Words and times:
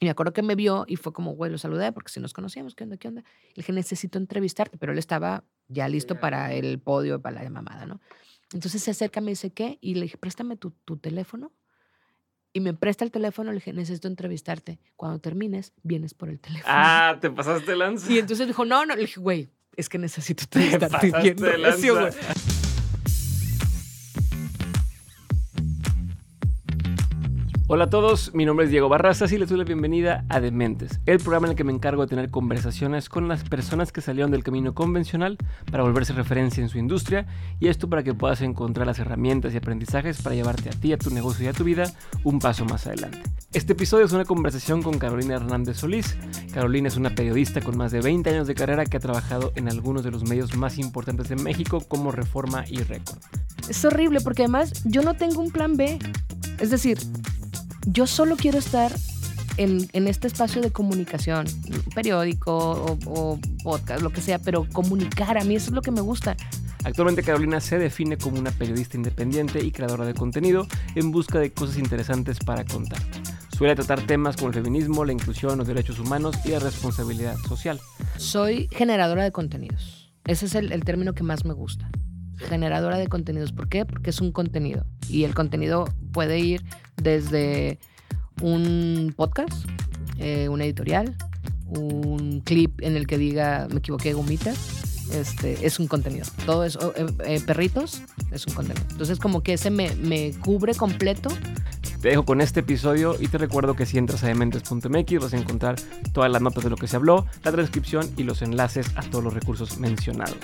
Y 0.00 0.06
me 0.06 0.10
acuerdo 0.10 0.32
que 0.32 0.42
me 0.42 0.54
vio 0.54 0.86
y 0.88 0.96
fue 0.96 1.12
como, 1.12 1.32
güey, 1.32 1.52
lo 1.52 1.58
saludé 1.58 1.92
porque 1.92 2.10
si 2.10 2.20
nos 2.20 2.32
conocíamos, 2.32 2.74
¿qué 2.74 2.84
onda? 2.84 2.96
¿Qué 2.96 3.08
onda? 3.08 3.20
Le 3.20 3.56
dije, 3.56 3.72
necesito 3.72 4.18
entrevistarte, 4.18 4.78
pero 4.78 4.92
él 4.92 4.98
estaba 4.98 5.44
ya 5.68 5.88
listo 5.88 6.18
para 6.18 6.54
el 6.54 6.78
podio, 6.78 7.20
para 7.20 7.42
la 7.42 7.50
mamada, 7.50 7.84
¿no? 7.84 8.00
Entonces 8.54 8.82
se 8.82 8.90
acerca, 8.90 9.20
me 9.20 9.32
dice, 9.32 9.50
¿qué? 9.50 9.76
Y 9.82 9.94
le 9.94 10.02
dije, 10.02 10.16
préstame 10.16 10.56
tu, 10.56 10.70
tu 10.86 10.96
teléfono. 10.96 11.52
Y 12.54 12.60
me 12.60 12.72
presta 12.72 13.04
el 13.04 13.10
teléfono, 13.10 13.50
le 13.50 13.56
dije, 13.56 13.74
necesito 13.74 14.08
entrevistarte. 14.08 14.80
Cuando 14.96 15.20
termines, 15.20 15.74
vienes 15.82 16.14
por 16.14 16.30
el 16.30 16.40
teléfono. 16.40 16.64
Ah, 16.74 17.18
te 17.20 17.30
pasaste 17.30 17.76
lanza. 17.76 18.10
Y 18.10 18.18
entonces 18.18 18.46
dijo, 18.48 18.64
no, 18.64 18.86
no. 18.86 18.96
Le 18.96 19.02
dije, 19.02 19.20
güey, 19.20 19.50
es 19.76 19.90
que 19.90 19.98
necesito 19.98 20.44
te 20.50 20.64
entrevistarte. 20.64 21.10
pasaste 21.10 21.34
Bien 21.34 21.62
lanza. 21.62 22.49
Hola 27.72 27.84
a 27.84 27.88
todos, 27.88 28.34
mi 28.34 28.44
nombre 28.44 28.64
es 28.64 28.72
Diego 28.72 28.88
Barrazas 28.88 29.30
y 29.30 29.38
les 29.38 29.48
doy 29.48 29.56
la 29.56 29.62
bienvenida 29.62 30.24
a 30.28 30.40
Dementes, 30.40 30.98
el 31.06 31.18
programa 31.18 31.46
en 31.46 31.50
el 31.52 31.56
que 31.56 31.62
me 31.62 31.72
encargo 31.72 32.02
de 32.02 32.08
tener 32.08 32.28
conversaciones 32.28 33.08
con 33.08 33.28
las 33.28 33.44
personas 33.44 33.92
que 33.92 34.00
salieron 34.00 34.32
del 34.32 34.42
camino 34.42 34.74
convencional 34.74 35.38
para 35.70 35.84
volverse 35.84 36.12
referencia 36.12 36.64
en 36.64 36.68
su 36.68 36.78
industria 36.78 37.28
y 37.60 37.68
esto 37.68 37.88
para 37.88 38.02
que 38.02 38.12
puedas 38.12 38.40
encontrar 38.40 38.88
las 38.88 38.98
herramientas 38.98 39.54
y 39.54 39.58
aprendizajes 39.58 40.20
para 40.20 40.34
llevarte 40.34 40.68
a 40.68 40.72
ti, 40.72 40.92
a 40.92 40.98
tu 40.98 41.10
negocio 41.10 41.44
y 41.44 41.48
a 41.48 41.52
tu 41.52 41.62
vida 41.62 41.84
un 42.24 42.40
paso 42.40 42.64
más 42.64 42.88
adelante. 42.88 43.22
Este 43.52 43.74
episodio 43.74 44.04
es 44.04 44.12
una 44.12 44.24
conversación 44.24 44.82
con 44.82 44.98
Carolina 44.98 45.36
Hernández 45.36 45.76
Solís. 45.76 46.16
Carolina 46.52 46.88
es 46.88 46.96
una 46.96 47.10
periodista 47.10 47.60
con 47.60 47.76
más 47.76 47.92
de 47.92 48.00
20 48.00 48.30
años 48.30 48.48
de 48.48 48.56
carrera 48.56 48.84
que 48.84 48.96
ha 48.96 49.00
trabajado 49.00 49.52
en 49.54 49.68
algunos 49.68 50.02
de 50.02 50.10
los 50.10 50.28
medios 50.28 50.56
más 50.56 50.76
importantes 50.76 51.28
de 51.28 51.36
México 51.36 51.84
como 51.86 52.10
Reforma 52.10 52.64
y 52.68 52.78
Récord. 52.78 53.20
Es 53.68 53.84
horrible 53.84 54.20
porque 54.22 54.42
además 54.42 54.82
yo 54.86 55.02
no 55.02 55.14
tengo 55.14 55.40
un 55.40 55.52
plan 55.52 55.76
B. 55.76 56.00
Es 56.58 56.70
decir, 56.70 56.98
yo 57.86 58.06
solo 58.06 58.36
quiero 58.36 58.58
estar 58.58 58.92
en, 59.56 59.88
en 59.92 60.08
este 60.08 60.26
espacio 60.26 60.62
de 60.62 60.70
comunicación, 60.70 61.46
periódico 61.94 62.56
o, 62.56 62.98
o 63.06 63.38
podcast, 63.62 64.02
lo 64.02 64.10
que 64.10 64.20
sea, 64.20 64.38
pero 64.38 64.66
comunicar, 64.72 65.38
a 65.38 65.44
mí 65.44 65.56
eso 65.56 65.66
es 65.66 65.74
lo 65.74 65.82
que 65.82 65.90
me 65.90 66.00
gusta. 66.00 66.36
Actualmente 66.82 67.22
Carolina 67.22 67.60
se 67.60 67.78
define 67.78 68.16
como 68.16 68.38
una 68.38 68.52
periodista 68.52 68.96
independiente 68.96 69.62
y 69.62 69.70
creadora 69.70 70.06
de 70.06 70.14
contenido 70.14 70.66
en 70.94 71.10
busca 71.10 71.38
de 71.38 71.52
cosas 71.52 71.76
interesantes 71.76 72.38
para 72.38 72.64
contar. 72.64 73.00
Suele 73.54 73.74
tratar 73.74 74.06
temas 74.06 74.36
como 74.36 74.48
el 74.48 74.54
feminismo, 74.54 75.04
la 75.04 75.12
inclusión, 75.12 75.58
los 75.58 75.66
derechos 75.66 75.98
humanos 75.98 76.36
y 76.46 76.48
la 76.50 76.60
responsabilidad 76.60 77.36
social. 77.46 77.78
Soy 78.16 78.68
generadora 78.72 79.24
de 79.24 79.32
contenidos. 79.32 80.10
Ese 80.24 80.46
es 80.46 80.54
el, 80.54 80.72
el 80.72 80.84
término 80.84 81.12
que 81.12 81.22
más 81.22 81.44
me 81.44 81.52
gusta. 81.52 81.90
Generadora 82.48 82.98
de 82.98 83.08
contenidos. 83.08 83.52
¿Por 83.52 83.68
qué? 83.68 83.84
Porque 83.84 84.10
es 84.10 84.20
un 84.20 84.32
contenido. 84.32 84.84
Y 85.08 85.24
el 85.24 85.34
contenido 85.34 85.84
puede 86.12 86.38
ir 86.38 86.62
desde 86.96 87.78
un 88.40 89.12
podcast, 89.16 89.68
eh, 90.18 90.48
una 90.48 90.64
editorial, 90.64 91.16
un 91.66 92.40
clip 92.44 92.80
en 92.82 92.96
el 92.96 93.06
que 93.06 93.18
diga 93.18 93.68
me 93.70 93.78
equivoqué, 93.78 94.12
gomita. 94.12 94.52
Este, 95.12 95.66
es 95.66 95.80
un 95.80 95.88
contenido. 95.88 96.26
Todo 96.46 96.64
eso, 96.64 96.92
eh, 96.96 97.06
eh, 97.24 97.40
perritos, 97.44 98.02
es 98.30 98.46
un 98.46 98.54
contenido. 98.54 98.86
Entonces, 98.92 99.18
como 99.18 99.42
que 99.42 99.54
ese 99.54 99.70
me, 99.70 99.94
me 99.96 100.32
cubre 100.32 100.74
completo. 100.74 101.30
Te 102.00 102.08
dejo 102.08 102.24
con 102.24 102.40
este 102.40 102.60
episodio 102.60 103.16
y 103.18 103.28
te 103.28 103.36
recuerdo 103.36 103.74
que 103.74 103.86
si 103.86 103.98
entras 103.98 104.22
a 104.22 104.28
dementes.mx 104.28 105.20
vas 105.20 105.34
a 105.34 105.36
encontrar 105.36 105.76
todas 106.12 106.30
las 106.30 106.40
notas 106.40 106.64
de 106.64 106.70
lo 106.70 106.76
que 106.76 106.86
se 106.86 106.96
habló, 106.96 107.26
la 107.44 107.52
transcripción 107.52 108.08
y 108.16 108.22
los 108.22 108.40
enlaces 108.40 108.86
a 108.96 109.02
todos 109.02 109.22
los 109.22 109.34
recursos 109.34 109.78
mencionados. 109.78 110.38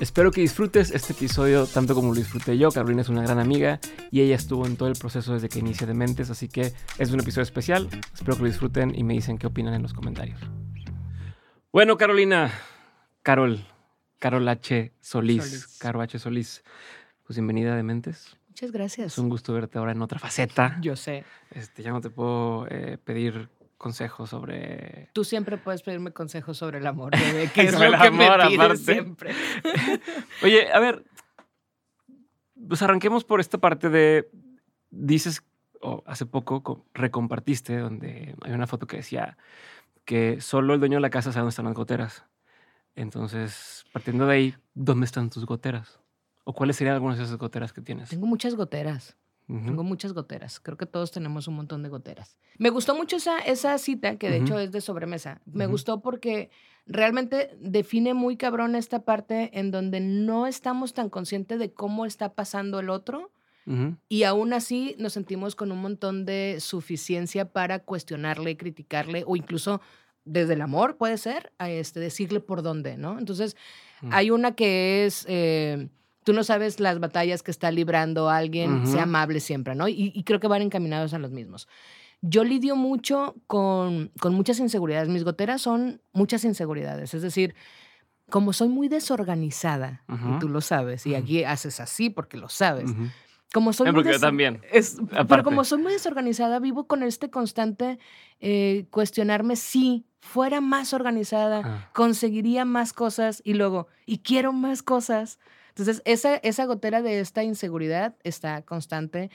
Espero 0.00 0.30
que 0.30 0.40
disfrutes 0.40 0.92
este 0.92 1.12
episodio 1.12 1.66
tanto 1.66 1.92
como 1.92 2.10
lo 2.10 2.14
disfruté 2.14 2.56
yo. 2.56 2.70
Carolina 2.70 3.02
es 3.02 3.08
una 3.08 3.22
gran 3.22 3.40
amiga 3.40 3.80
y 4.12 4.20
ella 4.20 4.36
estuvo 4.36 4.64
en 4.64 4.76
todo 4.76 4.88
el 4.88 4.94
proceso 4.94 5.34
desde 5.34 5.48
que 5.48 5.58
inicia 5.58 5.88
Dementes, 5.88 6.30
así 6.30 6.48
que 6.48 6.72
es 6.98 7.10
un 7.10 7.18
episodio 7.18 7.42
especial. 7.42 7.88
Espero 8.14 8.36
que 8.36 8.42
lo 8.42 8.48
disfruten 8.48 8.94
y 8.94 9.02
me 9.02 9.14
dicen 9.14 9.38
qué 9.38 9.48
opinan 9.48 9.74
en 9.74 9.82
los 9.82 9.94
comentarios. 9.94 10.40
Bueno, 11.72 11.96
Carolina, 11.96 12.52
Carol, 13.22 13.66
Carol 14.20 14.46
H. 14.48 14.92
Solís, 15.00 15.44
Solís. 15.44 15.78
Caro 15.78 16.00
H. 16.00 16.20
Solís, 16.20 16.62
pues 17.24 17.36
bienvenida 17.36 17.72
a 17.72 17.76
Dementes. 17.76 18.36
Muchas 18.46 18.70
gracias. 18.70 19.14
Es 19.14 19.18
un 19.18 19.28
gusto 19.28 19.52
verte 19.52 19.78
ahora 19.78 19.90
en 19.90 20.00
otra 20.00 20.20
faceta. 20.20 20.78
Yo 20.80 20.94
sé. 20.94 21.24
Este, 21.50 21.82
ya 21.82 21.90
no 21.90 22.00
te 22.00 22.10
puedo 22.10 22.68
eh, 22.70 22.98
pedir 23.02 23.48
consejos 23.78 24.28
sobre... 24.30 25.08
Tú 25.12 25.24
siempre 25.24 25.56
puedes 25.56 25.82
pedirme 25.82 26.12
consejos 26.12 26.58
sobre 26.58 26.78
el 26.78 26.86
amor, 26.86 27.12
bebé, 27.12 27.50
que 27.54 27.62
es 27.62 27.72
Sobre 27.72 27.88
lo 27.90 27.94
el 27.96 28.02
que 28.02 28.10
me 28.10 28.26
amor, 28.26 28.40
pides 28.48 28.58
aparte. 28.60 28.76
siempre. 28.78 29.32
Oye, 30.42 30.70
a 30.72 30.78
ver, 30.80 31.04
pues 32.68 32.82
arranquemos 32.82 33.24
por 33.24 33.40
esta 33.40 33.58
parte 33.58 33.88
de, 33.88 34.28
dices, 34.90 35.42
o 35.80 36.02
hace 36.06 36.26
poco 36.26 36.62
co- 36.62 36.84
recompartiste, 36.92 37.78
donde 37.78 38.34
hay 38.42 38.52
una 38.52 38.66
foto 38.66 38.86
que 38.86 38.96
decía 38.98 39.38
que 40.04 40.40
solo 40.40 40.74
el 40.74 40.80
dueño 40.80 40.96
de 40.96 41.02
la 41.02 41.10
casa 41.10 41.30
sabe 41.32 41.42
dónde 41.42 41.50
están 41.50 41.66
las 41.66 41.74
goteras. 41.74 42.24
Entonces, 42.96 43.84
partiendo 43.92 44.26
de 44.26 44.34
ahí, 44.34 44.54
¿dónde 44.74 45.04
están 45.06 45.30
tus 45.30 45.46
goteras? 45.46 46.00
¿O 46.44 46.52
cuáles 46.52 46.76
serían 46.76 46.94
algunas 46.94 47.18
de 47.18 47.24
esas 47.24 47.36
goteras 47.36 47.72
que 47.72 47.80
tienes? 47.80 48.08
Tengo 48.08 48.26
muchas 48.26 48.54
goteras. 48.56 49.16
Tengo 49.48 49.82
muchas 49.82 50.12
goteras. 50.12 50.60
Creo 50.60 50.76
que 50.76 50.84
todos 50.84 51.10
tenemos 51.10 51.48
un 51.48 51.54
montón 51.54 51.82
de 51.82 51.88
goteras. 51.88 52.36
Me 52.58 52.68
gustó 52.68 52.94
mucho 52.94 53.16
esa, 53.16 53.38
esa 53.38 53.78
cita, 53.78 54.16
que 54.18 54.28
de 54.28 54.36
hecho 54.38 54.58
es 54.58 54.72
de 54.72 54.82
sobremesa. 54.82 55.40
Me 55.46 55.66
gustó 55.66 56.00
porque 56.02 56.50
realmente 56.86 57.56
define 57.58 58.12
muy 58.12 58.36
cabrón 58.36 58.74
esta 58.74 59.04
parte 59.04 59.50
en 59.58 59.70
donde 59.70 60.00
no 60.00 60.46
estamos 60.46 60.92
tan 60.92 61.08
conscientes 61.08 61.58
de 61.58 61.72
cómo 61.72 62.04
está 62.04 62.34
pasando 62.34 62.78
el 62.80 62.90
otro 62.90 63.30
y 64.08 64.22
aún 64.22 64.54
así 64.54 64.96
nos 64.98 65.12
sentimos 65.12 65.54
con 65.54 65.72
un 65.72 65.82
montón 65.82 66.24
de 66.24 66.56
suficiencia 66.58 67.50
para 67.52 67.80
cuestionarle, 67.80 68.56
criticarle 68.56 69.24
o 69.26 69.36
incluso 69.36 69.82
desde 70.24 70.54
el 70.54 70.62
amor, 70.62 70.96
puede 70.96 71.16
ser, 71.18 71.52
a 71.58 71.70
este, 71.70 72.00
decirle 72.00 72.40
por 72.40 72.62
dónde, 72.62 72.96
¿no? 72.98 73.18
Entonces, 73.18 73.56
Mm. 74.00 74.10
hay 74.12 74.30
una 74.30 74.54
que 74.54 75.04
es, 75.06 75.24
eh, 75.28 75.88
tú 76.28 76.34
no 76.34 76.44
sabes 76.44 76.78
las 76.78 77.00
batallas 77.00 77.42
que 77.42 77.50
está 77.50 77.70
librando 77.70 78.28
alguien, 78.28 78.86
sea 78.86 79.04
amable 79.04 79.40
siempre, 79.40 79.74
¿no? 79.74 79.88
Y, 79.88 80.12
y 80.14 80.24
creo 80.24 80.40
que 80.40 80.46
van 80.46 80.60
encaminados 80.60 81.14
a 81.14 81.18
los 81.18 81.30
mismos. 81.30 81.66
Yo 82.20 82.44
lidio 82.44 82.76
mucho 82.76 83.34
con, 83.46 84.10
con 84.20 84.34
muchas 84.34 84.58
inseguridades. 84.60 85.08
Mis 85.08 85.24
goteras 85.24 85.62
son 85.62 86.02
muchas 86.12 86.44
inseguridades. 86.44 87.14
Es 87.14 87.22
decir, 87.22 87.54
como 88.28 88.52
soy 88.52 88.68
muy 88.68 88.88
desorganizada, 88.88 90.04
y 90.08 90.38
tú 90.38 90.50
lo 90.50 90.60
sabes, 90.60 91.06
y 91.06 91.14
aquí 91.14 91.44
haces 91.44 91.80
así 91.80 92.10
porque 92.10 92.36
lo 92.36 92.50
sabes. 92.50 92.90
Como 93.54 93.72
soy 93.72 93.88
Eh, 93.88 93.92
porque 93.94 94.12
yo 94.12 94.20
también. 94.20 94.60
es- 94.70 94.98
pero 95.28 95.42
como 95.42 95.64
soy 95.64 95.80
muy 95.80 95.92
desorganizada, 95.94 96.58
vivo 96.58 96.86
con 96.86 97.02
este 97.02 97.30
constante 97.30 97.98
eh, 98.40 98.84
cuestionarme 98.90 99.56
si 99.56 100.04
fuera 100.20 100.60
más 100.60 100.92
organizada, 100.92 101.62
Ah. 101.64 101.90
conseguiría 101.94 102.66
más 102.66 102.92
cosas 102.92 103.40
y 103.44 103.54
luego, 103.54 103.86
y 104.04 104.18
quiero 104.18 104.52
más 104.52 104.82
cosas. 104.82 105.38
Entonces, 105.78 106.02
esa, 106.04 106.36
esa 106.36 106.64
gotera 106.64 107.02
de 107.02 107.20
esta 107.20 107.44
inseguridad 107.44 108.16
está 108.24 108.62
constante. 108.62 109.30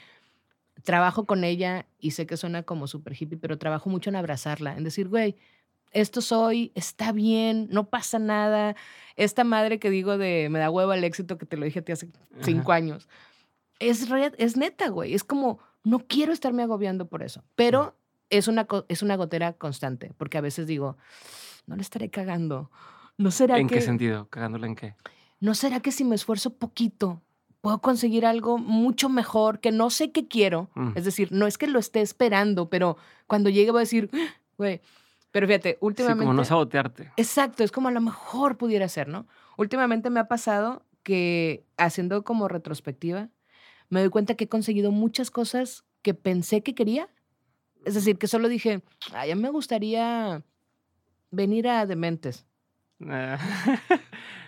Trabajo 0.82 1.24
con 1.24 1.44
ella 1.44 1.86
y 1.98 2.10
sé 2.10 2.26
que 2.26 2.36
suena 2.36 2.62
como 2.64 2.86
súper 2.86 3.14
hippie, 3.18 3.38
pero 3.38 3.56
trabajo 3.58 3.88
mucho 3.88 4.10
en 4.10 4.16
abrazarla, 4.16 4.76
en 4.76 4.84
decir, 4.84 5.08
güey, 5.08 5.36
esto 5.92 6.20
soy, 6.20 6.72
está 6.74 7.12
bien, 7.12 7.68
no 7.70 7.88
pasa 7.88 8.18
nada. 8.18 8.74
Esta 9.16 9.44
madre 9.44 9.78
que 9.78 9.88
digo 9.88 10.18
de 10.18 10.48
me 10.50 10.58
da 10.58 10.68
hueva 10.70 10.96
el 10.96 11.04
éxito 11.04 11.38
que 11.38 11.46
te 11.46 11.56
lo 11.56 11.64
dije 11.64 11.78
a 11.78 11.82
ti 11.82 11.92
hace 11.92 12.08
cinco 12.42 12.72
años, 12.72 13.08
es, 13.78 14.08
re- 14.10 14.32
es 14.36 14.56
neta, 14.56 14.88
güey. 14.88 15.14
Es 15.14 15.24
como, 15.24 15.60
no 15.84 16.00
quiero 16.00 16.32
estarme 16.32 16.64
agobiando 16.64 17.06
por 17.06 17.22
eso, 17.22 17.42
pero 17.54 17.94
es 18.28 18.48
una, 18.48 18.66
es 18.88 19.02
una 19.02 19.16
gotera 19.16 19.52
constante, 19.52 20.12
porque 20.18 20.36
a 20.36 20.40
veces 20.42 20.66
digo, 20.66 20.98
no 21.66 21.76
le 21.76 21.82
estaré 21.82 22.10
cagando. 22.10 22.70
¿No 23.16 23.30
será 23.30 23.58
¿En 23.58 23.68
que, 23.68 23.76
qué 23.76 23.80
sentido? 23.80 24.28
¿Cagándola 24.28 24.66
en 24.66 24.74
qué? 24.74 24.96
¿No 25.40 25.54
será 25.54 25.80
que 25.80 25.92
si 25.92 26.04
me 26.04 26.14
esfuerzo 26.14 26.50
poquito 26.54 27.22
puedo 27.60 27.80
conseguir 27.80 28.26
algo 28.26 28.58
mucho 28.58 29.08
mejor 29.08 29.60
que 29.60 29.72
no 29.72 29.90
sé 29.90 30.12
qué 30.12 30.28
quiero? 30.28 30.70
Mm. 30.74 30.92
Es 30.94 31.04
decir, 31.04 31.32
no 31.32 31.46
es 31.46 31.58
que 31.58 31.66
lo 31.66 31.78
esté 31.78 32.00
esperando, 32.00 32.68
pero 32.68 32.96
cuando 33.26 33.50
llegue 33.50 33.70
voy 33.70 33.78
a 33.78 33.80
decir, 33.80 34.10
"Ah, 34.12 34.34
güey, 34.58 34.80
pero 35.30 35.46
fíjate, 35.48 35.70
Sí, 35.72 35.78
últimamente... 35.80 36.22
como 36.24 36.32
no 36.34 36.44
sabotearte. 36.44 37.10
Exacto, 37.16 37.64
es 37.64 37.72
como 37.72 37.88
a 37.88 37.90
lo 37.90 38.00
mejor 38.00 38.56
pudiera 38.56 38.88
ser, 38.88 39.08
¿no? 39.08 39.26
Últimamente 39.56 40.08
me 40.08 40.20
ha 40.20 40.28
pasado 40.28 40.82
que 41.02 41.64
haciendo 41.76 42.22
como 42.22 42.46
retrospectiva, 42.48 43.30
me 43.90 44.00
doy 44.00 44.10
cuenta 44.10 44.34
que 44.36 44.44
he 44.44 44.48
conseguido 44.48 44.92
muchas 44.92 45.30
cosas 45.30 45.84
que 46.02 46.14
pensé 46.14 46.62
que 46.62 46.74
quería. 46.74 47.08
Es 47.84 47.94
decir, 47.94 48.16
que 48.16 48.28
solo 48.28 48.48
dije, 48.48 48.82
ay, 49.12 49.30
a 49.32 49.36
mí 49.36 49.42
me 49.42 49.50
gustaría 49.50 50.42
venir 51.30 51.68
a 51.68 51.84
Dementes. 51.86 52.46
Ah. 53.06 53.38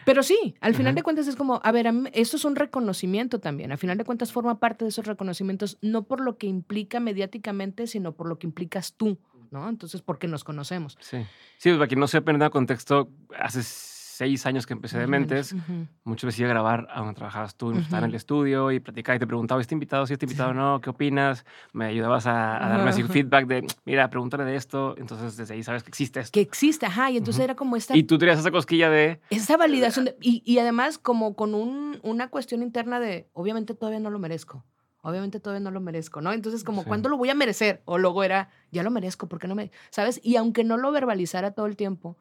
Pero 0.06 0.22
sí, 0.22 0.54
al 0.60 0.74
final 0.74 0.90
Ajá. 0.90 0.94
de 0.94 1.02
cuentas 1.02 1.26
es 1.26 1.34
como, 1.34 1.60
a 1.64 1.72
ver, 1.72 1.92
esto 2.12 2.36
es 2.36 2.44
un 2.44 2.54
reconocimiento 2.54 3.40
también. 3.40 3.72
Al 3.72 3.78
final 3.78 3.98
de 3.98 4.04
cuentas 4.04 4.30
forma 4.30 4.60
parte 4.60 4.84
de 4.84 4.90
esos 4.90 5.04
reconocimientos, 5.04 5.78
no 5.82 6.04
por 6.04 6.20
lo 6.20 6.38
que 6.38 6.46
implica 6.46 7.00
mediáticamente, 7.00 7.88
sino 7.88 8.12
por 8.12 8.28
lo 8.28 8.38
que 8.38 8.46
implicas 8.46 8.92
tú, 8.92 9.18
¿no? 9.50 9.68
Entonces, 9.68 10.02
porque 10.02 10.28
nos 10.28 10.44
conocemos. 10.44 10.96
sí. 11.00 11.18
Sí, 11.58 11.70
pues, 11.70 11.78
para 11.78 11.88
quien 11.88 11.98
no 11.98 12.06
sepa 12.06 12.30
en 12.30 12.40
el 12.40 12.50
contexto, 12.50 13.10
hace 13.36 13.64
seis 14.16 14.46
años 14.46 14.66
que 14.66 14.72
empecé 14.72 14.98
de. 14.98 15.06
Mentes, 15.06 15.52
Ujú. 15.52 15.86
muchas 16.04 16.28
veces 16.28 16.40
iba 16.40 16.48
a 16.48 16.52
grabar 16.52 16.88
a 16.90 17.00
donde 17.00 17.14
trabajabas 17.14 17.54
tú, 17.54 17.72
estaba 17.76 17.98
en 18.04 18.10
el 18.10 18.14
estudio 18.14 18.72
y 18.72 18.80
platicaba 18.80 19.16
y 19.16 19.18
te 19.18 19.26
preguntaba, 19.26 19.60
¿este 19.60 19.74
invitado, 19.74 20.06
si 20.06 20.14
este 20.14 20.24
invitado 20.24 20.54
no? 20.54 20.80
¿Qué 20.80 20.90
opinas? 20.90 21.44
Me 21.72 21.84
ayudabas 21.86 22.26
a, 22.26 22.64
a 22.64 22.68
darme 22.68 22.90
así 22.90 23.02
feedback 23.02 23.46
de, 23.46 23.66
mira, 23.84 24.08
pregúntale 24.08 24.44
de 24.44 24.56
esto. 24.56 24.94
Entonces, 24.98 25.36
desde 25.36 25.54
ahí 25.54 25.62
sabes 25.62 25.82
que 25.82 25.90
existe 25.90 26.20
esto. 26.20 26.32
Que 26.32 26.40
existe, 26.40 26.86
ajá, 26.86 27.10
y 27.10 27.18
entonces 27.18 27.44
era 27.44 27.54
como 27.54 27.76
esta 27.76 27.96
Y 27.96 28.02
tú 28.04 28.16
tenías 28.18 28.38
esa 28.38 28.50
cosquilla 28.50 28.88
de, 28.88 29.20
Esa 29.30 29.56
validación, 29.56 30.06
de- 30.06 30.16
y, 30.20 30.42
y 30.44 30.58
además 30.58 30.98
como 30.98 31.34
con 31.36 31.54
un- 31.54 32.00
una 32.02 32.28
cuestión 32.28 32.62
interna 32.62 32.98
de, 33.00 33.28
obviamente 33.34 33.74
todavía 33.74 34.00
no 34.00 34.10
lo 34.10 34.18
merezco, 34.18 34.64
obviamente 35.02 35.38
todavía 35.40 35.62
no 35.62 35.70
lo 35.70 35.80
merezco, 35.80 36.20
¿no? 36.20 36.32
Entonces 36.32 36.64
como, 36.64 36.82
Sí. 36.82 36.88
¿cuándo 36.88 37.08
lo 37.08 37.16
voy 37.16 37.30
a 37.30 37.34
merecer? 37.34 37.82
O 37.84 37.98
luego 37.98 38.24
era, 38.24 38.48
ya 38.72 38.82
lo 38.82 38.90
merezco, 38.90 39.28
¿por 39.28 39.38
qué 39.38 39.46
no 39.46 39.54
me...? 39.54 39.70
¿Sabes? 39.90 40.20
Y 40.24 40.36
aunque 40.36 40.64
no 40.64 40.76
lo 40.78 40.90
verbalizara 40.90 41.50
todo 41.52 41.66
el 41.66 41.76
tiempo, 41.76 42.16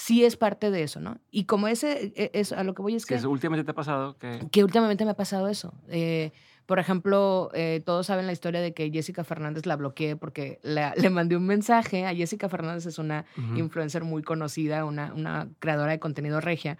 sí 0.00 0.24
es 0.24 0.36
parte 0.36 0.70
de 0.70 0.82
eso, 0.82 0.98
¿no? 1.00 1.18
Y 1.30 1.44
como 1.44 1.68
ese, 1.68 2.12
e- 2.16 2.30
es, 2.32 2.52
a 2.52 2.64
lo 2.64 2.74
que 2.74 2.82
voy 2.82 2.94
es 2.94 3.04
que 3.04 3.14
que, 3.20 3.26
últimamente 3.26 3.64
te 3.64 3.70
ha 3.72 3.74
pasado, 3.74 4.16
que... 4.18 4.40
que 4.50 4.64
últimamente 4.64 5.04
me 5.04 5.10
ha 5.10 5.16
pasado 5.16 5.48
eso. 5.48 5.74
Eh, 5.88 6.32
por 6.64 6.78
ejemplo, 6.78 7.50
eh, 7.52 7.82
todos 7.84 8.06
saben 8.06 8.26
la 8.26 8.32
historia 8.32 8.60
de 8.60 8.72
que 8.72 8.90
Jessica 8.90 9.24
Fernández 9.24 9.66
la 9.66 9.76
bloqueé 9.76 10.16
porque 10.16 10.58
la- 10.62 10.94
le 10.96 11.10
mandé 11.10 11.36
un 11.36 11.44
mensaje. 11.46 12.06
A 12.06 12.14
Jessica 12.14 12.48
Fernández 12.48 12.86
es 12.86 12.98
una 12.98 13.24
influencer 13.56 14.04
muy 14.04 14.22
conocida, 14.22 14.84
una, 14.84 15.12
una 15.12 15.48
creadora 15.58 15.92
de 15.92 15.98
contenido 15.98 16.40
regia. 16.40 16.78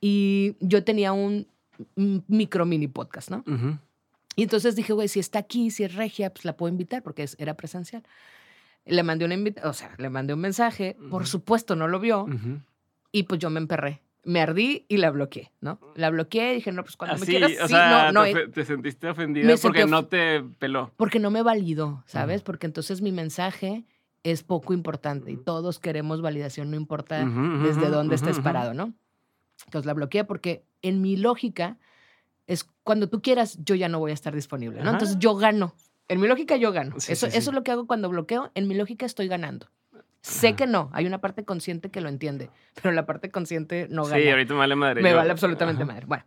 Y 0.00 0.56
yo 0.60 0.82
tenía 0.84 1.12
un 1.12 1.46
micro 2.28 2.66
mini 2.66 2.88
podcast, 2.88 3.30
¿no? 3.30 3.44
Y 4.36 4.42
entonces 4.44 4.74
dije, 4.76 4.92
güey, 4.92 5.08
si 5.08 5.20
está 5.20 5.38
aquí, 5.40 5.70
si 5.70 5.84
es 5.84 5.94
regia, 5.94 6.30
pues 6.32 6.44
la 6.44 6.56
puedo 6.56 6.70
invitar 6.72 7.02
porque 7.02 7.22
es- 7.24 7.36
era 7.38 7.54
presencial. 7.54 8.02
Le 8.84 9.02
mandé 9.02 9.24
una 9.24 9.34
invita 9.34 9.68
o 9.68 9.72
sea, 9.72 9.94
le 9.98 10.10
mandé 10.10 10.34
un 10.34 10.40
mensaje, 10.40 10.96
por 11.10 11.26
supuesto 11.26 11.76
no 11.76 11.86
lo 11.88 12.00
vio 12.00 12.26
y 13.12 13.24
pues 13.24 13.38
yo 13.40 13.50
me 13.50 13.58
emperré. 13.60 14.02
Me 14.22 14.42
ardí 14.42 14.84
y 14.88 14.98
la 14.98 15.10
bloqueé, 15.10 15.50
¿no? 15.62 15.80
La 15.94 16.10
bloqueé 16.10 16.52
y 16.52 16.54
dije, 16.56 16.72
no, 16.72 16.82
pues 16.82 16.96
cuando 16.96 17.16
me 17.18 17.24
quieras, 17.26 17.52
o 17.62 17.66
sí, 17.68 17.72
sea, 17.72 18.12
no, 18.12 18.12
no, 18.12 18.24
te, 18.24 18.42
eh, 18.42 18.48
te 18.48 18.64
sentiste 18.66 19.08
ofendida 19.08 19.46
me 19.46 19.56
sentí 19.56 19.62
porque 19.62 19.84
of- 19.84 19.90
no 19.90 20.06
te 20.06 20.42
peló. 20.58 20.92
porque 20.98 21.18
no 21.18 21.30
me 21.30 21.42
validó, 21.42 22.04
¿sabes? 22.06 22.42
Porque 22.42 22.66
entonces 22.66 23.00
mi 23.00 23.12
mensaje 23.12 23.84
es 24.22 24.42
poco 24.42 24.74
importante 24.74 25.30
y 25.32 25.36
todos 25.38 25.78
queremos 25.78 26.20
validación, 26.20 26.70
no 26.70 26.76
importa 26.76 27.24
desde 27.62 27.88
dónde 27.88 28.14
estés 28.16 28.40
parado, 28.40 28.74
¿no? 28.74 28.92
Entonces 29.64 29.86
la 29.86 29.94
bloqueé 29.94 30.24
porque 30.24 30.64
en 30.82 31.00
mi 31.00 31.16
lógica 31.16 31.78
es 32.46 32.64
cuando 32.82 33.08
tú 33.08 33.22
quieras, 33.22 33.58
yo 33.64 33.74
ya 33.74 33.88
no 33.88 33.98
voy 34.00 34.10
a 34.10 34.14
estar 34.14 34.34
disponible, 34.34 34.76
¿no? 34.80 34.82
Ajá. 34.90 34.92
Entonces 34.92 35.18
yo 35.18 35.34
gano. 35.36 35.74
En 36.10 36.20
mi 36.20 36.26
lógica 36.28 36.56
yo 36.56 36.72
gano. 36.72 36.98
Sí, 36.98 37.12
eso, 37.12 37.30
sí, 37.30 37.36
eso 37.38 37.50
es 37.50 37.54
lo 37.54 37.62
que 37.62 37.70
hago 37.70 37.86
cuando 37.86 38.08
bloqueo. 38.08 38.50
En 38.54 38.66
mi 38.68 38.74
lógica 38.74 39.06
estoy 39.06 39.28
ganando. 39.28 39.68
Sé 40.22 40.48
Ajá. 40.48 40.56
que 40.56 40.66
no, 40.66 40.90
hay 40.92 41.06
una 41.06 41.18
parte 41.18 41.44
consciente 41.44 41.90
que 41.90 42.00
lo 42.02 42.08
entiende, 42.10 42.50
pero 42.82 42.92
la 42.92 43.06
parte 43.06 43.30
consciente 43.30 43.86
no 43.90 44.04
gana. 44.04 44.22
Sí, 44.22 44.28
ahorita 44.28 44.52
me 44.54 44.58
vale 44.58 44.76
madre. 44.76 45.02
me 45.02 45.10
yo- 45.10 45.16
vale 45.16 45.30
absolutamente 45.30 45.82
Ajá. 45.84 45.92
madre. 45.92 46.06
Bueno, 46.06 46.24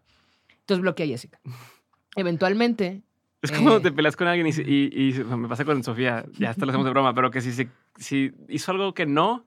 entonces 0.61 0.81
bloqueé 0.81 1.05
a 1.05 1.09
Jessica. 1.09 1.39
Eventualmente, 2.15 3.01
Es 3.41 3.51
como 3.51 3.75
Eh. 3.75 3.79
te 3.81 3.91
peleas 3.91 4.15
con 4.15 4.27
alguien 4.27 4.47
y, 4.47 4.51
y- 4.51 5.09
y 5.09 5.23
me 5.25 5.49
pasa 5.49 5.65
con 5.65 5.83
Sofía, 5.83 6.25
ya 6.39 6.51
hasta 6.51 6.65
lo 6.65 6.71
hacemos 6.71 6.85
de 6.85 6.91
broma, 6.93 7.13
pero 7.13 7.29
que 7.29 7.41
si, 7.41 7.51
se- 7.51 7.67
si 7.97 8.31
hizo 8.47 8.71
algo 8.71 8.93
que 8.93 9.05
no, 9.05 9.45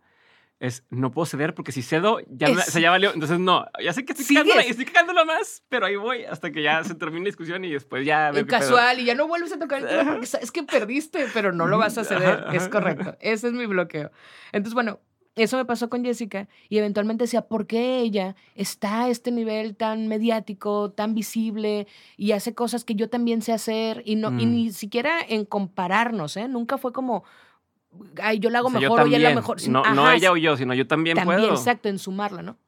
es 0.58 0.84
no 0.88 1.10
puedo 1.10 1.26
ceder 1.26 1.54
porque 1.54 1.70
si 1.72 1.82
cedo, 1.82 2.18
ya, 2.30 2.48
Es- 2.48 2.64
se 2.66 2.80
ya 2.80 2.90
valió. 2.90 3.12
Entonces, 3.12 3.38
no, 3.38 3.66
ya 3.82 3.92
sé 3.92 4.04
que 4.04 4.12
estoy 4.12 4.24
Sigues. 4.24 4.42
cagándola 4.44 4.66
y 4.66 4.70
estoy 4.70 4.84
cagándola 4.86 5.24
más, 5.24 5.62
pero 5.68 5.86
ahí 5.86 5.96
voy 5.96 6.24
hasta 6.24 6.50
que 6.50 6.62
ya 6.62 6.82
se 6.84 6.94
termine 6.94 7.24
la 7.24 7.28
discusión 7.28 7.64
y 7.64 7.70
después 7.72 8.06
ya 8.06 8.30
pedo. 8.32 8.46
casual 8.46 9.00
y 9.00 9.04
ya 9.04 9.14
no 9.14 9.28
vuelves 9.28 9.52
a 9.52 9.58
tocar 9.58 9.82
el 9.82 9.88
tema 9.88 10.12
porque 10.12 10.26
sabes 10.26 10.50
que 10.50 10.62
perdiste, 10.62 11.26
pero 11.34 11.52
no 11.52 11.66
lo 11.66 11.76
vas 11.78 11.98
a 11.98 12.04
ceder. 12.04 12.44
Es 12.52 12.68
correcto. 12.68 13.16
Ese 13.20 13.48
es 13.48 13.52
mi 13.52 13.66
bloqueo. 13.66 14.10
Entonces, 14.52 14.72
bueno, 14.74 14.98
eso 15.34 15.58
me 15.58 15.66
pasó 15.66 15.90
con 15.90 16.02
Jessica 16.02 16.48
y 16.70 16.78
eventualmente 16.78 17.24
decía, 17.24 17.42
¿por 17.42 17.66
qué 17.66 17.98
ella 18.00 18.34
está 18.54 19.02
a 19.04 19.08
este 19.10 19.30
nivel 19.30 19.76
tan 19.76 20.08
mediático, 20.08 20.92
tan 20.92 21.14
visible 21.14 21.86
y 22.16 22.32
hace 22.32 22.54
cosas 22.54 22.84
que 22.84 22.94
yo 22.94 23.10
también 23.10 23.42
sé 23.42 23.52
hacer? 23.52 24.00
Y, 24.06 24.16
no, 24.16 24.28
y 24.40 24.46
Mm. 24.46 24.50
ni 24.54 24.72
siquiera 24.72 25.18
en 25.28 25.44
compararnos, 25.44 26.38
¿eh? 26.38 26.48
Nunca 26.48 26.78
fue 26.78 26.94
como, 26.94 27.24
ay, 28.22 28.38
yo 28.38 28.50
la 28.50 28.58
hago 28.58 28.68
O 28.68 28.70
sea, 28.70 28.80
yo 28.80 28.90
mejor 28.90 29.02
o 29.02 29.06
ella 29.06 29.18
la 29.18 29.34
mejor. 29.34 29.68
No, 29.68 29.94
no 29.94 30.10
ella 30.10 30.32
o 30.32 30.36
yo, 30.36 30.56
sino 30.56 30.74
yo 30.74 30.86
también, 30.86 31.16
también, 31.16 31.40
puedo. 31.40 31.54
exacto, 31.54 31.88
en 31.88 31.98
sumarla, 31.98 32.42
¿no? 32.42 32.58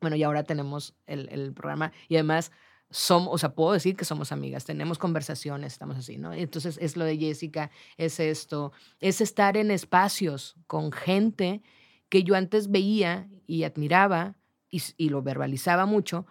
Bueno, 0.00 0.16
y 0.16 0.22
ahora 0.22 0.44
tenemos 0.44 0.94
el, 1.06 1.28
el 1.30 1.52
programa 1.52 1.92
y 2.08 2.16
además 2.16 2.52
somos, 2.90 3.34
o 3.34 3.38
sea, 3.38 3.54
puedo 3.54 3.72
decir 3.72 3.96
que 3.96 4.04
somos 4.04 4.32
amigas, 4.32 4.64
tenemos 4.64 4.98
conversaciones, 4.98 5.72
estamos 5.72 5.96
así, 5.96 6.16
¿no? 6.16 6.32
Entonces 6.32 6.78
es 6.80 6.96
lo 6.96 7.04
de 7.04 7.16
Jessica, 7.18 7.70
es 7.96 8.20
esto, 8.20 8.72
es 9.00 9.20
estar 9.20 9.56
en 9.56 9.70
espacios 9.70 10.56
con 10.66 10.92
gente 10.92 11.62
que 12.08 12.22
yo 12.22 12.34
antes 12.34 12.70
veía 12.70 13.28
y 13.46 13.64
admiraba 13.64 14.36
y, 14.70 14.82
y 14.96 15.10
lo 15.10 15.22
verbalizaba 15.22 15.84
mucho, 15.84 16.26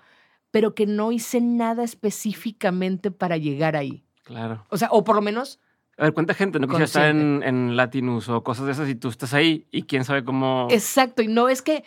pero 0.50 0.74
que 0.74 0.88
no 0.88 1.12
hice 1.12 1.42
nada 1.42 1.84
específicamente 1.84 3.12
para 3.12 3.38
llegar 3.38 3.76
ahí. 3.76 4.04
Claro. 4.24 4.66
O 4.70 4.78
sea, 4.78 4.90
o 4.92 5.04
por 5.04 5.16
lo 5.16 5.22
menos 5.22 5.60
A 6.00 6.04
ver, 6.04 6.14
¿cuánta 6.14 6.36
gente 6.36 6.60
no 6.60 6.68
quisiera 6.68 6.86
estar 6.86 7.10
en, 7.10 7.42
en 7.44 7.76
Latinus 7.76 8.30
o 8.30 8.44
cosas 8.44 8.68
de 8.68 8.72
esas 8.72 8.88
y 8.88 8.94
tú 8.96 9.10
estás 9.10 9.34
ahí 9.34 9.66
y 9.72 9.82
quién 9.84 10.04
sabe 10.06 10.24
cómo... 10.24 10.68
Exacto, 10.70 11.24
y 11.24 11.28
no 11.28 11.50
es 11.50 11.64
que, 11.64 11.84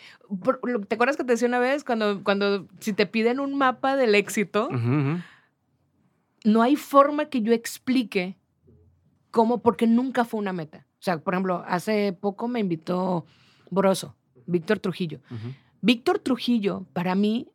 ¿te 0.89 0.95
acuerdas 0.95 1.15
que 1.15 1.23
te 1.23 1.31
decía 1.31 1.47
una 1.47 1.59
vez 1.59 1.85
cuando, 1.85 2.21
cuando 2.23 2.67
si 2.79 2.91
te 2.91 3.05
piden 3.05 3.39
un 3.39 3.57
mapa 3.57 3.95
del 3.95 4.15
éxito, 4.15 4.67
no 6.43 6.61
hay 6.61 6.75
forma 6.75 7.25
que 7.25 7.41
yo 7.41 7.53
explique 7.53 8.37
cómo, 9.31 9.61
porque 9.61 9.87
nunca 9.87 10.25
fue 10.25 10.39
una 10.39 10.51
meta. 10.53 10.85
O 10.99 11.03
sea, 11.03 11.17
por 11.19 11.33
ejemplo, 11.33 11.63
hace 11.65 12.11
poco 12.13 12.47
me 12.47 12.59
invitó 12.59 13.25
Broso, 13.69 14.15
Víctor 14.45 14.79
Trujillo. 14.79 15.21
Víctor 15.81 16.19
Trujillo, 16.19 16.85
para 16.93 17.15
mí, 17.15 17.47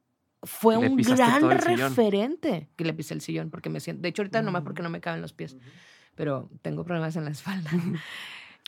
fue 0.43 0.79
Le 0.81 0.89
un 0.89 0.97
gran 0.97 1.51
referente. 1.51 2.69
Que 2.77 2.85
le 2.85 2.93
pisé 2.95 3.15
el 3.15 3.21
sillón, 3.21 3.51
porque 3.51 3.69
me 3.69 3.81
siento. 3.81 4.03
De 4.03 4.09
hecho, 4.09 4.23
ahorita 4.23 4.43
nomás 4.43 4.63
Mm. 4.63 4.65
porque 4.65 4.83
no 4.83 4.91
me 4.91 5.01
caben 5.01 5.21
los 5.21 5.33
pies, 5.33 5.57
pero 6.17 6.51
tengo 6.63 6.85
problemas 6.85 7.15
en 7.15 7.25
la 7.25 7.31
espalda. 7.31 7.71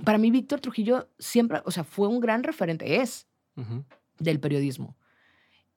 Para 0.04 0.18
mí, 0.18 0.30
Víctor 0.30 0.60
Trujillo 0.60 1.08
siempre, 1.18 1.60
o 1.64 1.72
sea, 1.72 1.82
fue 1.82 2.06
un 2.06 2.20
gran 2.20 2.44
referente, 2.44 3.00
es 3.00 3.26
del 4.20 4.38
periodismo. 4.38 4.96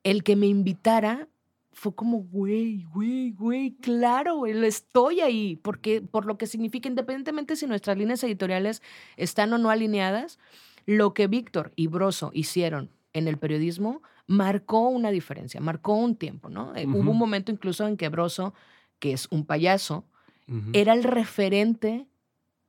El 0.04 0.24
que 0.24 0.36
me 0.36 0.46
invitara 0.46 1.28
fue 1.74 1.96
como, 1.96 2.18
güey, 2.18 2.84
güey, 2.94 3.32
güey, 3.32 3.72
claro, 3.78 4.36
güey, 4.36 4.64
estoy 4.66 5.22
ahí, 5.22 5.56
porque 5.64 6.02
por 6.02 6.26
lo 6.26 6.38
que 6.38 6.46
significa, 6.46 6.90
independientemente 6.90 7.56
si 7.56 7.66
nuestras 7.66 7.98
líneas 7.98 8.24
editoriales 8.24 8.84
están 9.16 9.54
o 9.54 9.58
no 9.58 9.72
alineadas, 9.72 10.38
lo 10.86 11.14
que 11.14 11.28
Víctor 11.28 11.72
y 11.76 11.88
Broso 11.88 12.30
hicieron 12.34 12.92
en 13.14 13.28
el 13.28 13.38
periodismo 13.38 14.02
marcó 14.28 14.90
una 14.90 15.12
diferencia, 15.12 15.60
marcó 15.60 15.96
un 15.96 16.16
tiempo, 16.16 16.50
¿no? 16.50 16.76
Eh, 16.76 16.86
Hubo 16.88 17.12
un 17.12 17.18
momento 17.18 17.52
incluso 17.52 17.88
en 17.88 17.98
que 17.98 18.10
Broso, 18.10 18.54
que 19.00 19.14
es 19.14 19.28
un 19.32 19.46
payaso, 19.46 20.06
Era 20.74 20.94
el 20.94 21.04
referente 21.04 22.08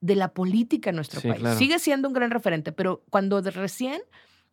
de 0.01 0.17
la 0.17 0.29
política 0.35 0.91
en 0.91 0.97
nuestro 0.97 1.21
Sí, 1.21 1.29
país. 1.29 1.41
claro. 1.41 1.59
Sigue 1.59 1.79
siendo 1.79 2.09
un 2.09 2.15
gran 2.15 2.31
referente, 2.31 2.73
pero 2.73 3.03
cuando 3.11 3.41
de 3.43 3.51
recién 3.51 4.01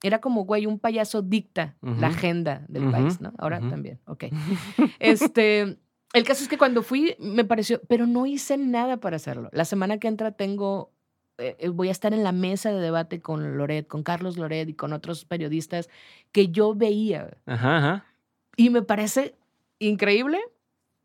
era 0.03 0.19
como, 0.21 0.45
güey, 0.45 0.65
un 0.65 0.79
payaso 0.79 1.21
dicta 1.21 1.75
la 1.81 2.07
agenda 2.07 2.65
del 2.69 2.89
país, 2.91 3.19
¿no? 3.19 3.33
Ahora 3.37 3.59
también, 3.59 3.99
ok. 4.05 4.25
Este, 4.99 5.77
el 6.13 6.23
caso 6.23 6.43
es 6.43 6.49
que 6.49 6.57
cuando 6.57 6.83
fui 6.83 7.15
me 7.19 7.43
pareció, 7.45 7.81
pero 7.87 8.07
no 8.07 8.25
hice 8.25 8.57
nada 8.57 8.97
para 8.97 9.17
hacerlo. 9.17 9.49
La 9.51 9.65
semana 9.65 9.97
que 9.97 10.07
entra 10.07 10.31
tengo, 10.31 10.91
eh, 11.37 11.55
eh, 11.59 11.69
voy 11.69 11.89
a 11.89 11.91
estar 11.91 12.13
en 12.13 12.23
la 12.23 12.31
mesa 12.31 12.71
de 12.71 12.79
debate 12.79 13.19
con 13.19 13.57
Loret, 13.57 13.87
con 13.87 14.03
Carlos 14.03 14.37
Loret 14.37 14.69
y 14.69 14.73
con 14.73 14.93
otros 14.93 15.25
periodistas 15.25 15.89
que 16.31 16.47
yo 16.49 16.73
veía. 16.75 17.37
Ajá, 17.45 17.77
ajá. 17.77 18.05
Y 18.55 18.69
me 18.69 18.81
parece 18.81 19.35
increíble 19.79 20.39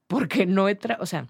porque 0.07 0.47
no 0.47 0.69
he, 0.69 0.79
o 1.01 1.07
sea, 1.07 1.29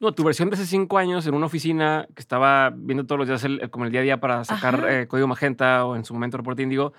No, 0.00 0.12
tu 0.12 0.24
versión 0.24 0.48
de 0.48 0.54
hace 0.56 0.66
cinco 0.66 0.96
años 0.98 1.26
en 1.26 1.34
una 1.34 1.46
oficina 1.46 2.08
que 2.14 2.20
estaba 2.22 2.70
viendo 2.74 3.04
todos 3.06 3.18
los 3.18 3.28
días 3.28 3.44
el- 3.44 3.70
como 3.70 3.84
el 3.84 3.92
día 3.92 4.00
a 4.00 4.04
día 4.04 4.20
para 4.20 4.44
sacar 4.44 4.86
eh, 4.88 5.06
código 5.06 5.26
magenta 5.28 5.84
o 5.84 5.94
en 5.94 6.04
su 6.04 6.14
momento 6.14 6.38
reporte 6.38 6.62
índigo, 6.62 6.94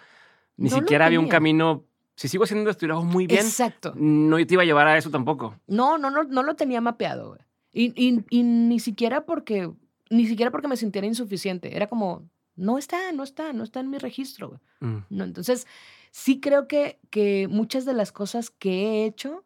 ni 0.58 0.70
No 0.70 0.76
siquiera 0.78 1.08
había 1.08 1.20
un 1.20 1.28
camino. 1.28 1.84
Si 2.16 2.28
sigo 2.28 2.44
haciendo 2.44 2.70
esto 2.70 2.86
y 2.86 2.90
muy 3.04 3.26
bien, 3.26 3.40
exacto. 3.40 3.94
no 3.96 4.38
te 4.46 4.54
iba 4.54 4.62
a 4.62 4.66
llevar 4.66 4.88
a 4.88 4.98
eso 4.98 5.10
tampoco. 5.10 5.56
No, 5.66 5.98
no, 5.98 6.12
no, 6.12 6.24
no 6.24 6.44
lo 6.44 6.56
tenía 6.56 6.80
mapeado, 6.80 7.30
güey. 7.30 7.40
Y, 7.74 7.94
y- 7.96 8.24
y 8.30 8.44
ni 8.44 8.80
siquiera 8.80 9.26
porque, 9.26 9.72
ni 10.12 10.28
siquiera 10.28 10.52
porque 10.52 10.68
me 10.68 10.78
sintiera 10.78 11.08
insuficiente. 11.08 11.76
Era 11.76 11.88
como, 11.88 12.30
no 12.56 12.78
está, 12.78 13.12
no 13.14 13.24
está, 13.24 13.54
no 13.54 13.64
está 13.64 13.80
en 13.80 13.90
mi 13.90 13.98
registro, 13.98 14.50
güey. 14.50 14.60
Mm. 14.82 15.06
No, 15.10 15.24
entonces, 15.24 15.66
sí 16.12 16.40
creo 16.40 16.68
que, 16.68 17.00
que 17.10 17.48
muchas 17.50 17.86
de 17.86 17.94
las 17.94 18.12
cosas 18.12 18.52
que 18.52 18.70
he 18.84 19.06
hecho 19.06 19.44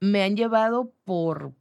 me 0.00 0.22
han 0.24 0.36
llevado 0.36 0.92
por, 1.04 1.52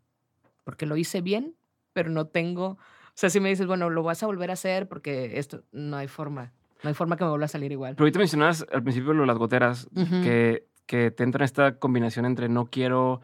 porque 0.68 0.86
lo 0.86 0.98
hice 0.98 1.22
bien, 1.22 1.56
pero 1.94 2.10
no 2.10 2.28
tengo, 2.28 2.72
o 2.72 2.78
sea, 3.14 3.30
si 3.30 3.40
me 3.40 3.48
dices, 3.48 3.68
bueno, 3.68 3.90
lo 3.90 4.04
vas 4.04 4.22
a 4.22 4.26
volver 4.26 4.50
a 4.50 4.54
hacer 4.54 4.90
porque 4.90 5.40
esto, 5.40 5.64
no 5.72 5.96
hay 5.96 6.10
forma. 6.10 6.52
No 6.84 6.90
hay 6.90 6.94
forma 6.94 7.16
que 7.16 7.24
me 7.24 7.30
vuelva 7.30 7.46
a 7.46 7.48
salir 7.48 7.72
igual. 7.72 7.96
Pero 7.96 8.04
ahorita 8.04 8.20
mencionabas 8.20 8.66
al 8.70 8.84
principio 8.84 9.14
lo 9.14 9.22
de 9.22 9.28
las 9.28 9.38
goteras, 9.38 9.88
que, 9.96 10.68
que 10.86 11.10
te 11.10 11.24
entra 11.24 11.46
esta 11.46 11.80
combinación 11.80 12.26
entre 12.26 12.50
no 12.50 12.66
quiero 12.66 13.22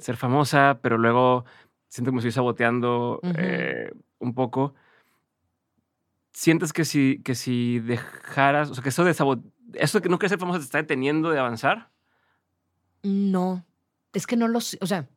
ser 0.00 0.16
famosa, 0.16 0.80
pero 0.82 0.98
luego 0.98 1.44
siento 1.86 2.10
que 2.10 2.16
me 2.16 2.18
estoy 2.18 2.32
saboteando 2.32 3.20
eh, 3.38 3.92
un 4.18 4.34
poco. 4.34 4.74
¿Sientes 6.32 6.72
que 6.72 6.84
si, 6.84 7.22
que 7.22 7.36
si 7.36 7.78
dejaras, 7.78 8.72
o 8.72 8.74
sea, 8.74 8.82
que 8.82 8.88
eso 8.88 9.04
de 9.04 9.14
sabot 9.14 9.40
eso 9.74 9.98
de 9.98 10.02
que 10.02 10.08
no 10.08 10.18
quieres 10.18 10.30
ser 10.30 10.40
famosa 10.40 10.58
te 10.58 10.64
está 10.64 10.78
deteniendo 10.78 11.30
de 11.30 11.38
avanzar? 11.38 11.90
No, 13.04 13.64
es 14.12 14.26
que 14.26 14.36
no 14.36 14.48
lo 14.48 14.60
sé. 14.60 14.78
O 14.80 14.86
sea, 14.86 15.08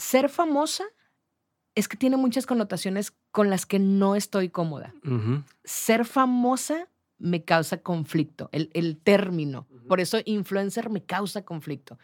ser 0.00 0.28
famosa 0.28 0.84
es 1.74 1.86
que 1.86 1.96
tiene 1.96 2.16
muchas 2.16 2.46
connotaciones 2.46 3.12
con 3.30 3.50
las 3.50 3.66
que 3.66 3.78
no 3.78 4.16
estoy 4.16 4.48
cómoda. 4.48 4.94
Ser 5.64 6.04
famosa 6.04 6.88
me 7.18 7.44
causa 7.44 7.78
conflicto, 7.78 8.48
el, 8.52 8.70
el 8.72 8.96
término. 8.96 9.68
Por 9.88 10.00
eso 10.00 10.18
influencer 10.24 10.90
me 10.90 11.04
causa 11.04 11.44
conflicto. 11.44 11.98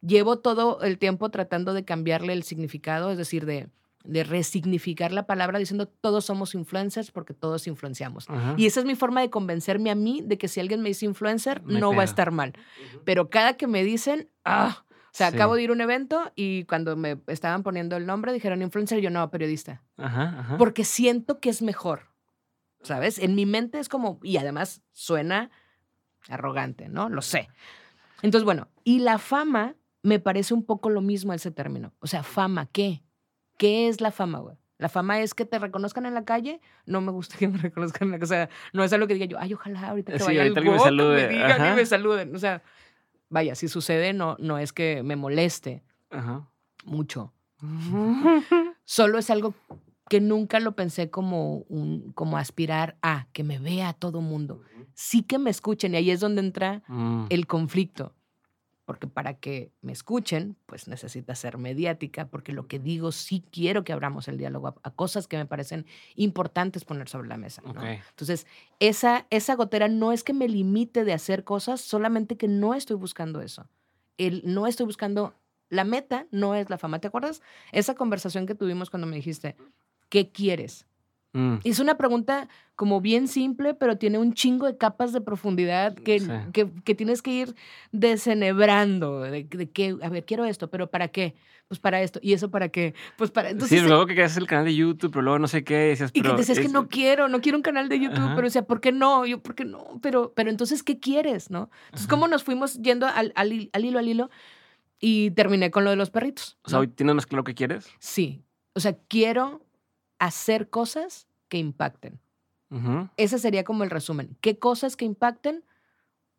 Llevo 0.00 0.38
todo 0.38 0.80
el 0.82 0.98
tiempo 0.98 1.30
tratando 1.30 1.74
de 1.74 1.84
cambiarle 1.84 2.32
el 2.32 2.42
significado, 2.42 3.10
es 3.10 3.18
decir, 3.18 3.44
de, 3.44 3.68
de 4.04 4.24
resignificar 4.24 5.12
la 5.12 5.26
palabra 5.26 5.58
diciendo 5.58 5.86
todos 5.88 6.24
somos 6.24 6.54
influencers 6.54 7.10
porque 7.10 7.34
todos 7.34 7.66
influenciamos. 7.66 8.28
Ajá. 8.30 8.54
Y 8.56 8.66
esa 8.66 8.80
es 8.80 8.86
mi 8.86 8.94
forma 8.94 9.20
de 9.20 9.30
convencerme 9.30 9.90
a 9.90 9.94
mí 9.94 10.22
de 10.24 10.38
que 10.38 10.48
si 10.48 10.60
alguien 10.60 10.80
me 10.80 10.88
dice 10.88 11.04
influencer, 11.06 11.62
No 11.64 11.94
va 11.94 12.02
a 12.02 12.04
estar 12.04 12.30
mal. 12.30 12.54
Pero 13.04 13.28
cada 13.30 13.56
que 13.56 13.66
me 13.66 13.84
dicen, 13.84 14.28
ah, 14.44 14.85
sea, 15.16 15.30
Sí. 15.30 15.36
acabo 15.36 15.54
de 15.54 15.62
ir 15.62 15.70
a 15.70 15.72
un 15.72 15.80
evento 15.80 16.30
y 16.34 16.64
cuando 16.64 16.96
me 16.96 17.18
estaban 17.26 17.62
poniendo 17.62 17.96
el 17.96 18.06
nombre 18.06 18.32
dijeron 18.32 18.62
influencer, 18.62 19.00
yo 19.00 19.10
no, 19.10 19.30
periodista. 19.30 19.82
Ajá, 19.96 20.36
ajá. 20.40 20.56
Porque 20.58 20.84
siento 20.84 21.40
que 21.40 21.48
es 21.50 21.62
mejor, 21.62 22.08
¿sabes? 22.82 23.18
En 23.18 23.34
mi 23.34 23.46
mente 23.46 23.78
es 23.78 23.88
como, 23.88 24.18
y 24.22 24.36
además 24.36 24.82
suena 24.92 25.50
arrogante, 26.28 26.88
¿no? 26.88 27.08
Lo 27.08 27.22
sé. 27.22 27.48
Entonces, 28.22 28.44
bueno, 28.44 28.68
y 28.84 29.00
la 29.00 29.18
fama 29.18 29.74
me 30.02 30.18
parece 30.18 30.54
un 30.54 30.64
poco 30.64 30.90
lo 30.90 31.00
mismo 31.00 31.32
ese 31.32 31.50
término. 31.50 31.92
O 32.00 32.06
sea, 32.06 32.22
fama, 32.22 32.66
¿qué? 32.66 33.02
¿Qué 33.58 33.88
es 33.88 34.00
la 34.00 34.10
fama, 34.10 34.38
güey? 34.38 34.56
La 34.78 34.88
fama 34.90 35.20
es 35.20 35.32
que 35.34 35.46
te 35.46 35.58
reconozcan 35.58 36.04
en 36.06 36.12
la 36.14 36.24
calle. 36.24 36.60
No 36.84 37.00
me 37.00 37.10
gusta 37.10 37.36
que 37.38 37.48
me 37.48 37.58
reconozcan 37.58 38.08
en 38.08 38.12
la 38.12 38.18
calle. 38.18 38.24
O 38.24 38.28
sea, 38.28 38.48
no 38.72 38.84
es 38.84 38.92
algo 38.92 39.06
que 39.06 39.14
diga 39.14 39.26
yo, 39.26 39.38
ay, 39.40 39.54
ojalá 39.54 39.88
ahorita 39.88 40.12
que 40.12 40.18
Sí, 40.18 40.24
vaya 40.26 40.42
ahorita 40.42 40.60
alguien 40.60 40.74
me 40.76 40.80
salude, 40.82 41.26
me 41.26 41.32
digan 41.32 41.50
ajá. 41.52 41.72
y 41.72 41.76
me 41.76 41.86
saluden. 41.86 42.34
O 42.34 42.38
sea, 42.38 42.62
vaya, 43.28 43.54
si 43.54 43.68
sucede, 43.68 44.12
no, 44.12 44.36
no 44.38 44.58
es 44.58 44.72
que 44.72 45.02
me 45.02 45.16
moleste 45.16 45.82
Ajá. 46.10 46.50
mucho. 46.84 47.32
Solo 48.84 49.18
es 49.18 49.30
algo 49.30 49.54
que 50.08 50.20
nunca 50.20 50.60
lo 50.60 50.76
pensé 50.76 51.10
como, 51.10 51.58
un, 51.68 52.12
como 52.12 52.38
aspirar 52.38 52.96
a 53.02 53.26
que 53.32 53.42
me 53.44 53.58
vea 53.58 53.92
todo 53.92 54.20
mundo. 54.20 54.62
Sí 54.94 55.22
que 55.22 55.38
me 55.38 55.50
escuchen 55.50 55.94
y 55.94 55.96
ahí 55.96 56.10
es 56.10 56.20
donde 56.20 56.40
entra 56.40 56.82
Mm. 56.88 57.26
el 57.30 57.46
conflicto. 57.46 58.14
Porque 58.86 59.06
para 59.06 59.34
que 59.34 59.72
me 59.82 59.92
escuchen, 59.92 60.56
pues 60.64 60.88
necesita 60.88 61.34
ser 61.34 61.58
mediática, 61.58 62.28
porque 62.28 62.52
lo 62.52 62.66
que 62.66 62.78
digo 62.78 63.12
sí 63.12 63.44
quiero 63.50 63.84
que 63.84 63.92
abramos 63.92 64.28
el 64.28 64.38
diálogo 64.38 64.68
a, 64.68 64.74
a 64.82 64.90
cosas 64.92 65.28
que 65.28 65.36
me 65.36 65.44
parecen 65.44 65.84
importantes 66.14 66.84
poner 66.84 67.08
sobre 67.08 67.28
la 67.28 67.36
mesa. 67.36 67.60
¿no? 67.62 67.72
Ok. 67.72 67.82
Entonces, 68.10 68.46
esa, 68.80 69.26
esa 69.30 69.54
gotera 69.56 69.88
no 69.88 70.12
es 70.12 70.24
que 70.24 70.32
me 70.32 70.48
limite 70.48 71.04
de 71.04 71.12
hacer 71.12 71.44
cosas, 71.44 71.80
solamente 71.80 72.36
que 72.36 72.48
no 72.48 72.74
estoy 72.74 72.96
buscando 72.96 73.42
eso. 73.42 73.68
El, 74.16 74.42
no 74.44 74.66
estoy 74.66 74.86
buscando, 74.86 75.34
la 75.68 75.84
meta 75.84 76.26
no 76.30 76.54
es 76.54 76.70
la 76.70 76.78
fama. 76.78 77.00
¿Te 77.00 77.08
acuerdas 77.08 77.42
esa 77.72 77.94
conversación 77.94 78.46
que 78.46 78.54
tuvimos 78.54 78.88
cuando 78.88 79.06
me 79.06 79.16
dijiste, 79.16 79.56
¿qué 80.08 80.30
quieres? 80.30 80.86
Mm. 81.36 81.58
Es 81.64 81.80
una 81.80 81.96
pregunta 81.98 82.48
como 82.74 83.00
bien 83.00 83.28
simple, 83.28 83.74
pero 83.74 83.98
tiene 83.98 84.18
un 84.18 84.32
chingo 84.32 84.66
de 84.66 84.76
capas 84.76 85.12
de 85.12 85.20
profundidad 85.20 85.94
que, 85.94 86.20
Sí. 86.20 86.28
que, 86.52 86.68
que 86.84 86.94
tienes 86.94 87.20
que 87.22 87.30
ir 87.30 87.54
desenebrando. 87.92 89.20
De, 89.20 89.44
de 89.44 89.70
que, 89.70 89.96
a 90.02 90.08
ver, 90.08 90.24
quiero 90.24 90.44
esto, 90.44 90.68
pero 90.70 90.90
¿para 90.90 91.08
qué? 91.08 91.34
Pues 91.68 91.80
para 91.80 92.00
esto. 92.00 92.20
¿Y 92.22 92.32
eso 92.32 92.50
para 92.50 92.68
qué? 92.68 92.94
Pues 93.18 93.30
para. 93.30 93.50
Entonces, 93.50 93.80
sí, 93.80 93.86
luego 93.86 94.06
que 94.06 94.14
querías 94.14 94.36
el 94.36 94.46
canal 94.46 94.64
de 94.66 94.74
YouTube, 94.76 95.10
pero 95.10 95.22
luego 95.22 95.38
no 95.38 95.48
sé 95.48 95.64
qué, 95.64 95.74
decías, 95.76 96.10
y 96.14 96.20
que 96.20 96.22
pero 96.22 96.36
decías 96.36 96.60
que 96.60 96.68
no 96.68 96.88
quiero, 96.88 97.28
no 97.28 97.40
quiero 97.40 97.58
un 97.58 97.62
canal 97.62 97.88
de 97.88 97.98
YouTube, 97.98 98.18
Ajá. 98.18 98.34
pero 98.36 98.46
decía, 98.46 98.62
¿por 98.66 98.80
qué 98.80 98.92
no? 98.92 99.26
Yo, 99.26 99.42
¿por 99.42 99.54
qué 99.54 99.64
no? 99.64 99.98
Pero, 100.00 100.32
pero 100.34 100.48
entonces, 100.50 100.82
¿qué 100.82 101.00
quieres? 101.00 101.50
¿No? 101.50 101.68
Entonces, 101.86 102.06
Ajá. 102.06 102.10
¿cómo 102.10 102.28
nos 102.28 102.44
fuimos 102.44 102.80
yendo 102.80 103.06
al, 103.06 103.32
al, 103.34 103.68
al 103.72 103.84
hilo, 103.84 103.98
al 103.98 104.08
hilo? 104.08 104.30
Y 105.00 105.32
terminé 105.32 105.70
con 105.70 105.84
lo 105.84 105.90
de 105.90 105.96
los 105.96 106.10
perritos. 106.10 106.56
O 106.62 106.70
sea, 106.70 106.78
hoy 106.78 106.88
tienes 106.88 107.14
más 107.16 107.26
claro 107.26 107.44
qué 107.44 107.54
quieres. 107.54 107.86
Sí. 107.98 108.42
O 108.74 108.80
sea, 108.80 108.96
quiero 109.08 109.65
hacer 110.18 110.70
cosas 110.70 111.26
que 111.48 111.58
impacten. 111.58 112.20
Ujú. 112.70 113.08
Ese 113.16 113.38
sería 113.38 113.64
como 113.64 113.84
el 113.84 113.90
resumen. 113.90 114.36
¿Qué 114.40 114.58
cosas 114.58 114.96
que 114.96 115.04
impacten? 115.04 115.64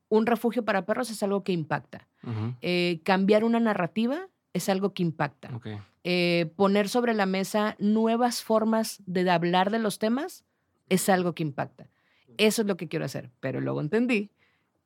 Un 0.09 0.25
refugio 0.25 0.63
para 0.65 0.85
perros 0.85 1.09
es 1.09 1.21
algo 1.23 1.43
que 1.43 1.51
impacta. 1.51 2.07
Eh, 2.61 2.99
cambiar 3.03 3.43
una 3.43 3.59
narrativa 3.59 4.27
es 4.53 4.67
algo 4.69 4.93
que 4.93 5.03
impacta. 5.03 5.49
Eh, 6.03 6.51
poner 6.55 6.89
sobre 6.89 7.13
la 7.13 7.25
mesa 7.25 7.75
nuevas 7.79 8.41
formas 8.43 9.01
de 9.05 9.29
hablar 9.29 9.69
de 9.71 9.79
los 9.79 9.99
temas 9.99 10.43
es 10.89 11.07
algo 11.09 11.33
que 11.33 11.43
impacta. 11.43 11.89
Eso 12.37 12.61
es 12.61 12.67
lo 12.67 12.77
que 12.77 12.87
quiero 12.87 13.05
hacer. 13.05 13.31
Pero 13.39 13.61
luego 13.61 13.81
entendí 13.81 14.29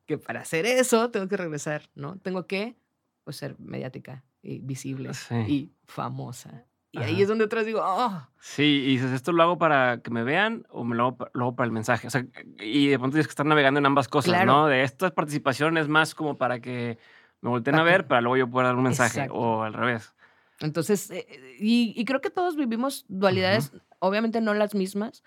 que 0.06 0.18
para 0.18 0.40
hacer 0.40 0.66
eso 0.66 1.10
tengo 1.10 1.28
que 1.28 1.36
regresar, 1.36 1.88
¿no? 1.94 2.16
Tengo 2.18 2.46
que 2.46 2.76
pues, 3.24 3.36
ser 3.36 3.56
mediática 3.58 4.24
y 4.42 4.58
visible 4.58 5.14
Sí. 5.14 5.34
y 5.48 5.70
famosa. 5.84 6.64
Y 6.92 6.98
ahí 6.98 7.22
es 7.22 7.28
donde 7.28 7.44
otras 7.44 7.64
digo, 7.66 7.80
oh, 7.82 8.26
Sí, 8.38 8.62
y 8.84 8.86
dices, 8.96 9.12
¿esto 9.12 9.32
lo 9.32 9.42
hago 9.42 9.56
para 9.58 9.98
que 10.02 10.10
me 10.10 10.24
vean 10.24 10.66
o 10.68 10.84
me 10.84 10.94
lo 10.94 11.04
hago, 11.06 11.16
pa- 11.16 11.30
lo 11.32 11.44
hago 11.44 11.56
para 11.56 11.64
el 11.66 11.72
mensaje? 11.72 12.06
O 12.06 12.10
sea, 12.10 12.24
y 12.60 12.88
de 12.88 12.98
pronto 12.98 13.14
tienes 13.14 13.26
que 13.26 13.32
estar 13.32 13.46
navegando 13.46 13.78
en 13.80 13.86
ambas 13.86 14.08
cosas, 14.08 14.30
Claro. 14.32 14.46
¿no? 14.52 14.66
De 14.66 14.82
esta 14.82 15.10
participación 15.14 15.78
es 15.78 15.88
más 15.88 16.14
como 16.14 16.36
para 16.36 16.60
que 16.60 16.98
me 17.40 17.48
volteen 17.50 17.76
a 17.76 17.78
que- 17.78 17.84
ver, 17.84 18.06
para 18.06 18.20
luego 18.20 18.36
yo 18.36 18.50
poder 18.50 18.66
dar 18.66 18.76
un 18.76 18.82
mensaje, 18.82 19.20
Exacto. 19.20 19.34
o 19.34 19.62
al 19.62 19.72
revés. 19.72 20.14
Entonces, 20.60 21.10
eh, 21.10 21.26
eh, 21.28 21.56
y, 21.58 21.94
y 21.96 22.04
creo 22.04 22.20
que 22.20 22.30
todos 22.30 22.56
vivimos 22.56 23.04
dualidades, 23.08 23.72
obviamente 23.98 24.40
no 24.40 24.52
las 24.54 24.74
mismas, 24.74 25.22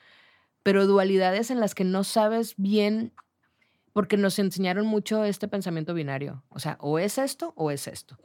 pero 0.62 0.86
dualidades 0.86 1.50
en 1.52 1.60
las 1.60 1.74
que 1.76 1.84
no 1.84 2.04
sabes 2.04 2.54
bien, 2.58 3.12
porque 3.92 4.18
nos 4.18 4.38
enseñaron 4.40 4.86
mucho 4.86 5.24
este 5.24 5.48
pensamiento 5.48 5.94
binario. 5.94 6.44
O 6.50 6.60
sea, 6.60 6.78
o 6.80 7.00
es 7.00 7.18
esto 7.18 7.54
o 7.56 7.72
es 7.72 7.88
esto. 7.88 8.18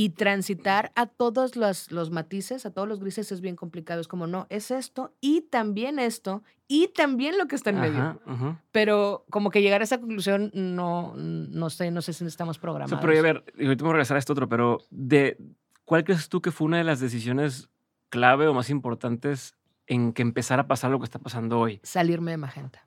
Y 0.00 0.10
transitar 0.10 0.92
a 0.94 1.06
todos 1.06 1.56
los, 1.56 1.90
los 1.90 2.12
matices, 2.12 2.64
a 2.64 2.70
todos 2.70 2.86
los 2.86 3.00
grises 3.00 3.32
es 3.32 3.40
bien 3.40 3.56
complicado. 3.56 4.00
Es 4.00 4.06
como, 4.06 4.28
no, 4.28 4.46
es 4.48 4.70
esto 4.70 5.12
y 5.20 5.40
también 5.40 5.98
esto 5.98 6.44
y 6.68 6.86
también 6.88 7.36
lo 7.36 7.48
que 7.48 7.56
está 7.56 7.70
en 7.70 7.80
medio. 7.80 8.20
Ajá. 8.24 8.62
Pero 8.70 9.24
como 9.28 9.50
que 9.50 9.60
llegar 9.60 9.80
a 9.80 9.84
esa 9.84 9.98
conclusión, 9.98 10.52
no, 10.54 11.14
no 11.16 11.68
sé, 11.70 11.90
no 11.90 12.00
sé 12.00 12.12
si 12.12 12.24
estamos 12.26 12.58
O 12.58 12.60
programados. 12.60 12.90
sea, 12.90 13.00
pero 13.00 13.18
a 13.18 13.22
ver, 13.22 13.44
y 13.58 13.64
ahorita 13.64 13.82
vamos 13.82 13.94
a 13.94 13.96
regresar 13.96 14.16
a 14.16 14.20
esto 14.20 14.34
otro, 14.34 14.48
pero 14.48 14.78
de, 14.90 15.36
¿cuál 15.84 16.04
crees 16.04 16.28
tú 16.28 16.40
que 16.40 16.52
fue 16.52 16.66
una 16.68 16.76
de 16.78 16.84
las 16.84 17.00
decisiones 17.00 17.68
clave 18.08 18.46
o 18.46 18.54
más 18.54 18.70
importantes 18.70 19.56
en 19.88 20.12
que 20.12 20.22
empezara 20.22 20.62
a 20.62 20.68
pasar 20.68 20.92
lo 20.92 21.00
que 21.00 21.06
está 21.06 21.18
pasando 21.18 21.58
hoy? 21.58 21.80
Salirme 21.82 22.30
de 22.30 22.36
magenta. 22.36 22.86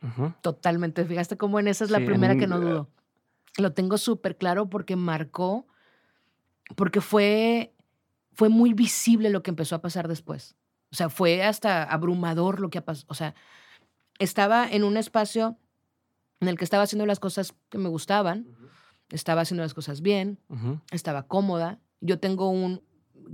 Ujú. 0.00 0.32
Totalmente. 0.42 1.04
Fíjate 1.04 1.36
cómo 1.36 1.58
en 1.58 1.66
esa 1.66 1.82
es 1.84 1.90
la 1.90 1.98
Sí, 1.98 2.04
en 2.04 2.08
primera 2.10 2.36
que 2.36 2.44
un- 2.44 2.50
no 2.50 2.60
dudo. 2.60 2.88
Lo 3.58 3.72
tengo 3.72 3.98
súper 3.98 4.36
claro 4.36 4.68
porque 4.70 4.94
marcó, 4.94 5.66
porque 6.76 7.00
fue, 7.00 7.74
fue 8.32 8.48
muy 8.48 8.72
visible 8.72 9.30
lo 9.30 9.42
que 9.42 9.50
empezó 9.50 9.76
a 9.76 9.82
pasar 9.82 10.08
después. 10.08 10.56
O 10.92 10.96
sea, 10.96 11.08
fue 11.08 11.42
hasta 11.42 11.82
abrumador 11.82 12.60
lo 12.60 12.70
que 12.70 12.78
ha 12.78 12.84
pasado. 12.84 13.06
O 13.08 13.14
sea, 13.14 13.34
estaba 14.18 14.68
en 14.68 14.84
un 14.84 14.96
espacio 14.96 15.58
en 16.40 16.48
el 16.48 16.56
que 16.58 16.64
estaba 16.64 16.82
haciendo 16.84 17.06
las 17.06 17.20
cosas 17.20 17.54
que 17.68 17.78
me 17.78 17.88
gustaban, 17.88 18.46
estaba 19.10 19.42
haciendo 19.42 19.62
las 19.62 19.74
cosas 19.74 20.02
bien, 20.02 20.38
Ujú. 20.48 20.80
estaba 20.90 21.26
cómoda. 21.26 21.80
Yo 22.00 22.18
tengo 22.18 22.48
un 22.48 22.82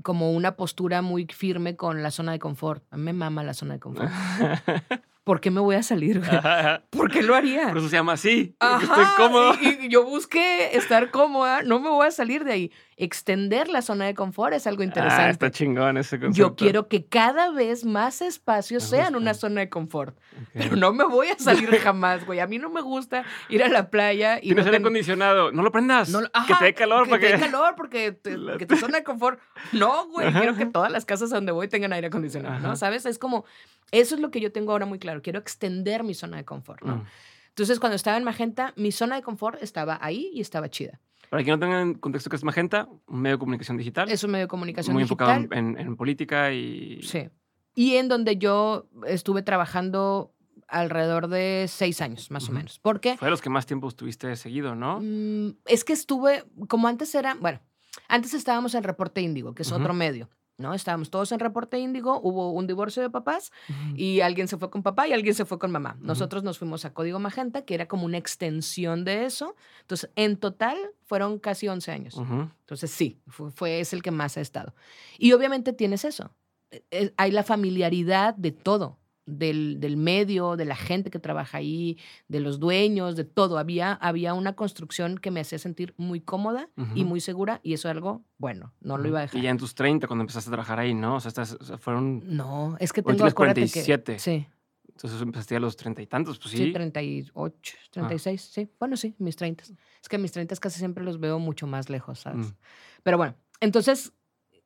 como 0.02 0.32
una 0.32 0.56
postura 0.56 1.02
muy 1.02 1.26
firme 1.26 1.76
con 1.76 2.02
la 2.02 2.10
zona 2.10 2.32
de 2.32 2.38
confort. 2.38 2.84
A 2.90 2.96
mí 2.96 3.02
me 3.02 3.12
mama 3.12 3.42
la 3.42 3.54
zona 3.54 3.74
de 3.74 3.80
confort. 3.80 4.10
¿Por 5.24 5.40
qué 5.40 5.50
me 5.50 5.60
voy 5.60 5.76
a 5.76 5.82
salir? 5.82 6.22
¿Por 6.90 7.10
qué 7.10 7.22
lo 7.22 7.34
haría? 7.34 7.68
Por 7.68 7.78
eso 7.78 7.88
se 7.88 7.96
llama 7.96 8.12
así, 8.12 8.56
Ajá, 8.58 8.82
estoy 8.84 9.04
cómodo. 9.16 9.52
Y, 9.60 9.86
y 9.86 9.88
yo 9.88 10.04
busqué 10.04 10.76
estar 10.76 11.10
cómoda, 11.10 11.62
no 11.62 11.78
me 11.80 11.90
voy 11.90 12.06
a 12.06 12.10
salir 12.10 12.44
de 12.44 12.52
ahí. 12.52 12.72
Extender 13.02 13.68
la 13.68 13.80
zona 13.80 14.04
de 14.04 14.14
confort 14.14 14.52
es 14.52 14.66
algo 14.66 14.82
Ah, 14.82 14.84
interesante. 14.84 15.30
está 15.30 15.50
chingón 15.50 15.96
ese 15.96 16.20
concepto. 16.20 16.36
yo 16.50 16.54
quiero 16.54 16.86
que 16.88 17.06
cada 17.06 17.50
vez 17.50 17.84
más 17.86 18.20
espacios 18.20 18.82
sean 18.84 19.16
una 19.16 19.32
zona 19.32 19.62
de 19.62 19.70
confort. 19.70 20.18
Pero 20.52 20.76
no 20.76 20.92
me 20.92 21.04
voy 21.04 21.28
a 21.28 21.38
salir 21.38 21.70
jamás, 21.78 22.26
güey. 22.26 22.40
A 22.40 22.46
mí 22.46 22.58
no 22.58 22.68
me 22.68 22.82
gusta 22.82 23.24
ir 23.48 23.62
a 23.64 23.68
la 23.68 23.88
playa 23.88 24.36
y 24.36 24.42
Tienes 24.48 24.56
no 24.66 24.68
aire 24.68 24.76
ten- 24.78 24.82
acondicionado. 24.82 25.50
No 25.50 25.62
lo 25.62 25.72
prendas. 25.72 26.10
no, 26.10 26.20
que 26.20 26.26
ajá, 26.34 26.58
te 26.58 26.64
dé 26.66 26.74
calor 26.74 27.04
que 27.04 27.10
para 27.10 27.20
te 27.22 27.28
dé 27.32 27.38
calor 27.40 27.74
porque 27.74 28.12
te- 28.12 28.36
La- 28.38 28.58
que 28.58 28.66
tu 28.66 28.76
zona 28.76 28.98
de 28.98 29.04
confort. 29.04 29.40
No, 29.72 30.06
güey, 30.08 30.28
Ajá, 30.28 30.38
quiero 30.40 30.54
que 30.56 30.66
todas 30.66 30.92
las 30.92 31.06
casas 31.06 31.32
a 31.32 31.36
donde 31.36 31.52
voy 31.52 31.68
tengan 31.68 31.94
aire 31.94 32.08
acondicionado, 32.08 32.58
¿no? 32.60 32.76
¿Sabes? 32.76 33.06
Es 33.06 33.18
como, 33.18 33.46
eso 33.92 34.14
es 34.14 34.20
lo 34.20 34.30
que 34.30 34.40
yo 34.40 34.52
tengo 34.52 34.72
ahora 34.72 34.84
muy 34.84 34.98
claro. 34.98 35.22
Quiero 35.22 35.38
extender 35.38 36.04
mi 36.04 36.12
zona 36.12 36.36
de 36.36 36.44
confort, 36.44 36.82
¿no? 36.82 36.96
Mm. 36.96 37.06
Entonces, 37.48 37.80
cuando 37.80 37.96
estaba 37.96 38.16
en 38.18 38.24
Magenta, 38.24 38.72
mi 38.76 38.92
zona 38.92 39.16
de 39.16 39.22
confort 39.22 39.62
estaba 39.62 39.98
ahí 40.02 40.30
y 40.34 40.40
estaba 40.40 40.68
chida. 40.70 41.00
Para 41.30 41.42
quien 41.42 41.58
no 41.58 41.64
tenga 41.64 41.80
en 41.80 41.94
contexto 41.94 42.28
que 42.28 42.36
es 42.36 42.44
Magenta, 42.44 42.88
un 43.06 43.22
medio 43.22 43.36
de 43.36 43.38
comunicación 43.38 43.76
digital. 43.76 44.10
Es 44.10 44.22
un 44.24 44.32
medio 44.32 44.44
de 44.44 44.48
comunicación 44.48 44.92
muy 44.92 45.04
digital. 45.04 45.30
enfocado 45.44 45.58
en, 45.58 45.78
en 45.78 45.96
política 45.96 46.52
y. 46.52 47.00
Sí. 47.02 47.30
Y 47.74 47.94
en 47.94 48.08
donde 48.08 48.36
yo 48.36 48.88
estuve 49.06 49.42
trabajando 49.42 50.34
alrededor 50.66 51.28
de 51.28 51.66
seis 51.68 52.00
años, 52.00 52.30
más 52.30 52.48
o 52.48 52.52
menos. 52.52 52.78
¿Por 52.78 53.00
qué? 53.00 53.16
Fue 53.16 53.26
de 53.26 53.30
los 53.30 53.40
que 53.40 53.50
más 53.50 53.66
tiempo 53.66 53.88
estuviste 53.88 54.34
seguido, 54.36 54.74
¿no? 54.74 55.00
Mm, 55.00 55.56
es 55.66 55.84
que 55.84 55.92
estuve, 55.92 56.44
como 56.68 56.88
antes 56.88 57.14
era, 57.14 57.34
bueno, 57.34 57.60
antes 58.08 58.34
estábamos 58.34 58.74
en 58.74 58.82
Reporte 58.82 59.20
Índigo, 59.20 59.54
que 59.54 59.62
es 59.62 59.72
otro 59.72 59.94
medio, 59.94 60.28
¿no? 60.60 60.74
Estábamos 60.74 61.10
todos 61.10 61.32
en 61.32 61.40
Reporte 61.40 61.78
Índigo, 61.78 62.20
hubo 62.22 62.52
un 62.52 62.66
divorcio 62.68 63.02
de 63.02 63.10
papás 63.10 63.50
y 63.96 64.20
alguien 64.20 64.46
se 64.46 64.56
fue 64.56 64.70
con 64.70 64.82
papá 64.84 65.08
y 65.08 65.12
alguien 65.12 65.34
se 65.34 65.44
fue 65.44 65.58
con 65.58 65.72
mamá. 65.72 65.96
Nosotros 66.00 66.44
nos 66.44 66.58
fuimos 66.58 66.84
a 66.84 66.92
Código 66.94 67.18
Magenta, 67.18 67.62
que 67.62 67.74
era 67.74 67.88
como 67.88 68.04
una 68.04 68.18
extensión 68.18 69.04
de 69.04 69.24
eso. 69.24 69.56
Entonces, 69.80 70.10
en 70.14 70.36
total 70.36 70.76
fueron 71.04 71.38
casi 71.40 71.66
11 71.66 71.90
años. 71.90 72.14
Ujú. 72.14 72.48
Entonces, 72.60 72.90
sí, 72.92 73.18
fue, 73.26 73.50
fue- 73.50 73.80
es 73.80 73.92
el 73.92 74.02
que 74.02 74.12
más 74.12 74.36
ha 74.36 74.40
estado. 74.40 74.74
Y 75.18 75.32
obviamente 75.32 75.72
tienes 75.72 76.04
eso. 76.04 76.30
Eh, 76.70 76.84
eh, 76.92 77.12
hay 77.16 77.32
la 77.32 77.42
familiaridad 77.42 78.34
de 78.36 78.52
todo, 78.52 78.99
del, 79.30 79.80
del 79.80 79.96
medio, 79.96 80.56
de 80.56 80.64
la 80.64 80.76
gente 80.76 81.10
que 81.10 81.18
trabaja 81.18 81.58
ahí, 81.58 81.98
de 82.28 82.40
los 82.40 82.60
dueños, 82.60 83.16
de 83.16 83.24
todo. 83.24 83.58
Había, 83.58 83.92
había 83.94 84.34
una 84.34 84.54
construcción 84.54 85.18
que 85.18 85.30
me 85.30 85.40
hacía 85.40 85.58
sentir 85.58 85.94
muy 85.96 86.20
cómoda 86.20 86.68
y 86.94 87.04
muy 87.04 87.20
segura 87.20 87.60
y 87.62 87.74
eso 87.74 87.88
es 87.88 87.96
algo 87.96 88.22
bueno, 88.40 88.72
no 88.80 88.96
lo 88.96 89.06
iba 89.06 89.18
a 89.18 89.22
dejar. 89.22 89.38
Y 89.38 89.42
ya 89.42 89.50
en 89.50 89.58
tus 89.58 89.74
30, 89.74 90.06
cuando 90.06 90.22
empezaste 90.22 90.48
a 90.48 90.52
trabajar 90.52 90.80
ahí, 90.80 90.94
¿no? 90.94 91.16
O 91.16 91.20
sea, 91.20 91.30
sea, 91.30 91.76
fueron. 91.76 92.22
No, 92.24 92.74
es 92.80 92.90
que 92.90 93.02
tengo, 93.02 93.16
tienes 93.16 93.32
acuérdate 93.32 93.60
47. 93.60 94.14
que... 94.14 94.18
Sí, 94.18 94.46
Entonces 94.88 95.20
empezaste 95.20 95.56
a 95.56 95.60
los 95.60 95.76
treinta 95.76 96.00
y 96.00 96.06
tantos, 96.06 96.38
pues 96.38 96.52
sí, 96.52 96.56
sí. 96.56 96.72
38, 96.72 97.76
36, 97.90 98.40
sí. 98.40 98.70
Bueno, 98.78 98.96
sí, 98.96 99.14
mis 99.18 99.36
30. 99.36 99.64
Es 100.02 100.08
que 100.08 100.16
mis 100.16 100.32
30 100.32 100.56
casi 100.56 100.78
siempre 100.78 101.04
los 101.04 101.20
veo 101.20 101.38
mucho 101.38 101.66
más 101.66 101.90
lejos, 101.90 102.20
¿sabes? 102.20 102.46
Mm. 102.46 102.54
Pero 103.02 103.18
bueno, 103.18 103.34
entonces 103.60 104.14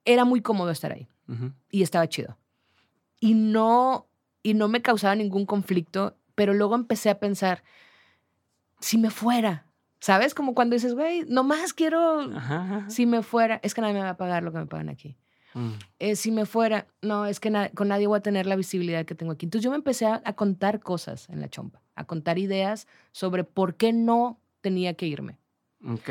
era 0.04 0.25
muy 0.25 0.40
cómodo 0.40 0.71
estar 0.71 0.92
ahí. 0.92 1.09
Y 1.71 1.83
estaba 1.83 2.06
chido. 2.06 2.38
Y 3.18 3.35
no, 3.35 4.06
y 4.45 4.55
no 4.55 4.69
me 4.69 4.81
causaba 4.83 5.17
ningún 5.17 5.45
conflicto, 5.47 6.17
pero 6.37 6.55
luego 6.55 6.77
empecé 6.77 7.11
a 7.11 7.19
pensar, 7.19 7.65
si 8.81 8.99
me 8.99 9.11
fuera, 9.11 9.67
¿sabes? 10.01 10.35
Como 10.35 10.55
cuando 10.55 10.75
dices, 10.75 10.95
güey, 10.95 11.25
nomás 11.27 11.73
quiero, 11.73 12.21
Ajá, 12.37 12.63
ajá. 12.63 12.91
si 12.91 13.07
me 13.07 13.23
fuera, 13.23 13.59
es 13.63 13.75
que 13.75 13.81
nadie 13.81 13.95
me 13.95 14.01
va 14.01 14.11
a 14.11 14.17
pagar 14.17 14.43
lo 14.43 14.53
que 14.53 14.59
me 14.59 14.67
pagan 14.67 14.89
aquí. 14.91 15.17
Mm. 15.55 15.71
Eh, 16.01 16.17
si 16.17 16.31
me 16.31 16.47
fuera, 16.47 16.87
no, 17.01 17.27
es 17.27 17.41
que 17.41 17.49
na- 17.51 17.71
con 17.71 17.89
nadie 17.89 18.07
voy 18.07 18.19
a 18.19 18.23
tener 18.23 18.47
la 18.47 18.57
visibilidad 18.57 19.05
que 19.07 19.15
tengo 19.15 19.33
aquí. 19.33 19.47
Entonces 19.47 19.65
yo 19.65 19.71
me 19.71 19.77
empecé 19.77 20.07
a, 20.07 20.21
a 20.25 20.33
contar 20.35 20.81
cosas 20.81 21.29
en 21.31 21.41
la 21.41 21.49
chompa, 21.49 21.81
a 21.95 22.05
contar 22.05 22.39
ideas 22.39 22.87
sobre 23.13 23.45
por 23.45 23.77
qué 23.77 23.93
no 23.93 24.41
tenía 24.61 24.95
que 24.95 25.07
irme. 25.07 25.39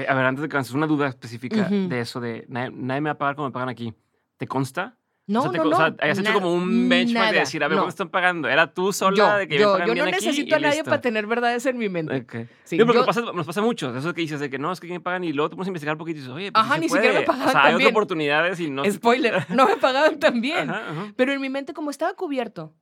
A 0.08 0.14
ver, 0.14 0.26
antes 0.26 0.42
de 0.44 0.50
que 0.50 0.58
una 0.76 0.86
duda 0.88 1.08
específica 1.08 1.68
de 1.68 2.00
eso 2.00 2.20
de 2.22 2.46
nadie, 2.48 2.72
nadie 2.76 3.02
me 3.02 3.10
va 3.10 3.14
a 3.14 3.18
pagar 3.18 3.36
como 3.36 3.48
me 3.48 3.52
pagan 3.54 3.70
aquí. 3.70 3.94
¿Te 4.38 4.48
consta? 4.48 4.98
No, 5.26 5.40
o 5.40 5.44
sea, 5.44 5.52
te 5.54 5.58
no, 5.60 5.64
no. 5.64 5.70
o 5.70 5.76
sea, 5.78 5.96
hayas 6.02 6.20
hecho 6.20 6.34
como 6.34 6.54
un 6.54 6.90
benchmark 6.90 7.32
de 7.32 7.40
decir, 7.40 7.64
a 7.64 7.70
ver, 7.70 7.78
no. 7.78 7.84
¿cómo 7.84 7.90
están 7.90 8.10
pagando? 8.10 8.50
¿Era 8.50 8.74
tú 8.74 8.92
sola 8.92 9.16
Yo, 9.16 9.38
de 9.38 9.48
que 9.48 9.58
yo, 9.58 9.78
yo 9.86 9.96
no 9.96 10.06
necesito 10.06 10.54
a 10.56 10.60
y 10.60 10.62
nadie 10.62 10.84
para 10.84 11.00
tener 11.00 11.26
verdades 11.28 11.66
en 11.66 11.78
mi 11.78 11.88
mente. 11.88 12.14
Ok. 12.18 12.48
Sí, 12.66 12.76
Digo, 12.76 12.88
porque 12.88 13.00
yo- 13.00 13.06
nos, 13.06 13.16
pasa, 13.16 13.32
nos 13.34 13.46
pasa 13.46 13.62
mucho. 13.62 13.96
Eso 13.98 14.14
que 14.14 14.20
dices 14.20 14.42
de 14.42 14.50
que 14.50 14.60
no, 14.60 14.74
es 14.74 14.82
que 14.82 14.88
me 14.88 15.00
pagan 15.00 15.24
y 15.24 15.32
luego 15.32 15.50
te 15.50 15.56
pones 15.56 15.68
a 15.68 15.70
investigar 15.70 15.96
un 15.96 16.00
poquito 16.00 16.18
y 16.18 16.20
dices, 16.22 16.34
oye, 16.36 16.52
pues 16.52 16.66
Ajá, 16.66 16.78
ni 16.78 16.90
siquiera 16.90 17.20
me 17.20 17.22
puede. 17.22 17.24
O 17.24 17.26
pagaban 17.28 17.52
sea, 17.54 17.62
hay 17.64 17.68
tan 17.68 17.76
otras 17.76 17.92
oportunidades 17.92 18.60
y 18.60 18.70
no. 18.70 18.84
Spoiler, 18.92 19.46
no 19.50 19.66
me 19.68 19.78
pagaban 19.78 20.20
tan 20.20 20.42
bien. 20.42 20.70
Ajá, 20.70 20.90
ajá, 20.90 21.14
Pero 21.16 21.32
en 21.32 21.40
mi 21.40 21.50
mente, 21.50 21.74
como 21.74 21.90
estaba 21.90 22.14
cubierto 22.16 22.74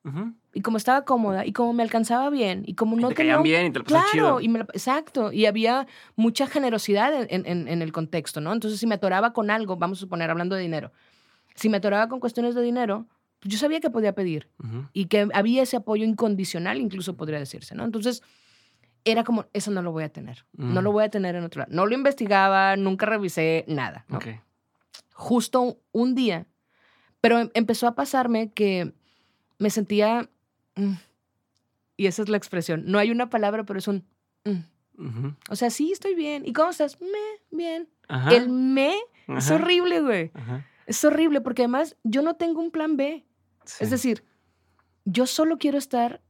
y 0.54 0.62
como 0.62 0.78
estaba 0.78 1.06
cómoda 1.06 1.46
y 1.46 1.54
como 1.54 1.74
me 1.74 1.84
alcanzaba 1.84 2.32
bien 2.32 2.64
y 2.66 2.74
como 2.74 2.98
Y 2.98 3.02
no 3.04 3.10
te 3.10 3.16
tenía. 3.16 3.38
bien 3.38 3.68
y 3.68 3.72
te 3.72 3.80
lo 3.80 3.86
Claro, 3.86 4.08
chido. 4.12 4.42
y 4.42 4.50
me 4.50 4.62
exacto. 4.62 5.32
Y 5.32 5.46
había 5.46 5.86
mucha 6.16 6.48
generosidad 6.48 7.14
en, 7.14 7.28
en- 7.30 7.46
en- 7.46 7.68
en 7.68 7.82
el 7.84 7.92
contexto, 7.92 8.42
¿no? 8.42 8.52
Entonces, 8.52 8.80
si 8.80 8.88
me 8.88 8.96
atoraba 8.96 9.32
con 9.32 9.52
algo, 9.52 9.78
vamos 9.78 10.00
a 10.00 10.02
suponer, 10.02 10.32
hablando 10.32 10.56
de 10.56 10.64
dinero, 10.64 10.92
si 11.56 11.70
me 11.70 11.78
atoraba 11.78 12.08
con 12.08 12.20
cuestiones 12.20 12.56
de 12.56 12.62
dinero, 12.62 13.08
pues 13.40 13.54
yo 13.54 13.58
sabía 13.60 13.80
que 13.80 13.90
podía 13.90 14.14
pedir 14.14 14.48
Ujú. 14.64 14.88
y 14.94 15.06
que 15.06 15.28
había 15.34 15.64
ese 15.64 15.78
apoyo 15.78 16.06
incondicional, 16.06 16.80
incluso 16.80 17.18
podría 17.18 17.40
decirse, 17.40 17.74
¿no? 17.76 17.84
Entonces, 17.86 18.22
era 19.04 19.24
como, 19.24 19.46
eso 19.54 19.72
no 19.72 19.82
lo 19.82 19.92
voy 19.92 20.04
a 20.04 20.10
tener. 20.10 20.46
No 20.54 20.82
Mm. 20.82 20.84
lo 20.84 20.92
voy 20.92 21.04
a 21.06 21.10
tener 21.10 21.36
en 21.36 21.44
otro 21.44 21.60
lado. 21.62 21.72
No 21.74 21.88
lo 21.88 21.96
investigaba, 21.96 22.76
nunca 22.76 23.06
revisé 23.08 23.66
nada. 23.68 24.06
¿no? 24.10 24.18
Ok. 24.18 24.28
justo 25.14 25.78
un 25.92 26.16
día, 26.16 26.48
pero 27.20 27.38
em- 27.40 27.50
empezó 27.54 27.86
a 27.88 27.94
pasarme 27.96 28.52
que 28.52 28.92
me 29.60 29.70
sentía, 29.70 30.30
mm, 30.76 30.94
y 31.98 32.08
esa 32.08 32.24
es 32.24 32.30
la 32.30 32.38
expresión, 32.38 32.84
no 32.88 32.98
hay 32.98 33.12
una 33.12 33.30
palabra, 33.30 33.64
pero 33.64 33.78
es 33.78 33.88
un, 33.88 34.04
mm. 34.46 34.64
Ujú. 34.98 35.36
o 35.50 35.56
sea, 35.56 35.70
sí, 35.70 35.92
estoy 35.92 36.16
bien. 36.16 36.44
¿Y 36.46 36.54
cómo 36.54 36.70
estás? 36.72 37.00
Me, 37.02 37.08
bien. 37.58 37.88
Ajá. 38.08 38.32
El 38.36 38.50
me 38.50 38.96
es 39.28 39.46
ajá, 39.52 39.56
horrible, 39.56 40.02
güey. 40.02 40.32
ajá. 40.34 40.66
Es 40.92 41.06
horrible 41.06 41.40
porque 41.40 41.62
además 41.62 41.96
yo 42.04 42.22
no 42.22 42.34
tengo 42.34 42.60
un 42.60 42.70
plan 42.70 42.98
B. 42.98 43.26
Sí. 43.64 43.82
Es 43.82 43.92
decir, 43.92 44.26
yo 45.06 45.26
solo 45.26 45.58
quiero 45.58 45.78
estar 45.78 46.22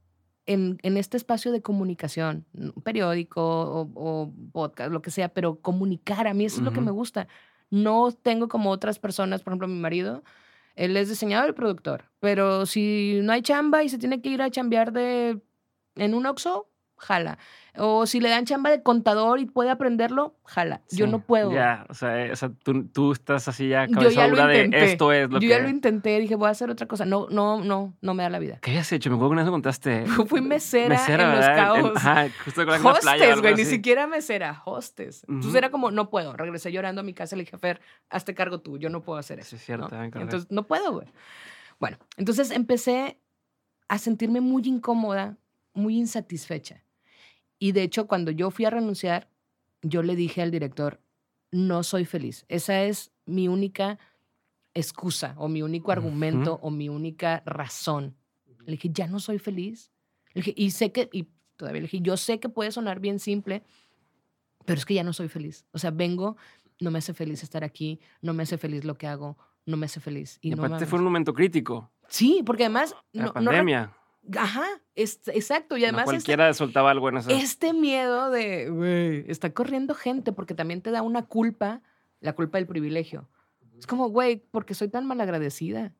en, 0.45 0.77
en 0.83 0.97
este 0.97 1.17
espacio 1.17 1.51
de 1.51 1.63
comunicación, 1.63 2.45
un 2.53 2.83
periódico 2.83 3.41
o, 3.41 3.89
o 3.95 4.31
podcast, 4.51 4.91
lo 4.91 5.01
que 5.01 5.09
sea, 5.09 5.29
pero 5.29 5.59
comunicar, 5.61 6.27
a 6.27 6.35
mí 6.35 6.45
eso 6.45 6.57
es 6.57 6.61
lo 6.61 6.73
que 6.73 6.81
me 6.81 6.91
gusta. 6.91 7.27
No 7.71 8.11
tengo 8.11 8.47
como 8.49 8.69
otras 8.69 8.99
personas, 8.99 9.41
por 9.41 9.51
ejemplo, 9.51 9.67
mi 9.67 9.79
marido, 9.79 10.23
él 10.75 10.95
es 10.95 11.09
diseñador 11.09 11.49
y 11.49 11.53
productor, 11.53 12.05
pero 12.19 12.67
si 12.67 13.19
no 13.23 13.33
hay 13.33 13.41
chamba 13.41 13.83
y 13.83 13.89
se 13.89 13.97
tiene 13.97 14.21
que 14.21 14.29
ir 14.29 14.43
a 14.43 14.51
chambear 14.51 14.91
de, 14.91 15.41
en 15.95 16.13
un 16.13 16.27
Oxxo, 16.27 16.69
jala. 17.01 17.37
O 17.77 18.05
si 18.05 18.19
le 18.19 18.29
dan 18.29 18.45
chamba 18.45 18.69
de 18.69 18.83
contador 18.83 19.39
y 19.39 19.45
puede 19.45 19.69
aprenderlo, 19.69 20.35
jala. 20.43 20.81
Yo 20.91 21.07
no 21.07 21.19
puedo. 21.19 21.53
Ya, 21.53 21.85
o 21.89 21.93
sea, 21.93 22.25
eh, 22.25 22.31
o 22.31 22.35
sea 22.35 22.51
tú, 22.63 22.85
tú 22.87 23.13
estás 23.13 23.47
así 23.47 23.69
ya 23.69 23.85
Yo 23.85 23.93
cabeza 23.93 24.21
ya 24.21 24.27
lo 24.27 24.35
dura 24.35 24.47
de 24.47 24.69
esto 24.73 25.13
es 25.13 25.29
lo 25.29 25.35
Yo 25.35 25.39
que... 25.39 25.47
ya 25.47 25.59
lo 25.59 25.69
intenté, 25.69 26.19
dije, 26.19 26.35
voy 26.35 26.47
a 26.47 26.51
hacer 26.51 26.69
otra 26.69 26.85
cosa. 26.87 27.05
No, 27.05 27.27
no, 27.29 27.63
no, 27.63 27.93
no 28.01 28.13
me 28.13 28.23
da 28.23 28.29
la 28.29 28.39
vida. 28.39 28.59
¿Qué 28.61 28.71
habías 28.71 28.91
hecho? 28.91 29.09
Me 29.09 29.15
acuerdo 29.15 29.29
que 29.29 29.33
una 29.33 29.41
vez 29.43 29.47
me 29.47 29.51
contaste. 29.51 30.05
Fui 30.27 30.41
mesera, 30.41 30.85
en 31.07 31.37
Los. 31.37 31.45
Cabos. 31.45 31.91
ajá, 31.95 32.27
justo 32.43 32.65
con 32.65 32.73
la 32.73 32.79
playa 32.79 32.89
o 32.89 32.91
Hostes, 32.91 33.21
algo 33.21 33.41
güey, 33.41 33.55
ni 33.55 33.65
siquiera 33.65 34.05
mesera, 34.05 34.61
hostes. 34.65 35.23
Entonces 35.23 35.49
Ujú. 35.49 35.57
era 35.57 35.71
como, 35.71 35.91
no 35.91 36.09
puedo. 36.09 36.33
Regresé 36.33 36.71
llorando 36.71 37.01
a 37.01 37.03
mi 37.03 37.13
casa 37.13 37.35
y 37.35 37.37
le 37.37 37.45
dije, 37.45 37.57
Fer, 37.57 37.79
hazte 38.09 38.35
cargo 38.35 38.59
tú, 38.59 38.77
yo 38.77 38.89
no 38.89 39.01
puedo 39.01 39.17
hacer 39.17 39.39
eso. 39.39 39.51
Sí, 39.51 39.55
es 39.55 39.63
cierto, 39.63 39.89
¿no? 39.89 40.03
Entonces, 40.03 40.51
no 40.51 40.67
puedo, 40.67 40.91
güey. 40.91 41.07
Bueno, 41.79 41.97
entonces 42.17 42.51
empecé 42.51 43.17
a 43.87 43.97
sentirme 43.97 44.39
muy 44.39 44.61
incómoda, 44.65 45.37
muy 45.73 45.97
insatisfecha. 45.97 46.83
Y 47.61 47.73
de 47.73 47.83
hecho, 47.83 48.07
cuando 48.07 48.31
yo 48.31 48.49
fui 48.49 48.65
a 48.65 48.71
renunciar, 48.71 49.29
yo 49.83 50.01
le 50.01 50.15
dije 50.15 50.41
al 50.41 50.49
director, 50.49 50.99
no 51.51 51.83
soy 51.83 52.05
feliz. 52.05 52.43
Esa 52.49 52.81
es 52.83 53.11
mi 53.27 53.47
única 53.47 53.99
excusa 54.73 55.35
o 55.37 55.47
mi 55.47 55.61
único 55.61 55.91
argumento 55.91 56.59
o 56.63 56.71
mi 56.71 56.89
única 56.89 57.43
razón. 57.45 58.15
Le 58.65 58.71
dije, 58.73 58.89
ya 58.91 59.05
no 59.07 59.19
soy 59.19 59.37
feliz. 59.37 59.91
Le 60.33 60.41
dije, 60.41 60.53
y 60.57 60.71
sé 60.71 60.91
que, 60.91 61.07
y 61.13 61.27
todavía 61.55 61.81
le 61.81 61.87
dije, 61.87 62.01
yo 62.01 62.17
sé 62.17 62.39
que 62.39 62.49
puede 62.49 62.71
sonar 62.71 62.99
bien 62.99 63.19
simple, 63.19 63.63
pero 64.65 64.79
es 64.79 64.85
que 64.85 64.95
ya 64.95 65.03
no 65.03 65.13
soy 65.13 65.27
feliz. 65.27 65.65
O 65.71 65.77
sea, 65.77 65.91
vengo, 65.91 66.37
no 66.79 66.89
me 66.89 66.97
hace 66.97 67.13
feliz 67.13 67.43
estar 67.43 67.63
aquí, 67.63 67.99
no 68.21 68.33
me 68.33 68.41
hace 68.43 68.57
feliz 68.57 68.85
lo 68.85 68.97
que 68.97 69.05
hago, 69.05 69.37
no 69.67 69.77
me 69.77 69.85
hace 69.85 69.99
feliz. 69.99 70.39
Y, 70.41 70.47
Y 70.47 70.51
no 70.51 70.57
aparte 70.57 70.73
mames. 70.73 70.89
fue 70.89 70.97
un 70.99 71.05
momento 71.05 71.31
crítico. 71.33 71.91
Sí, 72.07 72.41
porque 72.43 72.63
además... 72.63 72.95
La 73.11 73.21
no- 73.23 73.27
no 73.27 73.33
pandemia. 73.33 73.95
Ajá, 74.37 74.65
es- 74.95 75.21
exacto. 75.27 75.77
Y 75.77 75.81
No 75.81 75.87
además 75.87 76.03
este, 76.03 76.11
cualquiera 76.15 76.53
soltaba 76.53 76.91
algo 76.91 77.09
en 77.09 77.17
eso. 77.17 77.29
este 77.29 77.73
miedo 77.73 78.29
de, 78.29 78.69
güey, 78.69 79.25
está 79.29 79.53
corriendo 79.53 79.93
gente 79.95 80.31
porque 80.31 80.53
también 80.53 80.81
te 80.81 80.91
da 80.91 81.01
una 81.01 81.23
culpa, 81.25 81.81
la 82.19 82.33
culpa 82.33 82.57
del 82.57 82.67
privilegio. 82.67 83.29
Es 83.77 83.87
como, 83.87 84.09
güey, 84.09 84.37
porque 84.51 84.73
soy 84.75 84.89
tan 84.89 85.05
malagradecida. 85.07 85.93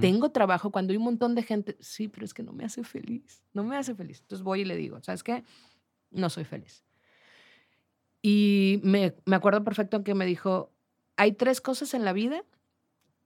Tengo 0.00 0.30
trabajo 0.30 0.70
cuando 0.70 0.90
hay 0.90 0.98
un 0.98 1.04
montón 1.04 1.34
de 1.34 1.42
gente. 1.42 1.74
Sí, 1.80 2.06
pero 2.08 2.26
es 2.26 2.34
que 2.34 2.42
no 2.42 2.52
me 2.52 2.64
hace 2.66 2.84
feliz. 2.84 3.42
No 3.54 3.64
me 3.64 3.78
hace 3.78 3.94
feliz. 3.94 4.20
Entonces 4.20 4.42
voy 4.44 4.60
y 4.60 4.64
le 4.66 4.76
digo, 4.76 5.00
¿sabes 5.02 5.22
qué? 5.22 5.42
No 6.10 6.28
soy 6.28 6.44
feliz. 6.44 6.84
Y 8.20 8.80
me, 8.84 9.14
me 9.24 9.36
acuerdo 9.36 9.64
perfecto 9.64 10.04
que 10.04 10.14
me 10.14 10.26
dijo, 10.26 10.70
hay 11.16 11.32
tres 11.32 11.60
cosas 11.62 11.94
en 11.94 12.04
la 12.04 12.12
vida 12.12 12.42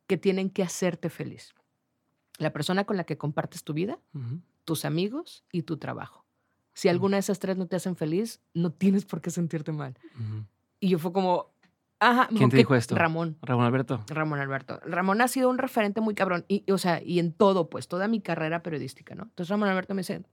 que 0.07 0.17
tienen 0.17 0.49
que 0.51 0.63
hacerte 0.63 1.11
feliz. 1.11 1.55
La 2.39 2.53
persona 2.53 2.85
con 2.85 2.97
la 2.97 3.05
que 3.05 3.17
compartes 3.17 3.65
tu 3.65 3.73
vida, 3.73 3.99
tus 4.65 4.85
amigos 4.85 5.45
y 5.53 5.63
tu 5.63 5.77
trabajo. 5.77 6.25
Si 6.73 6.89
alguna 6.89 7.17
de 7.17 7.21
esas 7.21 7.39
tres 7.39 7.57
no 7.57 7.67
te 7.67 7.77
hacen 7.77 7.95
feliz, 7.95 8.41
no 8.53 8.73
tienes 8.73 9.05
por 9.05 9.21
qué 9.21 9.31
sentirte 9.31 9.71
mal. 9.73 9.97
Y 10.81 10.89
yo 10.89 10.99
fue 10.99 11.13
como, 11.13 11.53
ajá. 12.01 12.29
¿Quién 12.29 12.51
te 12.51 12.57
dijo 12.57 12.75
esto? 12.75 12.97
Ramón. 12.97 13.39
Ramón 13.43 13.67
Alberto. 13.67 14.05
Ramón 14.09 14.41
Alberto. 14.41 14.81
Ramón 14.85 15.21
ha 15.21 15.29
sido 15.29 15.49
un 15.49 15.59
referente 15.59 16.01
muy 16.01 16.15
cabrón. 16.15 16.45
Y, 16.49 16.71
o 16.71 16.79
sea, 16.79 17.01
y 17.03 17.21
en 17.21 17.33
todo, 17.33 17.71
pues, 17.71 17.87
toda 17.87 18.09
mi 18.09 18.21
carrera 18.21 18.63
periodística, 18.63 19.15
¿no? 19.15 19.25
Entonces 19.25 19.49
Ramón 19.49 19.69
Alberto 19.69 19.95
me 19.95 20.01
dice, 20.01 20.25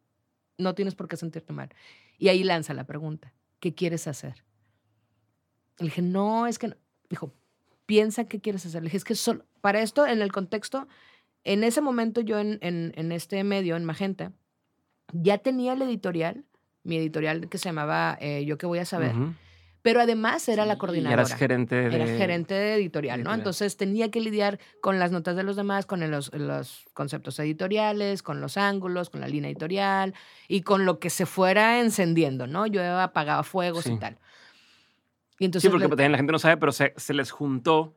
no 0.57 0.73
tienes 0.73 0.95
por 0.95 1.07
qué 1.07 1.17
sentirte 1.17 1.53
mal. 1.53 1.69
Y 2.17 2.29
ahí 2.29 2.43
lanza 2.43 2.73
la 2.73 2.85
pregunta, 2.85 3.33
¿qué 3.59 3.75
quieres 3.75 4.07
hacer? 4.07 4.43
Le 5.77 5.85
dije, 5.85 6.01
no, 6.01 6.47
es 6.47 6.57
que 6.59 6.69
no. 6.69 6.75
Dijo, 7.09 7.33
piensa 7.85 8.25
qué 8.25 8.41
quieres 8.41 8.65
hacer. 8.65 8.81
Le 8.81 8.87
dije, 8.87 8.97
es 8.97 9.03
que 9.03 9.15
solo, 9.15 9.45
para 9.61 9.81
esto, 9.81 10.07
en 10.07 10.21
el 10.21 10.31
contexto, 10.31 10.87
en 11.43 11.63
ese 11.63 11.81
momento 11.81 12.21
yo 12.21 12.39
en, 12.39 12.57
en, 12.61 12.93
en 12.95 13.11
este 13.11 13.43
medio, 13.43 13.75
en 13.75 13.85
Magenta, 13.85 14.31
ya 15.13 15.37
tenía 15.39 15.73
el 15.73 15.81
editorial, 15.81 16.45
mi 16.83 16.97
editorial 16.97 17.49
que 17.49 17.57
se 17.57 17.65
llamaba 17.69 18.17
eh, 18.21 18.45
Yo 18.45 18.57
qué 18.57 18.65
voy 18.65 18.79
a 18.79 18.85
saber, 18.85 19.13
pero 19.81 19.99
además 19.99 20.47
era 20.47 20.65
la 20.65 20.77
coordinadora. 20.77 21.23
eras 21.23 21.33
gerente 21.35 21.75
de... 21.75 21.95
Era 21.95 22.05
gerente 22.05 22.53
de 22.53 22.75
editorial, 22.75 23.23
¿no? 23.23 23.33
Entonces 23.33 23.77
tenía 23.77 24.11
que 24.11 24.19
lidiar 24.21 24.59
con 24.81 24.99
las 24.99 25.11
notas 25.11 25.35
de 25.35 25.43
los 25.43 25.55
demás, 25.55 25.85
con 25.87 26.07
los, 26.11 26.31
los 26.33 26.85
conceptos 26.93 27.39
editoriales, 27.39 28.21
con 28.23 28.41
los 28.41 28.57
ángulos, 28.57 29.09
con 29.09 29.21
la 29.21 29.27
línea 29.27 29.49
editorial 29.49 30.13
y 30.47 30.61
con 30.61 30.85
lo 30.85 30.99
que 30.99 31.09
se 31.09 31.25
fuera 31.25 31.79
encendiendo, 31.79 32.45
¿no? 32.47 32.67
Yo 32.67 32.83
apagaba 32.99 33.43
fuegos 33.43 33.85
Sí. 33.85 33.93
y 33.93 33.97
tal. 33.99 34.17
Y 35.41 35.45
entonces 35.45 35.67
Sí, 35.67 35.71
porque 35.71 35.85
le- 35.85 35.89
también 35.89 36.11
la 36.11 36.17
gente 36.19 36.31
no 36.31 36.37
sabe, 36.39 36.57
pero 36.57 36.71
se, 36.71 36.93
se 36.97 37.15
les 37.15 37.31
juntó 37.31 37.95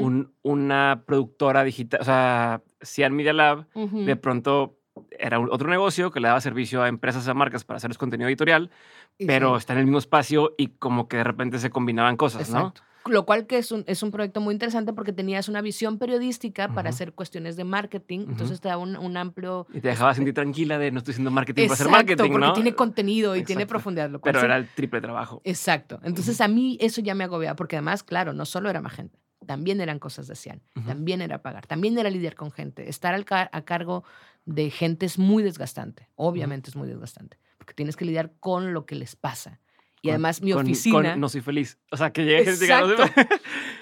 un- 0.00 0.32
una 0.42 1.02
productora 1.06 1.62
digital, 1.62 2.00
o 2.00 2.04
sea, 2.04 2.62
Cian 2.82 3.14
Media 3.14 3.34
Lab, 3.34 3.66
de 3.74 4.16
pronto 4.16 4.78
era 5.18 5.38
otro 5.38 5.68
negocio 5.68 6.10
que 6.10 6.20
le 6.20 6.28
daba 6.28 6.40
servicio 6.40 6.82
a 6.82 6.88
empresas, 6.88 7.28
a 7.28 7.34
marcas 7.34 7.64
para 7.64 7.76
hacerles 7.76 7.98
contenido 7.98 8.28
editorial, 8.28 8.70
Y 9.18 9.26
pero 9.26 9.54
sí. 9.56 9.58
está 9.58 9.74
en 9.74 9.80
el 9.80 9.84
mismo 9.84 9.98
espacio 9.98 10.54
y 10.56 10.68
como 10.78 11.06
que 11.06 11.18
de 11.18 11.24
repente 11.24 11.58
se 11.58 11.68
combinaban 11.68 12.16
cosas, 12.16 12.48
¿no? 12.50 12.72
Lo 13.08 13.24
cual 13.26 13.46
que 13.46 13.58
es 13.58 13.72
un, 13.72 13.84
es 13.86 14.02
un 14.02 14.10
proyecto 14.10 14.40
muy 14.40 14.52
interesante 14.52 14.92
porque 14.92 15.12
tenías 15.12 15.48
una 15.48 15.60
visión 15.62 15.98
periodística 15.98 16.68
para 16.72 16.90
hacer 16.90 17.12
cuestiones 17.12 17.56
de 17.56 17.64
marketing, 17.64 18.26
entonces 18.28 18.60
te 18.60 18.68
da 18.68 18.78
un, 18.78 18.96
un 18.96 19.16
amplio... 19.16 19.66
Y 19.72 19.80
te 19.80 19.88
dejaba 19.88 20.14
sentir 20.14 20.34
tranquila 20.34 20.78
de 20.78 20.90
no 20.90 20.98
estoy 20.98 21.12
haciendo 21.12 21.30
marketing 21.30 21.64
para 21.64 21.74
hacer 21.74 21.88
marketing, 21.88 22.32
porque 22.32 22.46
¿no? 22.46 22.52
tiene 22.52 22.74
contenido 22.74 23.36
y 23.36 23.44
tiene 23.44 23.66
profundidad. 23.66 24.10
Lo 24.10 24.20
cual 24.20 24.34
Pero 24.34 24.44
era 24.44 24.56
el 24.56 24.68
triple 24.68 25.00
trabajo. 25.00 25.40
Exacto. 25.44 26.00
Entonces 26.02 26.40
a 26.40 26.48
mí 26.48 26.76
eso 26.80 27.00
ya 27.00 27.14
me 27.14 27.24
agobiaba 27.24 27.56
porque 27.56 27.76
además, 27.76 28.02
claro, 28.02 28.32
no 28.32 28.44
solo 28.44 28.68
era 28.70 28.80
magenta, 28.80 29.18
también 29.46 29.80
eran 29.80 29.98
cosas 29.98 30.26
de 30.26 30.34
Cian, 30.34 30.60
también 30.86 31.20
era 31.22 31.42
pagar, 31.42 31.66
también 31.66 31.96
era 31.98 32.10
lidiar 32.10 32.34
con 32.34 32.50
gente. 32.50 32.88
Estar 32.88 33.14
al 33.14 33.24
ca- 33.24 33.48
a 33.52 33.62
cargo 33.62 34.04
de 34.44 34.70
gente 34.70 35.06
es 35.06 35.18
muy 35.18 35.42
desgastante, 35.42 36.08
obviamente 36.16 36.70
es 36.70 36.76
muy 36.76 36.88
desgastante, 36.88 37.38
porque 37.58 37.74
tienes 37.74 37.96
que 37.96 38.04
lidiar 38.04 38.32
con 38.40 38.72
lo 38.72 38.86
que 38.86 38.94
les 38.96 39.14
pasa. 39.16 39.60
Y 40.06 40.08
Con- 40.08 40.14
además 40.14 40.42
mi 40.42 40.52
oficina... 40.52 41.12
con 41.12 41.20
no 41.20 41.28
soy 41.28 41.40
feliz. 41.40 41.78
O 41.90 41.96
sea, 41.96 42.12
que 42.12 42.24
llegue 42.24 42.44
gente 42.44 42.68
no 42.68 42.96
soy. 42.96 43.10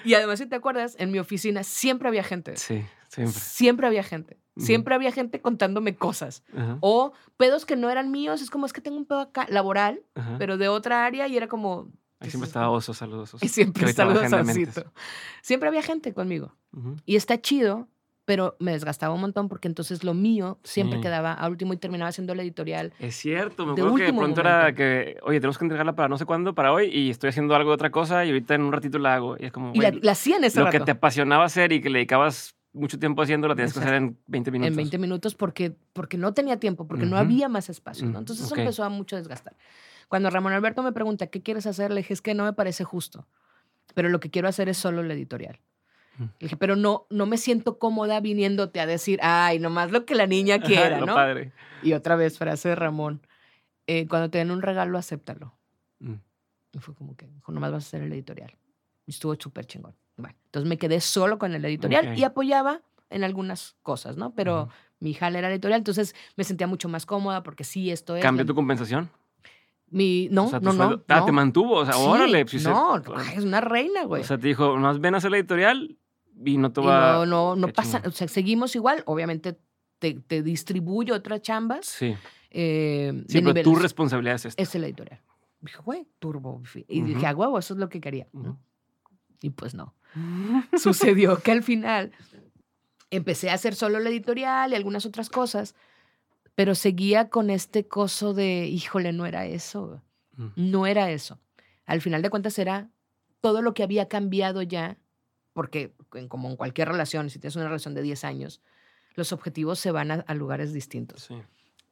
Y 0.03 0.13
además, 0.13 0.39
si 0.39 0.45
te 0.47 0.55
acuerdas, 0.55 0.95
en 0.99 1.11
mi 1.11 1.19
oficina 1.19 1.63
siempre 1.63 2.07
había 2.07 2.23
gente. 2.23 2.57
Sí, 2.57 2.83
siempre. 3.09 3.39
Siempre 3.39 3.87
había 3.87 4.03
gente. 4.03 4.37
Siempre 4.57 4.95
había 4.95 5.11
gente 5.11 5.41
contándome 5.41 5.95
cosas. 5.95 6.43
O 6.79 7.13
pedos 7.37 7.65
que 7.65 7.75
no 7.75 7.89
eran 7.89 8.11
míos. 8.11 8.41
Es 8.41 8.49
como, 8.49 8.65
es 8.65 8.73
que 8.73 8.81
tengo 8.81 8.97
un 8.97 9.05
pedo 9.05 9.19
acá 9.19 9.45
laboral, 9.49 10.01
pero 10.37 10.57
de 10.57 10.67
otra 10.67 11.05
área 11.05 11.27
y 11.27 11.37
era 11.37 11.47
como... 11.47 11.91
Ahí 12.21 12.29
siempre 12.29 12.45
pues, 12.45 12.49
estaba 12.49 12.69
oso, 12.69 12.93
saludos. 12.93 13.33
Oso. 13.33 13.45
Y 13.45 13.49
siempre 13.49 13.91
saludos. 13.91 14.31
Siempre 15.41 15.69
había 15.69 15.81
gente 15.81 16.13
conmigo. 16.13 16.55
Y 17.05 17.17
está 17.17 17.39
chido, 17.39 17.87
pero 18.25 18.55
me 18.59 18.71
desgastaba 18.71 19.13
un 19.13 19.21
montón 19.21 19.47
porque 19.47 19.67
entonces 19.67 20.03
lo 20.03 20.13
mío 20.15 20.57
siempre 20.63 20.97
Sí. 20.97 21.03
quedaba 21.03 21.33
a 21.33 21.47
último 21.47 21.73
y 21.73 21.77
terminaba 21.77 22.11
siendo 22.11 22.33
la 22.35 22.41
editorial. 22.41 22.91
Es 22.99 23.15
cierto, 23.15 23.65
me 23.65 23.73
acuerdo 23.73 23.95
que 23.95 24.03
de 24.03 24.13
pronto 24.13 24.41
era 24.41 24.73
que, 24.73 25.17
oye, 25.23 25.39
tenemos 25.39 25.57
que 25.59 25.65
entregarla 25.65 25.95
para 25.95 26.09
no 26.09 26.17
sé 26.17 26.25
cuándo, 26.25 26.55
para 26.55 26.73
hoy, 26.73 26.87
y 26.87 27.09
estoy 27.11 27.29
haciendo 27.29 27.55
algo 27.55 27.69
de 27.69 27.75
otra 27.75 27.91
cosa, 27.91 28.25
y 28.25 28.29
ahorita 28.29 28.55
en 28.55 28.61
un 28.63 28.71
ratito 28.71 28.97
la 28.97 29.13
hago. 29.15 29.37
Y 29.39 29.45
es 29.45 29.51
como, 29.51 29.73
Y 29.75 29.79
la, 29.79 29.91
la 30.01 30.11
hacía 30.13 30.37
en 30.37 30.43
ese 30.45 30.59
lo 30.59 30.65
rato. 30.65 30.79
que 30.79 30.83
te 30.85 30.91
apasionaba 30.91 31.45
hacer 31.45 31.71
y 31.71 31.81
que 31.81 31.89
le 31.89 31.99
dedicabas 31.99 32.55
mucho 32.73 32.99
tiempo 32.99 33.21
haciendo, 33.21 33.47
lo 33.47 33.55
tienes 33.55 33.73
que 33.73 33.79
hacer 33.79 33.93
en 33.93 34.17
20 34.27 34.51
minutos. 34.51 34.71
en 34.71 34.75
20 34.75 34.97
minutos 34.97 35.35
porque, 35.35 35.75
porque 35.93 36.17
no 36.17 36.33
tenía 36.33 36.59
tiempo, 36.59 36.87
porque 36.87 37.05
no 37.05 37.17
había 37.17 37.47
más 37.47 37.69
espacio. 37.69 38.05
¿no? 38.07 38.19
Entonces 38.19 38.45
eso 38.47 38.55
empezó 38.55 38.83
a 38.83 38.89
mucho 38.89 39.15
desgastar. 39.15 39.55
Cuando 40.09 40.29
Ramón 40.29 40.51
Alberto 40.51 40.83
me 40.83 40.91
pregunta, 40.91 41.27
¿qué 41.27 41.41
quieres 41.41 41.67
hacer? 41.67 41.91
Le 41.91 41.97
dije, 42.01 42.13
es 42.13 42.21
que 42.21 42.33
no 42.33 42.43
me 42.43 42.51
parece 42.53 42.83
justo, 42.83 43.27
pero 43.93 44.09
lo 44.09 44.19
que 44.19 44.29
quiero 44.29 44.47
hacer 44.47 44.67
es 44.67 44.77
solo 44.77 45.03
la 45.03 45.13
editorial. 45.13 45.59
Le 46.19 46.29
dije, 46.39 46.55
pero 46.57 46.75
no, 46.75 47.07
no 47.09 47.25
me 47.25 47.37
siento 47.37 47.77
cómoda 47.77 48.19
viniéndote 48.21 48.79
a 48.79 48.85
decir, 48.85 49.19
ay, 49.21 49.59
nomás 49.59 49.91
lo 49.91 50.05
que 50.05 50.15
la 50.15 50.27
niña 50.27 50.59
quiera, 50.95 50.99
¿no? 51.01 51.13
padre. 51.15 51.51
Y 51.83 51.93
otra 51.93 52.15
vez, 52.15 52.37
frase 52.37 52.69
de 52.69 52.75
Ramón, 52.75 53.21
eh, 53.87 54.07
cuando 54.07 54.29
te 54.29 54.37
den 54.37 54.51
un 54.51 54.61
regalo, 54.61 54.97
acéptalo. 54.97 55.53
Mm. 55.99 56.13
Y 56.73 56.79
fue 56.79 56.95
como 56.95 57.15
que, 57.15 57.29
nomás 57.47 57.71
vas 57.71 57.83
a 57.83 57.87
hacer 57.87 58.01
el 58.03 58.13
editorial. 58.13 58.55
Y 59.05 59.11
estuvo 59.11 59.35
súper 59.35 59.65
chingón. 59.65 59.93
Bueno, 60.17 60.35
entonces 60.45 60.67
me 60.69 60.77
quedé 60.77 61.01
solo 61.01 61.37
con 61.37 61.53
el 61.53 61.63
editorial 61.65 62.07
Ok. 62.13 62.17
y 62.17 62.23
apoyaba 62.23 62.81
en 63.09 63.23
algunas 63.23 63.75
cosas, 63.83 64.15
¿no? 64.17 64.33
Pero 64.33 64.63
Ujú. 64.63 64.71
mi 65.01 65.13
jale 65.13 65.39
era 65.39 65.49
editorial, 65.51 65.79
entonces 65.79 66.15
me 66.37 66.43
sentía 66.45 66.65
mucho 66.67 66.87
más 66.89 67.05
cómoda 67.05 67.43
porque 67.43 67.63
sí, 67.65 67.91
esto 67.91 68.15
es. 68.15 68.21
¿Cambió 68.23 68.43
la- 68.43 68.47
tu 68.47 68.55
compensación? 68.55 69.09
Mi, 69.89 70.27
no, 70.31 70.45
O 70.45 70.49
sea, 70.49 70.59
no, 70.59 70.73
no, 70.73 71.03
Ah, 71.07 71.19
no. 71.19 71.25
te 71.25 71.31
mantuvo. 71.31 71.75
O 71.75 71.85
sea, 71.85 71.93
Sí, 71.93 72.01
órale. 72.03 72.45
pues, 72.45 72.63
se- 72.63 72.69
no, 72.69 72.95
ay, 73.15 73.35
es 73.37 73.43
una 73.43 73.61
reina, 73.61 74.03
güey. 74.05 74.21
O 74.23 74.25
sea, 74.25 74.37
te 74.37 74.47
dijo, 74.47 74.75
más 74.77 74.99
ven 74.99 75.13
a 75.13 75.17
hacer 75.17 75.29
la 75.31 75.37
editorial 75.37 75.97
y 76.43 76.57
no 76.57 76.71
te 76.71 76.81
y 76.81 76.85
va... 76.85 77.13
no, 77.13 77.25
no, 77.25 77.55
no 77.55 77.67
pasa, 77.69 78.01
o 78.05 78.11
sea, 78.11 78.27
seguimos 78.27 78.75
igual, 78.75 79.03
obviamente 79.05 79.57
te, 79.99 80.15
te 80.15 80.41
distribuyo 80.43 81.15
otras 81.15 81.41
chambas 81.41 81.85
Sí, 81.85 82.15
eh, 82.51 83.23
sí 83.27 83.41
pero 83.41 83.61
tu 83.63 83.75
responsabilidad 83.75 84.35
es 84.35 84.45
esta. 84.45 84.61
Es 84.61 84.73
el 84.75 84.83
editorial. 84.85 85.21
Dije, 85.59 85.77
güey, 85.83 86.07
turbo. 86.19 86.61
Y 86.87 87.01
Ujú. 87.01 87.13
dije, 87.13 87.27
a 87.27 87.35
huevo, 87.35 87.59
eso 87.59 87.73
es 87.73 87.79
lo 87.79 87.89
que 87.89 87.99
quería. 87.99 88.27
Y 89.41 89.49
pues 89.49 89.73
no. 89.73 89.93
Sucedió 90.77 91.37
que 91.41 91.51
al 91.51 91.63
final 91.63 92.11
empecé 93.09 93.49
a 93.49 93.55
hacer 93.55 93.75
solo 93.75 93.99
la 93.99 94.09
editorial 94.09 94.71
y 94.71 94.75
algunas 94.75 95.05
otras 95.05 95.29
cosas, 95.29 95.75
pero 96.55 96.75
seguía 96.75 97.29
con 97.29 97.49
este 97.49 97.87
coso 97.87 98.33
de, 98.33 98.67
híjole, 98.67 99.11
no 99.11 99.25
era 99.25 99.45
eso. 99.45 100.01
Mm. 100.37 100.47
No 100.55 100.87
era 100.87 101.11
eso. 101.11 101.39
Al 101.85 102.01
final 102.01 102.21
de 102.21 102.29
cuentas 102.29 102.57
era 102.57 102.89
todo 103.41 103.61
lo 103.61 103.73
que 103.73 103.83
había 103.83 104.07
cambiado 104.07 104.61
ya, 104.61 104.97
porque 105.55 105.95
en- 106.13 106.27
como 106.27 106.49
en 106.49 106.57
cualquier 106.57 106.89
relación, 106.89 107.29
si 107.29 107.39
tienes 107.39 107.55
una 107.55 107.65
relación 107.65 107.93
de 107.95 108.01
10 108.01 108.23
años, 108.25 108.61
los 109.15 109.31
objetivos 109.31 109.79
se 109.79 109.89
van 109.91 110.11
a, 110.11 110.15
a 110.27 110.33
lugares 110.35 110.73
distintos 110.73 111.23
Sí. 111.23 111.35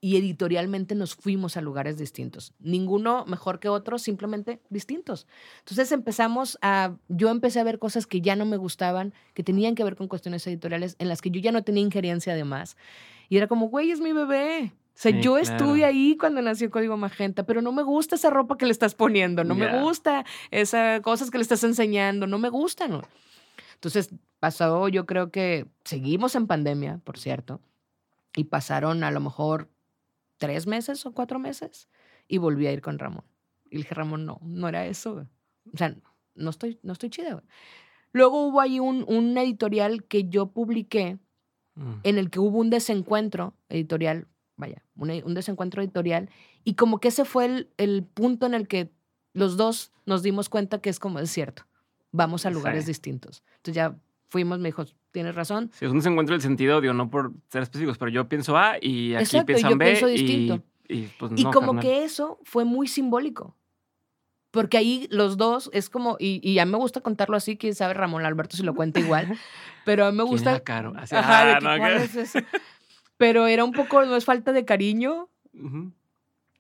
y 0.02 0.18
editorialmente 0.18 0.96
nos 0.96 1.16
fuimos 1.16 1.56
a 1.56 1.62
lugares 1.62 1.98
distintos. 1.98 2.54
Ninguno 2.60 3.24
mejor 3.26 3.62
que 3.62 3.70
otro, 3.70 3.98
simplemente 3.98 4.60
distintos. 4.70 5.26
Entonces 5.60 5.94
empezamos 5.94 6.58
a, 6.62 6.98
yo 7.08 7.30
empecé 7.30 7.62
a 7.62 7.64
ver 7.64 7.80
cosas 7.80 8.06
que 8.06 8.20
ya 8.20 8.36
no 8.36 8.46
me 8.46 8.58
gustaban, 8.58 9.14
que 9.34 9.44
tenían 9.44 9.76
que 9.76 9.86
ver 9.86 9.96
con 9.96 10.10
cuestiones 10.10 10.46
editoriales, 10.46 10.98
en 11.00 11.08
las 11.08 11.22
que 11.22 11.32
yo 11.32 11.40
ya 11.40 11.54
no 11.54 11.64
tenía 11.64 11.82
injerencia 11.84 12.34
además. 12.34 12.76
Y 13.30 13.38
era 13.38 13.48
como, 13.48 13.70
güey, 13.70 13.92
es 13.92 14.02
mi 14.02 14.12
bebé. 14.12 14.74
O 14.76 14.96
sea, 14.96 15.12
Sí, 15.14 15.22
yo 15.22 15.36
claro. 15.40 15.56
estuve 15.56 15.86
ahí 15.86 16.18
cuando 16.20 16.42
nació 16.42 16.70
Código 16.70 16.98
Magenta, 16.98 17.46
pero 17.46 17.62
no 17.62 17.72
me 17.72 17.82
gusta 17.82 18.16
esa 18.16 18.30
ropa 18.30 18.58
que 18.58 18.66
le 18.66 18.72
estás 18.74 18.94
poniendo, 18.94 19.44
no 19.46 19.56
Ya. 19.58 19.72
me 19.72 19.82
gusta 19.82 20.26
esas 20.52 21.00
cosas 21.02 21.32
que 21.32 21.38
le 21.40 21.42
estás 21.44 21.64
enseñando, 21.64 22.28
no 22.28 22.38
me 22.38 22.50
gustan. 22.50 23.02
Entonces 23.84 24.16
pasó, 24.40 24.88
yo 24.88 25.06
creo 25.06 25.30
que 25.30 25.68
seguimos 25.84 26.36
en 26.36 26.48
pandemia, 26.48 27.02
por 27.04 27.18
cierto, 27.18 27.60
y 28.34 28.46
pasaron 28.46 29.04
a 29.04 29.12
lo 29.12 29.20
mejor 29.20 29.70
tres 30.38 30.68
meses 30.68 31.06
o 31.06 31.12
cuatro 31.12 31.38
meses 31.38 31.90
y 32.30 32.38
volví 32.38 32.66
a 32.66 32.72
ir 32.72 32.82
con 32.82 32.98
Ramón. 32.98 33.26
Y 33.70 33.76
le 33.76 33.84
dije, 33.84 33.94
Ramón, 33.94 34.26
no, 34.26 34.40
no 34.42 34.70
era 34.70 34.86
eso. 34.86 35.16
güey. 35.16 35.26
O 35.74 35.78
sea, 35.78 35.94
no 36.36 36.50
estoy, 36.50 36.80
no 36.82 36.94
estoy 36.94 37.10
chida. 37.10 37.34
güey". 37.34 37.44
Luego 38.14 38.48
hubo 38.48 38.62
ahí 38.62 38.80
un, 38.80 39.04
un 39.06 39.38
editorial 39.38 40.06
que 40.06 40.30
yo 40.30 40.48
publiqué 40.48 41.20
Mm. 41.76 41.94
en 42.04 42.18
el 42.20 42.30
que 42.30 42.40
hubo 42.40 42.60
un 42.60 42.70
desencuentro 42.70 43.56
editorial, 43.68 44.28
vaya, 44.58 44.84
un, 44.96 45.10
un 45.10 45.34
desencuentro 45.34 45.82
editorial, 45.82 46.30
y 46.64 46.76
como 46.76 47.00
que 47.00 47.08
ese 47.08 47.26
fue 47.26 47.46
el, 47.46 47.70
el 47.78 48.04
punto 48.04 48.46
en 48.46 48.54
el 48.54 48.68
que 48.68 48.92
los 49.34 49.58
dos 49.58 49.92
nos 50.06 50.22
dimos 50.22 50.50
cuenta 50.50 50.80
que 50.82 50.92
es 50.92 51.00
como 51.00 51.18
es 51.18 51.32
cierto, 51.32 51.64
vamos 52.14 52.46
a 52.46 52.50
lugares 52.50 52.86
Sí. 52.86 52.92
distintos. 52.92 53.44
Entonces 53.58 53.76
ya 53.76 53.96
fuimos, 54.30 54.60
me 54.60 54.70
dijo, 54.70 54.86
tienes 55.12 55.36
razón. 55.36 55.70
Sí, 55.74 55.84
es 55.86 55.92
un 55.92 55.98
desencuentro 55.98 56.34
del 56.34 56.42
sentido, 56.42 56.80
digo, 56.80 56.94
no 56.94 57.10
por 57.10 57.34
ser 57.50 57.64
específicos, 57.64 57.98
pero 57.98 58.10
yo 58.10 58.30
pienso 58.30 58.56
A 58.58 58.78
y 58.82 59.14
aquí 59.16 59.24
Exacto, 59.26 59.46
piensan 59.48 59.72
yo 59.72 59.78
B 59.78 59.86
pienso 59.86 60.08
distinto. 60.08 60.64
Y, 60.88 61.04
pues 61.20 61.34
Y 61.36 61.44
no, 61.44 61.52
como 61.52 61.68
carnal. 61.74 61.84
que 61.84 62.04
eso 62.06 62.40
fue 62.44 62.64
muy 62.64 62.88
simbólico. 62.88 63.58
Porque 64.52 64.78
ahí 64.78 65.08
los 65.10 65.36
dos 65.38 65.70
es 65.74 65.90
como, 65.90 66.16
y, 66.20 66.40
y 66.48 66.60
a 66.60 66.66
mí 66.66 66.72
me 66.72 66.78
gusta 66.78 67.02
contarlo 67.02 67.36
así, 67.36 67.58
quién 67.58 67.74
sabe 67.74 67.96
Ramón 67.96 68.24
Alberto 68.24 68.56
si 68.56 68.62
lo 68.64 68.76
cuenta 68.76 69.00
igual, 69.00 69.28
pero 69.86 70.06
a 70.06 70.12
mí 70.12 70.18
me 70.18 70.24
¿Quién 70.24 70.32
gusta... 70.32 70.52
era 70.52 70.60
caro? 70.64 70.94
Así, 70.96 71.16
Ajá, 71.16 71.46
de 71.46 71.52
ah, 71.54 71.60
no, 71.60 71.78
¿cuál 71.80 71.98
que- 71.98 72.04
es 72.04 72.16
eso? 72.16 72.40
Pero 73.18 73.48
era 73.48 73.64
un 73.64 73.72
poco, 73.72 74.06
no 74.06 74.16
es 74.16 74.26
falta 74.26 74.52
de 74.52 74.64
cariño, 74.66 75.30
Ujú. 75.54 75.92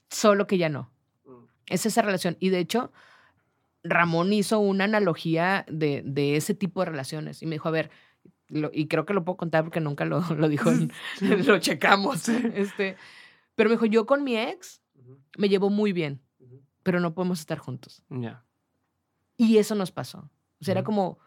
solo 0.09 0.47
que 0.47 0.57
ya 0.57 0.69
no. 0.69 0.89
Mm. 1.25 1.31
Es 1.67 1.85
esa 1.85 2.01
relación. 2.01 2.37
Y 2.39 2.49
de 2.49 2.59
hecho, 2.59 2.91
Ramón 3.83 4.31
hizo 4.33 4.59
una 4.59 4.85
analogía 4.85 5.65
de, 5.69 6.01
de 6.05 6.35
ese 6.37 6.53
tipo 6.53 6.79
de 6.81 6.85
relaciones. 6.91 7.41
Y 7.41 7.45
me 7.45 7.55
dijo, 7.55 7.67
a 7.67 7.71
ver, 7.71 7.89
lo- 8.47 8.71
y 8.73 8.87
creo 8.87 9.05
que 9.05 9.13
lo 9.13 9.23
puedo 9.25 9.37
contar 9.37 9.63
porque 9.63 9.79
nunca 9.81 10.05
lo, 10.05 10.21
lo 10.35 10.47
dijo, 10.49 10.71
en- 10.71 10.91
lo 11.47 11.59
checamos. 11.59 12.27
Este, 12.29 12.95
pero 13.55 13.69
me 13.69 13.75
dijo, 13.75 13.85
yo 13.85 14.05
con 14.05 14.23
mi 14.23 14.37
ex 14.37 14.81
me 15.37 15.49
llevo 15.49 15.69
muy 15.69 15.91
bien, 15.93 16.21
pero 16.83 16.99
no 16.99 17.13
podemos 17.13 17.39
estar 17.39 17.57
juntos. 17.57 18.03
Ya. 18.09 18.43
Y 19.37 19.57
eso 19.57 19.75
nos 19.75 19.91
pasó. 19.91 20.29
O 20.61 20.63
sea, 20.65 20.73
era 20.73 20.83
como, 20.83 21.17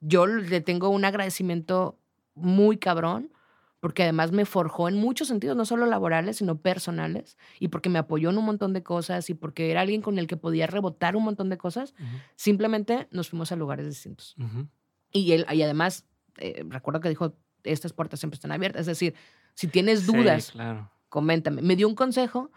yo 0.00 0.26
le 0.26 0.60
tengo 0.60 0.88
un 0.90 1.04
agradecimiento 1.04 1.98
muy 2.34 2.76
cabrón, 2.76 3.32
porque 3.80 4.02
además 4.02 4.30
me 4.30 4.44
forjó 4.44 4.88
en 4.88 4.96
muchos 4.96 5.28
sentidos, 5.28 5.56
no 5.56 5.64
solo 5.64 5.86
laborales, 5.86 6.36
sino 6.36 6.58
personales, 6.58 7.36
y 7.58 7.68
porque 7.68 7.88
me 7.88 7.98
apoyó 7.98 8.30
en 8.30 8.38
un 8.38 8.44
montón 8.44 8.72
de 8.72 8.82
cosas, 8.82 9.30
y 9.30 9.34
porque 9.34 9.70
era 9.70 9.80
alguien 9.80 10.02
con 10.02 10.18
el 10.18 10.26
que 10.26 10.36
podía 10.36 10.66
rebotar 10.66 11.16
un 11.16 11.24
montón 11.24 11.48
de 11.48 11.56
cosas, 11.58 11.94
Ujú, 11.98 12.18
simplemente 12.36 13.08
nos 13.10 13.30
fuimos 13.30 13.50
a 13.52 13.56
lugares 13.56 13.86
distintos. 13.86 14.36
ujú. 14.38 14.68
Y, 15.12 15.32
él, 15.32 15.46
y 15.50 15.62
además, 15.62 16.06
eh, 16.38 16.62
recuerdo 16.68 17.00
que 17.00 17.08
dijo, 17.08 17.34
estas 17.64 17.92
puertas 17.92 18.20
siempre 18.20 18.36
están 18.36 18.52
abiertas, 18.52 18.82
es 18.82 18.86
decir, 18.86 19.14
si 19.54 19.66
tienes 19.66 20.00
Sí, 20.00 20.06
dudas, 20.12 20.52
claro. 20.52 20.90
coméntame. 21.08 21.62
Me 21.62 21.74
dio 21.74 21.88
un 21.88 21.94
consejo 21.94 22.50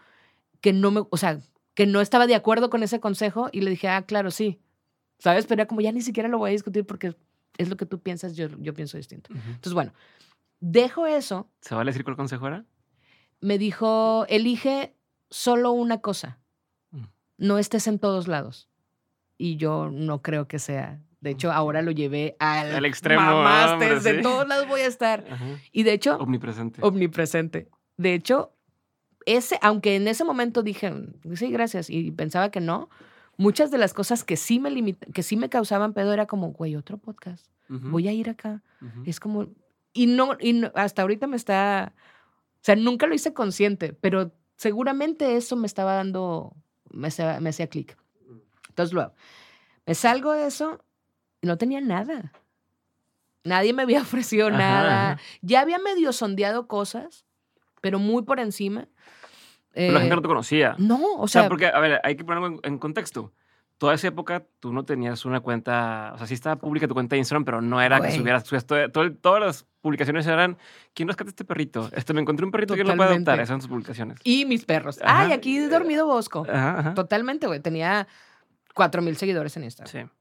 que 0.60 0.72
no 0.72 0.90
me, 0.90 1.02
o 1.10 1.16
sea, 1.16 1.40
que 1.74 1.86
no 1.86 2.00
estaba 2.00 2.26
de 2.26 2.34
acuerdo 2.34 2.70
con 2.70 2.82
ese 2.82 3.00
consejo 3.00 3.48
y 3.50 3.62
le 3.62 3.70
dije, 3.70 3.88
ah, 3.88 4.02
claro, 4.06 4.30
sí. 4.30 4.60
¿Sabes? 5.18 5.46
Pero 5.46 5.62
era 5.62 5.68
como 5.68 5.80
ya 5.80 5.92
ni 5.92 6.02
siquiera 6.02 6.28
lo 6.28 6.38
voy 6.38 6.50
a 6.50 6.52
discutir 6.52 6.84
porque 6.86 7.16
es 7.58 7.68
lo 7.68 7.76
que 7.76 7.86
tú 7.86 8.00
piensas, 8.00 8.36
yo, 8.36 8.48
yo 8.58 8.74
pienso 8.74 8.96
distinto. 8.96 9.30
Ujú. 9.32 9.40
Entonces, 9.48 9.72
bueno, 9.72 9.92
dejo 10.60 11.06
eso. 11.06 11.48
¿Se 11.60 11.74
vale 11.74 11.90
decir 11.90 12.04
cuál 12.04 12.16
consejo 12.16 12.46
era? 12.46 12.64
Me 13.40 13.58
dijo, 13.58 14.26
elige 14.28 14.94
solo 15.30 15.72
una 15.72 16.00
cosa. 16.00 16.38
Mm. 16.90 17.04
No 17.38 17.58
estés 17.58 17.86
en 17.86 17.98
todos 17.98 18.28
lados. 18.28 18.68
Y 19.36 19.56
yo 19.56 19.90
no 19.90 20.22
creo 20.22 20.46
que 20.48 20.58
sea. 20.58 21.00
De 21.20 21.30
hecho, 21.30 21.50
ahora 21.52 21.80
lo 21.82 21.90
llevé 21.90 22.36
al, 22.38 22.74
Al 22.74 22.84
extremo, 22.84 23.44
desde 23.78 24.16
sí. 24.16 24.22
todos 24.22 24.46
lados 24.46 24.68
voy 24.68 24.82
a 24.82 24.86
estar. 24.86 25.24
Ajá. 25.30 25.44
Y 25.72 25.82
de 25.82 25.92
hecho, 25.94 26.16
Omnipresente. 26.18 26.80
omnipresente. 26.82 27.68
De 27.96 28.12
hecho, 28.14 28.52
ese, 29.26 29.58
aunque 29.62 29.96
en 29.96 30.06
ese 30.06 30.22
momento 30.24 30.62
dije, 30.62 30.90
"Mm, 30.90 31.34
sí, 31.34 31.50
gracias, 31.50 31.88
y 31.88 32.10
pensaba 32.10 32.50
que 32.50 32.60
no, 32.60 32.90
muchas 33.38 33.70
de 33.70 33.78
las 33.78 33.94
cosas 33.94 34.22
que 34.22 34.36
sí 34.36 34.60
me 34.60 34.70
limit- 34.70 35.12
que 35.14 35.22
sí 35.22 35.36
me 35.36 35.48
causaban 35.48 35.94
pedo 35.94 36.12
era 36.12 36.26
como, 36.26 36.52
güey, 36.52 36.76
otro 36.76 36.98
podcast, 36.98 37.46
voy 37.68 38.06
a 38.08 38.12
ir 38.12 38.28
acá. 38.28 38.62
Es 39.06 39.18
como, 39.18 39.46
y 39.94 40.06
no, 40.06 40.36
y 40.38 40.52
no- 40.52 40.70
hasta 40.74 41.00
ahorita 41.02 41.26
me 41.26 41.36
está, 41.36 41.94
o 41.96 42.58
sea, 42.60 42.76
nunca 42.76 43.06
lo 43.06 43.14
hice 43.14 43.32
consciente, 43.32 43.94
pero 43.94 44.32
seguramente 44.56 45.36
eso 45.36 45.56
me 45.56 45.66
estaba 45.66 45.94
dando, 45.94 46.54
me, 46.90 47.08
hacía- 47.08 47.40
me 47.40 47.48
hacía 47.50 47.68
clic. 47.68 47.96
Entonces 48.68 48.92
luego, 48.92 49.14
me 49.86 49.94
salgo 49.94 50.32
de 50.32 50.46
eso 50.48 50.84
y 51.40 51.46
no 51.46 51.56
tenía 51.56 51.80
nada. 51.80 52.32
Nadie 53.44 53.72
me 53.72 53.82
había 53.82 54.00
ofrecido 54.02 54.48
Ajá, 54.48 54.56
nada. 54.58 55.10
ajá. 55.12 55.20
Ya 55.42 55.60
había 55.60 55.78
medio 55.78 56.12
sondeado 56.12 56.66
cosas, 56.66 57.24
pero 57.80 57.98
muy 57.98 58.22
por 58.22 58.40
encima. 58.40 58.88
Pero 59.74 59.92
la 59.92 59.98
Eh, 59.98 60.02
gente 60.02 60.16
no 60.16 60.22
te 60.22 60.28
conocía. 60.28 60.74
no, 60.78 60.96
o 61.16 61.22
O 61.24 61.28
sea, 61.28 61.42
sea, 61.42 61.48
porque, 61.48 61.66
a 61.66 61.78
ver, 61.80 62.00
hay 62.04 62.16
que 62.16 62.24
ponerlo 62.24 62.46
en, 62.48 62.60
en 62.62 62.78
contexto. 62.78 63.32
Toda 63.78 63.94
esa 63.94 64.06
época 64.08 64.44
tú 64.60 64.72
no 64.72 64.84
tenías 64.84 65.24
una 65.24 65.40
cuenta, 65.40 66.12
o 66.14 66.18
sea, 66.18 66.26
sí 66.26 66.34
estaba 66.34 66.56
pública 66.56 66.86
tu 66.86 66.94
cuenta 66.94 67.16
de 67.16 67.18
Instagram, 67.18 67.44
pero 67.44 67.60
no 67.60 67.80
era 67.82 68.00
que 68.00 68.12
subieras, 68.12 68.44
subías 68.46 68.64
todo- 68.66 68.88
todo 68.90 69.04
el- 69.04 69.16
todas 69.18 69.40
las 69.42 69.66
publicaciones 69.80 70.26
eran, 70.26 70.56
¿quién 70.94 71.08
rescata 71.08 71.28
este 71.30 71.44
perrito? 71.44 71.90
Este, 71.92 72.14
me 72.14 72.20
encontré 72.20 72.46
un 72.46 72.52
perrito 72.52 72.74
que 72.74 72.84
lo 72.84 72.96
puede 72.96 73.10
adoptar, 73.10 73.34
esas 73.40 73.48
son 73.48 73.58
tus 73.60 73.68
publicaciones. 73.68 74.18
y 74.24 74.44
mis 74.44 74.64
perros. 74.64 75.00
Ajá. 75.02 75.22
Ay, 75.22 75.32
aquí 75.32 75.58
he 75.58 75.68
dormido 75.68 76.06
Bosco. 76.06 76.46
Ajá, 76.48 76.78
ajá. 76.78 76.94
Totalmente, 76.94 77.46
güey. 77.48 77.60
Tenía 77.60 78.06
cuatro 78.74 79.02
mil 79.02 79.16
seguidores 79.16 79.56
en 79.56 79.64
Instagram. 79.64 80.08
Sí. 80.08 80.12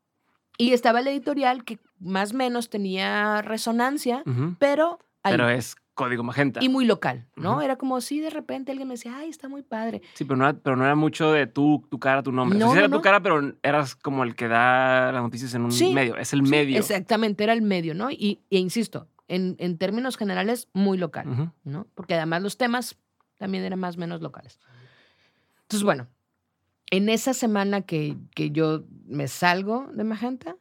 Y 0.58 0.74
estaba 0.74 1.00
el 1.00 1.08
editorial 1.08 1.64
que 1.64 1.80
más 2.00 2.34
o 2.34 2.38
menos 2.38 2.70
tenía 2.70 3.42
resonancia, 3.42 4.24
pero. 4.60 5.00
Pero 5.24 5.48
es 5.50 5.76
código 5.94 6.24
magenta. 6.24 6.64
y 6.64 6.70
muy 6.70 6.86
local, 6.86 7.28
¿no? 7.36 7.54
Ujú. 7.54 7.62
Era 7.62 7.76
como 7.78 8.02
si 8.02 8.20
de 8.20 8.30
repente 8.30 8.72
alguien 8.72 8.88
me 8.88 8.96
decía, 8.96 9.16
ay, 9.18 9.30
está 9.30 9.48
muy 9.48 9.62
padre. 9.62 10.02
Sí, 10.16 10.26
pero 10.26 10.38
no, 10.38 10.46
era, 10.50 10.58
pero 10.58 10.76
no 10.76 10.86
era 10.86 10.96
mucho 10.96 11.32
de 11.32 11.46
tú, 11.48 11.86
tu 11.90 12.00
cara, 12.00 12.24
tu 12.24 12.32
nombre. 12.32 12.58
O 12.58 12.60
sea, 12.60 12.68
No, 12.68 12.72
sí 12.74 12.78
era 12.80 12.88
no, 12.88 12.94
tu 12.94 12.98
no. 12.98 13.02
cara, 13.04 13.22
pero 13.22 13.54
eras 13.62 13.96
como 13.96 14.24
el 14.24 14.36
que 14.36 14.48
da 14.48 15.12
las 15.12 15.22
noticias 15.22 15.54
en 15.54 15.64
un 15.64 15.72
Sí, 15.72 15.94
medio. 15.94 16.18
Es 16.18 16.34
el 16.34 16.44
Sí, 16.46 16.50
medio. 16.52 16.80
Exactamente, 16.80 17.44
era 17.44 17.54
el 17.54 17.62
medio, 17.62 17.94
¿no? 17.94 18.10
Y, 18.12 18.42
e 18.50 18.58
insisto, 18.58 19.08
en, 19.28 19.56
en 19.60 19.78
términos 19.78 20.18
generales, 20.18 20.68
muy 20.74 20.98
local, 20.98 21.28
Ujú. 21.30 21.52
¿no? 21.64 21.88
Porque 21.96 22.16
además 22.16 22.42
los 22.42 22.58
temas 22.58 22.98
también 23.38 23.64
eran 23.64 23.80
más 23.80 23.96
o 23.98 24.00
menos 24.00 24.22
locales. 24.22 24.60
Entonces, 25.64 25.84
bueno, 25.84 26.08
en 26.92 27.10
esa 27.10 27.34
semana 27.34 27.82
que, 27.82 28.18
que 28.36 28.52
yo 28.52 28.84
me 29.06 29.28
salgo 29.28 29.88
de 29.94 30.04
Magenta, 30.04 30.56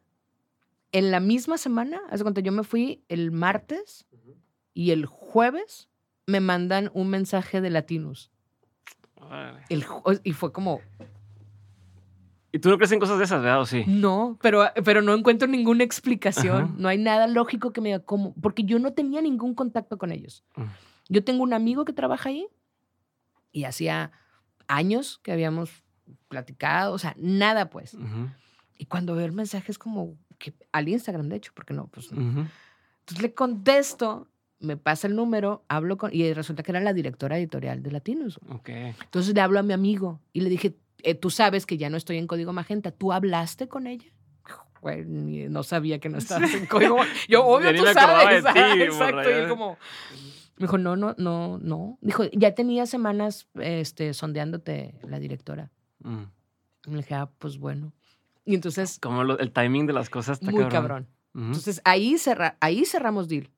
en 0.92 1.10
la 1.10 1.20
misma 1.20 1.56
semana, 1.58 2.00
hace 2.10 2.22
cuenta, 2.22 2.40
yo 2.42 2.52
me 2.52 2.64
fui 2.64 3.02
el 3.08 3.30
martes 3.32 4.06
y 4.74 4.90
el 4.90 5.06
jueves 5.06 5.88
me 6.26 6.40
mandan 6.40 6.90
un 6.94 7.08
mensaje 7.08 7.60
de 7.60 7.70
Latinus. 7.70 8.30
El 9.68 9.84
y 10.24 10.32
fue 10.32 10.52
como, 10.52 10.80
Y 12.50 12.58
tú 12.58 12.68
no 12.68 12.76
crees 12.76 12.92
en 12.92 13.00
cosas 13.00 13.18
de 13.18 13.24
esas, 13.24 13.42
¿verdad? 13.42 13.60
¿O 13.60 13.66
sí? 13.66 13.84
no, 13.86 14.38
pero, 14.42 14.64
pero 14.84 15.00
no 15.00 15.14
encuentro 15.14 15.48
ninguna 15.48 15.84
explicación. 15.84 16.64
Ajá. 16.64 16.74
No 16.76 16.88
hay 16.88 16.98
nada 16.98 17.26
lógico 17.26 17.72
que 17.72 17.80
me 17.80 17.88
diga 17.90 18.00
cómo, 18.00 18.34
porque 18.42 18.64
yo 18.64 18.78
no 18.78 18.92
tenía 18.92 19.22
ningún 19.22 19.54
contacto 19.54 19.96
con 19.96 20.12
ellos. 20.12 20.44
Mm. 20.56 20.64
Yo 21.08 21.24
tengo 21.24 21.42
un 21.42 21.52
amigo 21.52 21.84
que 21.84 21.92
trabaja 21.92 22.28
ahí 22.28 22.46
y 23.52 23.64
hacía 23.64 24.12
años 24.66 25.18
que 25.22 25.32
habíamos 25.32 25.82
platicado, 26.28 26.94
o 26.94 26.98
sea, 26.98 27.14
nada 27.18 27.70
pues. 27.70 27.96
Y 28.78 28.86
cuando 28.86 29.14
veo 29.14 29.26
el 29.26 29.32
mensaje 29.32 29.70
es 29.70 29.78
como 29.78 30.16
que 30.38 30.54
al 30.72 30.88
Instagram, 30.88 31.28
de 31.28 31.36
hecho, 31.36 31.52
porque 31.54 31.74
no, 31.74 31.86
pues. 31.86 32.12
no. 32.12 32.48
Entonces 33.00 33.22
le 33.22 33.34
contesto, 33.34 34.28
me 34.62 34.76
pasa 34.76 35.06
el 35.06 35.16
número, 35.16 35.64
hablo 35.68 35.96
con, 35.98 36.14
y 36.14 36.32
resulta 36.32 36.62
que 36.62 36.72
era 36.72 36.80
la 36.80 36.92
directora 36.92 37.36
editorial 37.38 37.82
de 37.82 37.90
Latinos. 37.90 38.38
Ok. 38.48 38.68
Entonces 38.68 39.34
le 39.34 39.40
hablo 39.40 39.58
a 39.58 39.62
mi 39.62 39.72
amigo 39.72 40.20
y 40.32 40.40
le 40.40 40.48
dije, 40.50 40.74
eh, 41.02 41.14
tú 41.14 41.30
sabes 41.30 41.66
que 41.66 41.76
ya 41.76 41.90
no 41.90 41.96
estoy 41.96 42.16
en 42.18 42.26
Código 42.26 42.52
Magenta, 42.52 42.90
¿tú 42.92 43.12
hablaste 43.12 43.68
con 43.68 43.86
ella? 43.86 44.06
No 44.82 45.62
sabía 45.62 46.00
que 46.00 46.08
no 46.08 46.18
estabas 46.18 46.52
en 46.54 46.66
Código 46.66 46.96
Magenta. 46.96 47.20
Yo, 47.28 47.44
obvio, 47.46 47.74
tú 47.74 47.84
sabes. 47.92 48.44
ti, 48.52 48.58
morra, 48.58 48.84
Exacto. 48.84 49.30
Y 49.30 49.32
él 49.32 49.48
como... 49.48 49.78
Me 50.56 50.66
dijo, 50.66 50.78
no, 50.78 50.96
no, 50.96 51.14
no, 51.18 51.58
no. 51.58 51.98
Dijo, 52.02 52.24
ya 52.32 52.54
tenía 52.54 52.86
semanas 52.86 53.48
este, 53.60 54.12
sondeándote 54.14 54.94
la 55.08 55.18
directora. 55.18 55.70
Mm. 56.00 56.22
Y 56.86 56.90
le 56.90 56.96
dije, 56.98 57.14
ah, 57.14 57.30
pues 57.38 57.58
bueno. 57.58 57.92
Y 58.44 58.54
entonces, 58.54 58.98
Como 59.00 59.24
lo- 59.24 59.38
el 59.38 59.52
timing 59.52 59.86
de 59.86 59.92
las 59.92 60.10
cosas 60.10 60.40
está 60.40 60.50
muy 60.52 60.66
cabrón. 60.68 61.08
Ujú. 61.34 61.46
Entonces, 61.46 61.80
ahí, 61.84 62.18
cerra, 62.18 62.56
ahí 62.60 62.84
cerramos 62.84 63.28
deal. 63.28 63.50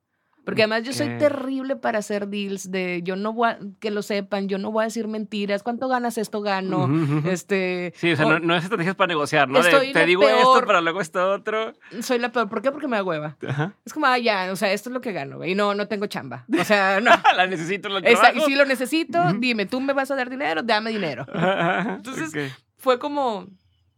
Porque 0.45 0.63
además 0.63 0.83
yo 0.83 0.93
soy 0.93 1.09
terrible 1.19 1.77
para 1.77 1.99
hacer 2.01 2.29
deals 2.29 2.71
de 2.71 3.01
yo 3.03 3.17
no 3.17 3.33
voy 3.33 3.49
a, 3.49 3.59
que 3.81 3.91
lo 3.91 4.03
sepan, 4.03 4.47
yo 4.49 4.59
no 4.59 4.71
voy 4.71 4.83
a 4.83 4.85
decir 4.87 5.09
mentiras, 5.09 5.63
¿cuánto 5.63 5.89
ganas 5.89 6.19
esto 6.19 6.43
gano? 6.43 6.85
Ujú, 6.85 7.19
ujú. 7.19 7.29
Este, 7.31 7.93
Sí, 7.97 8.13
o 8.13 8.17
sea, 8.17 8.27
o- 8.27 8.31
no, 8.33 8.39
no 8.41 8.55
es 8.57 8.65
estrategias 8.65 8.95
para 8.95 9.09
negociar, 9.09 9.49
¿no? 9.49 9.63
De, 9.63 9.93
te 9.93 10.05
digo 10.07 10.21
peor. 10.23 10.39
esto, 10.39 10.63
pero 10.67 10.81
luego 10.83 11.01
esto 11.01 11.33
otro. 11.33 11.73
soy 12.03 12.19
la 12.19 12.31
peor. 12.31 12.49
¿Por 12.49 12.61
qué? 12.61 12.71
Porque 12.71 12.89
me 12.89 12.97
da 12.97 13.03
hueva. 13.03 13.37
Ajá. 13.47 13.75
Es 13.87 13.93
como, 13.95 14.07
ah, 14.07 14.19
ya, 14.19 14.51
o 14.53 14.57
sea, 14.57 14.73
esto 14.73 14.91
es 14.91 14.93
lo 14.95 15.01
que 15.01 15.13
gano, 15.13 15.39
güey. 15.39 15.53
Y 15.53 15.55
no, 15.55 15.75
no 15.75 15.89
tengo 15.89 16.07
chamba. 16.07 16.45
O 16.61 16.65
sea, 16.65 17.01
no. 17.03 17.11
La 17.37 17.47
necesito, 17.47 17.89
lo 17.89 17.99
Esa- 17.99 18.33
y 18.35 18.41
si 18.43 18.55
lo 18.55 18.65
necesito, 18.67 19.21
Ujú. 19.23 19.39
dime, 19.39 19.65
¿tú 19.67 19.81
me 19.81 19.93
vas 19.95 20.11
a 20.11 20.15
dar 20.17 20.29
dinero? 20.29 20.63
Dame 20.63 20.91
dinero. 20.91 21.25
Ajá, 21.33 21.95
Entonces, 21.97 22.29
ok. 22.29 22.53
Fue 22.77 22.99
como, 22.99 23.47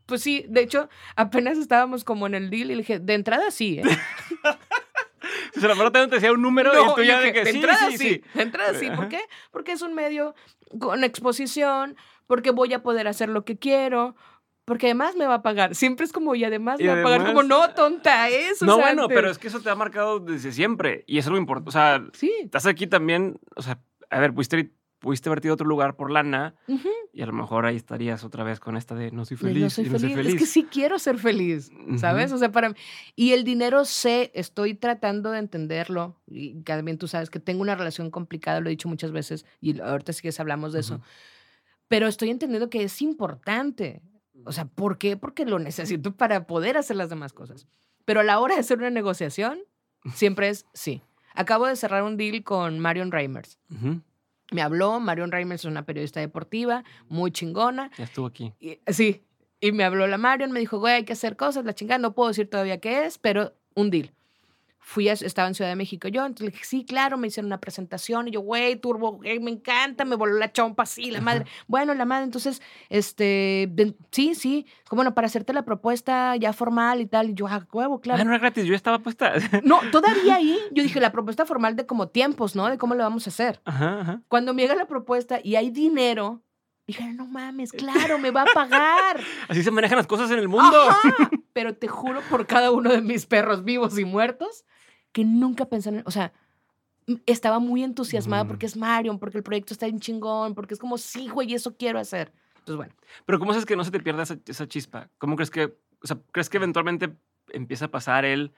pues 0.06 0.22
sí, 0.22 0.44
de 0.48 0.60
hecho, 0.62 0.88
apenas 1.16 1.58
estábamos 1.58 2.04
como 2.04 2.28
en 2.28 2.36
el 2.36 2.50
deal 2.50 2.66
y 2.70 2.74
le 2.74 2.76
dije, 2.76 3.00
de 3.00 3.14
entrada 3.14 3.50
sí, 3.50 3.80
¿eh? 3.80 3.82
O 5.56 5.60
sea, 5.60 5.68
la 5.68 5.74
verdad 5.74 6.08
te 6.08 6.14
decía 6.16 6.32
un 6.32 6.42
número 6.42 6.72
y 6.72 6.94
tú 6.94 7.02
ya 7.02 7.20
de 7.20 7.32
que 7.32 7.44
de 7.44 7.50
sí, 7.52 7.56
entrada 7.58 7.90
sí, 7.90 7.98
sí, 7.98 8.08
sí. 8.14 8.22
de 8.34 8.42
entrada 8.42 8.74
sí. 8.74 8.88
¿Por 8.90 9.08
qué? 9.08 9.20
Porque 9.50 9.72
es 9.72 9.82
un 9.82 9.94
medio 9.94 10.34
con 10.80 11.04
exposición, 11.04 11.96
porque 12.26 12.50
voy 12.50 12.72
a 12.74 12.82
poder 12.82 13.08
hacer 13.08 13.28
lo 13.28 13.44
que 13.44 13.58
quiero, 13.58 14.16
porque 14.64 14.86
además 14.86 15.14
me 15.16 15.26
va 15.26 15.34
a 15.34 15.42
pagar. 15.42 15.74
Siempre 15.74 16.04
es 16.04 16.12
como, 16.12 16.34
y 16.34 16.42
además 16.44 16.80
Y 16.80 16.84
me 16.84 16.94
va 16.94 17.00
a 17.00 17.02
pagar. 17.04 17.20
además- 17.20 17.34
Como, 17.34 17.42
no, 17.48 17.74
tonta, 17.74 18.28
eso. 18.28 18.66
No, 18.66 18.78
bueno, 18.78 19.06
pero 19.08 19.30
es 19.30 19.38
que 19.38 19.48
eso 19.48 19.60
te 19.60 19.70
ha 19.70 19.74
marcado 19.76 20.18
desde 20.18 20.50
siempre. 20.52 21.04
Y 21.06 21.18
eso 21.18 21.28
es 21.28 21.32
lo 21.32 21.38
importante. 21.38 21.68
O 21.68 21.72
sea, 21.72 22.02
Sí. 22.14 22.32
estás 22.42 22.66
aquí 22.66 22.86
también, 22.86 23.38
o 23.54 23.62
sea, 23.62 23.78
a 24.10 24.18
ver, 24.20 24.32
pudiste, 24.34 24.70
pudiste 24.98 25.28
haberte 25.28 25.48
ido 25.48 25.52
a 25.52 25.54
otro 25.54 25.66
lugar 25.66 25.94
por 25.96 26.10
lana 26.10 26.54
ujú. 26.68 26.88
y 27.12 27.22
a 27.22 27.26
lo 27.26 27.32
mejor 27.32 27.66
ahí 27.66 27.76
estarías 27.76 28.24
otra 28.24 28.44
vez 28.44 28.60
con 28.60 28.76
esta 28.76 28.94
de 28.94 29.10
no 29.10 29.24
soy 29.24 29.36
feliz 29.36 29.62
no 29.62 29.70
soy 29.70 29.86
y 29.86 29.90
no 29.90 29.98
soy 29.98 30.14
feliz. 30.14 30.34
Es 30.34 30.38
que 30.40 30.46
sí 30.46 30.64
quiero 30.64 30.98
ser 30.98 31.18
feliz, 31.18 31.70
¿sabes? 31.98 32.32
O 32.32 32.38
sea, 32.38 32.50
para 32.50 32.70
mí- 32.70 32.74
Y 33.14 33.32
el 33.32 33.44
dinero 33.44 33.84
sé, 33.84 34.30
estoy 34.34 34.74
tratando 34.74 35.30
de 35.30 35.38
entenderlo. 35.38 36.20
Y 36.26 36.62
también 36.62 36.98
tú 36.98 37.08
sabes 37.08 37.30
que 37.30 37.38
tengo 37.40 37.62
una 37.62 37.74
relación 37.76 38.10
complicada, 38.10 38.60
lo 38.60 38.68
he 38.68 38.70
dicho 38.70 38.88
muchas 38.88 39.12
veces, 39.12 39.44
y 39.60 39.78
ahorita 39.80 40.12
sí 40.12 40.22
que 40.22 40.30
hablamos 40.38 40.72
de 40.72 40.80
eso. 40.80 40.94
Ujú. 40.96 41.04
Pero 41.88 42.08
estoy 42.08 42.30
entendiendo 42.30 42.68
que 42.70 42.82
es 42.82 43.00
importante. 43.02 44.02
O 44.44 44.52
sea, 44.52 44.64
¿por 44.66 44.98
qué? 44.98 45.16
Porque 45.16 45.44
lo 45.46 45.58
necesito 45.58 46.14
para 46.16 46.46
poder 46.46 46.76
hacer 46.76 46.96
las 46.96 47.10
demás 47.10 47.32
cosas. 47.32 47.66
Pero 48.04 48.20
a 48.20 48.24
la 48.24 48.38
hora 48.40 48.54
de 48.54 48.60
hacer 48.60 48.78
una 48.78 48.90
negociación, 48.90 49.58
siempre 50.14 50.48
es 50.48 50.66
sí. 50.74 51.02
Acabo 51.34 51.66
de 51.66 51.76
cerrar 51.76 52.02
un 52.02 52.16
deal 52.16 52.42
con 52.44 52.78
Marion 52.80 53.12
Reimers. 53.12 53.58
Me 54.52 54.62
habló, 54.62 55.00
Marion 55.00 55.32
Reimers 55.32 55.62
es 55.62 55.64
una 55.70 55.84
periodista 55.84 56.20
deportiva, 56.20 56.84
muy 57.08 57.30
chingona. 57.32 57.90
Ya 57.98 58.04
estuvo 58.04 58.26
aquí. 58.26 58.52
Y- 58.60 58.78
sí, 58.92 59.24
y 59.60 59.72
me 59.72 59.84
habló 59.84 60.06
la 60.06 60.18
Marion, 60.18 60.52
me 60.52 60.60
dijo, 60.60 60.78
güey, 60.78 60.94
hay 60.94 61.04
que 61.04 61.14
hacer 61.14 61.36
cosas, 61.36 61.64
la 61.64 61.74
chingada, 61.74 61.98
no 61.98 62.14
puedo 62.14 62.28
decir 62.28 62.48
todavía 62.48 62.78
qué 62.80 63.06
es, 63.06 63.18
pero 63.18 63.54
un 63.74 63.90
deal. 63.90 64.12
Fui 64.88 65.08
a, 65.08 65.14
estaba 65.14 65.48
en 65.48 65.54
Ciudad 65.56 65.68
de 65.68 65.74
México 65.74 66.06
yo, 66.06 66.24
entonces 66.24 66.44
le 66.46 66.50
dije, 66.52 66.64
sí, 66.64 66.84
claro, 66.84 67.18
me 67.18 67.26
hicieron 67.26 67.46
una 67.48 67.58
presentación, 67.60 68.28
y 68.28 68.30
yo, 68.30 68.40
güey, 68.40 68.76
turbo, 68.76 69.14
güey, 69.14 69.40
me 69.40 69.50
encanta, 69.50 70.04
me 70.04 70.14
voló 70.14 70.34
la 70.38 70.52
chompa, 70.52 70.86
sí, 70.86 71.10
la 71.10 71.20
madre. 71.20 71.44
Bueno, 71.66 71.92
la 71.92 72.04
madre, 72.04 72.22
entonces, 72.22 72.62
este, 72.88 73.68
de- 73.72 73.96
sí, 74.12 74.36
sí, 74.36 74.64
como, 74.88 74.98
bueno, 75.00 75.12
para 75.12 75.26
hacerte 75.26 75.52
la 75.52 75.64
propuesta 75.64 76.36
ya 76.36 76.52
formal 76.52 77.00
y 77.00 77.06
tal, 77.06 77.30
y 77.30 77.34
yo, 77.34 77.48
ah, 77.48 77.66
huevo, 77.72 77.96
Ah, 77.96 78.00
claro. 78.00 78.24
no 78.24 78.30
era 78.30 78.38
gratis, 78.38 78.64
yo 78.64 78.76
estaba 78.76 79.00
puesta. 79.00 79.32
No, 79.64 79.80
todavía 79.90 80.36
ahí, 80.36 80.56
yo 80.70 80.84
dije, 80.84 81.00
la 81.00 81.10
propuesta 81.10 81.44
formal 81.46 81.74
de 81.74 81.84
como 81.84 82.06
tiempos, 82.06 82.54
¿no? 82.54 82.68
De 82.70 82.78
cómo 82.78 82.94
lo 82.94 83.02
vamos 83.02 83.26
a 83.26 83.30
hacer. 83.30 83.60
Ajá, 83.64 84.00
ajá. 84.02 84.22
Cuando 84.28 84.54
me 84.54 84.62
llega 84.62 84.76
la 84.76 84.86
propuesta 84.86 85.40
y 85.42 85.56
hay 85.56 85.70
dinero, 85.70 86.42
dije, 86.86 87.12
no 87.12 87.26
mames, 87.26 87.72
claro, 87.72 88.18
me 88.20 88.30
va 88.30 88.42
a 88.42 88.46
pagar. 88.54 89.18
Así 89.48 89.64
se 89.64 89.72
manejan 89.72 89.98
las 89.98 90.06
cosas 90.06 90.30
en 90.30 90.38
el 90.38 90.46
mundo. 90.48 90.78
Ajá. 90.90 91.00
Pero 91.52 91.74
te 91.74 91.88
juro 91.88 92.20
por 92.30 92.46
cada 92.46 92.70
uno 92.70 92.92
de 92.92 93.00
mis 93.00 93.26
perros 93.26 93.64
vivos 93.64 93.98
y 93.98 94.04
muertos 94.04 94.64
que 95.16 95.24
nunca 95.24 95.64
pensé 95.64 95.88
en, 95.88 96.02
o 96.04 96.10
sea, 96.10 96.30
estaba 97.24 97.58
muy 97.58 97.82
entusiasmada 97.82 98.44
porque 98.46 98.66
es 98.66 98.76
Marion, 98.76 99.18
porque 99.18 99.38
el 99.38 99.42
proyecto 99.42 99.72
está 99.72 99.86
en 99.86 99.98
chingón, 99.98 100.54
porque 100.54 100.74
es 100.74 100.80
como, 100.80 100.98
sí, 100.98 101.28
güey, 101.28 101.54
eso 101.54 101.74
quiero 101.74 101.98
hacer. 101.98 102.32
Entonces, 102.58 102.76
bueno. 102.76 102.92
Pero 103.24 103.38
¿cómo 103.38 103.52
sabes 103.52 103.64
que 103.64 103.76
no 103.76 103.84
se 103.84 103.90
te 103.90 104.00
pierda 104.00 104.24
esa, 104.24 104.36
esa 104.46 104.68
chispa? 104.68 105.08
¿Cómo 105.16 105.34
crees 105.36 105.50
que, 105.50 105.74
o 106.02 106.06
sea, 106.06 106.18
crees 106.32 106.50
que 106.50 106.58
eventualmente 106.58 107.16
empieza 107.48 107.86
a 107.86 107.90
pasar 107.90 108.26
el, 108.26 108.52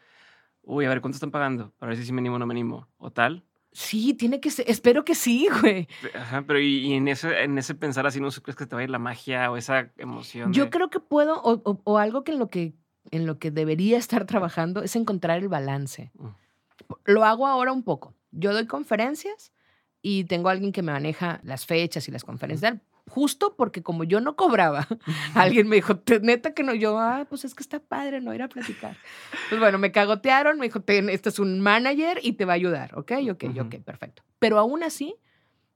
uy, 0.62 0.84
a 0.84 0.88
ver, 0.88 1.00
¿cuánto 1.00 1.14
están 1.14 1.30
pagando? 1.30 1.72
Para 1.78 1.90
ver 1.90 1.98
si 1.98 2.04
sí 2.06 2.12
me 2.12 2.18
animo 2.20 2.34
o 2.34 2.38
no 2.40 2.46
me 2.46 2.54
animo, 2.54 2.88
o 2.98 3.12
tal. 3.12 3.44
Sí, 3.70 4.14
tiene 4.14 4.40
que 4.40 4.50
ser. 4.50 4.68
Espero 4.68 5.04
que 5.04 5.14
sí, 5.14 5.46
güey. 5.60 5.86
Ajá, 6.12 6.42
pero 6.44 6.58
y, 6.58 6.78
y 6.88 6.94
en, 6.94 7.06
ese, 7.06 7.42
en 7.44 7.56
ese 7.58 7.76
pensar 7.76 8.04
así, 8.04 8.18
¿no 8.20 8.30
crees 8.30 8.56
que 8.56 8.66
te 8.66 8.74
va 8.74 8.80
a 8.80 8.84
ir 8.84 8.90
la 8.90 8.98
magia 8.98 9.48
o 9.52 9.56
esa 9.56 9.92
emoción? 9.96 10.52
Yo 10.52 10.64
de- 10.64 10.70
creo 10.70 10.90
que 10.90 10.98
puedo, 10.98 11.40
o, 11.42 11.60
o- 11.70 11.80
o 11.84 11.98
algo 11.98 12.24
que 12.24 12.32
en 12.32 12.40
lo 12.40 12.48
que 12.50 12.74
en 13.10 13.24
lo 13.24 13.38
que 13.38 13.50
debería 13.50 13.96
estar 13.96 14.26
trabajando 14.26 14.82
es 14.82 14.94
encontrar 14.94 15.38
el 15.38 15.48
balance. 15.48 16.10
Mm. 16.18 16.26
Lo 17.04 17.24
hago 17.24 17.46
ahora 17.46 17.72
un 17.72 17.82
poco. 17.82 18.14
Yo 18.30 18.52
doy 18.52 18.66
conferencias 18.66 19.52
y 20.02 20.24
tengo 20.24 20.48
alguien 20.48 20.72
que 20.72 20.82
me 20.82 20.92
maneja 20.92 21.40
las 21.42 21.66
fechas 21.66 22.06
y 22.08 22.10
las 22.10 22.24
conferencias. 22.24 22.76
Justo 23.08 23.56
porque 23.56 23.82
como 23.82 24.04
yo 24.04 24.20
no 24.20 24.36
cobraba, 24.36 24.86
alguien 25.34 25.66
me 25.68 25.76
dijo, 25.76 25.96
"Te- 25.98 26.20
neta 26.20 26.52
que 26.52 26.62
no, 26.62 26.74
yo, 26.74 26.98
ah, 26.98 27.26
pues 27.28 27.44
es 27.44 27.54
que 27.54 27.62
está 27.62 27.80
padre 27.80 28.20
no 28.20 28.34
ir 28.34 28.42
a 28.42 28.48
platicar. 28.48 28.96
Pues 29.48 29.58
bueno, 29.60 29.78
me 29.78 29.90
cagotearon, 29.92 30.58
me 30.58 30.66
dijo, 30.66 30.80
"Ten, 30.80 31.08
este 31.08 31.30
es 31.30 31.38
un 31.38 31.60
manager 31.60 32.20
y 32.22 32.34
te 32.34 32.44
va 32.44 32.52
a 32.52 32.56
ayudar, 32.56 32.96
¿ok? 32.98 33.12
Ok, 33.30 33.44
Ujú. 33.44 33.60
ok, 33.62 33.74
perfecto. 33.82 34.22
Pero 34.38 34.58
aún 34.58 34.82
así, 34.82 35.16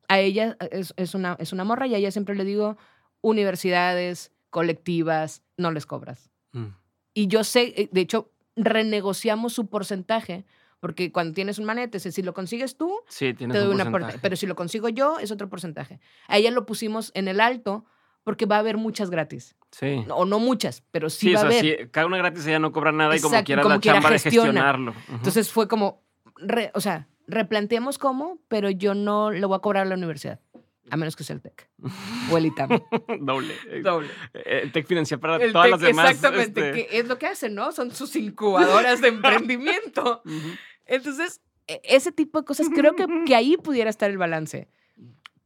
a 0.09 0.21
ella 0.21 0.59
es, 0.71 0.93
es 0.99 1.15
una, 1.15 1.37
es 1.41 1.53
una 1.55 1.65
morra 1.65 1.87
y 1.87 1.95
a 1.95 1.99
ella 1.99 2.11
siempre 2.11 2.35
le 2.35 2.45
digo, 2.45 2.77
universidades, 3.23 4.31
colectivas, 4.51 5.43
no 5.57 5.71
les 5.73 5.87
cobras. 5.87 6.31
Mm. 6.53 6.67
Y 7.15 7.27
yo 7.29 7.45
sé, 7.45 7.73
eh, 7.77 7.88
de 7.91 8.01
hecho, 8.03 8.31
renegociamos 8.57 9.55
su 9.55 9.67
porcentaje, 9.69 10.45
porque 10.83 11.12
cuando 11.12 11.33
tienes 11.33 11.61
un 11.61 11.64
manete, 11.64 12.01
si 12.01 12.23
lo 12.23 12.35
consigues 12.35 12.77
tú, 12.77 12.92
Sí, 13.09 13.35
tienes 13.35 13.55
te 13.55 13.61
doy 13.61 13.68
un 13.68 13.77
una 13.81 13.88
porcentaje. 13.88 14.18
Pero 14.21 14.35
si 14.35 14.47
lo 14.49 14.57
consigo 14.57 14.88
yo, 14.88 15.21
es 15.21 15.31
otro 15.31 15.49
porcentaje. 15.49 16.01
A 16.27 16.38
ella 16.38 16.51
lo 16.51 16.66
pusimos 16.66 17.12
en 17.14 17.29
el 17.29 17.40
alto 17.40 17.85
porque 18.25 18.47
va 18.47 18.57
a 18.57 18.59
haber 18.59 18.79
muchas 18.79 19.09
gratis. 19.09 19.55
Sí. 19.71 20.05
O 20.11 20.25
no 20.25 20.40
muchas, 20.40 20.83
pero 20.90 21.09
sí, 21.09 21.29
Sí, 21.29 21.35
va 21.35 21.42
o 21.42 21.47
a 21.47 21.51
sea, 21.53 21.61
haber. 21.61 21.79
sí, 21.85 21.88
cada 21.92 22.07
una 22.09 22.16
gratis 22.18 22.45
ella 22.49 22.59
no 22.59 22.73
cobra 22.73 22.90
nada 22.90 23.16
y 23.16 23.21
como 23.21 23.35
Exacto, 23.35 23.47
quiera 23.47 23.62
como 23.62 23.75
la 23.77 23.81
quiera 23.81 23.97
chamba 23.99 24.11
de 24.11 24.18
gestiona. 24.18 24.47
gestionarlo. 24.47 24.90
Ujú. 24.90 25.12
Entonces 25.14 25.53
fue 25.53 25.68
como, 25.68 26.03
re- 26.37 26.73
o 26.75 26.81
sea, 26.81 27.07
replanteemos 27.29 27.97
cómo, 27.99 28.40
pero 28.49 28.68
yo 28.68 28.95
no 28.95 29.31
le 29.31 29.47
voy 29.47 29.57
a 29.57 29.61
cobrar 29.61 29.87
a 29.87 29.88
la 29.88 29.95
universidad, 29.95 30.40
a 30.90 30.97
menos 30.97 31.14
que 31.16 31.23
sea 31.25 31.35
el 31.37 31.42
TEC 31.42 31.71
o 32.31 32.37
el 32.37 32.47
ITAM. 32.47 32.68
Doble. 33.21 33.55
Eh, 33.71 33.81
Doble. 33.83 34.09
El 34.35 34.73
tech 34.73 34.87
financiera 34.87 35.21
para 35.21 35.37
El 35.42 35.53
todas 35.53 35.66
TEC, 35.66 35.71
las 35.71 35.81
demás. 35.81 36.11
exactamente, 36.11 36.68
este, 36.71 36.87
que 36.88 36.99
es 36.99 37.07
lo 37.09 37.18
que 37.18 37.27
hacen, 37.27 37.55
¿no? 37.55 37.71
Son 37.73 37.92
sus 37.92 38.14
incubadoras 38.16 39.01
de 39.01 39.09
emprendimiento. 39.47 40.23
ujú. 40.25 40.37
Entonces, 40.87 41.40
e- 41.66 41.81
ese 41.85 42.12
tipo 42.12 42.40
de 42.40 42.45
cosas, 42.45 42.68
creo 42.75 42.95
que, 42.95 43.07
que 43.27 43.35
ahí 43.37 43.57
pudiera 43.57 43.90
estar 43.90 44.11
el 44.11 44.18
balance. 44.18 44.68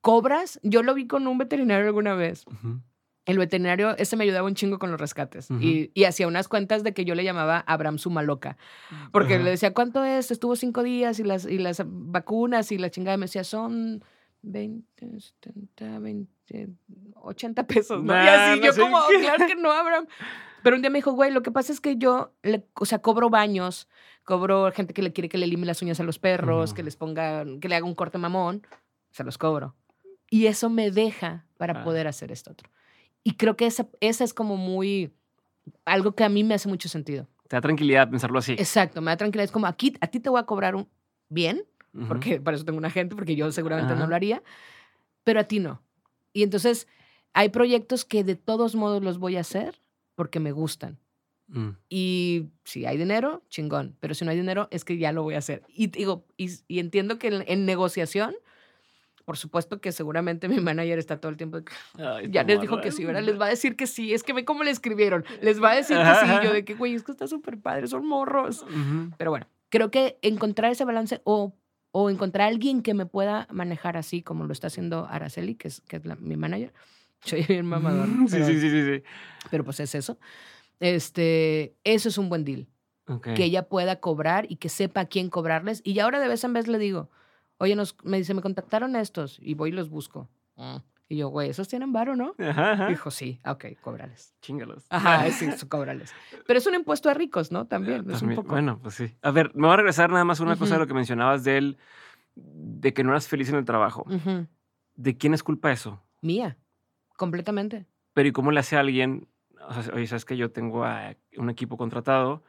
Cobras, 0.01 0.61
yo 0.63 0.83
lo 0.83 0.95
vi 0.95 1.07
con 1.07 1.27
un 1.27 1.37
veterinario 1.39 1.87
alguna 1.87 2.15
vez. 2.15 2.45
El 3.25 3.39
veterinario, 3.39 3.97
ese 3.97 4.17
me 4.17 4.23
ayudaba 4.23 4.47
un 4.47 4.55
chingo 4.55 4.79
con 4.79 4.93
los 4.93 5.01
rescates. 5.01 5.49
Y, 5.61 5.91
y 5.95 6.05
hacía 6.05 6.29
unas 6.29 6.47
cuentas 6.47 6.85
de 6.85 6.95
que 6.95 7.05
yo 7.05 7.17
le 7.17 7.25
llamaba 7.25 7.59
Abraham 7.67 7.99
Sumaloca. 7.99 8.57
Porque 9.11 9.35
Ajá. 9.35 9.43
le 9.43 9.51
decía, 9.51 9.75
¿cuánto 9.75 10.05
es? 10.05 10.31
Estuvo 10.31 10.55
cinco 10.55 10.85
días 10.85 11.19
y 11.19 11.25
las, 11.25 11.45
y 11.45 11.59
las 11.59 11.83
vacunas 11.85 12.71
y 12.71 12.79
la 12.79 12.89
chingada. 12.89 13.17
Y 13.17 13.19
me 13.19 13.25
decía, 13.27 13.43
son 13.43 14.05
20, 14.43 15.19
70, 15.21 15.99
20, 15.99 16.69
80 17.17 17.67
pesos. 17.67 18.05
¿no? 18.05 18.13
y 18.13 18.17
Nah, 18.17 18.53
así, 18.53 18.61
no 18.61 18.67
yo 18.67 18.81
como, 18.81 18.99
qué. 19.09 19.19
claro 19.21 19.47
que 19.49 19.57
no, 19.57 19.73
Abraham. 19.73 20.07
Pero 20.63 20.77
un 20.77 20.83
día 20.83 20.91
me 20.91 20.99
dijo, 20.99 21.11
güey, 21.13 21.33
lo 21.33 21.43
que 21.43 21.51
pasa 21.51 21.73
es 21.73 21.81
que 21.81 21.97
yo, 21.97 22.33
le- 22.45 22.65
o 22.75 22.85
sea, 22.85 23.01
cobro 23.01 23.29
baños, 23.29 23.89
cobro 24.27 24.71
gente 24.73 24.93
que 24.93 25.01
le 25.01 25.15
quiere 25.15 25.31
que 25.31 25.39
le 25.39 25.47
lime 25.47 25.65
las 25.65 25.81
uñas 25.81 25.99
a 26.01 26.03
los 26.03 26.19
perros, 26.19 26.71
Ujú. 26.71 26.77
que 26.77 26.83
les 26.83 26.97
ponga, 26.97 27.45
que 27.61 27.69
le 27.69 27.77
haga 27.77 27.87
un 27.87 27.95
corte 27.95 28.19
mamón, 28.19 28.67
se 29.11 29.25
los 29.25 29.39
cobro. 29.39 29.75
Y 30.29 30.47
eso 30.47 30.69
me 30.69 30.91
deja 30.91 31.47
para 31.57 31.81
Ah. 31.81 31.85
poder 31.85 32.07
hacer 32.09 32.31
esto 32.33 32.51
otro. 32.51 32.69
Y 33.25 33.37
creo 33.37 33.57
que 33.57 33.65
esa, 33.67 33.89
esa 34.01 34.25
es 34.25 34.35
como 34.35 34.57
muy, 34.59 35.13
algo 35.85 36.13
que 36.13 36.25
a 36.25 36.29
mí 36.29 36.45
me 36.45 36.55
hace 36.55 36.69
mucho 36.69 36.89
sentido. 36.89 37.27
Te 37.49 37.57
da 37.57 37.61
tranquilidad 37.61 38.11
pensarlo 38.11 38.39
así. 38.41 38.53
Exacto, 38.53 39.01
me 39.01 39.13
da 39.13 39.17
tranquilidad. 39.17 39.45
Es 39.45 39.53
como, 39.53 39.67
aquí, 39.67 39.95
a 40.01 40.09
ti 40.09 40.19
te 40.21 40.29
voy 40.29 40.41
a 40.41 40.45
cobrar 40.45 40.75
un, 40.75 40.89
bien, 41.29 41.65
Ujú. 41.95 42.09
porque 42.09 42.41
para 42.41 42.57
eso 42.57 42.65
tengo 42.65 42.79
una 42.79 42.91
gente, 42.91 43.15
porque 43.15 43.37
yo 43.37 43.51
seguramente 43.53 43.93
Ajá. 43.95 44.03
no 44.03 44.09
lo 44.09 44.15
haría, 44.17 44.43
pero 45.25 45.39
a 45.41 45.45
ti 45.45 45.61
no. 45.61 45.81
Y 46.33 46.43
entonces 46.43 46.89
hay 47.33 47.49
proyectos 47.51 48.05
que 48.05 48.25
de 48.25 48.35
todos 48.35 48.75
modos 48.75 49.03
los 49.03 49.19
voy 49.19 49.37
a 49.37 49.41
hacer 49.41 49.81
porque 50.17 50.41
me 50.41 50.51
gustan. 50.53 50.99
Mm. 51.49 51.71
Y 51.89 52.47
si 52.65 52.87
hay 52.87 52.97
dinero, 52.99 53.43
chingón. 53.49 53.97
Pero 54.01 54.15
si 54.15 54.25
no 54.25 54.31
hay 54.31 54.37
dinero, 54.37 54.69
es 54.71 54.85
que 54.85 54.99
ya 54.99 55.13
lo 55.13 55.23
voy 55.23 55.35
a 55.35 55.39
hacer. 55.39 55.63
Y 55.69 55.87
digo, 55.89 56.27
y, 56.37 56.51
y 56.69 56.79
entiendo 56.81 57.19
que 57.19 57.29
en, 57.29 57.45
en 57.47 57.67
negociación, 57.67 58.35
por 59.25 59.37
supuesto 59.37 59.81
que 59.81 59.91
seguramente 59.93 60.49
mi 60.49 60.61
manager 60.61 60.99
está 60.99 61.21
todo 61.21 61.31
el 61.31 61.37
tiempo. 61.37 61.59
Ay, 61.99 62.29
Ya 62.31 62.43
les 62.45 62.61
dijo 62.61 62.81
que 62.81 62.93
sí, 62.93 63.05
ahora 63.05 63.21
les 63.21 63.41
va 63.41 63.47
a 63.47 63.51
decir 63.51 63.77
que 63.77 63.87
sí. 63.87 64.13
Es 64.15 64.23
que 64.23 64.33
ve 64.33 64.45
cómo 64.45 64.63
le 64.65 64.71
escribieron. 64.71 65.25
Les 65.43 65.63
va 65.63 65.73
a 65.73 65.77
decir 65.77 65.97
que 65.97 66.05
sí. 66.27 66.45
Yo 66.45 66.53
de 66.53 66.65
que, 66.65 66.75
güey, 66.75 66.95
es 66.95 67.03
que 67.03 67.13
está 67.13 67.27
súper 67.27 67.59
padre, 67.61 67.87
son 67.89 68.07
morros. 68.07 68.65
Pero 69.19 69.31
bueno, 69.31 69.47
creo 69.69 69.91
que 69.91 70.19
encontrar 70.23 70.71
ese 70.73 70.85
balance 70.85 71.21
o, 71.25 71.55
o 71.93 72.11
encontrar 72.11 72.47
a 72.47 72.51
alguien 72.51 72.83
que 72.83 72.95
me 72.95 73.07
pueda 73.07 73.47
manejar 73.51 73.97
así 73.97 74.23
como 74.23 74.45
lo 74.45 74.53
está 74.53 74.67
haciendo 74.69 75.07
Araceli, 75.09 75.55
que 75.55 75.69
es, 75.69 75.81
que 75.83 75.97
es 75.97 76.05
la- 76.07 76.17
mi 76.17 76.37
manager. 76.37 76.73
Soy 77.21 77.43
bien 77.45 77.67
mamador. 77.67 78.07
Sí, 78.07 78.27
pero, 78.31 78.47
sí, 78.47 78.61
sí, 78.61 78.71
sí, 78.71 78.85
sí. 78.99 79.03
pero 79.51 79.65
pues 79.65 79.81
es 79.81 79.95
eso. 79.95 80.19
Este, 80.81 81.77
eso 81.85 82.09
es 82.09 82.19
un 82.19 82.29
buen 82.29 82.45
deal. 82.45 82.69
Que 83.23 83.45
ella 83.45 83.69
pueda 83.69 84.01
cobrar 84.01 84.51
y 84.51 84.57
que 84.57 84.69
sepa 84.69 85.03
a 85.03 85.07
quién 85.07 85.31
cobrarles. 85.31 85.81
Y 85.85 86.01
ahora 86.01 86.19
de 86.19 86.27
vez 86.27 86.43
en 86.43 86.53
vez 86.53 86.67
le 86.67 86.77
digo, 86.79 87.09
oye, 87.59 87.77
nos, 87.77 87.97
me 88.03 88.17
dice, 88.17 88.35
me 88.35 88.43
contactaron 88.43 88.97
estos 88.97 89.39
y 89.41 89.55
voy 89.55 89.71
y 89.71 89.73
los 89.73 89.91
busco. 89.91 90.29
Mm. 90.57 90.79
Y 91.09 91.19
yo, 91.19 91.29
güey, 91.29 91.49
esos 91.51 91.69
tienen 91.69 91.93
varo, 91.93 92.17
¿no? 92.17 92.35
Ajá, 92.39 92.73
ajá. 92.73 92.89
Dijo, 92.89 93.13
sí, 93.13 93.39
ah, 93.45 93.53
ok, 93.53 93.67
cóbrales. 93.81 94.35
Chingalos. 94.41 94.87
Ajá, 94.91 95.31
sí, 95.31 95.47
cóbrales. 95.69 96.13
Pero 96.47 96.59
es 96.59 96.67
un 96.67 96.75
impuesto 96.75 97.09
a 97.09 97.15
ricos, 97.15 97.53
¿no? 97.53 97.67
También, 97.67 98.11
es 98.11 98.23
un 98.23 98.35
poco. 98.35 98.49
Bueno, 98.49 98.81
pues 98.83 98.97
sí. 98.97 99.17
A 99.23 99.31
ver, 99.31 99.53
me 99.55 99.67
voy 99.67 99.75
a 99.75 99.77
regresar 99.77 100.11
nada 100.11 100.25
más 100.25 100.41
a 100.41 100.43
una 100.43 100.57
cosa 100.57 100.75
de 100.75 100.81
lo 100.81 100.87
que 100.89 100.95
mencionabas 100.95 101.45
de 101.45 101.59
él, 101.59 101.79
de 102.35 102.93
que 102.93 103.05
no 103.05 103.11
eras 103.11 103.29
feliz 103.29 103.49
en 103.51 103.55
el 103.57 103.65
trabajo. 103.65 104.05
¿De 104.97 105.17
quién 105.17 105.33
es 105.33 105.45
culpa 105.45 105.71
eso? 105.71 106.03
Mía, 106.23 106.57
completamente. 107.17 107.87
Pero 108.13 108.29
¿y 108.29 108.33
cómo 108.33 108.51
le 108.51 108.61
hace 108.61 108.77
a 108.77 108.81
alguien? 108.81 109.29
O 109.69 109.83
sea, 109.83 109.95
oye, 109.95 110.07
sabes 110.07 110.25
que 110.25 110.37
yo 110.37 110.51
tengo 110.53 110.85
a 110.85 111.17
un 111.37 111.51
equipo 111.51 111.77
contratado. 111.77 112.43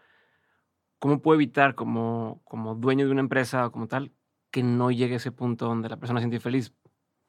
¿Cómo 0.99 1.21
puedo 1.21 1.35
evitar 1.35 1.75
como, 1.75 2.41
como 2.43 2.75
dueño 2.75 3.05
de 3.05 3.11
una 3.11 3.21
empresa 3.21 3.65
o 3.67 3.71
como 3.71 3.87
tal 3.87 4.11
que 4.51 4.63
no 4.63 4.89
llegue 4.91 5.13
a 5.13 5.17
ese 5.17 5.31
punto 5.31 5.65
donde 5.65 5.89
la 5.89 5.97
persona 5.97 6.19
se 6.19 6.23
siente 6.23 6.37
infeliz? 6.37 6.73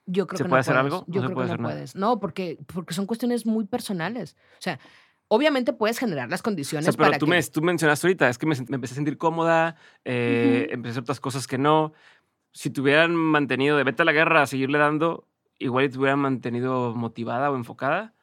Yo 0.07 0.27
creo 0.27 0.39
¿Se 0.39 0.45
que 0.45 0.49
puede 0.49 0.59
no 0.59 0.61
hacer 0.61 0.77
puedes. 0.77 0.93
algo? 0.95 1.05
No 1.07 1.15
Yo 1.15 1.21
se 1.21 1.27
creo 1.27 1.35
puede 1.37 1.49
que 1.49 1.53
no 1.57 1.63
nada. 1.63 1.75
puedes. 1.75 1.95
No, 1.95 2.19
porque, 2.21 2.59
porque 2.73 2.95
son 2.95 3.07
cuestiones 3.07 3.45
muy 3.45 3.67
personales. 3.67 4.37
O 4.53 4.61
sea, 4.63 4.79
obviamente 5.29 5.75
puedes 5.75 5.99
generar 5.99 6.31
las 6.31 6.41
O 6.41 6.45
condiciones 6.45 6.87
sea, 6.87 6.93
pero 6.95 7.09
para 7.11 7.19
tú, 7.19 7.27
que... 7.27 7.31
me, 7.31 7.43
tú 7.43 7.61
mencionaste 7.61 8.07
ahorita, 8.07 8.29
es 8.31 8.39
que 8.39 8.47
me, 8.47 8.55
me 8.69 8.77
empecé 8.77 8.95
a 8.95 8.97
sentir 8.97 9.19
cómoda, 9.19 9.77
eh, 10.05 10.65
Ujú. 10.65 10.75
empecé 10.75 10.89
a 10.89 10.93
hacer 10.93 11.03
otras 11.03 11.21
cosas 11.21 11.47
que 11.47 11.59
no. 11.59 11.93
Si 12.53 12.71
te 12.71 12.81
hubieran 12.81 13.15
mantenido 13.15 13.77
de 13.77 13.85
vete 13.85 14.01
a 14.01 14.05
la 14.07 14.13
guerra 14.13 14.41
a 14.43 14.47
seguirle 14.47 14.79
dando, 14.79 15.29
igual 15.59 15.91
te 15.91 15.99
hubieran 15.99 16.21
mantenido 16.21 16.95
motivada 16.95 17.51
o 17.51 17.57
enfocada. 17.57 18.15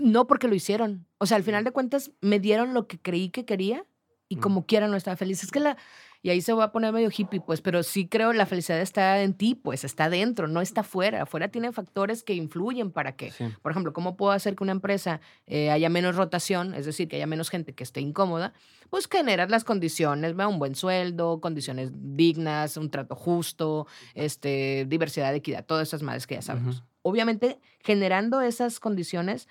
No 0.00 0.26
porque 0.26 0.48
lo 0.48 0.54
hicieron. 0.54 1.06
O 1.18 1.26
sea, 1.26 1.36
al 1.36 1.42
final 1.44 1.64
de 1.64 1.70
cuentas 1.70 2.10
me 2.20 2.40
dieron 2.40 2.74
lo 2.74 2.86
que 2.86 2.98
creí 2.98 3.28
que 3.30 3.44
quería 3.44 3.84
y 4.28 4.36
como 4.36 4.66
quiera 4.66 4.88
no 4.88 4.96
estaba 4.96 5.16
feliz. 5.16 5.42
Es 5.42 5.50
que 5.50 5.60
la... 5.60 5.76
Y 6.22 6.30
ahí 6.30 6.40
se 6.40 6.54
va 6.54 6.64
a 6.64 6.72
poner 6.72 6.90
medio 6.90 7.10
hippie, 7.14 7.42
pues, 7.42 7.60
pero 7.60 7.82
sí 7.82 8.08
creo 8.08 8.32
la 8.32 8.46
felicidad 8.46 8.80
está 8.80 9.20
en 9.20 9.34
ti, 9.34 9.54
pues, 9.54 9.84
está 9.84 10.08
dentro, 10.08 10.48
no 10.48 10.62
está 10.62 10.80
afuera. 10.80 11.20
Afuera 11.24 11.48
tiene 11.48 11.70
factores 11.70 12.22
que 12.22 12.32
influyen 12.32 12.92
para 12.92 13.14
que, 13.14 13.30
Sí. 13.30 13.44
por 13.60 13.72
ejemplo, 13.72 13.92
¿cómo 13.92 14.16
puedo 14.16 14.32
hacer 14.32 14.56
que 14.56 14.62
una 14.64 14.72
empresa 14.72 15.20
eh, 15.46 15.70
haya 15.70 15.90
menos 15.90 16.16
rotación? 16.16 16.72
Es 16.72 16.86
decir, 16.86 17.08
que 17.08 17.16
haya 17.16 17.26
menos 17.26 17.50
gente 17.50 17.74
que 17.74 17.84
esté 17.84 18.00
incómoda. 18.00 18.54
Pues 18.88 19.06
generar 19.06 19.50
las 19.50 19.64
condiciones, 19.64 20.34
¿verdad? 20.34 20.50
un 20.50 20.58
buen 20.58 20.74
sueldo, 20.76 21.42
condiciones 21.42 21.90
dignas, 21.92 22.78
un 22.78 22.90
trato 22.90 23.14
justo, 23.16 23.86
este, 24.14 24.86
diversidad, 24.88 25.34
equidad, 25.34 25.66
todas 25.66 25.88
esas 25.88 26.00
madres 26.00 26.26
que 26.26 26.36
ya 26.36 26.42
sabemos. 26.42 26.84
Obviamente, 27.02 27.58
generando 27.80 28.40
esas 28.40 28.80
condiciones, 28.80 29.46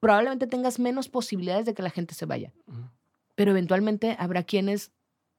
probablemente 0.00 0.46
tengas 0.46 0.78
menos 0.78 1.08
posibilidades 1.08 1.66
de 1.66 1.74
que 1.74 1.82
la 1.82 1.90
gente 1.90 2.14
se 2.14 2.26
vaya. 2.26 2.52
Pero 3.34 3.50
eventualmente 3.52 4.16
habrá 4.18 4.42
quienes 4.42 4.92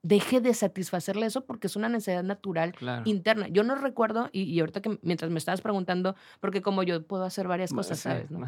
deje 0.03 0.41
de 0.41 0.53
satisfacerle 0.55 1.27
eso 1.27 1.45
porque 1.45 1.67
es 1.67 1.75
una 1.75 1.87
necesidad 1.89 2.23
natural 2.23 2.71
Claro. 2.73 3.03
interna. 3.05 3.47
Yo 3.49 3.63
no 3.63 3.75
recuerdo, 3.75 4.29
y, 4.31 4.43
y 4.43 4.59
ahorita 4.59 4.81
que 4.81 4.97
mientras 5.03 5.29
me 5.29 5.37
estabas 5.37 5.61
preguntando, 5.61 6.15
porque 6.39 6.61
como 6.63 6.81
yo 6.81 7.05
puedo 7.05 7.23
hacer 7.23 7.47
varias 7.47 7.71
cosas, 7.71 7.97
Sí, 7.99 8.03
¿sabes? 8.03 8.31
¿no? 8.31 8.47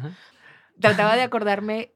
Trataba 0.80 1.14
de 1.14 1.22
acordarme 1.28 1.92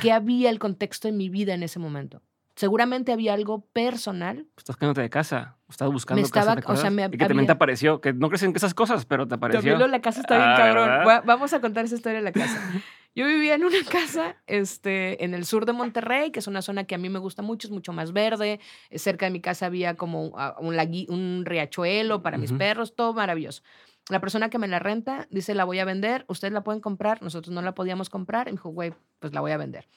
qué 0.00 0.12
había 0.12 0.50
el 0.50 0.60
contexto 0.60 1.08
en 1.08 1.16
mi 1.16 1.28
vida 1.28 1.54
en 1.54 1.64
ese 1.64 1.80
momento. 1.80 2.22
Seguramente 2.54 3.10
había 3.12 3.34
algo 3.34 3.62
personal. 3.72 4.46
Estás 4.56 4.76
quedándote 4.76 5.00
de 5.00 5.10
casa, 5.10 5.56
estás 5.68 5.90
buscando 5.90 6.22
estaba- 6.22 6.54
casa, 6.56 6.66
¿te 6.66 6.72
o 6.72 6.76
sea, 6.76 6.90
me 6.90 7.06
y 7.06 7.10
que 7.10 7.16
también 7.18 7.46
te 7.46 7.52
había- 7.52 7.52
apareció, 7.54 8.00
que 8.00 8.12
no 8.12 8.28
crees 8.28 8.42
en 8.44 8.54
esas 8.54 8.74
cosas, 8.74 9.06
pero 9.06 9.26
te 9.26 9.34
apareció. 9.34 9.76
De 9.78 9.88
la 9.88 10.00
casa 10.00 10.20
está 10.20 10.36
bien 10.36 10.48
Ah, 10.50 10.56
cabrón. 10.56 11.22
vamos 11.26 11.52
a 11.52 11.60
contar 11.60 11.84
esa 11.86 11.96
historia 11.96 12.18
de 12.18 12.24
la 12.24 12.32
casa. 12.32 12.60
Yo 13.14 13.26
vivía 13.26 13.54
en 13.54 13.64
una 13.64 13.78
casa 13.90 14.36
este, 14.46 15.24
en 15.24 15.34
el 15.34 15.44
sur 15.44 15.66
de 15.66 15.72
Monterrey, 15.72 16.30
que 16.30 16.38
es 16.38 16.46
una 16.46 16.62
zona 16.62 16.84
que 16.84 16.94
a 16.94 16.98
mí 16.98 17.08
me 17.08 17.18
gusta 17.18 17.42
mucho, 17.42 17.66
es 17.68 17.72
mucho 17.72 17.92
más 17.92 18.12
verde. 18.12 18.60
Eh, 18.90 18.98
Cerca 18.98 19.26
de 19.26 19.32
mi 19.32 19.40
casa 19.40 19.66
había 19.66 19.94
como 19.96 20.32
ah, 20.36 20.56
un, 20.60 20.74
lagui- 20.76 21.08
un 21.08 21.44
riachuelo 21.44 22.22
para 22.22 22.38
mis 22.38 22.52
perros, 22.52 22.94
todo 22.94 23.12
maravilloso. 23.14 23.62
La 24.08 24.20
persona 24.20 24.48
que 24.50 24.58
me 24.58 24.66
la 24.68 24.78
renta 24.78 25.26
dice, 25.30 25.54
la 25.54 25.64
voy 25.64 25.78
a 25.78 25.84
vender, 25.84 26.24
ustedes 26.28 26.52
la 26.52 26.62
pueden 26.64 26.80
comprar, 26.80 27.22
nosotros 27.22 27.54
no 27.54 27.62
la 27.62 27.74
podíamos 27.74 28.10
comprar. 28.10 28.48
Y 28.48 28.52
me 28.52 28.56
dijo, 28.56 28.70
güey, 28.70 28.92
pues 29.18 29.32
la 29.32 29.40
voy 29.40 29.52
a 29.52 29.56
vender. 29.56 29.88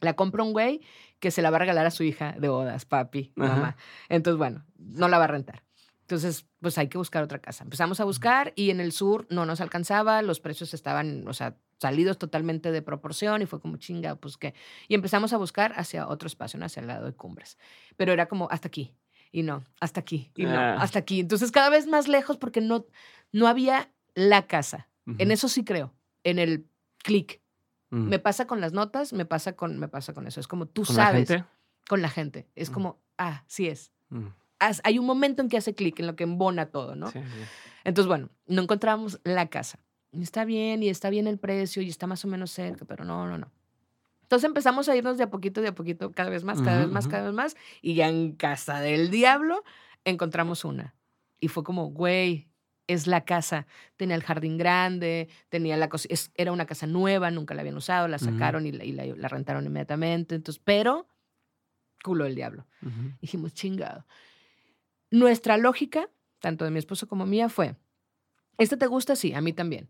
La 0.00 0.14
compra 0.14 0.44
un 0.44 0.52
güey 0.52 0.80
que 1.18 1.30
se 1.32 1.42
la 1.42 1.50
va 1.50 1.56
a 1.56 1.60
regalar 1.60 1.86
a 1.86 1.90
su 1.90 2.04
hija 2.04 2.34
de 2.38 2.48
bodas, 2.48 2.84
papi, 2.84 3.32
Ajá. 3.36 3.48
mamá. 3.54 3.76
Entonces, 4.08 4.38
bueno, 4.38 4.64
no 4.76 5.08
la 5.08 5.18
va 5.18 5.24
a 5.24 5.28
rentar. 5.28 5.64
Entonces, 6.02 6.46
pues 6.60 6.78
hay 6.78 6.88
que 6.88 6.98
buscar 6.98 7.22
otra 7.24 7.40
casa. 7.40 7.64
Empezamos 7.64 8.00
a 8.00 8.04
buscar 8.04 8.52
y 8.56 8.70
en 8.70 8.80
el 8.80 8.92
sur 8.92 9.26
no 9.28 9.44
nos 9.44 9.60
alcanzaba, 9.60 10.22
los 10.22 10.40
precios 10.40 10.72
estaban, 10.72 11.26
o 11.28 11.34
sea, 11.34 11.56
salidos 11.78 12.18
totalmente 12.18 12.72
de 12.72 12.82
proporción 12.82 13.42
y 13.42 13.46
fue 13.46 13.60
como 13.60 13.76
chinga, 13.76 14.16
pues 14.16 14.36
qué. 14.36 14.54
Y 14.88 14.94
empezamos 14.94 15.32
a 15.32 15.36
buscar 15.36 15.72
hacia 15.76 16.08
otro 16.08 16.26
espacio, 16.26 16.58
¿no? 16.58 16.66
hacia 16.66 16.80
el 16.80 16.86
lado 16.88 17.06
de 17.06 17.12
Cumbres. 17.14 17.56
Pero 17.96 18.12
era 18.12 18.26
como 18.26 18.48
hasta 18.50 18.68
aquí 18.68 18.94
y 19.32 19.42
no, 19.42 19.62
hasta 19.80 20.00
aquí 20.00 20.30
y 20.34 20.44
no, 20.44 20.50
Ah. 20.58 20.76
hasta 20.80 20.98
aquí. 20.98 21.20
Entonces, 21.20 21.50
cada 21.52 21.70
vez 21.70 21.86
más 21.86 22.08
lejos 22.08 22.36
porque 22.36 22.60
no, 22.60 22.86
no 23.32 23.46
había 23.46 23.90
la 24.14 24.46
casa. 24.46 24.88
En 25.18 25.30
eso 25.30 25.48
sí 25.48 25.64
creo, 25.64 25.94
en 26.24 26.38
el 26.38 26.66
clic. 27.02 27.40
Mm. 27.90 28.08
Me 28.08 28.18
pasa 28.18 28.46
con 28.46 28.60
las 28.60 28.74
notas, 28.74 29.14
me 29.14 29.24
pasa 29.24 29.54
con, 29.56 29.78
me 29.78 29.88
pasa 29.88 30.12
con 30.12 30.26
eso. 30.26 30.38
Es 30.40 30.46
como 30.46 30.66
tú 30.66 30.84
¿Con 30.84 30.96
la 30.96 31.04
sabes 31.06 31.28
gente? 31.28 31.44
con 31.88 32.02
la 32.02 32.10
gente. 32.10 32.46
Es 32.54 32.68
Mm. 32.68 32.72
como, 32.74 33.00
ah, 33.16 33.42
sí 33.46 33.68
es. 33.68 33.90
Mm, 34.10 34.26
hay 34.84 34.98
un 34.98 35.06
momento 35.06 35.40
en 35.40 35.48
que 35.48 35.56
hace 35.56 35.74
clic, 35.74 35.98
en 36.00 36.06
lo 36.06 36.16
que 36.16 36.24
embona 36.24 36.66
todo, 36.66 36.94
¿no? 36.96 37.10
sí, 37.10 37.20
sí. 37.20 37.40
Entonces, 37.84 38.06
bueno, 38.08 38.28
no 38.46 38.60
encontramos 38.60 39.18
la 39.24 39.46
casa. 39.48 39.78
Y 40.12 40.22
Está 40.22 40.44
bien, 40.44 40.82
y 40.82 40.88
está 40.88 41.10
bien 41.10 41.26
el 41.26 41.38
precio, 41.38 41.82
y 41.82 41.88
está 41.88 42.06
más 42.06 42.24
o 42.24 42.28
menos 42.28 42.50
cerca, 42.50 42.84
pero 42.84 43.04
no, 43.04 43.26
no, 43.28 43.38
no. 43.38 43.50
Entonces 44.22 44.46
empezamos 44.46 44.88
a 44.88 44.96
irnos 44.96 45.16
de 45.18 45.24
a 45.24 45.30
poquito, 45.30 45.60
de 45.62 45.68
a 45.68 45.74
poquito, 45.74 46.12
cada 46.12 46.28
vez 46.30 46.44
más, 46.44 46.60
cada 46.60 46.80
vez 46.80 46.88
más, 46.90 47.08
cada 47.08 47.24
vez 47.24 47.32
más. 47.34 47.56
Y 47.80 47.94
ya 47.94 48.08
en 48.08 48.32
casa 48.32 48.80
del 48.80 49.10
diablo 49.10 49.64
encontramos 50.04 50.64
una. 50.64 50.94
Y 51.40 51.48
fue 51.48 51.64
como, 51.64 51.86
güey, 51.90 52.50
es 52.88 53.06
la 53.06 53.24
casa. 53.24 53.66
Tenía 53.96 54.16
el 54.16 54.22
jardín 54.22 54.58
grande, 54.58 55.28
tenía 55.48 55.76
la 55.78 55.88
cocina. 55.88 56.14
Era 56.34 56.52
una 56.52 56.66
casa 56.66 56.86
nueva, 56.86 57.30
nunca 57.30 57.54
la 57.54 57.60
habían 57.62 57.76
usado, 57.76 58.06
la 58.08 58.18
sacaron 58.18 58.66
y, 58.66 58.72
la, 58.72 58.84
y 58.84 58.92
la- 58.92 59.06
la 59.06 59.28
rentaron 59.28 59.64
inmediatamente. 59.64 60.34
Entonces, 60.34 60.60
pero, 60.62 61.08
culo 62.04 62.24
del 62.24 62.34
diablo. 62.34 62.66
Ujú. 62.82 63.12
Dijimos, 63.22 63.54
chingado. 63.54 64.04
Nuestra 65.10 65.56
lógica, 65.56 66.10
tanto 66.40 66.64
de 66.66 66.70
mi 66.70 66.78
esposo 66.78 67.08
como 67.08 67.24
mía, 67.24 67.48
fue, 67.48 67.76
¿este 68.58 68.76
te 68.76 68.86
gusta? 68.86 69.16
Sí, 69.16 69.32
a 69.32 69.40
mí 69.40 69.52
también. 69.54 69.88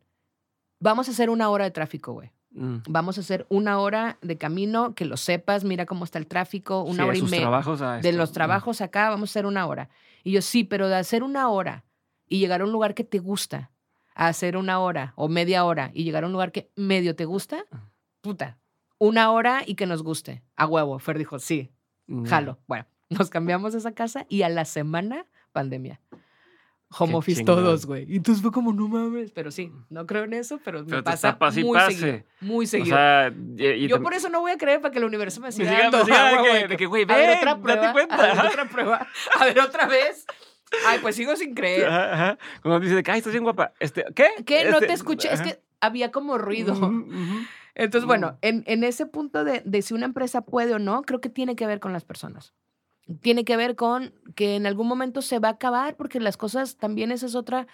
Vamos 0.80 1.08
a 1.08 1.10
hacer 1.12 1.30
una 1.30 1.48
hora 1.50 1.64
de 1.64 1.70
tráfico, 1.70 2.12
güey. 2.12 2.30
Mm. 2.52 2.76
Vamos 2.88 3.18
a 3.18 3.20
hacer 3.20 3.46
una 3.50 3.78
hora 3.78 4.18
de 4.22 4.38
camino, 4.38 4.94
que 4.94 5.04
lo 5.04 5.16
sepas, 5.16 5.64
mira 5.64 5.86
cómo 5.86 6.04
está 6.04 6.18
el 6.18 6.26
tráfico, 6.26 6.82
una 6.82 7.02
Sí, 7.04 7.08
hora 7.08 7.18
y 7.18 7.22
media. 7.22 7.48
a 7.48 7.98
De 8.00 8.12
los 8.12 8.30
Mm. 8.30 8.34
trabajos 8.34 8.80
acá, 8.80 9.10
vamos 9.10 9.30
a 9.30 9.32
hacer 9.32 9.46
una 9.46 9.66
hora. 9.66 9.88
Y 10.24 10.32
yo, 10.32 10.42
sí, 10.42 10.64
pero 10.64 10.88
de 10.88 10.96
hacer 10.96 11.22
una 11.22 11.48
hora 11.50 11.84
y 12.28 12.38
llegar 12.38 12.60
a 12.60 12.64
un 12.64 12.72
lugar 12.72 12.94
que 12.94 13.04
te 13.04 13.18
gusta, 13.18 13.70
a 14.14 14.28
hacer 14.28 14.56
una 14.56 14.80
hora 14.80 15.12
o 15.16 15.28
media 15.28 15.64
hora 15.64 15.90
y 15.94 16.04
llegar 16.04 16.24
a 16.24 16.26
un 16.26 16.32
lugar 16.32 16.50
que 16.52 16.70
medio 16.74 17.14
te 17.14 17.24
gusta, 17.24 17.64
puta, 18.20 18.58
una 18.98 19.30
hora 19.30 19.62
y 19.64 19.74
que 19.76 19.86
nos 19.86 20.02
guste. 20.02 20.42
A 20.56 20.66
huevo. 20.66 20.98
Fer 20.98 21.18
dijo, 21.18 21.38
sí, 21.38 21.70
Mm. 22.10 22.24
Jalo. 22.24 22.58
Bueno, 22.66 22.86
nos 23.10 23.28
cambiamos 23.30 23.72
de 23.74 23.78
esa 23.80 23.92
casa 23.92 24.24
y 24.30 24.40
a 24.42 24.48
la 24.48 24.64
semana, 24.64 25.26
pandemia. 25.52 26.00
Home 26.90 27.12
Qué 27.12 27.16
office 27.18 27.44
todos, 27.44 27.84
güey. 27.84 28.10
Y 28.10 28.16
entonces 28.16 28.40
fue 28.42 28.50
como, 28.50 28.72
no 28.72 28.88
mames. 28.88 29.30
Pero 29.32 29.50
sí, 29.50 29.70
no 29.90 30.06
creo 30.06 30.24
en 30.24 30.32
eso, 30.32 30.58
pero, 30.64 30.84
Pero 30.86 30.96
me 30.98 31.02
te 31.02 31.10
pasa 31.10 31.38
pase 31.38 31.62
muy 31.62 31.76
pase. 31.78 31.98
seguido. 31.98 32.24
Muy 32.40 32.64
O 32.64 32.68
seguido. 32.68 32.96
sea, 32.96 33.30
y, 33.56 33.64
y 33.66 33.88
Yo 33.88 34.02
por 34.02 34.14
eso 34.14 34.28
no 34.30 34.40
voy 34.40 34.52
a 34.52 34.56
creer 34.58 34.80
para 34.80 34.90
que 34.92 34.98
el 34.98 35.04
universo 35.04 35.40
me 35.42 35.48
me 35.48 35.52
siga 35.52 35.70
dando. 35.90 36.04
de 36.04 36.12
güey, 36.12 36.62
que- 36.62 36.68
de 36.68 36.76
que, 36.78 36.86
güey, 36.86 37.02
a 37.02 37.06
ver, 37.14 37.36
otra 37.38 37.54
date 37.56 37.62
prueba. 37.62 37.92
cuenta. 37.92 38.14
A 38.16 38.26
ver, 38.42 38.46
otra 38.46 38.64
prueba. 38.68 39.06
A 39.38 39.44
ver, 39.44 39.60
otra 39.60 39.86
vez. 39.86 40.24
Ay, 40.86 40.98
pues 41.02 41.16
sigo 41.16 41.36
sin 41.36 41.54
creer. 41.54 41.86
Ajá, 41.86 42.12
ajá. 42.14 42.38
Cuando 42.62 42.80
dice 42.80 43.02
ay, 43.10 43.18
estás 43.18 43.32
bien 43.32 43.44
guapa. 43.44 43.72
Este, 43.80 44.04
¿Qué? 44.14 44.28
¿Qué? 44.46 44.64
No 44.66 44.74
Este, 44.76 44.86
te 44.88 44.92
escuché. 44.94 45.32
Es 45.32 45.40
que 45.42 45.60
había 45.80 46.10
como 46.10 46.38
ruido. 46.38 46.74
Entonces, 47.74 48.06
bueno, 48.06 48.38
en, 48.42 48.64
en 48.66 48.82
ese 48.82 49.06
punto 49.06 49.44
de, 49.44 49.62
de 49.64 49.82
si 49.82 49.94
una 49.94 50.06
empresa 50.06 50.40
puede 50.40 50.74
o 50.74 50.78
no, 50.78 51.02
creo 51.02 51.20
que 51.20 51.28
tiene 51.28 51.54
que 51.54 51.66
ver 51.66 51.80
con 51.80 51.92
las 51.92 52.04
personas. 52.04 52.54
Tiene 53.20 53.44
que 53.44 53.56
ver 53.56 53.74
con 53.76 54.12
que 54.34 54.56
en 54.56 54.66
algún 54.66 54.86
momento 54.88 55.22
se 55.22 55.38
va 55.38 55.48
a 55.48 55.52
acabar, 55.52 55.96
porque 55.96 56.20
las 56.20 56.36
cosas 56.36 56.76
también 56.76 57.10
esa 57.12 57.26
es 57.26 57.34
otra 57.34 57.66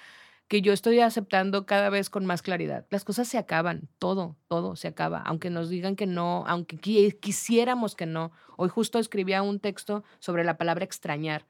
que 0.46 0.60
yo 0.60 0.72
estoy 0.74 1.00
aceptando 1.00 1.64
cada 1.64 1.88
vez 1.88 2.10
con 2.10 2.26
más 2.26 2.42
claridad. 2.42 2.86
Las 2.90 3.02
cosas 3.04 3.26
se 3.28 3.38
acaban, 3.38 3.88
todo, 3.98 4.36
todo 4.46 4.76
se 4.76 4.88
acaba, 4.88 5.20
aunque 5.22 5.48
nos 5.50 5.70
digan 5.70 5.96
que 5.96 6.06
no, 6.06 6.44
aunque 6.46 6.76
qui- 6.78 7.18
quisiéramos 7.18 7.96
que 7.96 8.04
no. 8.06 8.30
Hoy 8.58 8.68
justo 8.68 8.98
escribía 8.98 9.42
un 9.42 9.58
texto 9.58 10.04
sobre 10.18 10.44
la 10.44 10.56
palabra 10.58 10.84
extrañar. 10.84 11.46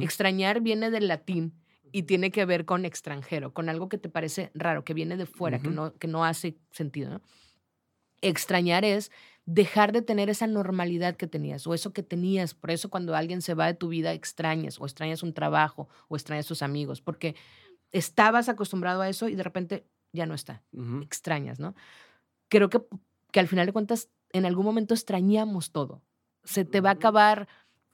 Extrañar 0.00 0.60
viene 0.60 0.90
del 0.90 1.08
latín 1.08 1.52
y 1.92 2.04
tiene 2.04 2.30
que 2.30 2.44
ver 2.44 2.64
con 2.64 2.84
extranjero, 2.84 3.52
con 3.52 3.68
algo 3.68 3.88
que 3.88 3.98
te 3.98 4.08
parece 4.08 4.50
raro, 4.54 4.84
que 4.84 4.94
viene 4.94 5.16
de 5.16 5.26
fuera, 5.26 5.58
que, 5.58 5.68
no, 5.68 5.94
que 5.94 6.06
no 6.08 6.24
hace 6.24 6.56
sentido. 6.70 7.10
¿no? 7.10 7.20
Extrañar 8.20 8.84
es 8.84 9.10
dejar 9.50 9.92
de 9.92 10.02
tener 10.02 10.28
esa 10.28 10.46
normalidad 10.46 11.16
que 11.16 11.26
tenías 11.26 11.66
o 11.66 11.72
eso 11.72 11.94
que 11.94 12.02
tenías. 12.02 12.52
Por 12.52 12.70
eso 12.70 12.90
cuando 12.90 13.16
alguien 13.16 13.40
se 13.40 13.54
va 13.54 13.66
de 13.66 13.72
tu 13.74 13.88
vida 13.88 14.12
extrañas 14.12 14.78
o 14.78 14.84
extrañas 14.84 15.22
un 15.22 15.32
trabajo 15.32 15.88
o 16.08 16.16
extrañas 16.16 16.46
tus 16.46 16.60
amigos, 16.62 17.00
porque 17.00 17.34
estabas 17.92 18.50
acostumbrado 18.50 19.00
a 19.00 19.08
eso 19.08 19.28
y 19.28 19.34
de 19.36 19.42
repente 19.42 19.86
ya 20.12 20.26
no 20.26 20.34
está. 20.34 20.62
Extrañas, 21.02 21.60
¿no? 21.60 21.74
Creo 22.50 22.68
que, 22.68 22.80
que 23.32 23.40
al 23.40 23.48
final 23.48 23.66
de 23.66 23.72
cuentas 23.72 24.10
en 24.32 24.44
algún 24.44 24.66
momento 24.66 24.92
extrañamos 24.94 25.72
todo. 25.72 26.02
Se 26.44 26.66
te 26.66 26.80
va 26.82 26.90
a 26.90 26.94
acabar 26.94 27.48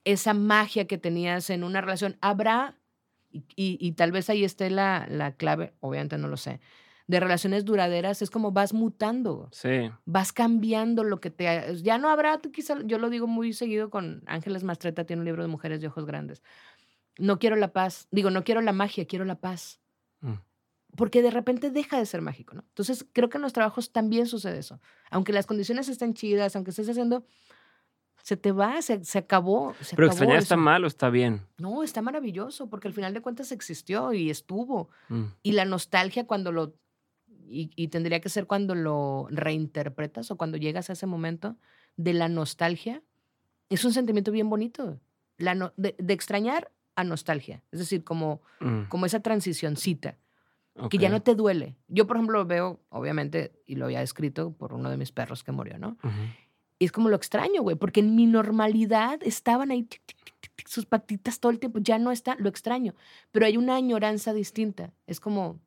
esa 0.04 0.34
magia 0.34 0.86
que 0.86 0.98
tenías 0.98 1.50
en 1.50 1.62
una 1.64 1.80
relación. 1.80 2.16
Habrá, 2.20 2.76
y, 3.30 3.44
y- 3.56 3.78
y 3.80 3.92
tal 3.92 4.10
vez 4.12 4.28
ahí 4.28 4.44
esté 4.44 4.70
la, 4.70 5.06
la 5.08 5.36
clave, 5.36 5.74
obviamente 5.80 6.18
no 6.18 6.26
lo 6.28 6.36
sé, 6.36 6.60
de 7.06 7.20
relaciones 7.20 7.64
duraderas, 7.64 8.22
es 8.22 8.30
como 8.30 8.52
vas 8.52 8.72
mutando, 8.72 9.48
Sí. 9.52 9.90
vas 10.06 10.32
cambiando 10.32 11.04
lo 11.04 11.20
que 11.20 11.30
te... 11.30 11.76
Ya 11.82 11.98
no 11.98 12.08
habrá, 12.08 12.38
tú 12.38 12.50
quizá, 12.50 12.78
yo 12.84 12.98
lo 12.98 13.10
digo 13.10 13.26
muy 13.26 13.52
seguido 13.52 13.90
con 13.90 14.22
Ángeles 14.26 14.64
Mastreta, 14.64 15.04
tiene 15.04 15.20
un 15.20 15.26
libro 15.26 15.42
de 15.42 15.48
mujeres 15.48 15.80
de 15.80 15.88
ojos 15.88 16.06
grandes. 16.06 16.42
No 17.18 17.38
quiero 17.38 17.56
la 17.56 17.72
paz, 17.72 18.08
digo, 18.10 18.30
no 18.30 18.42
quiero 18.42 18.62
la 18.62 18.72
magia, 18.72 19.06
quiero 19.06 19.24
la 19.24 19.38
paz. 19.38 19.80
Mm. 20.20 20.34
Porque 20.96 21.22
de 21.22 21.30
repente 21.30 21.70
deja 21.70 21.98
de 21.98 22.06
ser 22.06 22.22
mágico, 22.22 22.54
¿no? 22.54 22.64
Entonces, 22.68 23.04
creo 23.12 23.28
que 23.28 23.38
en 23.38 23.42
los 23.42 23.52
trabajos 23.52 23.92
también 23.92 24.26
sucede 24.26 24.58
eso. 24.58 24.80
Aunque 25.10 25.32
las 25.32 25.46
condiciones 25.46 25.88
estén 25.88 26.14
chidas, 26.14 26.56
aunque 26.56 26.70
estés 26.70 26.88
haciendo, 26.88 27.26
se 28.22 28.36
te 28.38 28.52
va, 28.52 28.80
se, 28.80 29.04
se 29.04 29.18
acabó. 29.18 29.74
Se 29.80 29.96
Pero 29.96 30.06
acabó 30.06 30.12
extrañar 30.22 30.38
está 30.38 30.56
mal 30.56 30.84
o 30.84 30.86
está 30.86 31.10
bien. 31.10 31.42
No, 31.58 31.82
está 31.82 32.00
maravilloso, 32.00 32.70
porque 32.70 32.88
al 32.88 32.94
final 32.94 33.12
de 33.12 33.20
cuentas 33.20 33.52
existió 33.52 34.12
y 34.14 34.30
estuvo. 34.30 34.88
Mm. 35.10 35.24
Y 35.42 35.52
la 35.52 35.66
nostalgia 35.66 36.26
cuando 36.26 36.50
lo... 36.50 36.74
Y, 37.46 37.70
y 37.76 37.88
tendría 37.88 38.20
que 38.20 38.28
ser 38.28 38.46
cuando 38.46 38.74
lo 38.74 39.26
reinterpretas 39.30 40.30
o 40.30 40.36
cuando 40.36 40.56
llegas 40.56 40.90
a 40.90 40.94
ese 40.94 41.06
momento 41.06 41.56
de 41.96 42.12
la 42.14 42.28
nostalgia, 42.28 43.02
es 43.68 43.84
un 43.84 43.92
sentimiento 43.92 44.32
bien 44.32 44.48
bonito. 44.50 44.98
La 45.36 45.54
no- 45.54 45.72
de, 45.76 45.94
de 45.98 46.14
extrañar 46.14 46.70
a 46.96 47.04
nostalgia. 47.04 47.62
Es 47.72 47.78
decir, 47.80 48.04
como, 48.04 48.40
Mm. 48.60 48.84
como 48.88 49.04
esa 49.06 49.20
transicióncita 49.20 50.16
que 50.90 50.98
ya 50.98 51.08
no 51.08 51.22
te 51.22 51.34
duele. 51.36 51.76
Yo, 51.86 52.06
por 52.06 52.16
ejemplo, 52.16 52.38
lo 52.38 52.46
veo, 52.46 52.80
obviamente, 52.88 53.52
y 53.64 53.76
lo 53.76 53.84
había 53.84 54.02
escrito 54.02 54.52
por 54.52 54.72
uno 54.72 54.90
de 54.90 54.96
mis 54.96 55.12
perros 55.12 55.44
que 55.44 55.52
murió, 55.52 55.78
¿no? 55.78 55.96
Y 56.80 56.86
es 56.86 56.92
como 56.92 57.08
lo 57.08 57.14
extraño, 57.16 57.62
güey, 57.62 57.76
porque 57.76 58.00
en 58.00 58.16
mi 58.16 58.26
normalidad 58.26 59.20
estaban 59.22 59.70
ahí 59.70 59.84
tic, 59.84 60.02
tic, 60.04 60.16
tic, 60.24 60.34
tic, 60.40 60.52
tic, 60.56 60.66
sus 60.68 60.84
patitas 60.86 61.38
todo 61.38 61.52
el 61.52 61.60
tiempo, 61.60 61.78
ya 61.80 61.98
no 62.00 62.10
está, 62.10 62.34
lo 62.40 62.48
extraño. 62.48 62.94
Pero 63.30 63.46
hay 63.46 63.56
una 63.56 63.76
añoranza 63.76 64.32
distinta. 64.34 64.92
Es 65.06 65.20
como, 65.20 65.60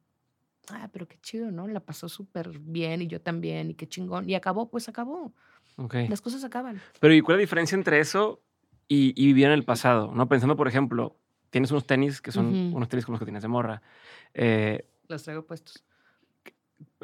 ah, 0.72 0.90
pero 0.92 1.08
qué 1.08 1.18
chido, 1.22 1.52
¿no? 1.52 1.68
La 1.68 1.80
pasó 1.80 2.10
súper 2.10 2.58
bien 2.60 3.02
y 3.02 3.08
yo 3.08 3.22
también, 3.22 3.72
y 3.72 3.74
qué 3.74 3.88
chingón. 3.88 4.30
Y 4.30 4.36
acabó, 4.36 4.70
pues 4.70 4.90
acabó. 4.90 5.34
Ok. 5.78 5.96
Las 6.10 6.22
cosas 6.22 6.44
acaban. 6.44 6.82
Pero 7.00 7.14
¿y 7.14 7.22
cuál 7.22 7.36
es 7.36 7.40
la 7.40 7.42
diferencia 7.42 7.76
entre 7.76 8.00
eso 8.00 8.42
y, 8.88 9.14
y 9.22 9.28
vivir 9.28 9.46
en 9.46 9.52
el 9.52 9.64
pasado? 9.64 10.12
¿no? 10.14 10.28
Pensando, 10.28 10.56
por 10.56 10.68
ejemplo, 10.68 11.18
tienes 11.50 11.72
unos 11.72 11.86
tenis 11.86 12.22
que 12.22 12.32
son 12.32 12.74
unos 12.74 12.90
tenis 12.90 13.06
como 13.06 13.14
los 13.16 13.20
que 13.20 13.26
tienes 13.26 13.44
de 13.44 13.50
morra. 13.50 13.82
Eh, 14.34 14.88
Los 15.08 15.24
traigo 15.24 15.46
puestos. 15.46 15.84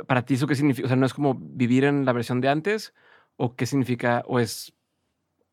¿Para 0.08 0.24
ti 0.26 0.36
eso 0.36 0.48
qué 0.48 0.56
significa? 0.56 0.86
O 0.86 0.88
sea, 0.88 0.98
¿no 0.98 1.06
es 1.06 1.14
como 1.14 1.36
vivir 1.36 1.84
en 1.84 2.06
la 2.06 2.14
versión 2.14 2.42
de 2.42 2.50
antes? 2.50 2.94
¿O 3.38 3.56
qué 3.56 3.66
significa? 3.66 4.24
¿O 4.28 4.40
es 4.40 4.74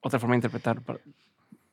otra 0.00 0.18
forma 0.18 0.34
de 0.34 0.38
interpretar? 0.38 0.82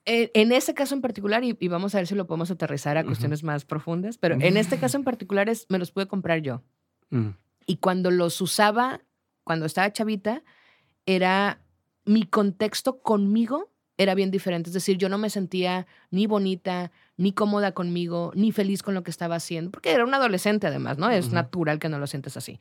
Eh, 0.10 0.32
en 0.36 0.54
ese 0.54 0.74
caso 0.74 0.96
en 0.96 1.02
particular, 1.02 1.44
y, 1.44 1.58
y 1.60 1.68
vamos 1.68 1.94
a 1.94 1.98
ver 1.98 2.08
si 2.08 2.16
lo 2.16 2.26
podemos 2.28 2.50
aterrizar 2.50 2.98
a 2.98 3.04
cuestiones 3.04 3.44
más 3.44 3.66
profundas, 3.66 4.18
pero 4.18 4.36
en 4.40 4.56
este 4.56 4.78
caso 4.78 4.96
en 4.98 5.04
particular 5.04 5.50
es, 5.50 5.66
me 5.68 5.78
los 5.78 5.92
pude 5.92 6.08
comprar 6.08 6.40
yo. 6.42 6.64
Mm, 7.10 7.32
Y 7.66 7.76
cuando 7.78 8.10
los 8.10 8.40
usaba, 8.40 9.02
cuando 9.44 9.66
estaba 9.66 9.92
chavita, 9.92 10.44
era 11.06 11.60
mi 12.06 12.24
contexto 12.24 13.02
conmigo 13.02 13.70
era 13.98 14.14
bien 14.14 14.32
diferente. 14.32 14.70
Es 14.70 14.76
decir, 14.76 14.98
yo 14.98 15.10
no 15.10 15.18
me 15.18 15.30
sentía 15.30 15.88
ni 16.12 16.28
bonita, 16.28 16.92
ni 17.18 17.34
cómoda 17.34 17.72
conmigo, 17.72 18.32
ni 18.36 18.52
feliz 18.52 18.84
con 18.84 18.94
lo 18.94 19.02
que 19.04 19.10
estaba 19.12 19.36
haciendo, 19.36 19.72
porque 19.72 19.92
era 19.92 20.06
una 20.06 20.18
adolescente 20.18 20.68
además, 20.68 21.00
¿no? 21.00 21.10
Es 21.10 21.32
natural 21.32 21.80
que 21.80 21.90
no 21.90 21.98
lo 21.98 22.06
sientes 22.06 22.38
así. 22.38 22.60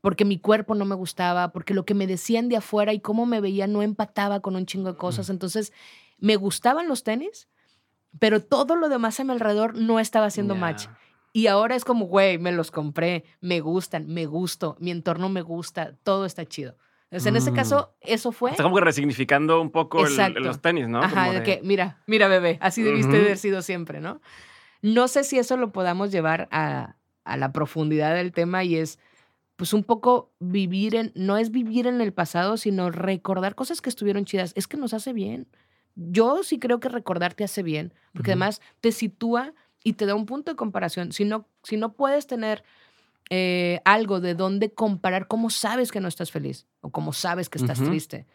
Porque 0.00 0.24
mi 0.24 0.38
cuerpo 0.38 0.74
no 0.74 0.86
me 0.86 0.94
gustaba, 0.94 1.52
porque 1.52 1.74
lo 1.74 1.84
que 1.84 1.92
me 1.94 2.06
decían 2.06 2.48
de 2.48 2.56
afuera 2.56 2.94
y 2.94 3.00
cómo 3.00 3.26
me 3.26 3.40
veía 3.42 3.66
no 3.66 3.82
empataba 3.82 4.40
con 4.40 4.56
un 4.56 4.64
chingo 4.64 4.92
de 4.92 4.98
cosas. 4.98 5.28
Entonces, 5.28 5.72
me 6.18 6.36
gustaban 6.36 6.88
los 6.88 7.02
tenis, 7.04 7.48
pero 8.18 8.42
todo 8.42 8.76
lo 8.76 8.88
demás 8.88 9.18
a 9.20 9.24
mi 9.24 9.32
alrededor 9.32 9.74
no 9.76 10.00
estaba 10.00 10.26
haciendo 10.26 10.54
ya. 10.54 10.60
match. 10.60 10.86
Y 11.32 11.46
ahora 11.46 11.76
es 11.76 11.84
como, 11.84 12.06
güey, 12.06 12.38
me 12.38 12.52
los 12.52 12.70
compré, 12.70 13.24
me 13.40 13.60
gustan, 13.60 14.06
me 14.06 14.26
gusto, 14.26 14.76
mi 14.80 14.90
entorno 14.90 15.28
me 15.28 15.42
gusta, 15.42 15.94
todo 16.02 16.24
está 16.24 16.44
chido. 16.46 16.76
Entonces, 17.04 17.26
en 17.26 17.36
ese 17.36 17.50
Mm. 17.52 17.54
caso, 17.54 17.94
eso 18.00 18.32
fue. 18.32 18.50
Está 18.50 18.62
como 18.64 18.76
que 18.76 18.82
resignificando 18.84 19.60
un 19.60 19.70
poco 19.70 20.06
el- 20.06 20.34
los 20.34 20.60
tenis, 20.60 20.88
¿no? 20.88 21.02
Ajá, 21.02 21.26
Como 21.26 21.32
de 21.34 21.42
que, 21.42 21.60
mira, 21.62 22.02
mira, 22.06 22.28
bebé, 22.28 22.58
así 22.60 22.82
debiste 22.82 23.16
Ujú. 23.16 23.24
haber 23.24 23.38
sido 23.38 23.62
siempre, 23.62 24.00
¿no? 24.00 24.20
No 24.82 25.08
sé 25.08 25.24
si 25.24 25.38
eso 25.38 25.56
lo 25.56 25.70
podamos 25.72 26.10
llevar 26.12 26.48
a, 26.50 26.96
a 27.24 27.36
la 27.36 27.52
profundidad 27.52 28.14
del 28.14 28.32
tema 28.32 28.64
y 28.64 28.76
es, 28.76 28.98
pues, 29.56 29.72
un 29.72 29.84
poco 29.84 30.32
vivir 30.38 30.94
en, 30.96 31.12
no 31.14 31.36
es 31.36 31.50
vivir 31.50 31.86
en 31.86 32.00
el 32.00 32.12
pasado, 32.12 32.56
sino 32.56 32.90
recordar 32.90 33.54
cosas 33.54 33.80
que 33.80 33.90
estuvieron 33.90 34.24
chidas. 34.24 34.52
Es 34.54 34.66
que 34.66 34.76
nos 34.76 34.92
hace 34.94 35.12
bien. 35.12 35.46
Yo 36.00 36.44
sí 36.44 36.58
creo 36.58 36.78
que 36.78 36.88
recordar 36.88 37.34
te 37.34 37.44
hace 37.44 37.62
bien, 37.62 37.92
porque 38.12 38.30
además 38.30 38.60
te 38.80 38.92
sitúa 38.92 39.52
y 39.82 39.94
te 39.94 40.06
da 40.06 40.14
un 40.14 40.26
punto 40.26 40.52
de 40.52 40.56
comparación. 40.56 41.12
Si 41.12 41.24
no, 41.24 41.46
si 41.64 41.76
no 41.76 41.92
puedes 41.92 42.28
tener 42.28 42.62
eh, 43.30 43.80
algo 43.84 44.20
de 44.20 44.34
donde 44.34 44.72
comparar, 44.72 45.26
¿cómo 45.26 45.50
sabes 45.50 45.90
que 45.90 46.00
no 46.00 46.08
estás 46.08 46.30
feliz? 46.30 46.66
O 46.80 46.90
cómo 46.90 47.12
sabes 47.12 47.50
que 47.50 47.58
estás 47.58 47.82
triste 47.82 48.26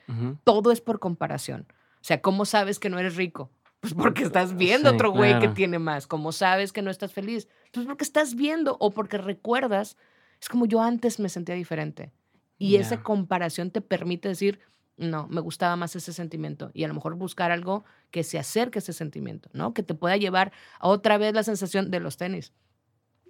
todo 0.44 0.72
es 0.72 0.82
por 0.82 1.00
comparación. 1.00 1.66
O 1.96 2.06
sea, 2.06 2.22
¿cómo 2.22 2.46
sabes 2.46 2.80
que 2.80 2.90
no 2.90 3.00
eres 3.00 3.16
rico? 3.16 3.50
Pues 3.80 3.94
porque 3.94 4.24
estás 4.24 4.56
viendo 4.56 4.90
Sí, 4.90 4.96
otro 4.96 5.12
güey 5.12 5.40
que 5.40 5.48
tiene 5.50 5.80
más. 5.80 6.06
¿Cómo 6.06 6.32
sabes 6.32 6.72
que 6.74 6.82
no 6.82 6.92
estás 6.92 7.14
feliz? 7.14 7.48
Pues 7.72 7.86
porque 7.86 8.04
estás 8.04 8.36
viendo 8.36 8.78
o 8.80 8.92
porque 8.92 9.18
recuerdas. 9.18 9.98
Es 10.42 10.50
como 10.50 10.66
yo 10.66 10.82
antes 10.82 11.20
me 11.20 11.30
sentía 11.30 11.56
diferente. 11.56 12.12
Y 12.58 12.76
esa 12.78 13.04
comparación 13.04 13.72
te 13.72 13.82
permite 13.82 14.30
decir, 14.30 14.60
no, 14.98 15.28
me 15.28 15.42
gustaba 15.42 15.76
más 15.76 15.96
ese 15.96 16.14
sentimiento. 16.14 16.70
Y 16.74 16.84
a 16.84 16.88
lo 16.88 16.94
mejor 16.94 17.16
buscar 17.16 17.52
algo 17.52 17.84
que 18.12 18.24
se 18.24 18.38
acerque 18.38 18.78
a 18.78 18.82
ese 18.82 18.94
sentimiento, 18.94 19.50
¿no? 19.54 19.74
Que 19.74 19.84
te 19.84 19.96
pueda 19.96 20.18
llevar 20.18 20.52
a 20.80 20.88
otra 20.88 21.18
vez 21.18 21.34
la 21.34 21.44
sensación 21.44 21.90
de 21.92 22.00
los 22.00 22.18
tenis. 22.18 22.54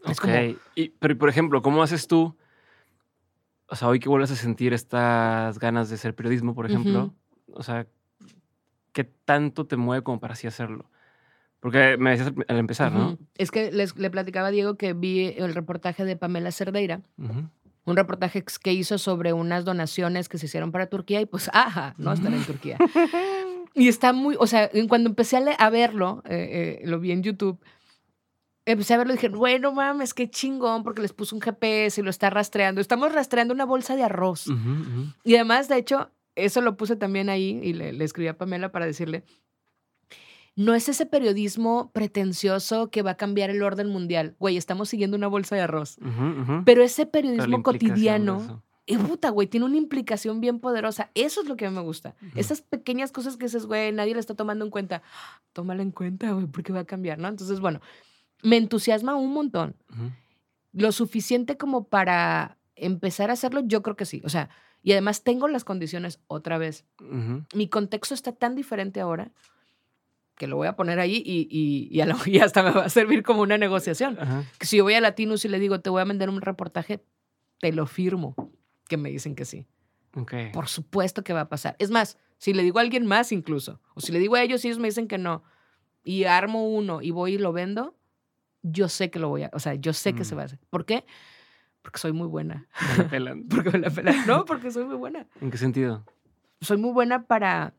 Es 0.05 0.18
Ok. 0.20 0.22
como- 0.26 0.34
Y, 0.76 0.89
pero, 0.99 1.18
por 1.18 1.30
ejemplo, 1.30 1.61
¿cómo 1.61 1.82
haces 1.82 2.07
tú? 2.07 2.36
O 3.68 3.76
sea, 3.76 3.88
hoy 3.88 3.99
que 3.99 4.09
vuelves 4.09 4.32
a 4.32 4.36
sentir 4.36 4.74
estas 4.74 5.57
ganas 5.57 5.89
de 5.89 5.95
hacer 5.95 6.14
periodismo, 6.16 6.53
por 6.53 6.66
ejemplo. 6.66 7.14
O 7.53 7.64
sea, 7.64 7.88
¿qué 8.91 9.03
tanto 9.05 9.66
te 9.66 9.78
mueve 9.78 10.03
como 10.03 10.20
para 10.20 10.34
así 10.34 10.47
hacerlo? 10.47 10.89
Porque 11.59 11.95
me 11.97 12.11
decías 12.11 12.34
al- 12.47 12.57
empezar, 12.57 12.91
¿no? 12.91 13.18
Es 13.38 13.49
que 13.51 13.72
les, 13.72 13.95
le 13.97 14.09
platicaba 14.11 14.49
a 14.49 14.51
Diego 14.51 14.76
que 14.76 14.91
vi 14.93 15.28
el 15.38 15.55
reportaje 15.55 16.03
de 16.03 16.18
Pamela 16.18 16.51
Cerdeira 16.51 17.01
Ujú. 17.18 17.47
Un 17.86 17.96
reportaje 17.96 18.44
que 18.62 18.74
hizo 18.74 18.98
sobre 18.98 19.34
unas 19.34 19.66
donaciones 19.66 20.30
que 20.30 20.38
se 20.38 20.46
hicieron 20.46 20.72
para 20.72 20.88
Turquía 20.88 21.22
y 21.22 21.26
pues, 21.26 21.50
ajá, 21.54 21.96
no 21.98 22.14
están 22.14 22.34
en 22.34 22.44
Turquía. 22.44 22.78
Y 23.76 23.88
está 23.88 24.14
muy, 24.14 24.36
o 24.40 24.46
sea, 24.46 24.70
cuando 24.88 25.10
empecé 25.10 25.38
a, 25.58 25.70
verlo, 25.72 26.22
eh, 26.30 26.80
eh, 26.84 26.88
lo 26.88 27.00
vi 27.00 27.12
en 27.12 27.24
YouTube, 27.24 27.60
empecé 28.66 28.94
a 28.94 28.98
verlo 28.98 29.14
y 29.14 29.16
dije, 29.16 29.30
bueno, 29.30 29.72
mames, 29.72 30.14
qué 30.14 30.30
chingón, 30.30 30.84
porque 30.84 31.02
les 31.02 31.12
puso 31.12 31.36
un 31.36 31.42
GPS 31.42 32.00
y 32.00 32.04
lo 32.04 32.12
está 32.12 32.30
rastreando. 32.30 32.82
Estamos 32.82 33.12
rastreando 33.12 33.54
una 33.54 33.66
bolsa 33.66 33.96
de 33.96 34.04
arroz. 34.04 34.46
Y 35.24 35.36
además, 35.36 35.70
de 35.70 35.78
hecho, 35.78 36.12
eso 36.36 36.62
lo 36.62 36.78
puse 36.78 36.96
también 36.96 37.30
ahí 37.30 37.60
y 37.64 37.74
le, 37.74 37.94
le 37.94 38.06
escribí 38.06 38.28
a 38.28 38.38
Pamela 38.38 38.72
para 38.72 38.86
decirle, 38.86 39.24
no 40.56 40.76
es 40.76 40.88
ese 40.89 41.06
periodismo 41.06 41.91
pretencioso 41.93 42.89
que 42.89 43.01
va 43.01 43.12
a 43.12 43.18
cambiar 43.18 43.49
el 43.49 43.64
orden 43.64 43.89
mundial. 43.89 44.36
Güey, 44.39 44.58
estamos 44.58 44.89
siguiendo 44.89 45.18
una 45.18 45.28
bolsa 45.28 45.56
de 45.56 45.62
arroz. 45.62 45.97
Pero 46.66 46.84
ese 46.84 47.06
Pero 47.06 47.28
la 47.30 47.34
periodismo 47.36 47.64
cotidiano, 47.64 48.64
y 48.86 48.97
puta, 48.97 49.30
güey, 49.30 49.47
tiene 49.47 49.66
una 49.66 49.78
implicación 49.78 50.41
bien 50.41 50.60
poderosa. 50.60 51.10
Eso 51.16 51.41
es 51.41 51.47
lo 51.47 51.56
que 51.56 51.66
a 51.66 51.70
mí 51.70 51.76
me 51.76 51.82
gusta. 51.82 52.16
Esas 52.36 52.62
pequeñas 52.62 53.12
cosas 53.12 53.38
que 53.38 53.45
dices, 53.45 53.66
güey, 53.66 53.91
nadie 53.91 54.14
le 54.14 54.20
está 54.20 54.36
tomando 54.36 54.64
en 54.66 54.72
cuenta. 54.72 55.01
Tómala 55.54 55.82
en 55.82 55.91
cuenta, 55.91 56.32
güey, 56.34 56.45
porque 56.45 56.74
va 56.74 56.82
a 56.82 56.86
cambiar, 56.86 57.18
¿no? 57.18 57.28
Entonces, 57.28 57.60
bueno, 57.60 57.82
me 58.43 58.58
entusiasma 58.58 59.16
un 59.16 59.34
montón. 59.34 59.76
Lo 60.72 60.91
suficiente 60.91 61.58
como 61.58 61.86
para 61.86 62.58
empezar 62.76 63.30
a 63.30 63.34
hacerlo, 63.34 63.62
yo 63.62 63.82
creo 63.82 63.95
que 63.95 64.06
sí. 64.06 64.22
O 64.26 64.30
sea, 64.30 64.49
y 64.84 64.91
además 64.91 65.24
tengo 65.24 65.47
las 65.47 65.64
condiciones 65.64 66.20
otra 66.28 66.60
vez. 66.60 66.86
Mi 67.56 67.68
contexto 67.70 68.14
está 68.14 68.34
tan 68.34 68.54
diferente 68.54 68.99
ahora 68.99 69.32
que 70.36 70.48
lo 70.48 70.56
voy 70.58 70.68
a 70.68 70.76
poner 70.76 71.00
ahí 71.00 71.22
y, 71.26 71.48
y, 71.50 71.88
y 71.96 72.02
a 72.02 72.06
lo- 72.06 72.18
y 72.26 72.40
hasta 72.40 72.64
me 72.64 72.72
va 72.72 72.86
a 72.86 72.90
servir 72.90 73.24
como 73.24 73.42
una 73.42 73.58
negociación. 73.58 74.18
Ajá. 74.20 74.44
Si 74.62 74.78
yo 74.78 74.84
voy 74.84 74.94
a 74.96 75.02
Latinus 75.02 75.46
y 75.46 75.50
le 75.50 75.60
digo, 75.60 75.80
te 75.82 75.90
voy 75.90 76.02
a 76.02 76.06
vender 76.06 76.30
un 76.30 76.42
reportaje, 76.42 77.04
te 77.60 77.72
lo 77.72 77.86
firmo. 77.86 78.36
Que 78.88 78.98
me 78.98 79.10
dicen 79.10 79.36
que 79.36 79.46
sí. 79.46 79.66
Por 80.54 80.68
supuesto 80.68 81.24
que 81.24 81.34
va 81.34 81.42
a 81.42 81.50
pasar. 81.50 81.76
Es 81.80 81.90
más, 81.90 82.18
si 82.38 82.54
le 82.54 82.62
digo 82.64 82.78
a 82.78 82.82
alguien 82.82 83.06
más 83.08 83.32
incluso, 83.32 83.80
o 83.96 84.02
si 84.02 84.12
le 84.12 84.20
digo 84.20 84.36
a 84.36 84.44
ellos 84.44 84.64
y 84.64 84.68
ellos 84.68 84.78
me 84.80 84.88
dicen 84.88 85.08
que 85.08 85.18
no, 85.18 85.44
y 86.04 86.26
armo 86.26 86.68
uno 86.70 87.02
y 87.02 87.10
voy 87.12 87.36
y 87.36 87.38
lo 87.40 87.52
vendo, 87.54 87.96
yo 88.62 88.90
sé 88.90 89.10
que 89.10 89.18
lo 89.20 89.30
voy 89.30 89.44
a, 89.44 89.50
o 89.54 89.60
sea, 89.60 89.74
yo 89.76 89.94
sé 89.94 90.14
que 90.14 90.24
se 90.26 90.36
Mm. 90.36 90.38
va 90.38 90.42
a 90.44 90.46
hacer. 90.46 90.60
¿Por 90.70 90.86
qué? 90.86 91.06
Porque 91.82 91.98
soy 92.00 92.12
muy 92.14 92.28
buena. 92.28 92.68
Me 92.98 93.04
la 93.04 93.10
pelan. 93.10 93.44
Porque 93.50 93.70
me 93.72 93.80
la 93.80 93.90
pelan. 93.90 94.28
No, 94.28 94.46
porque 94.46 94.70
soy 94.72 94.86
muy 94.86 94.96
buena. 94.96 95.26
¿En 95.42 95.50
qué 95.50 95.58
sentido? 95.58 96.06
Soy 96.62 96.78
muy 96.78 96.92
buena 96.92 97.26
para 97.26 97.74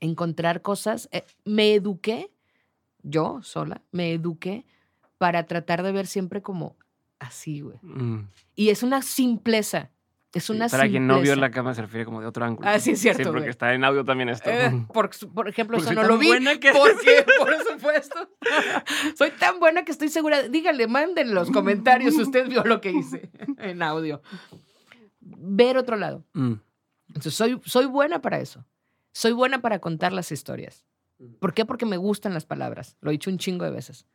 encontrar 0.00 0.62
cosas. 0.62 1.08
Eh, 1.12 1.24
me 1.44 1.74
eduqué, 1.74 2.30
yo 3.02 3.40
sola, 3.42 3.82
me 3.92 4.12
eduqué 4.12 4.64
para 5.18 5.46
tratar 5.46 5.82
de 5.82 5.92
ver 5.92 6.06
siempre 6.06 6.42
como 6.42 6.76
así, 7.18 7.60
güey. 7.60 7.78
Mm. 7.82 8.28
Y 8.54 8.68
es 8.70 8.82
una 8.82 9.02
simpleza. 9.02 9.90
Es 10.34 10.44
Sí, 10.44 10.52
una 10.52 10.68
Para 10.68 10.86
quien 10.86 11.06
no 11.06 11.14
vio 11.14 11.32
simpleza. 11.32 11.40
la 11.40 11.50
cámara 11.50 11.74
se 11.74 11.80
refiere 11.82 12.04
como 12.04 12.20
de 12.20 12.26
otro 12.26 12.44
ángulo. 12.44 12.68
Ah, 12.68 12.78
sí, 12.78 12.90
es 12.90 13.00
cierto, 13.00 13.22
Sí, 13.22 13.24
porque 13.24 13.40
güey. 13.40 13.50
está 13.50 13.72
en 13.72 13.82
audio 13.82 14.04
también 14.04 14.28
esto. 14.28 14.50
Eh, 14.50 14.70
por, 14.92 15.10
por 15.34 15.48
ejemplo, 15.48 15.78
Porque 15.78 15.90
eso 15.90 15.94
no 15.94 16.02
tan 16.02 16.10
lo 16.10 16.18
vi. 16.18 16.26
buena 16.28 16.60
que- 16.60 16.70
Porque, 16.70 17.24
por 17.38 17.54
supuesto. 17.66 18.28
Soy 19.16 19.30
tan 19.32 19.58
buena 19.58 19.84
que 19.86 19.90
estoy 19.90 20.10
segura. 20.10 20.42
Díganle, 20.48 20.86
manden 20.86 21.28
en 21.28 21.34
los 21.34 21.50
comentarios 21.50 22.14
si 22.14 22.20
usted 22.22 22.46
vio 22.46 22.62
lo 22.64 22.80
que 22.82 22.90
hice 22.90 23.30
en 23.56 23.82
audio. 23.82 24.20
Ver 25.20 25.78
otro 25.78 25.96
lado. 25.96 26.24
Mm. 26.34 26.54
Entonces, 27.08 27.34
soy, 27.34 27.58
soy 27.64 27.86
buena 27.86 28.20
para 28.20 28.38
eso. 28.38 28.64
Soy 29.18 29.32
buena 29.32 29.60
para 29.60 29.80
contar 29.80 30.12
las 30.12 30.30
historias. 30.30 30.84
¿Por 31.40 31.52
qué? 31.52 31.64
Porque 31.64 31.84
me 31.84 31.96
gustan 31.96 32.34
las 32.34 32.46
palabras. 32.46 32.96
Lo 33.00 33.10
he 33.10 33.14
dicho 33.14 33.30
un 33.30 33.38
chingo 33.38 33.64
de 33.64 33.72
veces. 33.72 34.06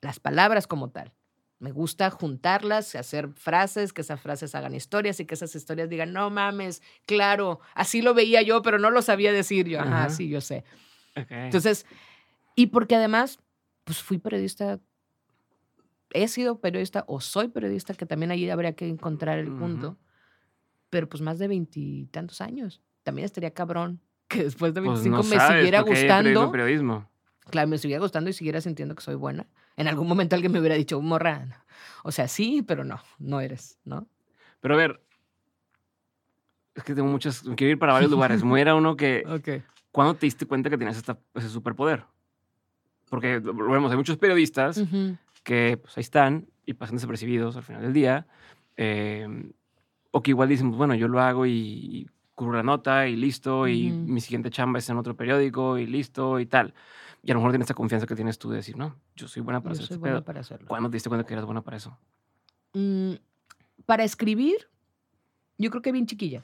Las 0.00 0.18
palabras 0.18 0.66
como 0.66 0.90
tal. 0.90 1.14
Me 1.60 1.70
gusta 1.70 2.10
juntarlas, 2.10 2.96
hacer 2.96 3.28
frases, 3.28 3.92
que 3.92 4.00
esas 4.00 4.20
frases 4.20 4.56
hagan 4.56 4.74
historias 4.74 5.20
y 5.20 5.24
que 5.24 5.36
esas 5.36 5.54
historias 5.54 5.88
digan, 5.88 6.12
no 6.12 6.30
mames, 6.30 6.82
claro, 7.06 7.60
así 7.76 8.02
lo 8.02 8.12
veía 8.12 8.42
yo, 8.42 8.60
pero 8.60 8.80
no 8.80 8.90
lo 8.90 9.02
sabía 9.02 9.32
decir 9.32 9.68
yo. 9.68 9.78
Ajá, 9.78 10.10
sí, 10.10 10.28
yo 10.28 10.40
sé. 10.40 10.64
Entonces, 11.14 11.86
y 12.56 12.66
porque 12.66 12.96
además, 12.96 13.38
pues 13.84 14.02
fui 14.02 14.18
periodista, 14.18 14.80
he 16.10 16.26
sido 16.26 16.58
periodista 16.58 17.04
o 17.06 17.20
soy 17.20 17.50
periodista, 17.50 17.94
que 17.94 18.04
también 18.04 18.32
ahí 18.32 18.50
habría 18.50 18.74
que 18.74 18.88
encontrar 18.88 19.38
el 19.38 19.52
punto, 19.52 19.96
pero 20.90 21.08
pues 21.08 21.20
más 21.22 21.38
de 21.38 21.46
veintitantos 21.46 22.40
años. 22.40 22.82
También 23.04 23.26
estaría 23.26 23.52
cabrón 23.52 24.00
que 24.28 24.44
después 24.44 24.74
de 24.74 24.80
Pues 24.82 24.94
25 25.04 25.16
no 25.16 25.22
me 25.22 25.36
sabes, 25.36 25.56
siguiera 25.58 25.80
gustando. 25.82 26.50
periodismo. 26.50 27.08
Claro, 27.50 27.68
me 27.68 27.78
siguiera 27.78 28.00
gustando 28.00 28.30
y 28.30 28.32
siguiera 28.32 28.60
sintiendo 28.60 28.94
que 28.94 29.02
soy 29.02 29.14
buena. 29.16 29.46
En 29.76 29.86
algún 29.86 30.08
momento 30.08 30.34
alguien 30.34 30.50
me 30.52 30.60
hubiera 30.60 30.76
dicho, 30.76 31.00
morra, 31.00 31.44
no". 31.46 31.54
o 32.04 32.10
sea, 32.12 32.26
sí, 32.28 32.62
pero 32.66 32.84
no, 32.84 33.00
no 33.18 33.40
eres, 33.40 33.78
¿no? 33.84 34.08
Pero 34.60 34.74
a 34.74 34.78
ver, 34.78 35.00
es 36.74 36.82
que 36.82 36.94
tengo 36.94 37.08
muchas, 37.08 37.42
quiero 37.56 37.72
ir 37.72 37.78
para 37.78 37.92
varios 37.92 38.10
lugares. 38.10 38.40
Como 38.40 38.56
era 38.56 38.74
uno 38.74 38.96
que, 38.96 39.24
Ok. 39.28 39.62
¿cuándo 39.92 40.14
te 40.14 40.26
diste 40.26 40.46
cuenta 40.46 40.70
que 40.70 40.78
tenías 40.78 40.96
esta- 40.96 41.18
ese 41.34 41.48
superpoder? 41.48 42.04
Porque, 43.10 43.40
lo 43.40 43.54
vemos, 43.70 43.90
hay 43.90 43.96
muchos 43.96 44.16
periodistas 44.16 44.82
que 45.42 45.76
pues, 45.80 45.96
ahí 45.98 46.00
están 46.00 46.48
y 46.66 46.72
pasan 46.74 46.96
desapercibidos 46.96 47.56
al 47.56 47.62
final 47.62 47.82
del 47.82 47.92
día. 47.92 48.26
eh, 48.76 49.28
o 50.10 50.22
que 50.22 50.30
igual 50.30 50.48
dicen, 50.48 50.68
pues, 50.70 50.78
bueno, 50.78 50.94
yo 50.94 51.08
lo 51.08 51.20
hago 51.20 51.44
y, 51.44 51.50
y 51.52 52.06
cubro 52.34 52.56
la 52.56 52.62
nota 52.62 53.06
y 53.06 53.16
listo, 53.16 53.68
y 53.68 53.90
Ujú. 53.92 54.00
mi 54.12 54.20
siguiente 54.20 54.50
chamba 54.50 54.78
es 54.78 54.88
en 54.90 54.96
otro 54.96 55.16
periódico 55.16 55.78
y 55.78 55.86
listo 55.86 56.40
y 56.40 56.46
tal. 56.46 56.74
Y 57.22 57.30
a 57.30 57.34
lo 57.34 57.40
mejor 57.40 57.52
tienes 57.52 57.64
esta 57.66 57.74
confianza 57.74 58.06
que 58.06 58.14
tienes 58.16 58.38
tú 58.38 58.50
de 58.50 58.56
decir, 58.56 58.76
no, 58.76 58.96
yo 59.16 59.28
soy 59.28 59.40
buena 59.42 59.60
para 59.62 59.74
Yo 59.74 59.78
hacer 59.78 59.86
soy 59.86 59.94
este 59.94 60.00
buena 60.00 60.16
pedo. 60.16 60.24
para 60.24 60.40
hacerlo. 60.40 60.68
¿Cuándo 60.68 60.90
te 60.90 60.96
diste 60.96 61.08
cuenta 61.08 61.26
que 61.26 61.32
eras 61.32 61.44
buena 61.46 61.62
para 61.62 61.76
eso? 61.76 61.96
Mm, 62.74 63.12
para 63.86 64.04
escribir, 64.04 64.68
yo 65.58 65.70
creo 65.70 65.80
que 65.82 65.92
bien 65.92 66.06
chiquilla. 66.06 66.42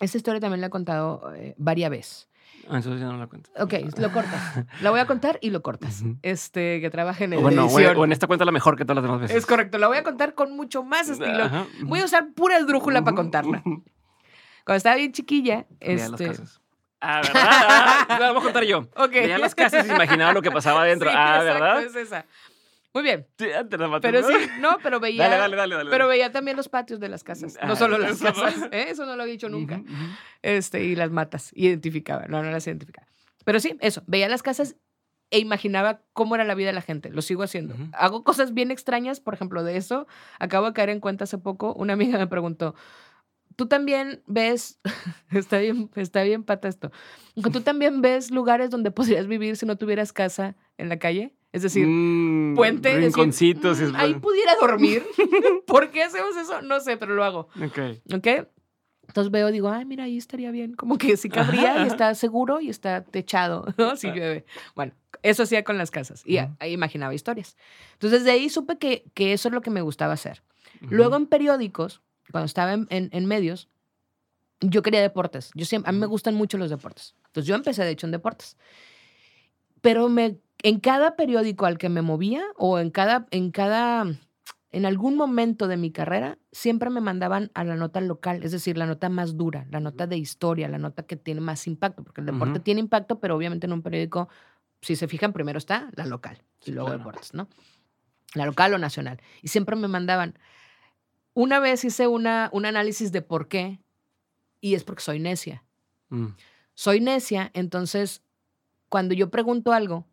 Esta 0.00 0.16
historia 0.16 0.40
también 0.40 0.60
la 0.60 0.68
he 0.68 0.70
contado 0.70 1.32
eh, 1.34 1.54
varias 1.58 1.90
veces. 1.90 2.28
Ah, 2.68 2.76
Entonces 2.78 3.00
ya 3.00 3.06
no 3.08 3.18
la 3.18 3.26
cuento. 3.26 3.50
Ok, 3.58 3.74
lo 3.98 4.10
cortas. 4.12 4.64
La 4.80 4.90
voy 4.90 5.00
a 5.00 5.06
contar 5.06 5.38
y 5.42 5.50
lo 5.50 5.62
cortas. 5.62 6.02
Este, 6.22 6.80
que 6.80 6.88
trabaje 6.90 7.24
en 7.24 7.34
O 7.34 7.40
bueno, 7.42 7.64
edición. 7.66 7.96
o 7.96 8.04
en 8.04 8.12
esta 8.12 8.26
cuenta 8.26 8.44
la 8.44 8.52
mejor 8.52 8.76
que 8.76 8.84
todas 8.84 8.96
las 8.96 9.04
demás 9.04 9.20
veces. 9.20 9.36
Es 9.36 9.44
correcto, 9.46 9.76
la 9.78 9.88
voy 9.88 9.98
a 9.98 10.02
contar 10.02 10.34
con 10.34 10.56
mucho 10.56 10.82
más 10.82 11.08
estilo. 11.08 11.50
Voy 11.82 12.00
a 12.00 12.04
usar 12.04 12.32
pura 12.34 12.56
esdrújula 12.58 13.04
para 13.04 13.14
contarla. 13.16 13.62
Cuando 14.64 14.76
estaba 14.78 14.96
bien 14.96 15.12
chiquilla, 15.12 15.66
Veía 15.80 16.08
las 16.08 16.20
este... 16.20 16.26
casas. 16.28 16.60
Ah, 17.00 17.20
¿verdad? 17.22 17.42
Ah, 17.44 18.16
la 18.18 18.32
voy 18.32 18.40
a 18.40 18.44
contar 18.44 18.64
yo. 18.64 18.78
Ok. 18.96 19.10
Veía 19.12 19.38
las 19.38 19.54
casas 19.54 19.86
y 19.86 19.90
imaginaba 19.90 20.32
lo 20.32 20.40
que 20.42 20.50
pasaba 20.50 20.82
adentro. 20.84 21.10
Sí, 21.10 21.16
ah, 21.18 21.36
exacto, 21.42 21.52
¿verdad? 21.64 21.82
es 21.84 21.96
esa. 21.96 22.26
Muy 22.94 23.02
bien. 23.02 23.26
Sí, 23.38 23.46
te 23.68 23.76
la 23.76 23.88
maté, 23.88 24.08
Pero 24.08 24.22
¿no? 24.22 24.28
sí, 24.28 24.34
no, 24.60 24.78
pero 24.82 25.00
veía... 25.00 25.24
Dale, 25.24 25.36
dale, 25.36 25.56
dale. 25.56 25.74
dale. 25.74 25.90
Pero 25.90 26.06
veía 26.08 26.30
también 26.30 26.56
los 26.56 26.68
patios 26.68 27.00
de 27.00 27.08
las 27.08 27.24
casas, 27.24 27.58
no 27.66 27.72
Ah, 27.72 27.76
solo 27.76 27.98
las 27.98 28.12
eso 28.12 28.24
no. 28.24 28.32
casas. 28.34 28.68
¿eh? 28.70 28.86
Eso 28.88 29.04
no 29.04 29.16
lo 29.16 29.22
había 29.22 29.32
dicho 29.32 29.48
nunca. 29.48 29.76
Ujú, 29.78 29.84
ujú. 29.92 30.04
este, 30.42 30.84
y 30.84 30.94
las 30.94 31.10
matas, 31.10 31.50
identificaba, 31.54 32.26
no, 32.28 32.42
no 32.42 32.50
las 32.52 32.66
identificaba. 32.68 33.08
Pero 33.44 33.58
sí, 33.58 33.76
eso, 33.80 34.02
veía 34.06 34.28
las 34.28 34.42
casas 34.44 34.76
e 35.30 35.40
imaginaba 35.40 36.02
cómo 36.12 36.36
era 36.36 36.44
la 36.44 36.54
vida 36.54 36.68
de 36.68 36.72
la 36.74 36.82
gente. 36.82 37.10
Lo 37.10 37.20
sigo 37.20 37.42
haciendo. 37.42 37.74
Ujú. 37.74 37.88
Hago 37.94 38.22
cosas 38.22 38.54
bien 38.54 38.70
extrañas, 38.70 39.18
por 39.18 39.34
ejemplo, 39.34 39.64
de 39.64 39.76
eso. 39.76 40.06
Acabo 40.38 40.66
de 40.68 40.72
caer 40.74 40.90
en 40.90 41.00
cuenta 41.00 41.24
hace 41.24 41.36
poco. 41.38 41.74
Una 41.74 41.94
amiga 41.94 42.16
me 42.18 42.28
preguntó, 42.28 42.76
¿tú 43.56 43.66
también 43.66 44.22
ves, 44.26 44.78
está 45.30 45.58
bien, 45.58 45.90
está 45.96 46.22
bien 46.22 46.42
pata 46.44 46.68
esto, 46.68 46.90
¿tú 47.52 47.60
también 47.60 48.00
ves 48.02 48.30
lugares 48.30 48.70
donde 48.70 48.90
podrías 48.90 49.26
vivir 49.26 49.56
si 49.56 49.66
no 49.66 49.76
tuvieras 49.76 50.12
casa 50.12 50.56
en 50.78 50.88
la 50.88 50.98
calle? 50.98 51.34
Es 51.52 51.62
decir, 51.62 51.86
Mm, 51.86 52.54
puente, 52.56 52.88
decir, 52.88 53.04
Rinconcitos. 53.04 53.80
y 53.80 53.84
"Mm, 53.84 53.96
ahí 53.96 54.14
pudiera 54.14 54.52
dormir. 54.60 55.04
¿Por 55.66 55.90
qué 55.90 56.02
hacemos 56.02 56.36
eso? 56.36 56.62
No 56.62 56.80
sé, 56.80 56.96
pero 56.96 57.14
lo 57.14 57.22
hago. 57.24 57.48
Ok. 57.64 57.78
¿Ok? 58.14 58.26
Entonces 59.06 59.30
veo, 59.30 59.52
digo, 59.52 59.68
ay, 59.68 59.84
mira, 59.84 60.04
ahí 60.04 60.16
estaría 60.16 60.50
bien. 60.50 60.74
Como 60.74 60.96
que 60.98 61.16
sí 61.16 61.28
cabría 61.28 61.74
Ajá, 61.74 61.84
y 61.84 61.86
está 61.88 62.14
seguro 62.14 62.60
y 62.60 62.70
está 62.70 63.04
techado, 63.04 63.66
¿no? 63.78 63.96
Si 63.96 64.08
llueve. 64.08 64.46
Bueno, 64.74 64.94
eso 65.22 65.42
hacía 65.44 65.62
con 65.62 65.76
las 65.78 65.90
casas 65.92 66.22
y 66.26 66.38
ahí 66.38 66.72
imaginaba 66.72 67.14
historias. 67.14 67.56
Entonces 67.92 68.24
de 68.24 68.30
ahí 68.32 68.48
supe 68.48 68.78
que, 68.78 69.04
que 69.14 69.32
eso 69.34 69.48
es 69.48 69.54
lo 69.54 69.60
que 69.60 69.70
me 69.70 69.82
gustaba 69.82 70.14
hacer. 70.14 70.42
Luego 70.80 71.16
en 71.16 71.26
periódicos, 71.26 72.00
cuando 72.30 72.46
estaba 72.46 72.72
en, 72.74 72.86
en- 72.90 73.08
en 73.12 73.26
medios, 73.26 73.68
yo 74.60 74.82
quería 74.82 75.00
deportes. 75.02 75.50
Yo 75.54 75.64
siempre, 75.66 75.88
a 75.90 75.92
mí 75.92 75.98
me 75.98 76.06
gustan 76.06 76.34
mucho 76.34 76.56
los 76.58 76.70
deportes. 76.70 77.14
Entonces 77.26 77.46
yo 77.48 77.54
empecé, 77.54 77.84
de 77.84 77.90
hecho, 77.90 78.06
en 78.06 78.12
deportes. 78.12 78.56
Pero 79.80 80.08
me, 80.08 80.38
en 80.62 80.80
cada 80.80 81.16
periódico 81.16 81.66
al 81.66 81.78
que 81.78 81.88
me 81.88 82.02
movía 82.02 82.42
o 82.56 82.78
en 82.78 82.90
cada, 82.90 83.26
en 83.30 83.50
cada, 83.50 84.06
en 84.72 84.86
algún 84.86 85.16
momento 85.16 85.68
de 85.68 85.76
mi 85.76 85.90
carrera, 85.90 86.38
siempre 86.52 86.88
me 86.90 87.00
mandaban 87.00 87.50
a 87.54 87.64
la 87.64 87.76
nota 87.76 88.00
local, 88.00 88.42
es 88.42 88.52
decir, 88.52 88.78
la 88.78 88.86
nota 88.86 89.08
más 89.10 89.36
dura, 89.36 89.66
la 89.70 89.80
nota 89.80 90.06
de 90.06 90.16
historia, 90.16 90.68
la 90.68 90.78
nota 90.78 91.02
que 91.04 91.16
tiene 91.16 91.40
más 91.42 91.66
impacto, 91.66 92.02
porque 92.02 92.22
el 92.22 92.26
deporte 92.26 92.52
Ujú. 92.58 92.62
tiene 92.62 92.80
impacto, 92.80 93.20
pero 93.20 93.36
obviamente 93.36 93.66
en 93.66 93.72
un 93.74 93.82
periódico, 93.82 94.28
si 94.80 94.96
se 94.96 95.06
fijan, 95.08 95.32
primero 95.32 95.58
está 95.58 95.90
la 95.96 96.06
local 96.06 96.42
y 96.62 96.66
Sí, 96.66 96.72
luego 96.72 96.88
claro. 96.90 96.98
deportes, 97.00 97.34
¿no? 97.34 97.48
La 98.34 98.46
local 98.46 98.72
o 98.74 98.78
nacional. 98.78 99.20
Y 99.42 99.48
siempre 99.48 99.76
me 99.76 99.86
mandaban. 99.88 100.38
Una 101.34 101.58
vez 101.60 101.84
hice 101.84 102.06
una, 102.06 102.48
un 102.52 102.64
análisis 102.64 103.12
de 103.12 103.22
por 103.22 103.48
qué, 103.48 103.80
y 104.60 104.74
es 104.74 104.84
porque 104.84 105.02
soy 105.02 105.18
necia. 105.18 105.64
Mm, 106.08 106.28
Soy 106.76 107.00
necia, 107.00 107.50
entonces 107.54 108.22
cuando 108.88 109.14
yo 109.14 109.30
pregunto 109.30 109.72
algo, 109.72 110.06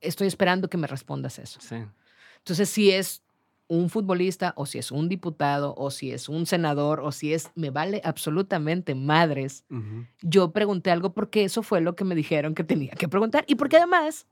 estoy 0.00 0.26
esperando 0.26 0.68
que 0.68 0.76
me 0.78 0.86
respondas 0.86 1.38
eso. 1.38 1.60
sí. 1.60 1.76
Entonces, 2.38 2.68
si 2.70 2.90
es 2.90 3.22
un 3.68 3.88
futbolista, 3.88 4.52
o 4.56 4.66
si 4.66 4.78
es 4.78 4.90
un 4.90 5.08
diputado, 5.08 5.74
o 5.78 5.90
si 5.92 6.10
es 6.10 6.28
un 6.28 6.44
senador, 6.44 7.00
o 7.00 7.12
si 7.12 7.32
es, 7.32 7.50
me 7.54 7.70
vale 7.70 8.00
absolutamente 8.04 8.94
madres. 8.96 9.64
Yo 10.22 10.52
pregunté 10.52 10.90
algo 10.90 11.12
porque 11.14 11.44
eso 11.44 11.62
fue 11.62 11.80
lo 11.80 11.94
que 11.94 12.04
me 12.04 12.14
dijeron 12.16 12.54
que 12.54 12.64
tenía 12.64 12.92
que 12.94 13.06
preguntar. 13.08 13.44
Y 13.46 13.54
porque 13.54 13.76
además, 13.76 14.26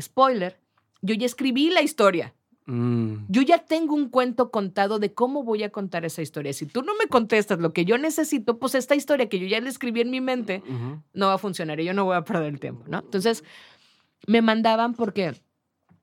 spoiler, 0.00 0.58
yo 1.02 1.14
ya 1.14 1.26
escribí 1.26 1.68
la 1.70 1.82
historia. 1.82 2.34
Mm, 2.66 3.24
Yo 3.28 3.42
ya 3.42 3.58
tengo 3.58 3.94
un 3.94 4.08
cuento 4.08 4.50
contado 4.50 4.98
de 4.98 5.12
cómo 5.12 5.42
voy 5.42 5.62
a 5.64 5.70
contar 5.70 6.04
esa 6.04 6.22
historia. 6.22 6.52
Si 6.52 6.66
tú 6.66 6.82
no 6.82 6.92
me 6.94 7.08
contestas 7.08 7.58
lo 7.58 7.72
que 7.72 7.84
yo 7.84 7.98
necesito, 7.98 8.58
pues 8.58 8.74
esta 8.74 8.94
historia 8.94 9.28
que 9.28 9.38
yo 9.38 9.46
ya 9.46 9.60
le 9.60 9.68
escribí 9.68 10.00
en 10.00 10.10
mi 10.10 10.20
mente 10.20 10.62
no 11.12 11.26
va 11.26 11.34
a 11.34 11.38
funcionar 11.38 11.80
y 11.80 11.84
yo 11.84 11.94
no 11.94 12.04
voy 12.04 12.16
a 12.16 12.22
perder 12.24 12.52
el 12.52 12.60
tiempo, 12.60 12.84
¿no? 12.86 13.00
Entonces, 13.00 13.42
me 14.28 14.42
mandaban 14.42 14.94
porque, 14.94 15.34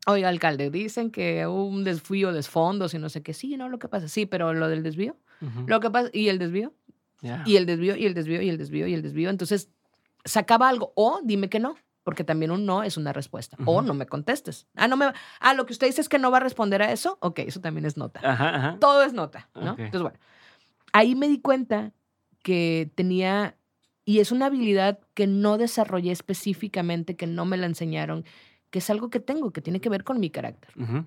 oiga, 0.06 0.28
alcalde, 0.28 0.70
dicen 0.70 1.12
que 1.12 1.48
hubo 1.48 1.66
un 1.66 1.86
desvío 1.86 2.34
de 2.34 2.44
fondos 2.44 2.94
y 2.94 3.00
no 3.00 3.08
sé 3.08 3.22
qué. 3.24 3.34
Sí, 3.34 3.56
no, 3.56 3.70
lo 3.70 3.80
que 3.80 3.88
pasa, 3.88 4.10
sí, 4.10 4.26
pero 4.26 4.54
lo 4.54 4.68
del 4.68 4.84
desvío, 4.84 5.16
lo 5.68 5.80
que 5.80 5.90
pasa, 5.90 6.10
y 6.12 6.28
el 6.28 6.40
desvío, 6.40 6.74
y 7.46 7.56
el 7.56 7.66
desvío, 7.66 7.96
y 7.96 8.06
el 8.06 8.14
desvío, 8.14 8.42
y 8.42 8.50
el 8.50 8.58
desvío, 8.58 8.88
y 8.88 8.94
el 8.94 9.02
desvío. 9.02 9.30
Entonces, 9.30 9.70
sacaba 10.26 10.68
algo, 10.68 10.92
o 10.96 11.22
dime 11.24 11.48
que 11.50 11.60
no, 11.60 11.76
porque 12.10 12.24
también 12.24 12.50
un 12.50 12.66
no 12.66 12.82
es 12.82 12.98
una 12.98 13.14
respuesta, 13.14 13.56
o 13.66 13.78
Ujú. 13.78 13.82
no 13.86 13.94
me 13.94 14.08
contestes. 14.08 14.66
Ah, 14.76 14.88
no 14.88 14.98
me, 14.98 15.14
ah, 15.40 15.54
lo 15.54 15.68
que 15.68 15.74
usted 15.74 15.86
dice 15.86 16.02
es 16.02 16.10
que 16.10 16.18
no 16.18 16.32
va 16.32 16.38
a 16.38 16.40
responder 16.40 16.82
a 16.82 16.92
eso, 16.92 17.20
ok, 17.22 17.38
eso 17.46 17.62
también 17.62 17.86
es 17.86 17.98
nota 17.98 18.20
Ajá, 18.24 18.56
ajá. 18.56 18.78
todo 18.80 19.04
es 19.04 19.14
nota, 19.14 19.48
¿no? 19.54 19.74
Ok. 19.74 19.80
Entonces, 19.80 20.02
bueno, 20.02 20.18
ahí 20.92 21.14
me 21.14 21.28
di 21.28 21.40
cuenta 21.40 21.94
que 22.42 22.92
tenía, 22.96 23.58
y 24.06 24.22
es 24.22 24.32
una 24.32 24.48
habilidad 24.48 24.98
que 25.14 25.28
no 25.28 25.60
desarrollé 25.60 26.12
específicamente, 26.12 27.16
que 27.16 27.28
no 27.28 27.46
me 27.46 27.58
la 27.58 27.68
enseñaron, 27.68 28.26
que 28.72 28.80
es 28.80 28.90
algo 28.90 29.12
que 29.12 29.20
tengo, 29.20 29.52
que 29.52 29.62
tiene 29.62 29.80
que 29.82 29.90
ver 29.90 30.04
con 30.04 30.20
mi 30.20 30.32
carácter. 30.32 30.72
Ujú. 30.82 31.06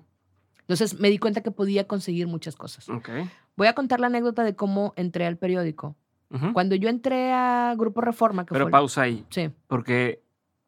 Entonces 0.61 0.97
me 1.01 1.09
di 1.09 1.17
cuenta 1.17 1.41
que 1.41 1.51
podía 1.51 1.85
conseguir 1.85 2.27
muchas 2.27 2.55
cosas. 2.55 2.87
Ok. 2.87 3.09
Voy 3.57 3.67
a 3.67 3.73
contar 3.73 3.99
la 3.99 4.07
anécdota 4.07 4.45
de 4.45 4.55
cómo 4.55 4.93
entré 4.95 5.25
al 5.25 5.35
periódico. 5.35 5.97
Ujú. 6.29 6.53
Cuando 6.53 6.75
yo 6.75 6.87
entré 6.87 7.33
a 7.33 7.75
Grupo 7.77 7.99
Reforma, 7.99 8.45
que 8.45 8.53
Pero 8.53 8.65
fue... 8.65 8.71
pausa 8.71 9.01
ahí, 9.01 9.25
Sí. 9.29 9.49
porque 9.67 10.22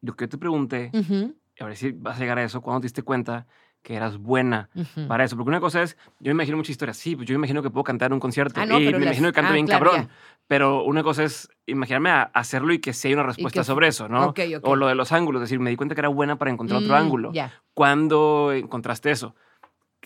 lo 0.05 0.15
que 0.15 0.27
te 0.27 0.37
pregunté, 0.37 0.91
Ujú, 0.93 1.35
a 1.59 1.65
ver 1.65 1.75
si 1.77 1.91
vas 1.91 2.17
a 2.17 2.19
llegar 2.19 2.37
a 2.37 2.43
eso, 2.43 2.61
cuando 2.61 2.81
te 2.81 2.85
diste 2.85 3.01
cuenta 3.03 3.47
que 3.81 3.95
eras 3.95 4.17
buena 4.17 4.69
ujú. 4.75 5.07
para 5.07 5.23
eso. 5.23 5.35
Porque 5.35 5.49
una 5.49 5.59
cosa 5.59 5.83
es, 5.83 5.95
yo 6.19 6.29
me 6.29 6.31
imagino 6.31 6.57
muchas 6.57 6.71
historias, 6.71 6.97
sí, 6.97 7.15
pues 7.15 7.27
yo 7.27 7.33
me 7.33 7.37
imagino 7.37 7.61
que 7.61 7.69
puedo 7.69 7.83
cantar 7.83 8.07
en 8.07 8.13
un 8.13 8.19
concierto 8.19 8.59
Ah, 8.59 8.65
no, 8.65 8.79
y 8.79 8.85
me 8.85 8.91
las- 8.93 9.01
imagino 9.03 9.27
que 9.27 9.33
canto 9.33 9.51
ah, 9.51 9.53
bien 9.53 9.67
claro, 9.67 9.85
cabrón. 9.85 10.09
Pero 10.47 10.83
una 10.83 11.03
cosa 11.03 11.23
es 11.23 11.49
imaginarme 11.67 12.09
a 12.09 12.23
hacerlo 12.33 12.73
y 12.73 12.79
que 12.79 12.93
sí 12.93 13.07
hay 13.09 13.13
una 13.13 13.23
respuesta 13.23 13.61
que- 13.61 13.65
sobre 13.65 13.87
eso, 13.87 14.09
¿no? 14.09 14.27
Ok, 14.27 14.39
ok. 14.57 14.67
O 14.67 14.75
lo 14.75 14.87
de 14.87 14.95
los 14.95 15.11
ángulos, 15.11 15.41
es 15.43 15.49
decir, 15.49 15.59
me 15.59 15.69
di 15.69 15.75
cuenta 15.75 15.93
que 15.95 16.01
era 16.01 16.07
buena 16.09 16.37
para 16.37 16.49
encontrar 16.51 16.79
otro 16.81 16.93
Mm, 16.93 16.97
ángulo. 16.97 17.31
Ya. 17.33 17.53
¿Cuándo 17.75 18.51
encontraste 18.53 19.11
eso? 19.11 19.35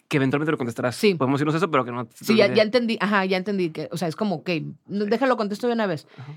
Que 0.09 0.17
eventualmente 0.17 0.51
lo 0.51 0.57
contestarás. 0.57 0.95
Sí. 0.95 1.15
Podemos 1.15 1.39
irnos 1.39 1.53
a 1.55 1.57
eso, 1.59 1.71
pero 1.71 1.85
que 1.85 1.91
no. 1.91 2.07
Sí, 2.15 2.35
ya, 2.35 2.53
ya 2.53 2.63
entendí, 2.63 2.97
ajá, 2.99 3.23
ya 3.25 3.37
entendí 3.37 3.69
que, 3.69 3.87
o 3.91 3.97
sea, 3.97 4.07
es 4.07 4.15
como, 4.15 4.35
ok, 4.35 4.49
déjalo 4.87 5.37
contesto 5.37 5.67
de 5.67 5.73
una 5.73 5.87
vez. 5.87 6.07
Ajá. 6.17 6.33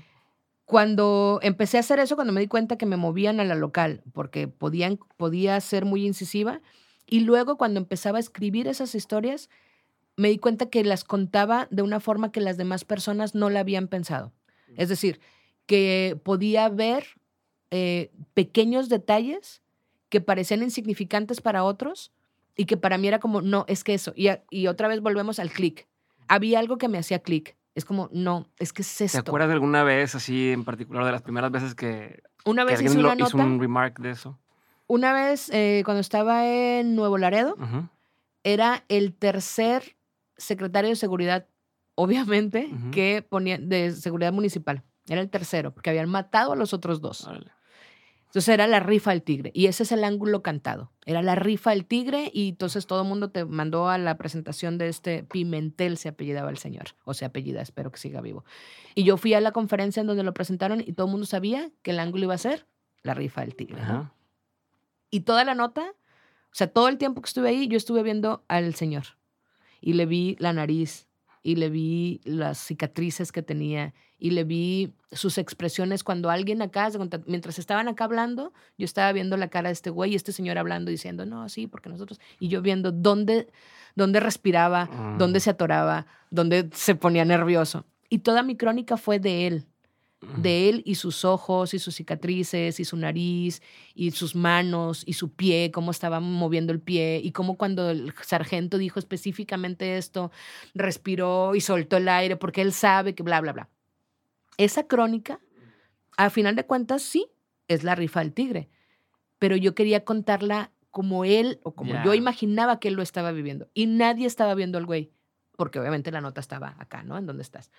Cuando 0.65 1.39
empecé 1.41 1.77
a 1.77 1.81
hacer 1.81 1.99
eso, 1.99 2.15
cuando 2.15 2.33
me 2.33 2.41
di 2.41 2.47
cuenta 2.47 2.77
que 2.77 2.85
me 2.85 2.97
movían 2.97 3.39
a 3.39 3.43
la 3.43 3.55
local, 3.55 4.01
porque 4.13 4.47
podían, 4.47 4.97
podía 5.17 5.59
ser 5.59 5.85
muy 5.85 6.05
incisiva, 6.05 6.61
y 7.05 7.21
luego 7.21 7.57
cuando 7.57 7.79
empezaba 7.79 8.17
a 8.17 8.21
escribir 8.21 8.67
esas 8.67 8.95
historias, 8.95 9.49
me 10.15 10.29
di 10.29 10.37
cuenta 10.37 10.69
que 10.69 10.83
las 10.83 11.03
contaba 11.03 11.67
de 11.69 11.81
una 11.81 11.99
forma 11.99 12.31
que 12.31 12.39
las 12.39 12.57
demás 12.57 12.85
personas 12.85 13.35
no 13.35 13.49
la 13.49 13.59
habían 13.59 13.87
pensado. 13.87 14.31
Es 14.77 14.89
decir, 14.89 15.19
que 15.65 16.19
podía 16.23 16.69
ver 16.69 17.05
eh, 17.71 18.11
pequeños 18.33 18.89
detalles 18.89 19.61
que 20.09 20.21
parecían 20.21 20.63
insignificantes 20.63 21.41
para 21.41 21.63
otros 21.63 22.11
y 22.55 22.65
que 22.65 22.77
para 22.77 22.97
mí 22.97 23.07
era 23.07 23.19
como, 23.19 23.41
no, 23.41 23.65
es 23.67 23.83
que 23.83 23.93
eso. 23.93 24.13
Y, 24.15 24.29
y 24.49 24.67
otra 24.67 24.87
vez 24.87 25.01
volvemos 25.01 25.39
al 25.39 25.51
clic. 25.51 25.87
Había 26.27 26.59
algo 26.59 26.77
que 26.77 26.87
me 26.87 26.99
hacía 26.99 27.19
clic. 27.19 27.55
Es 27.75 27.85
como, 27.85 28.09
no, 28.13 28.47
es 28.59 28.71
que 28.71 28.83
es 28.83 28.97
¿Te 28.97 29.05
esto. 29.05 29.19
acuerdas 29.19 29.49
de 29.49 29.55
alguna 29.55 29.83
vez, 29.83 30.13
así 30.15 30.51
en 30.51 30.63
particular, 30.63 31.03
de 31.05 31.11
las 31.11 31.21
primeras 31.23 31.51
veces 31.51 31.73
que, 31.75 32.21
Una 32.45 32.63
vez 32.63 32.75
alguien 32.79 32.99
una 32.99 33.15
lo- 33.15 33.25
hizo 33.25 33.37
un 33.37 33.59
remark 33.59 33.99
de 33.99 34.11
eso? 34.11 34.39
Una 34.85 35.13
vez, 35.13 35.49
eh, 35.51 35.81
cuando 35.85 36.01
estaba 36.01 36.45
en 36.47 36.95
Nuevo 36.95 37.17
Laredo, 37.17 37.57
era 38.43 38.83
el 38.89 39.13
tercer 39.15 39.95
secretario 40.37 40.89
de 40.89 40.95
seguridad, 40.95 41.47
obviamente, 41.95 42.69
que 42.91 43.25
ponía 43.27 43.57
de 43.57 43.91
seguridad 43.91 44.33
municipal. 44.33 44.83
Era 45.07 45.21
el 45.21 45.29
tercero, 45.29 45.73
porque 45.73 45.89
habían 45.89 46.09
matado 46.09 46.51
a 46.53 46.55
los 46.55 46.73
otros 46.73 47.01
dos. 47.01 47.25
Órale. 47.25 47.51
Entonces 48.33 48.49
era 48.55 48.65
la 48.65 48.79
rifa 48.79 49.11
del 49.11 49.21
tigre. 49.21 49.51
Y 49.53 49.67
ese 49.67 49.83
es 49.83 49.91
el 49.91 50.03
ángulo 50.03 50.41
cantado. 50.41 50.91
Era 51.05 51.21
la 51.21 51.35
rifa 51.35 51.69
del 51.69 51.85
tigre 51.85 52.31
y 52.33 52.49
entonces 52.49 52.87
todo 52.87 53.03
el 53.03 53.07
mundo 53.07 53.29
te 53.29 53.45
mandó 53.45 53.89
a 53.89 53.99
la 53.99 54.17
presentación 54.17 54.79
de 54.79 54.87
este 54.87 55.23
Pimentel, 55.23 55.97
se 55.97 56.09
apellidaba 56.09 56.49
el 56.49 56.57
señor. 56.57 56.95
O 57.03 57.13
se 57.13 57.25
apellida, 57.25 57.61
espero 57.61 57.91
que 57.91 57.99
siga 57.99 58.21
vivo. 58.21 58.43
Y 58.95 59.03
yo 59.03 59.17
fui 59.17 59.35
a 59.35 59.39
la 59.39 59.51
conferencia 59.51 60.01
en 60.01 60.07
donde 60.07 60.23
lo 60.23 60.33
presentaron 60.33 60.81
y 60.81 60.93
todo 60.93 61.05
el 61.05 61.11
mundo 61.11 61.27
sabía 61.27 61.69
que 61.83 61.91
el 61.91 61.99
ángulo 61.99 62.23
iba 62.23 62.33
a 62.33 62.39
ser 62.39 62.65
la 63.03 63.13
rifa 63.13 63.41
del 63.41 63.53
tigre. 63.53 63.83
Y 65.11 65.19
toda 65.19 65.43
la 65.43 65.53
nota, 65.53 65.83
o 65.83 66.53
sea, 66.55 66.65
todo 66.65 66.87
el 66.87 66.97
tiempo 66.97 67.21
que 67.21 67.27
estuve 67.27 67.49
ahí, 67.49 67.67
yo 67.67 67.77
estuve 67.77 68.01
viendo 68.01 68.43
al 68.47 68.73
señor. 68.73 69.03
Y 69.79 69.93
le 69.93 70.07
vi 70.07 70.37
la 70.39 70.53
nariz, 70.53 71.07
y 71.43 71.57
le 71.57 71.69
vi 71.69 72.21
las 72.23 72.57
cicatrices 72.57 73.31
que 73.31 73.43
tenía, 73.43 73.93
y 74.23 74.29
le 74.31 74.45
vi 74.45 74.93
sus 75.11 75.37
expresiones 75.37 76.01
cuando 76.01 76.29
alguien 76.29 76.61
acá, 76.61 76.89
mientras 77.25 77.59
estaban 77.59 77.89
acá 77.89 78.05
hablando, 78.05 78.53
yo 78.77 78.85
estaba 78.85 79.11
viendo 79.11 79.35
la 79.35 79.49
cara 79.49 79.67
de 79.67 79.73
este 79.73 79.89
güey 79.89 80.13
y 80.13 80.15
este 80.15 80.31
señor 80.31 80.57
hablando, 80.57 80.89
diciendo, 80.89 81.25
no, 81.25 81.49
sí, 81.49 81.67
porque 81.67 81.89
nosotros, 81.89 82.21
y 82.39 82.47
yo 82.47 82.61
viendo 82.61 82.93
dónde, 82.93 83.49
dónde 83.95 84.21
respiraba, 84.21 84.89
dónde 85.19 85.39
Mm. 85.39 85.41
se 85.41 85.49
atoraba, 85.49 86.05
dónde 86.31 86.69
se 86.71 86.95
ponía 86.95 87.25
nervioso. 87.25 87.83
Y 88.09 88.19
toda 88.19 88.43
mi 88.43 88.55
crónica 88.55 88.95
fue 88.95 89.19
de 89.19 89.45
él 89.47 89.65
de 90.37 90.69
él 90.69 90.83
y 90.85 90.95
sus 90.95 91.25
ojos 91.25 91.73
y 91.73 91.79
sus 91.79 91.95
cicatrices 91.95 92.79
y 92.79 92.85
su 92.85 92.95
nariz 92.95 93.61
y 93.93 94.11
sus 94.11 94.35
manos 94.37 95.03
y 95.05 95.13
su 95.13 95.33
pie, 95.33 95.69
cómo 95.73 95.91
estaba 95.91 96.21
moviendo 96.21 96.71
el 96.71 96.79
pie 96.79 97.19
y 97.21 97.33
cómo 97.33 97.57
cuando 97.57 97.89
el 97.89 98.13
sargento 98.21 98.77
dijo 98.77 98.99
específicamente 98.99 99.97
esto, 99.97 100.31
respiró 100.73 101.55
y 101.55 101.59
soltó 101.59 101.97
el 101.97 102.07
aire 102.07 102.37
porque 102.37 102.61
él 102.61 102.71
sabe 102.71 103.15
que 103.15 103.21
bla, 103.23 103.41
bla, 103.41 103.51
bla. 103.51 103.69
Esa 104.57 104.87
crónica, 104.87 105.39
a 106.17 106.29
final 106.29 106.55
de 106.55 106.65
cuentas, 106.65 107.01
sí, 107.01 107.27
es 107.67 107.83
la 107.83 107.95
rifa 107.95 108.19
del 108.19 108.33
tigre, 108.33 108.69
pero 109.39 109.55
yo 109.55 109.75
quería 109.75 110.03
contarla 110.03 110.71
como 110.91 111.25
él 111.25 111.59
o 111.63 111.73
como 111.73 112.03
yo 112.03 112.13
imaginaba 112.13 112.79
que 112.79 112.87
él 112.87 112.93
lo 112.93 113.01
estaba 113.01 113.31
viviendo 113.31 113.67
y 113.73 113.87
nadie 113.87 114.27
estaba 114.27 114.53
viendo 114.53 114.77
al 114.77 114.85
güey, 114.85 115.11
porque 115.57 115.79
obviamente 115.79 116.11
la 116.11 116.21
nota 116.21 116.39
estaba 116.39 116.75
acá, 116.77 117.03
¿no? 117.03 117.17
En 117.17 117.25
donde 117.25 117.41
estás 117.41 117.71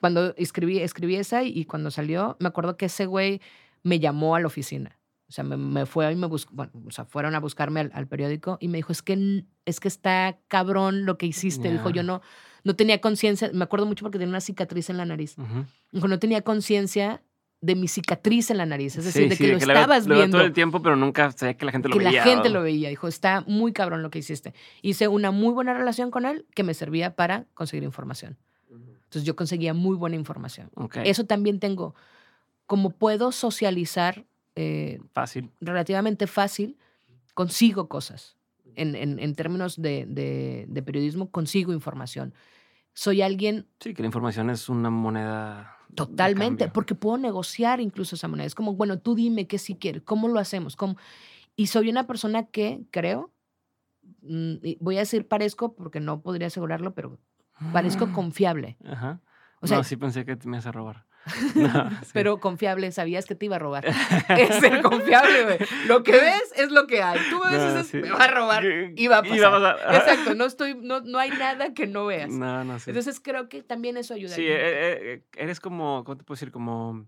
cuando 0.00 0.34
escribí, 0.36 0.78
escribí 0.78 1.16
esa 1.16 1.42
y, 1.42 1.48
y 1.48 1.64
cuando 1.64 1.90
salió, 1.90 2.36
me 2.40 2.48
acuerdo 2.48 2.76
que 2.76 2.86
ese 2.86 3.06
güey 3.06 3.40
me 3.82 3.98
llamó 4.00 4.34
a 4.34 4.40
la 4.40 4.46
oficina 4.46 4.97
O 5.28 5.32
sea, 5.32 5.44
me, 5.44 5.56
me 5.58 5.84
fue 5.84 6.10
y 6.10 6.16
me 6.16 6.26
buscó, 6.26 6.54
bueno, 6.54 6.72
o 6.86 6.90
sea, 6.90 7.04
fueron 7.04 7.34
a 7.34 7.40
buscarme 7.40 7.80
al, 7.80 7.90
al 7.92 8.06
periódico 8.08 8.56
y 8.60 8.68
me 8.68 8.78
dijo, 8.78 8.92
es 8.92 9.02
que, 9.02 9.44
es 9.66 9.78
que 9.80 9.88
está 9.88 10.38
cabrón 10.48 11.04
lo 11.04 11.18
que 11.18 11.26
hiciste. 11.26 11.70
Dijo, 11.70 11.90
Ya. 11.90 11.96
yo 11.96 12.02
no, 12.02 12.22
no 12.64 12.76
tenía 12.76 13.00
conciencia, 13.00 13.50
me 13.52 13.64
acuerdo 13.64 13.84
mucho 13.84 14.04
porque 14.04 14.18
tenía 14.18 14.30
una 14.30 14.40
cicatriz 14.40 14.88
en 14.88 14.96
la 14.96 15.04
nariz. 15.04 15.36
Ujú. 15.36 15.66
Dijo, 15.92 16.08
no 16.08 16.18
tenía 16.18 16.40
conciencia 16.42 17.22
de 17.60 17.74
mi 17.74 17.88
cicatriz 17.88 18.50
en 18.50 18.56
la 18.56 18.66
nariz, 18.66 18.96
es 18.96 19.04
decir, 19.04 19.24
Sí, 19.24 19.28
de 19.28 19.36
sí, 19.36 19.44
que 19.44 19.50
lo 19.52 19.58
estabas 19.58 20.06
lo 20.06 20.14
viendo 20.14 20.38
todo 20.38 20.46
el 20.46 20.52
tiempo, 20.52 20.80
pero 20.80 20.94
nunca 20.96 21.30
sabía 21.32 21.54
que 21.58 21.64
la 21.66 21.72
gente 21.72 21.88
lo 21.88 21.94
que 21.98 22.04
veía. 22.04 22.20
la 22.20 22.24
gente 22.24 22.48
o- 22.48 22.52
lo 22.52 22.62
veía. 22.62 22.88
Dijo, 22.88 23.08
está 23.08 23.42
muy 23.48 23.72
cabrón 23.72 24.00
lo 24.02 24.10
que 24.10 24.20
hiciste. 24.20 24.54
Hice 24.80 25.08
una 25.08 25.30
muy 25.32 25.52
buena 25.52 25.74
relación 25.74 26.10
con 26.10 26.24
él 26.24 26.46
que 26.54 26.62
me 26.62 26.72
servía 26.72 27.16
para 27.16 27.46
conseguir 27.54 27.82
información. 27.84 28.38
Entonces 28.70 29.24
yo 29.24 29.34
conseguía 29.36 29.74
muy 29.74 29.96
buena 29.96 30.16
información. 30.16 30.70
Eso 31.04 31.24
también 31.26 31.58
tengo. 31.60 31.94
Como 32.66 32.90
puedo 32.90 33.32
socializar 33.32 34.24
eh, 34.60 34.98
fácil. 35.12 35.50
relativamente 35.60 36.26
fácil, 36.26 36.76
consigo 37.34 37.88
cosas. 37.88 38.36
En, 38.74 38.94
en- 38.94 39.18
en 39.18 39.34
términos 39.34 39.80
de, 39.80 40.04
de- 40.06 40.66
de 40.68 40.82
periodismo, 40.82 41.30
consigo 41.30 41.72
información. 41.72 42.32
Soy 42.94 43.22
alguien 43.22 43.66
Sí, 43.80 43.94
que 43.94 44.02
la 44.02 44.06
información 44.06 44.50
es 44.50 44.68
una 44.68 44.90
moneda. 44.90 45.76
Totalmente, 45.94 46.68
porque 46.68 46.94
puedo 46.94 47.16
negociar 47.18 47.80
incluso 47.80 48.14
esa 48.16 48.28
moneda. 48.28 48.46
Es 48.46 48.54
como, 48.54 48.74
bueno, 48.74 48.98
tú 48.98 49.14
dime 49.14 49.46
qué 49.46 49.58
si 49.58 49.74
quieres, 49.76 50.02
cómo 50.02 50.28
lo 50.28 50.38
hacemos. 50.38 50.76
¿Cómo? 50.76 50.96
Y 51.56 51.66
soy 51.68 51.88
una 51.90 52.06
persona 52.06 52.46
que 52.46 52.82
creo, 52.90 53.32
mm, 54.22 54.54
voy 54.80 54.96
a 54.96 55.00
decir 55.00 55.26
parezco 55.26 55.74
porque 55.74 55.98
no 56.00 56.20
podría 56.20 56.48
asegurarlo, 56.48 56.94
pero 56.94 57.18
parezco 57.72 58.12
confiable. 58.12 58.76
Ajá. 58.84 59.20
O 59.60 59.66
sea, 59.66 59.78
no, 59.78 59.84
sí 59.84 59.96
pensé 59.96 60.24
que 60.24 60.36
me 60.44 60.56
ibas 60.56 60.66
a 60.66 60.72
robar. 60.72 61.06
No, 61.54 61.90
sí. 61.90 62.10
pero 62.12 62.40
confiable, 62.40 62.90
sabías 62.92 63.26
que 63.26 63.34
te 63.34 63.46
iba 63.46 63.56
a 63.56 63.58
robar. 63.58 63.84
es 64.28 64.54
ser 64.60 64.80
confiable, 64.82 65.44
güey. 65.44 65.58
Lo 65.86 66.02
que 66.02 66.12
ves 66.12 66.52
es 66.56 66.70
lo 66.70 66.86
que 66.86 67.02
hay. 67.02 67.18
Tú 67.30 67.38
me 67.44 67.50
ves 67.50 67.60
y 67.60 67.64
No, 67.66 67.74
dices, 67.74 67.86
sí. 67.88 67.96
me 67.98 68.10
va 68.10 68.24
a 68.24 68.28
robar. 68.28 68.64
Y 68.96 69.06
va 69.08 69.18
a 69.18 69.22
pasar. 69.22 69.54
A. 69.54 69.96
Exacto, 69.96 70.34
no, 70.34 70.44
estoy, 70.46 70.74
no, 70.74 71.00
no 71.00 71.18
hay 71.18 71.30
nada 71.30 71.74
que 71.74 71.86
no 71.86 72.06
veas. 72.06 72.30
No, 72.30 72.64
no, 72.64 72.78
sí. 72.78 72.90
Entonces 72.90 73.20
creo 73.20 73.48
que 73.48 73.62
también 73.62 73.96
eso 73.96 74.14
ayuda. 74.14 74.34
Sí, 74.34 74.42
eh, 74.46 74.56
eh, 74.58 75.22
eres 75.36 75.60
como, 75.60 76.04
¿cómo 76.04 76.16
te 76.16 76.24
puedo 76.24 76.36
decir? 76.36 76.50
Como 76.50 77.06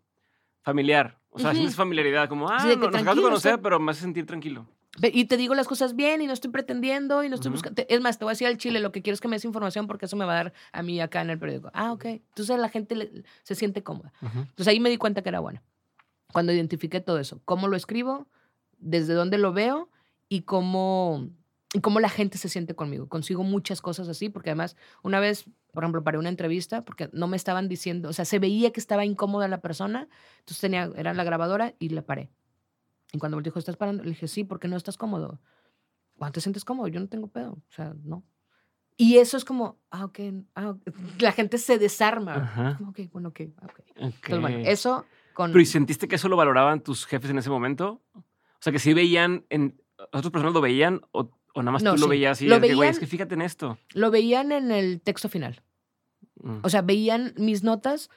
familiar. 0.63 1.19
O 1.31 1.39
sea, 1.39 1.49
Ujú. 1.51 1.57
sientes 1.59 1.77
familiaridad, 1.77 2.29
como, 2.29 2.51
ah, 2.51 2.59
Sí, 2.61 2.69
no, 2.77 2.91
nos 2.91 3.01
acabas 3.01 3.17
de 3.17 3.23
conocer, 3.23 3.61
pero 3.63 3.79
me 3.81 3.93
hace 3.93 4.03
sentir 4.03 4.27
tranquilo. 4.27 4.67
Y 5.01 5.25
te 5.27 5.37
digo 5.37 5.55
las 5.55 5.69
cosas 5.69 5.95
bien 5.95 6.21
y 6.21 6.27
no 6.27 6.33
estoy 6.33 6.51
pretendiendo 6.51 7.23
y 7.23 7.29
no 7.29 7.37
estoy 7.37 7.51
buscando. 7.53 7.83
Es 7.89 8.01
más, 8.01 8.19
te 8.19 8.25
voy 8.25 8.31
a 8.31 8.35
decir 8.35 8.49
al 8.49 8.57
chile, 8.59 8.81
lo 8.81 8.91
que 8.91 9.03
quiero 9.03 9.15
es 9.15 9.21
que 9.21 9.29
me 9.29 9.37
des 9.37 9.45
información 9.45 9.87
porque 9.87 10.07
eso 10.07 10.17
me 10.17 10.25
va 10.25 10.33
a 10.33 10.37
dar 10.37 10.53
a 10.73 10.83
mí 10.83 11.01
acá 11.01 11.21
en 11.23 11.31
el 11.31 11.39
periódico. 11.39 11.71
Ah, 11.75 11.93
ok. 11.93 12.05
Entonces 12.07 12.59
la 12.59 12.69
gente 12.69 12.97
le- 12.97 13.23
se 13.45 13.55
siente 13.55 13.83
cómoda. 13.85 14.13
Ujú. 14.21 14.41
Entonces 14.41 14.67
ahí 14.69 14.81
me 14.81 14.91
di 14.91 14.97
cuenta 14.97 15.23
que 15.23 15.29
era 15.29 15.39
buena. 15.41 15.63
Cuando 16.33 16.53
identifiqué 16.53 17.01
todo 17.01 17.19
eso, 17.21 17.41
cómo 17.45 17.69
lo 17.69 17.77
escribo, 17.77 18.27
desde 18.79 19.15
dónde 19.15 19.39
lo 19.39 19.53
veo 19.53 19.91
y 20.29 20.43
cómo, 20.43 21.29
y 21.73 21.81
cómo 21.81 22.01
la 22.01 22.09
gente 22.09 22.37
se 22.37 22.49
siente 22.49 22.75
conmigo. 22.75 23.09
Consigo 23.09 23.45
muchas 23.45 23.81
cosas 23.81 24.09
así 24.09 24.29
porque 24.29 24.51
además 24.51 24.77
una 25.03 25.21
vez, 25.21 25.45
por 25.73 25.85
ejemplo, 25.85 26.03
para 26.03 26.19
una 26.19 26.29
entrevista, 26.29 26.85
porque 26.85 27.09
no 27.13 27.29
me 27.29 27.37
estaban 27.37 27.69
diciendo, 27.69 28.09
o 28.09 28.13
sea, 28.13 28.25
se 28.25 28.41
veía 28.41 28.73
que 28.73 28.81
estaba 28.81 29.05
incómoda 29.05 29.47
la 29.49 29.61
persona, 29.61 30.09
entonces 30.41 30.61
tenía, 30.61 30.91
era 30.97 31.15
la 31.15 31.23
grabadora 31.25 31.75
y 31.79 31.91
le 31.91 32.03
paré. 32.03 32.29
Y 33.13 33.19
cuando 33.19 33.37
me 33.37 33.43
dijo, 33.43 33.59
¿estás 33.59 33.77
parando? 33.77 34.03
Le 34.03 34.11
dije, 34.11 34.29
sí, 34.29 34.45
porque 34.45 34.69
no 34.69 34.77
estás 34.77 34.97
cómodo. 34.97 35.41
¿Cuándo 36.17 36.35
te 36.35 36.41
sientes 36.41 36.65
cómodo? 36.65 36.89
Yo 36.89 37.01
no 37.01 37.09
tengo 37.09 37.29
pedo. 37.29 37.53
O 37.53 37.73
sea, 37.73 37.95
no. 38.05 38.25
Y 38.97 39.17
eso 39.17 39.37
es 39.37 39.45
como, 39.45 39.81
ah, 39.91 40.05
ok. 40.05 40.19
ah, 40.55 40.71
ok. 40.71 40.83
La 41.21 41.33
gente 41.33 41.59
se 41.59 41.79
desarma. 41.79 42.35
Ajá. 42.35 42.75
Como, 42.79 42.91
ok, 42.91 43.01
bueno, 43.13 43.31
ok. 43.31 43.41
ah, 43.57 43.67
ok. 43.67 43.81
Ok. 43.81 43.87
Entonces, 43.97 44.41
bueno, 44.41 44.59
eso 44.59 45.07
con... 45.33 45.51
Pero 45.53 45.63
¿y 45.63 45.67
sentiste 45.67 46.07
que 46.07 46.17
eso 46.17 46.29
lo 46.29 46.37
valoraban 46.37 46.83
tus 46.83 47.07
jefes 47.07 47.31
en 47.31 47.39
ese 47.39 47.51
momento? 47.51 48.03
O 48.15 48.23
sea, 48.61 48.73
que 48.73 48.79
sí 48.79 48.93
veían, 48.93 49.47
en, 49.49 49.81
otras 50.13 50.31
personas 50.31 50.53
lo 50.53 50.61
veían 50.61 51.01
o, 51.13 51.31
o 51.55 51.63
nada 51.63 51.73
más 51.73 51.83
No, 51.83 51.95
tú 51.95 52.01
lo 52.01 52.05
sí. 52.07 52.11
veías 52.11 52.43
y 52.43 52.47
Lo 52.47 52.57
es 52.57 52.61
que, 52.61 52.67
güey, 52.75 52.79
veían- 52.81 52.93
es 52.93 52.99
que 52.99 53.07
fíjate 53.07 53.35
en 53.35 53.43
esto. 53.43 53.79
Lo 53.95 54.11
veían 54.11 54.53
en 54.53 54.71
el 54.71 55.01
texto 55.01 55.29
final. 55.29 55.63
Mm. 56.43 56.59
O 56.63 56.69
sea, 56.69 56.83
veían 56.83 57.33
mis 57.39 57.65
notas, 57.65 58.11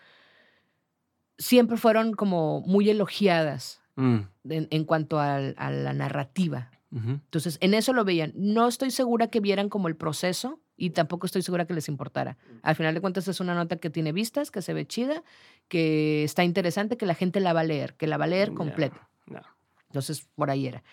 siempre 1.38 1.78
fueron 1.78 2.14
como 2.14 2.62
muy 2.62 2.90
elogiadas 2.90 3.83
Mm. 3.96 4.20
en, 4.50 4.68
en 4.72 4.86
cuanto 4.86 5.20
a 5.20 5.40
la 5.40 5.94
narrativa. 5.94 6.72
Ujú. 6.92 7.10
Entonces, 7.12 7.58
en 7.62 7.74
eso 7.74 7.94
lo 7.94 8.04
veían. 8.06 8.34
No 8.36 8.68
estoy 8.68 8.92
segura 8.92 9.28
que 9.28 9.40
vieran 9.40 9.70
como 9.70 9.88
el 9.88 9.96
proceso 9.96 10.60
y 10.78 10.92
tampoco 10.92 11.26
estoy 11.26 11.42
segura 11.42 11.66
que 11.66 11.74
les 11.74 11.88
importara. 11.88 12.38
Al 12.62 12.76
final 12.76 12.94
de 12.94 13.02
cuentas, 13.02 13.28
es 13.28 13.40
una 13.40 13.54
nota 13.56 13.78
que 13.78 13.90
tiene 13.90 14.12
vistas, 14.12 14.52
que 14.52 14.62
se 14.62 14.74
ve 14.74 14.86
chida, 14.88 15.24
que 15.68 16.24
está 16.24 16.44
interesante, 16.44 16.98
que 16.98 17.06
la 17.06 17.16
gente 17.16 17.40
la 17.40 17.54
va 17.54 17.62
a 17.62 17.64
leer, 17.64 17.96
que 17.96 18.08
la 18.08 18.18
va 18.18 18.26
a 18.26 18.28
leer 18.28 18.54
completa. 18.54 19.10
ya. 19.28 19.42
Entonces, 19.88 20.28
por 20.36 20.50
ahí 20.50 20.68
era. 20.68 20.84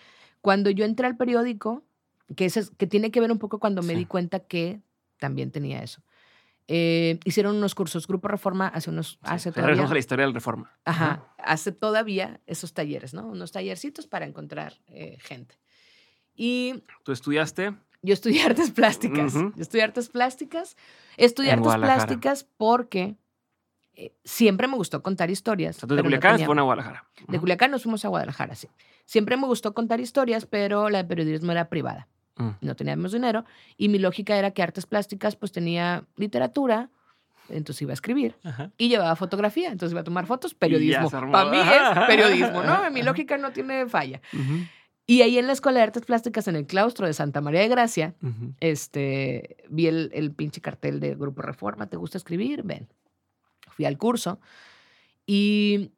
Cuando 0.41 0.69
yo 0.69 0.85
entré 0.85 1.07
al 1.07 1.17
periódico, 1.17 1.83
que, 2.35 2.45
ese 2.45 2.61
es- 2.61 2.69
que 2.71 2.87
tiene 2.87 3.11
que 3.11 3.19
ver 3.19 3.31
un 3.31 3.39
poco 3.39 3.59
cuando 3.59 3.81
me 3.81 3.93
di 3.95 4.05
cuenta 4.05 4.39
que 4.39 4.79
también 5.17 5.51
tenía 5.51 5.83
eso. 5.83 6.01
Eh, 6.67 7.19
hicieron 7.25 7.55
unos 7.55 7.75
cursos, 7.75 8.07
Grupo 8.07 8.27
Reforma 8.27 8.67
hace 8.67 8.89
unos, 8.89 9.11
Sí, 9.11 9.17
hace 9.23 9.51
todavía, 9.51 9.87
la 9.87 9.99
historia 9.99 10.25
del 10.25 10.33
Reforma. 10.33 10.71
ajá, 10.85 11.33
hace 11.37 11.71
todavía 11.71 12.39
esos 12.47 12.73
talleres, 12.73 13.13
¿no? 13.13 13.27
Unos 13.27 13.51
tallercitos 13.51 14.07
para 14.07 14.25
encontrar 14.25 14.73
eh, 14.87 15.17
gente. 15.21 15.57
Y 16.35 16.83
Tú 17.03 17.11
estudiaste 17.11 17.73
yo 18.03 18.13
estudié 18.15 18.41
artes 18.45 18.71
plásticas. 18.71 19.35
Ujú. 19.35 19.53
Yo 19.55 19.61
estudié 19.61 19.83
artes 19.83 20.09
plásticas. 20.09 20.75
Estudié 21.17 21.51
artes 21.51 21.75
plásticas 21.75 22.47
porque 22.57 23.15
eh, 23.93 24.15
siempre 24.23 24.67
me 24.67 24.75
gustó 24.75 25.03
contar 25.03 25.29
historias. 25.29 25.75
o 25.77 25.79
sea, 25.81 25.87
de 25.89 25.95
no 25.97 26.03
Culiacán, 26.03 26.31
tenía- 26.33 26.45
fueron 26.47 26.59
a 26.61 26.63
Guadalajara. 26.63 27.05
de. 27.27 27.39
Culiacán 27.39 27.69
nos 27.69 27.83
fuimos 27.83 28.03
a 28.03 28.07
Guadalajara, 28.07 28.55
sí. 28.55 28.67
Siempre 29.05 29.37
me 29.37 29.45
gustó 29.45 29.73
contar 29.75 29.99
historias, 29.99 30.45
pero 30.47 30.89
la 30.89 30.99
de 30.99 31.03
periodismo 31.09 31.51
era 31.51 31.69
privada. 31.69 32.07
Mm. 32.37 32.49
No 32.61 32.75
teníamos 32.75 33.11
dinero. 33.11 33.45
Y 33.77 33.89
mi 33.89 33.99
lógica 33.99 34.37
era 34.37 34.51
que 34.51 34.63
artes 34.63 34.85
plásticas, 34.85 35.35
pues 35.35 35.51
tenía 35.51 36.05
literatura, 36.15 36.89
entonces 37.49 37.81
iba 37.81 37.91
a 37.91 37.93
escribir. 37.93 38.35
Ajá. 38.43 38.71
Y 38.77 38.89
llevaba 38.89 39.15
fotografía, 39.15 39.71
entonces 39.71 39.91
iba 39.91 40.01
a 40.01 40.05
tomar 40.05 40.25
fotos, 40.25 40.53
periodismo. 40.53 41.09
Para 41.09 41.49
mí 41.49 41.57
es 41.57 42.07
periodismo, 42.07 42.63
¿no? 42.63 42.89
Mi 42.91 43.03
lógica 43.03 43.37
no 43.37 43.51
tiene 43.51 43.87
falla. 43.87 44.21
Y 45.07 45.23
ahí 45.23 45.37
en 45.37 45.47
la 45.47 45.53
Escuela 45.53 45.79
de 45.79 45.83
Artes 45.83 46.05
Plásticas, 46.05 46.47
en 46.47 46.55
el 46.55 46.65
claustro 46.65 47.05
de 47.05 47.13
Santa 47.13 47.41
María 47.41 47.61
de 47.61 47.67
Gracia, 47.67 48.15
este, 48.59 49.57
vi 49.69 49.87
el, 49.87 50.09
el 50.13 50.31
pinche 50.31 50.61
cartel 50.61 50.99
de 50.99 51.15
Grupo 51.15 51.41
Reforma, 51.41 51.87
¿te 51.87 51.97
gusta 51.97 52.17
escribir? 52.17 52.63
Ven. 52.63 52.87
Fui 53.67 53.85
al 53.85 53.97
curso 53.97 54.39
y 55.25 55.91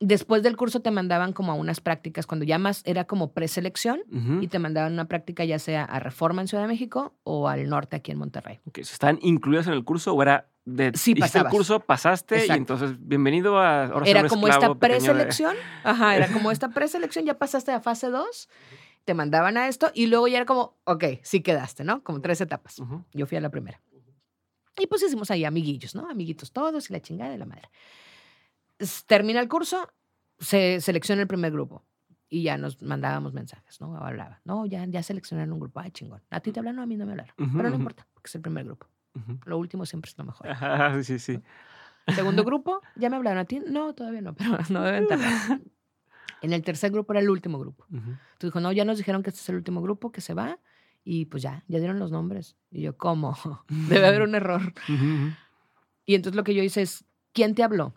después 0.00 0.42
del 0.42 0.56
curso 0.56 0.80
te 0.80 0.90
mandaban 0.90 1.32
como 1.32 1.52
a 1.52 1.54
unas 1.54 1.80
prácticas, 1.80 2.26
cuando 2.26 2.44
ya 2.44 2.58
más 2.58 2.82
era 2.84 3.04
como 3.04 3.32
preselección 3.32 4.00
Ujú. 4.12 4.42
y 4.42 4.48
te 4.48 4.58
mandaban 4.58 4.92
una 4.92 5.06
práctica 5.06 5.44
ya 5.44 5.58
sea 5.58 5.84
a 5.84 5.98
Reforma 6.00 6.40
en 6.42 6.48
Ciudad 6.48 6.62
de 6.64 6.68
México 6.68 7.14
o 7.24 7.48
al 7.48 7.68
norte 7.68 7.96
aquí 7.96 8.12
en 8.12 8.18
Monterrey. 8.18 8.60
Ok, 8.66 8.78
¿Están 8.78 9.18
incluidas 9.22 9.66
en 9.66 9.72
el 9.72 9.84
curso 9.84 10.12
o 10.14 10.22
era 10.22 10.48
de 10.64 10.92
Sí, 10.94 11.14
hiciste 11.16 11.38
el 11.38 11.46
curso, 11.46 11.80
pasaste 11.80 12.36
y 12.36 12.40
Exacto. 12.40 12.58
entonces 12.58 12.96
bienvenido 13.00 13.58
a 13.58 13.86
ahora 13.86 14.06
Era 14.06 14.22
un 14.22 14.28
como 14.28 14.46
esta 14.48 14.60
pequeño 14.74 14.74
de- 14.74 14.80
preselección, 14.80 15.54
ajá, 15.84 16.14
era 16.16 16.28
como 16.32 16.50
esta 16.50 16.68
preselección, 16.68 17.24
ya 17.24 17.38
pasaste 17.38 17.72
a 17.72 17.80
fase 17.80 18.08
2, 18.08 18.48
te 19.04 19.14
mandaban 19.14 19.56
a 19.56 19.68
esto 19.68 19.90
y 19.94 20.06
luego 20.06 20.28
ya 20.28 20.36
era 20.36 20.46
como, 20.46 20.76
ok, 20.84 21.04
sí 21.22 21.40
quedaste, 21.40 21.82
¿no? 21.84 22.04
Como 22.04 22.20
tres 22.20 22.40
etapas. 22.42 22.78
Ujú. 22.78 23.02
Yo 23.14 23.26
fui 23.26 23.38
a 23.38 23.40
la 23.40 23.48
primera. 23.50 23.80
Y 24.78 24.86
pues 24.86 25.02
hicimos 25.02 25.30
ahí 25.30 25.44
amiguillos, 25.44 25.94
¿no? 25.94 26.08
Amiguitos 26.08 26.52
todos 26.52 26.88
y 26.88 26.92
la 26.92 27.00
chingada 27.00 27.30
de 27.32 27.38
la 27.38 27.46
madre. 27.46 27.68
Termina 29.06 29.40
el 29.40 29.48
curso, 29.48 29.88
se 30.38 30.80
selecciona 30.80 31.22
el 31.22 31.28
primer 31.28 31.52
grupo 31.52 31.84
y 32.28 32.42
ya 32.42 32.56
nos 32.58 32.80
mandábamos 32.82 33.32
mensajes, 33.32 33.80
¿no? 33.80 33.96
Hablaba, 33.96 34.40
no, 34.44 34.66
ya, 34.66 34.84
ya 34.86 35.02
seleccionaron 35.02 35.52
un 35.52 35.60
grupo, 35.60 35.80
ay, 35.80 35.90
chingón. 35.90 36.22
A 36.30 36.40
ti 36.40 36.52
te 36.52 36.60
hablan, 36.60 36.76
no, 36.76 36.82
a 36.82 36.86
mí 36.86 36.96
no 36.96 37.06
me 37.06 37.12
hablaron. 37.12 37.34
Ujú, 37.38 37.56
Pero 37.56 37.62
no 37.70 37.74
ujú. 37.74 37.80
importa, 37.82 38.06
porque 38.14 38.28
es 38.28 38.34
el 38.34 38.42
primer 38.42 38.64
grupo. 38.64 38.86
Ujú. 39.14 39.38
Lo 39.46 39.58
último 39.58 39.84
siempre 39.86 40.10
es 40.10 40.18
lo 40.18 40.24
mejor. 40.24 40.48
Ajá, 40.48 41.02
sí, 41.02 41.18
sí. 41.18 41.40
Segundo 42.08 42.44
grupo, 42.44 42.80
ya 42.94 43.10
me 43.10 43.16
hablaron 43.16 43.38
a 43.38 43.44
ti. 43.44 43.60
No, 43.66 43.94
todavía 43.94 44.20
no, 44.20 44.34
pero 44.36 44.58
no 44.70 44.82
deben 44.82 45.06
tardar. 45.08 45.60
En 46.40 46.52
el 46.52 46.62
tercer 46.62 46.92
grupo 46.92 47.12
era 47.12 47.20
el 47.20 47.30
último 47.30 47.58
grupo. 47.58 47.84
Entonces 47.90 48.18
dijo, 48.40 48.60
no, 48.60 48.70
ya 48.72 48.84
nos 48.84 48.98
dijeron 48.98 49.22
que 49.22 49.30
este 49.30 49.40
es 49.40 49.48
el 49.48 49.56
último 49.56 49.82
grupo, 49.82 50.12
que 50.12 50.20
se 50.20 50.34
va. 50.34 50.60
Y 51.04 51.24
pues 51.24 51.42
ya, 51.42 51.64
ya 51.68 51.78
dieron 51.78 51.98
los 51.98 52.10
nombres. 52.12 52.56
Y 52.70 52.82
yo, 52.82 52.96
¿cómo? 52.96 53.36
Debe 53.68 54.06
haber 54.06 54.22
un 54.22 54.34
error. 54.34 54.72
Y 56.04 56.14
entonces 56.14 56.36
lo 56.36 56.44
que 56.44 56.54
yo 56.54 56.62
hice 56.62 56.82
es, 56.82 57.04
¿quién 57.32 57.54
te 57.54 57.62
habló? 57.62 57.94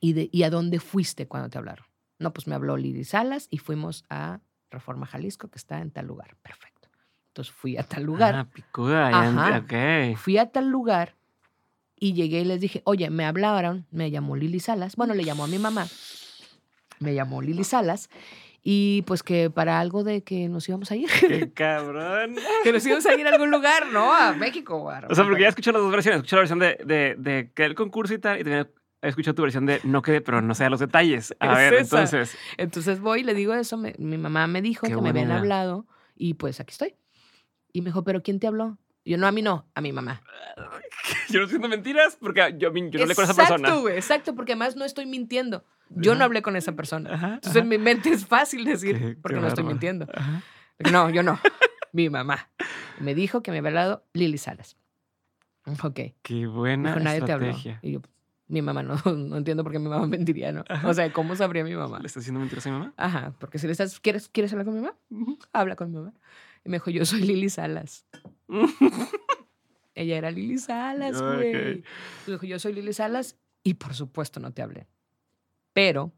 ¿Y, 0.00 0.12
de, 0.12 0.28
¿Y 0.32 0.42
a 0.44 0.50
dónde 0.50 0.80
fuiste 0.80 1.26
cuando 1.26 1.48
te 1.50 1.58
hablaron? 1.58 1.86
No, 2.18 2.32
pues 2.32 2.46
me 2.46 2.54
habló 2.54 2.76
Lili 2.76 3.04
Salas 3.04 3.46
y 3.50 3.58
fuimos 3.58 4.04
a 4.10 4.40
Reforma 4.70 5.06
Jalisco, 5.06 5.48
que 5.48 5.58
está 5.58 5.80
en 5.80 5.90
tal 5.90 6.06
lugar. 6.06 6.36
Perfecto. 6.42 6.88
Entonces 7.28 7.54
fui 7.54 7.76
a 7.76 7.82
tal 7.84 8.02
lugar. 8.02 8.34
Ah, 8.34 8.48
picuda. 8.52 9.08
Ajá. 9.08 9.60
ent- 9.60 10.12
Ok. 10.14 10.18
Fui 10.18 10.36
a 10.38 10.50
tal 10.50 10.68
lugar 10.68 11.14
y 11.96 12.12
llegué 12.14 12.40
y 12.40 12.44
les 12.44 12.60
dije, 12.60 12.82
oye, 12.84 13.08
me 13.10 13.24
hablaron, 13.24 13.86
me 13.90 14.10
llamó 14.10 14.34
Lili 14.36 14.60
Salas. 14.60 14.96
Bueno, 14.96 15.14
le 15.14 15.24
llamó 15.24 15.44
a 15.44 15.48
mi 15.48 15.58
mamá. 15.58 15.86
Me 17.00 17.14
llamó 17.14 17.40
Lili 17.42 17.64
Salas. 17.64 18.08
Y 18.62 19.02
pues 19.02 19.22
que 19.22 19.50
para 19.50 19.78
algo 19.78 20.02
de 20.02 20.22
que 20.24 20.48
nos 20.48 20.68
íbamos 20.68 20.90
a 20.90 20.96
ir. 20.96 21.08
Qué 21.20 21.52
cabrón. 21.52 22.36
que 22.64 22.72
nos 22.72 22.84
íbamos 22.84 23.06
a 23.06 23.14
ir 23.14 23.26
a 23.26 23.30
algún 23.30 23.50
lugar, 23.50 23.86
¿no? 23.92 24.12
A 24.12 24.32
México. 24.32 24.76
O, 24.76 24.90
a 24.90 25.06
O 25.08 25.14
sea, 25.14 25.24
porque 25.24 25.42
ya 25.42 25.48
escuché 25.48 25.70
las 25.72 25.80
dos 25.80 25.92
versiones. 25.92 26.18
Escuché 26.18 26.36
la 26.36 26.40
versión 26.40 26.58
de, 26.58 26.76
de, 26.84 27.14
de 27.16 27.52
que 27.54 27.64
el 27.64 27.74
concurso 27.76 28.12
y 28.14 28.18
tal, 28.18 28.40
y 28.40 28.44
también 28.44 28.68
he 29.02 29.08
escuchado 29.08 29.34
tu 29.34 29.42
versión 29.42 29.66
de 29.66 29.80
no 29.84 30.02
quede, 30.02 30.20
pero 30.20 30.40
no 30.42 30.54
sé 30.54 30.68
los 30.70 30.80
detalles. 30.80 31.34
A 31.40 31.54
ver, 31.56 31.74
esa. 31.74 31.82
entonces. 32.02 32.36
Entonces 32.56 33.00
voy 33.00 33.20
y 33.20 33.24
le 33.24 33.34
digo 33.34 33.54
eso. 33.54 33.76
me- 33.76 33.94
mi 33.98 34.18
mamá 34.18 34.46
me 34.46 34.62
dijo 34.62 34.82
Qué 34.82 34.88
que 34.88 34.94
me 34.96 35.00
buena 35.00 35.10
habían 35.10 35.28
idea. 35.28 35.38
hablado 35.38 35.86
y 36.16 36.34
pues 36.34 36.60
aquí 36.60 36.72
estoy. 36.72 36.94
Y 37.72 37.82
me 37.82 37.86
dijo, 37.86 38.02
¿pero 38.04 38.22
quién 38.22 38.40
te 38.40 38.46
habló? 38.46 38.78
Yo, 39.04 39.16
no, 39.16 39.26
a 39.26 39.32
mí 39.32 39.40
no, 39.42 39.66
a 39.74 39.80
mi 39.80 39.92
mamá. 39.92 40.22
Yo 41.30 41.40
no 41.40 41.46
siento 41.48 41.68
mentiras 41.68 42.16
porque 42.20 42.54
yo, 42.58 42.72
yo 42.74 42.98
no 42.98 43.02
hablé 43.02 43.14
con 43.14 43.24
esa 43.24 43.32
Exacto, 43.32 43.54
persona. 43.54 43.74
güey, 43.80 43.96
exacto, 43.96 44.34
porque 44.34 44.52
además 44.52 44.76
no 44.76 44.84
estoy 44.84 45.06
mintiendo. 45.06 45.64
Yo 45.90 46.14
no 46.14 46.24
hablé 46.24 46.42
con 46.42 46.56
esa 46.56 46.72
persona. 46.72 47.14
Ajá, 47.14 47.26
Entonces 47.34 47.50
ajá. 47.50 47.58
en 47.60 47.68
mi 47.68 47.78
mente 47.78 48.10
es 48.10 48.26
fácil 48.26 48.64
decir, 48.64 48.98
Qué- 48.98 49.16
porque 49.22 49.36
qué 49.36 49.40
no 49.40 49.48
estoy 49.48 49.64
mintiendo. 49.64 50.06
Ajá. 50.14 50.42
No, 50.92 51.08
yo 51.10 51.22
no. 51.22 51.38
mi 51.92 52.10
mamá. 52.10 52.50
Me 53.00 53.14
dijo 53.14 53.42
que 53.42 53.50
me 53.50 53.58
había 53.58 53.68
hablado 53.70 54.04
Lili 54.12 54.36
Salas. 54.38 54.76
Ok. 55.82 56.00
Qué 56.22 56.46
buena 56.46 56.90
Dijo, 56.94 57.04
nadie 57.04 57.22
te 57.22 57.32
habló. 57.32 57.46
estrategia. 57.48 57.78
Y 57.82 57.92
yo, 57.92 58.02
mi 58.48 58.62
mamá 58.62 58.82
no, 58.82 58.96
no 59.04 59.36
entiendo 59.36 59.62
por 59.62 59.72
qué 59.72 59.78
mi 59.78 59.88
mamá 59.88 60.06
mentiría, 60.08 60.52
¿no? 60.52 60.64
O 60.84 60.94
sea, 60.94 61.12
¿cómo 61.12 61.36
sabría 61.36 61.64
mi 61.64 61.74
mamá? 61.74 62.00
¿Le 62.00 62.06
estás 62.06 62.22
haciendo 62.22 62.40
mentiras 62.40 62.66
a 62.66 62.70
mi 62.70 62.78
mamá? 62.78 62.94
Ajá, 62.96 63.34
porque 63.38 63.58
si 63.58 63.66
le 63.66 63.72
estás, 63.72 64.00
¿quieres, 64.00 64.28
¿quieres 64.28 64.52
hablar 64.52 64.66
con 64.66 64.74
mi 64.74 64.80
mamá? 64.80 64.96
Habla 65.52 65.76
con 65.76 65.90
mi 65.90 65.96
mamá. 65.96 66.14
Y 66.64 66.70
me 66.70 66.76
dijo, 66.76 66.90
yo 66.90 67.04
soy 67.04 67.20
Lili 67.20 67.50
Salas. 67.50 68.06
Ella 69.94 70.16
era 70.16 70.30
Lili 70.30 70.58
Salas, 70.58 71.20
güey. 71.20 71.82
Dijo, 72.26 72.46
yo 72.46 72.58
soy 72.58 72.72
Lili 72.72 72.92
Salas 72.92 73.36
y 73.62 73.74
por 73.74 73.94
supuesto 73.94 74.40
no 74.40 74.52
te 74.52 74.62
hablé. 74.62 74.86
Pero 75.72 76.12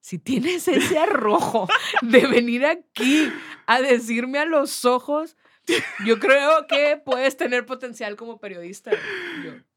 si 0.00 0.18
tienes 0.18 0.66
ese 0.68 0.98
arrojo 0.98 1.68
de 2.02 2.26
venir 2.26 2.64
aquí 2.64 3.30
a 3.66 3.80
decirme 3.80 4.38
a 4.38 4.44
los 4.44 4.84
ojos, 4.84 5.36
yo 6.04 6.18
creo 6.18 6.66
que 6.66 7.00
puedes 7.04 7.36
tener 7.36 7.66
potencial 7.66 8.16
como 8.16 8.38
periodista. 8.38 8.90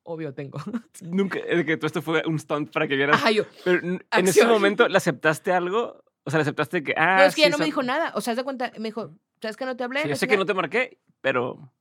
Obvio, 0.04 0.34
tengo. 0.34 0.60
Nunca, 1.02 1.40
es 1.40 1.66
que 1.66 1.78
todo 1.78 1.88
esto 1.88 2.02
fue 2.02 2.24
un 2.26 2.38
stunt 2.40 2.72
para 2.72 2.88
que 2.88 2.96
vieras. 2.96 3.16
Ajá, 3.16 3.32
yo. 3.32 3.44
Pero 3.64 3.80
en 3.80 3.96
ese 4.12 4.42
Acción. 4.42 4.50
momento, 4.50 4.88
¿le 4.88 4.98
aceptaste 4.98 5.52
algo? 5.52 6.04
O 6.26 6.30
sea, 6.30 6.40
¿le 6.40 6.42
aceptaste 6.44 6.84
que.? 6.84 6.94
Ah, 6.98 7.18
no, 7.18 7.24
es 7.24 7.36
que 7.36 7.42
sí, 7.42 7.42
ya 7.42 7.50
no 7.50 7.58
me 7.58 7.64
sa- 7.64 7.66
dijo 7.66 7.84
nada. 7.84 8.12
O 8.16 8.22
sea, 8.22 8.36
de 8.36 8.44
cuenta, 8.44 8.72
me 8.78 8.90
dijo, 8.90 9.16
¿sabes 9.42 9.56
que 9.58 9.66
no 9.66 9.76
te 9.78 9.84
hablé? 9.84 10.02
Sí, 10.02 10.08
yo 10.08 10.10
No 10.12 10.16
sé 10.16 10.20
sé 10.22 10.28
que 10.28 10.34
qué". 10.34 10.38
no 10.38 10.46
te 10.46 10.54
marqué, 10.54 11.00
pero. 11.22 11.72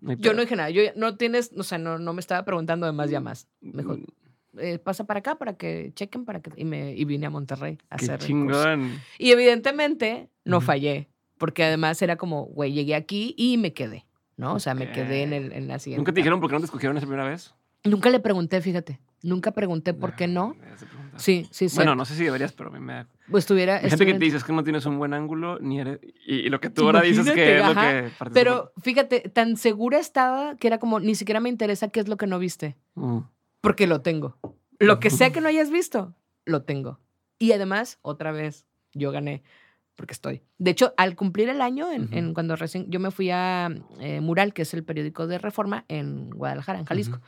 no 0.00 0.12
Yo 0.14 0.32
no 0.34 0.40
dije 0.42 0.56
nada. 0.56 0.70
Yo 0.70 0.82
ya- 0.82 0.92
no 0.96 1.16
tienes, 1.16 1.52
o 1.56 1.62
sea, 1.62 1.78
no, 1.78 1.98
no 1.98 2.12
me 2.12 2.20
estaba 2.20 2.44
preguntando 2.44 2.86
de 2.86 2.92
más 2.92 3.10
llamas. 3.10 3.48
Me 3.60 3.82
dijo, 3.82 3.96
Mm, 3.96 4.04
"Eh, 4.58 4.78
pasa 4.78 5.04
para 5.04 5.18
acá 5.20 5.36
para 5.36 5.56
que 5.56 5.92
chequen, 5.94 6.24
para 6.24 6.40
que. 6.42 6.50
Y, 6.56 6.64
me, 6.64 6.92
y 6.94 7.04
vine 7.04 7.26
a 7.26 7.30
Monterrey 7.30 7.78
a 7.90 7.96
Qué 7.96 8.04
hacer. 8.04 8.14
curso. 8.18 8.26
chingón. 8.26 9.00
Y 9.18 9.30
evidentemente 9.32 10.28
no 10.44 10.58
Ujú. 10.58 10.66
fallé, 10.66 11.08
porque 11.38 11.64
además 11.64 12.00
era 12.02 12.16
como, 12.16 12.44
güey, 12.46 12.72
llegué 12.72 12.94
aquí 12.94 13.34
y 13.36 13.58
me 13.58 13.72
quedé, 13.72 14.06
¿no? 14.36 14.54
O 14.54 14.60
sea, 14.60 14.74
me 14.74 14.90
quedé 14.92 15.22
en, 15.22 15.32
el, 15.32 15.52
en 15.52 15.68
la 15.68 15.78
siguiente. 15.78 16.00
¿Nunca 16.00 16.12
te 16.12 16.16
dijeron 16.20 16.40
por 16.40 16.48
qué 16.50 16.54
no 16.54 16.60
te 16.60 16.66
escogieron 16.66 16.96
esa 16.96 17.06
primera 17.06 17.28
vez? 17.28 17.54
Nunca 17.84 18.10
le 18.10 18.20
pregunté, 18.20 18.60
fíjate. 18.60 18.98
Nunca 19.22 19.52
pregunté 19.52 19.94
por 19.94 20.14
qué 20.16 20.26
no. 20.26 20.54
Sí, 21.16 21.46
sí, 21.50 21.68
sí. 21.68 21.76
Bueno, 21.76 21.94
no 21.94 22.04
sé 22.04 22.14
si 22.14 22.24
deberías, 22.24 22.52
pero 22.52 22.70
a 22.70 22.72
mí 22.72 22.78
me 22.80 22.92
da. 22.94 23.08
Pues 23.30 23.44
estuviera. 23.44 23.76
Hay 23.76 23.88
gente 23.88 24.04
que 24.06 24.12
te 24.14 24.18
dice 24.18 24.36
es 24.38 24.44
que 24.44 24.52
no 24.52 24.64
tienes 24.64 24.84
un 24.86 24.98
buen 24.98 25.14
ángulo, 25.14 25.58
ni 25.60 25.80
eres. 25.80 25.98
Y, 26.26 26.36
y 26.40 26.48
lo 26.50 26.60
que 26.60 26.68
tú 26.70 26.84
ahora 26.86 27.00
dices 27.02 27.30
que 27.30 27.56
es 27.58 27.64
lo 27.64 27.70
ajá. 27.72 27.90
que. 28.02 28.08
participa- 28.18 28.32
Pero 28.34 28.72
fíjate, 28.82 29.20
tan 29.30 29.56
segura 29.56 29.98
estaba 29.98 30.56
que 30.56 30.66
era 30.66 30.78
como, 30.78 31.00
ni 31.00 31.14
siquiera 31.14 31.40
me 31.40 31.48
interesa 31.48 31.88
qué 31.88 32.00
es 32.00 32.08
lo 32.08 32.16
que 32.16 32.26
no 32.26 32.38
viste. 32.38 32.76
Mm. 32.96 33.20
porque 33.60 33.86
lo 33.86 34.02
tengo. 34.02 34.38
Lo 34.78 34.98
que 35.00 35.08
sea 35.10 35.30
que 35.32 35.40
no 35.40 35.48
hayas 35.48 35.70
visto, 35.70 36.14
lo 36.44 36.62
tengo. 36.64 36.98
Y 37.38 37.52
además, 37.52 37.98
otra 38.02 38.30
vez, 38.32 38.66
yo 38.92 39.10
gané 39.10 39.42
porque 39.96 40.12
estoy. 40.12 40.42
De 40.58 40.70
hecho, 40.72 40.92
al 40.96 41.14
cumplir 41.16 41.48
el 41.48 41.60
año, 41.60 41.86
en, 41.90 42.34
cuando 42.34 42.56
recién 42.56 42.90
yo 42.90 42.98
me 43.00 43.10
fui 43.10 43.30
a 43.30 43.68
eh, 44.00 44.20
Mural, 44.20 44.52
que 44.52 44.62
es 44.62 44.74
el 44.74 44.84
periódico 44.84 45.26
de 45.26 45.38
Reforma 45.38 45.84
en 45.88 46.30
Guadalajara, 46.30 46.78
en 46.80 46.84
Jalisco. 46.86 47.20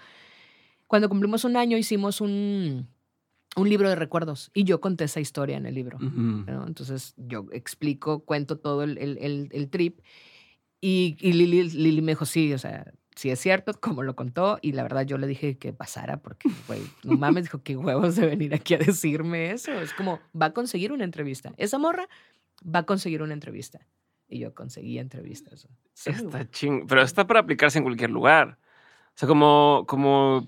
Cuando 0.86 1.08
cumplimos 1.08 1.44
un 1.44 1.56
año, 1.56 1.76
hicimos 1.76 2.20
un, 2.20 2.88
un 3.56 3.68
libro 3.68 3.88
de 3.88 3.96
recuerdos 3.96 4.50
y 4.54 4.64
yo 4.64 4.80
conté 4.80 5.04
esa 5.04 5.20
historia 5.20 5.56
en 5.56 5.66
el 5.66 5.74
libro. 5.74 5.98
Entonces, 6.66 7.14
yo 7.16 7.46
explico, 7.52 8.24
cuento 8.24 8.58
todo 8.58 8.82
el, 8.84 8.98
el- 8.98 9.18
el- 9.18 9.48
el 9.52 9.68
trip. 9.68 10.00
Y, 10.80 11.16
y 11.20 11.32
Lili, 11.32 11.62
Lili 11.70 12.02
me 12.02 12.12
dijo, 12.12 12.26
sí, 12.26 12.52
o 12.52 12.58
sea, 12.58 12.92
sí 13.16 13.30
es 13.30 13.40
cierto, 13.40 13.72
como 13.80 14.02
lo 14.02 14.14
contó. 14.14 14.58
Y 14.62 14.72
la 14.72 14.82
verdad, 14.82 15.06
yo 15.06 15.18
le 15.18 15.26
dije 15.26 15.56
que 15.58 15.72
pasara 15.72 16.18
porque, 16.18 16.48
güey, 16.68 16.82
no 17.02 17.16
mames, 17.16 17.44
dijo, 17.44 17.62
qué 17.62 17.76
huevos 17.76 18.14
de 18.16 18.26
venir 18.26 18.54
aquí 18.54 18.74
a 18.74 18.78
decirme 18.78 19.50
eso. 19.50 19.72
Es 19.80 19.92
como, 19.94 20.20
va 20.40 20.46
a 20.46 20.52
conseguir 20.52 20.92
una 20.92 21.04
entrevista. 21.04 21.52
Esa 21.56 21.78
morra 21.78 22.08
va 22.62 22.80
a 22.80 22.82
conseguir 22.86 23.22
una 23.22 23.34
entrevista. 23.34 23.86
Y 24.28 24.38
yo 24.40 24.54
conseguí 24.54 24.98
entrevistas. 24.98 25.68
Sí. 25.94 26.10
Está 26.10 26.48
ching. 26.50 26.86
Pero 26.86 27.02
está 27.02 27.26
para 27.26 27.40
aplicarse 27.40 27.78
en 27.78 27.84
cualquier 27.84 28.10
lugar. 28.10 28.58
O 29.08 29.12
sea, 29.18 29.28
como. 29.28 29.84
como 29.86 30.46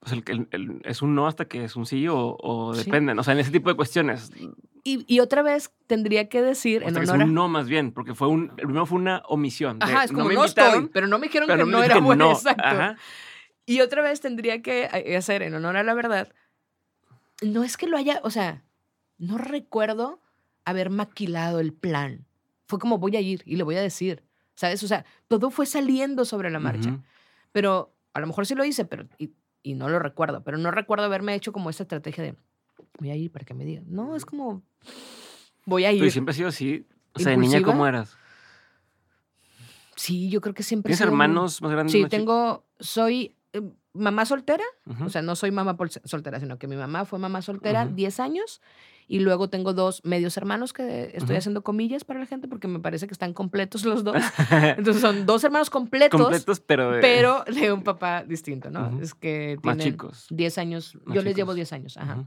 pues 0.00 0.12
el, 0.12 0.22
el- 0.28 0.48
el- 0.52 0.80
es 0.84 1.02
un 1.02 1.16
no 1.16 1.26
hasta 1.26 1.46
que 1.46 1.64
es 1.64 1.74
un 1.74 1.84
sí 1.84 2.06
o, 2.06 2.36
o 2.38 2.72
Sí. 2.74 2.84
dependen. 2.84 3.18
O 3.18 3.24
sea, 3.24 3.34
en 3.34 3.40
ese 3.40 3.50
tipo 3.50 3.68
de 3.68 3.74
cuestiones. 3.76 4.30
y, 4.84 5.04
y 5.12 5.18
otra 5.20 5.42
vez 5.42 5.72
tendría 5.88 6.28
que 6.28 6.40
decir, 6.40 6.84
en 6.84 6.96
honor 6.96 7.20
a... 7.20 7.24
un 7.24 7.34
no 7.34 7.48
más 7.48 7.68
bien, 7.68 7.90
porque 7.92 8.14
fue 8.14 8.28
un. 8.28 8.48
Primero 8.54 8.86
fue 8.86 8.98
una 9.00 9.22
omisión. 9.28 9.80
de, 9.80 9.86
Ajá, 9.86 10.04
es 10.04 10.12
como, 10.12 10.26
me 10.26 10.34
no, 10.34 10.44
estoy, 10.44 10.88
pero 10.92 11.08
no 11.08 11.18
me 11.18 11.26
dijeron 11.26 11.48
pero 11.48 11.64
que 11.66 11.70
no 11.72 11.82
era 11.82 11.98
bueno. 11.98 12.26
no. 12.26 12.32
Exacto. 12.32 12.62
Ajá. 12.64 12.96
Y 13.66 13.80
otra 13.80 14.00
vez 14.02 14.20
tendría 14.20 14.62
que 14.62 14.84
eh, 14.92 15.16
hacer 15.16 15.42
en 15.42 15.54
honor 15.54 15.76
a 15.76 15.82
la 15.82 15.94
verdad. 15.94 16.32
No 17.42 17.64
es 17.64 17.76
que 17.76 17.86
lo 17.88 17.96
haya, 17.96 18.20
o 18.22 18.30
sea, 18.30 18.62
no 19.18 19.36
recuerdo 19.36 20.20
haber 20.70 20.90
maquilado 20.90 21.60
el 21.60 21.72
plan. 21.72 22.26
Fue 22.66 22.78
como 22.78 22.98
voy 22.98 23.16
a 23.16 23.20
ir 23.20 23.42
y 23.46 23.56
le 23.56 23.62
voy 23.62 23.76
a 23.76 23.80
decir, 23.80 24.22
¿sabes? 24.54 24.82
O 24.82 24.88
sea, 24.88 25.04
todo 25.26 25.50
fue 25.50 25.66
saliendo 25.66 26.24
sobre 26.24 26.50
la 26.50 26.58
marcha. 26.58 26.90
Ujú. 26.90 27.02
Pero 27.52 27.94
a 28.12 28.20
lo 28.20 28.26
mejor 28.26 28.46
sí 28.46 28.54
lo 28.54 28.64
hice, 28.64 28.84
pero 28.84 29.06
y, 29.18 29.32
y 29.62 29.74
no 29.74 29.88
lo 29.88 29.98
recuerdo. 29.98 30.42
Pero 30.42 30.58
no 30.58 30.70
recuerdo 30.70 31.04
haberme 31.06 31.34
hecho 31.34 31.52
como 31.52 31.70
esa 31.70 31.84
estrategia 31.84 32.24
de 32.24 32.34
voy 32.98 33.10
a 33.10 33.16
ir 33.16 33.30
para 33.30 33.44
que 33.44 33.54
me 33.54 33.64
digan. 33.64 33.84
No, 33.88 34.16
es 34.16 34.24
como 34.24 34.62
voy 35.64 35.84
a 35.84 35.90
Pero 35.90 36.04
ir. 36.04 36.12
siempre 36.12 36.30
has 36.32 36.36
sido 36.36 36.48
así. 36.48 36.86
O 37.14 37.20
sea, 37.20 37.30
de 37.30 37.38
niña. 37.38 37.62
¿cómo 37.62 37.86
eras? 37.86 38.16
Sí, 39.96 40.28
yo 40.28 40.40
creo 40.40 40.54
que 40.54 40.62
siempre. 40.62 40.90
¿Tienes 40.90 41.00
hermanos 41.00 41.60
más 41.60 41.72
grandes? 41.72 41.92
Sí, 41.92 42.04
tengo, 42.08 42.64
soy 42.78 43.34
eh, 43.52 43.62
mamá 43.98 44.24
soltera. 44.24 44.64
Ujú. 44.86 45.04
O 45.04 45.08
sea, 45.10 45.22
no 45.22 45.36
soy 45.36 45.50
mamá 45.50 45.76
soltera, 46.04 46.40
sino 46.40 46.58
que 46.58 46.66
mi 46.66 46.76
mamá 46.76 47.04
fue 47.04 47.18
mamá 47.18 47.42
soltera 47.42 47.84
Ujú. 47.84 47.94
10 47.94 48.20
años. 48.20 48.60
Y 49.10 49.20
luego 49.20 49.48
tengo 49.48 49.72
dos 49.72 50.02
medios 50.04 50.36
hermanos 50.36 50.74
que 50.74 51.04
estoy 51.14 51.30
Ujú. 51.30 51.36
haciendo 51.38 51.62
comillas 51.62 52.04
para 52.04 52.20
la 52.20 52.26
gente 52.26 52.46
porque 52.46 52.68
me 52.68 52.78
parece 52.78 53.06
que 53.06 53.14
están 53.14 53.32
completos 53.32 53.84
los 53.86 54.04
dos. 54.04 54.16
Entonces 54.76 55.00
son 55.00 55.24
dos 55.24 55.42
hermanos 55.44 55.70
completos, 55.70 56.20
Completos, 56.20 56.60
pero. 56.60 56.90
de- 56.92 57.00
pero 57.00 57.42
de 57.44 57.72
un 57.72 57.82
papá 57.82 58.22
distinto, 58.22 58.70
¿no? 58.70 59.00
Es 59.00 59.14
que 59.14 59.56
Más 59.62 59.76
tienen 59.78 59.94
chicos. 59.94 60.26
10 60.30 60.58
años. 60.58 60.98
Más 61.06 61.14
yo 61.16 61.22
les 61.22 61.34
llevo 61.34 61.52
chicos. 61.52 61.56
10 61.56 61.72
años, 61.72 61.96
ajá. 61.96 62.14
Ujú. 62.16 62.26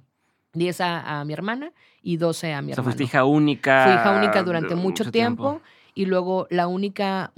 10 0.54 0.82
a, 0.82 1.20
a 1.22 1.24
mi 1.26 1.34
hermana 1.34 1.72
y 2.02 2.18
12 2.18 2.52
a 2.54 2.62
mi 2.62 2.72
O 2.72 2.76
sea, 2.76 2.82
hermano. 2.82 2.84
fuiste 2.92 3.04
hija 3.04 3.26
única. 3.26 3.84
Fui 3.86 3.94
hija 3.94 4.12
única 4.18 4.44
durante 4.44 4.70
de 4.70 4.76
mucho, 4.76 5.10
tiempo, 5.12 5.62
y 5.94 6.06
luego 6.08 6.48
la 6.50 6.68
única 6.68 7.32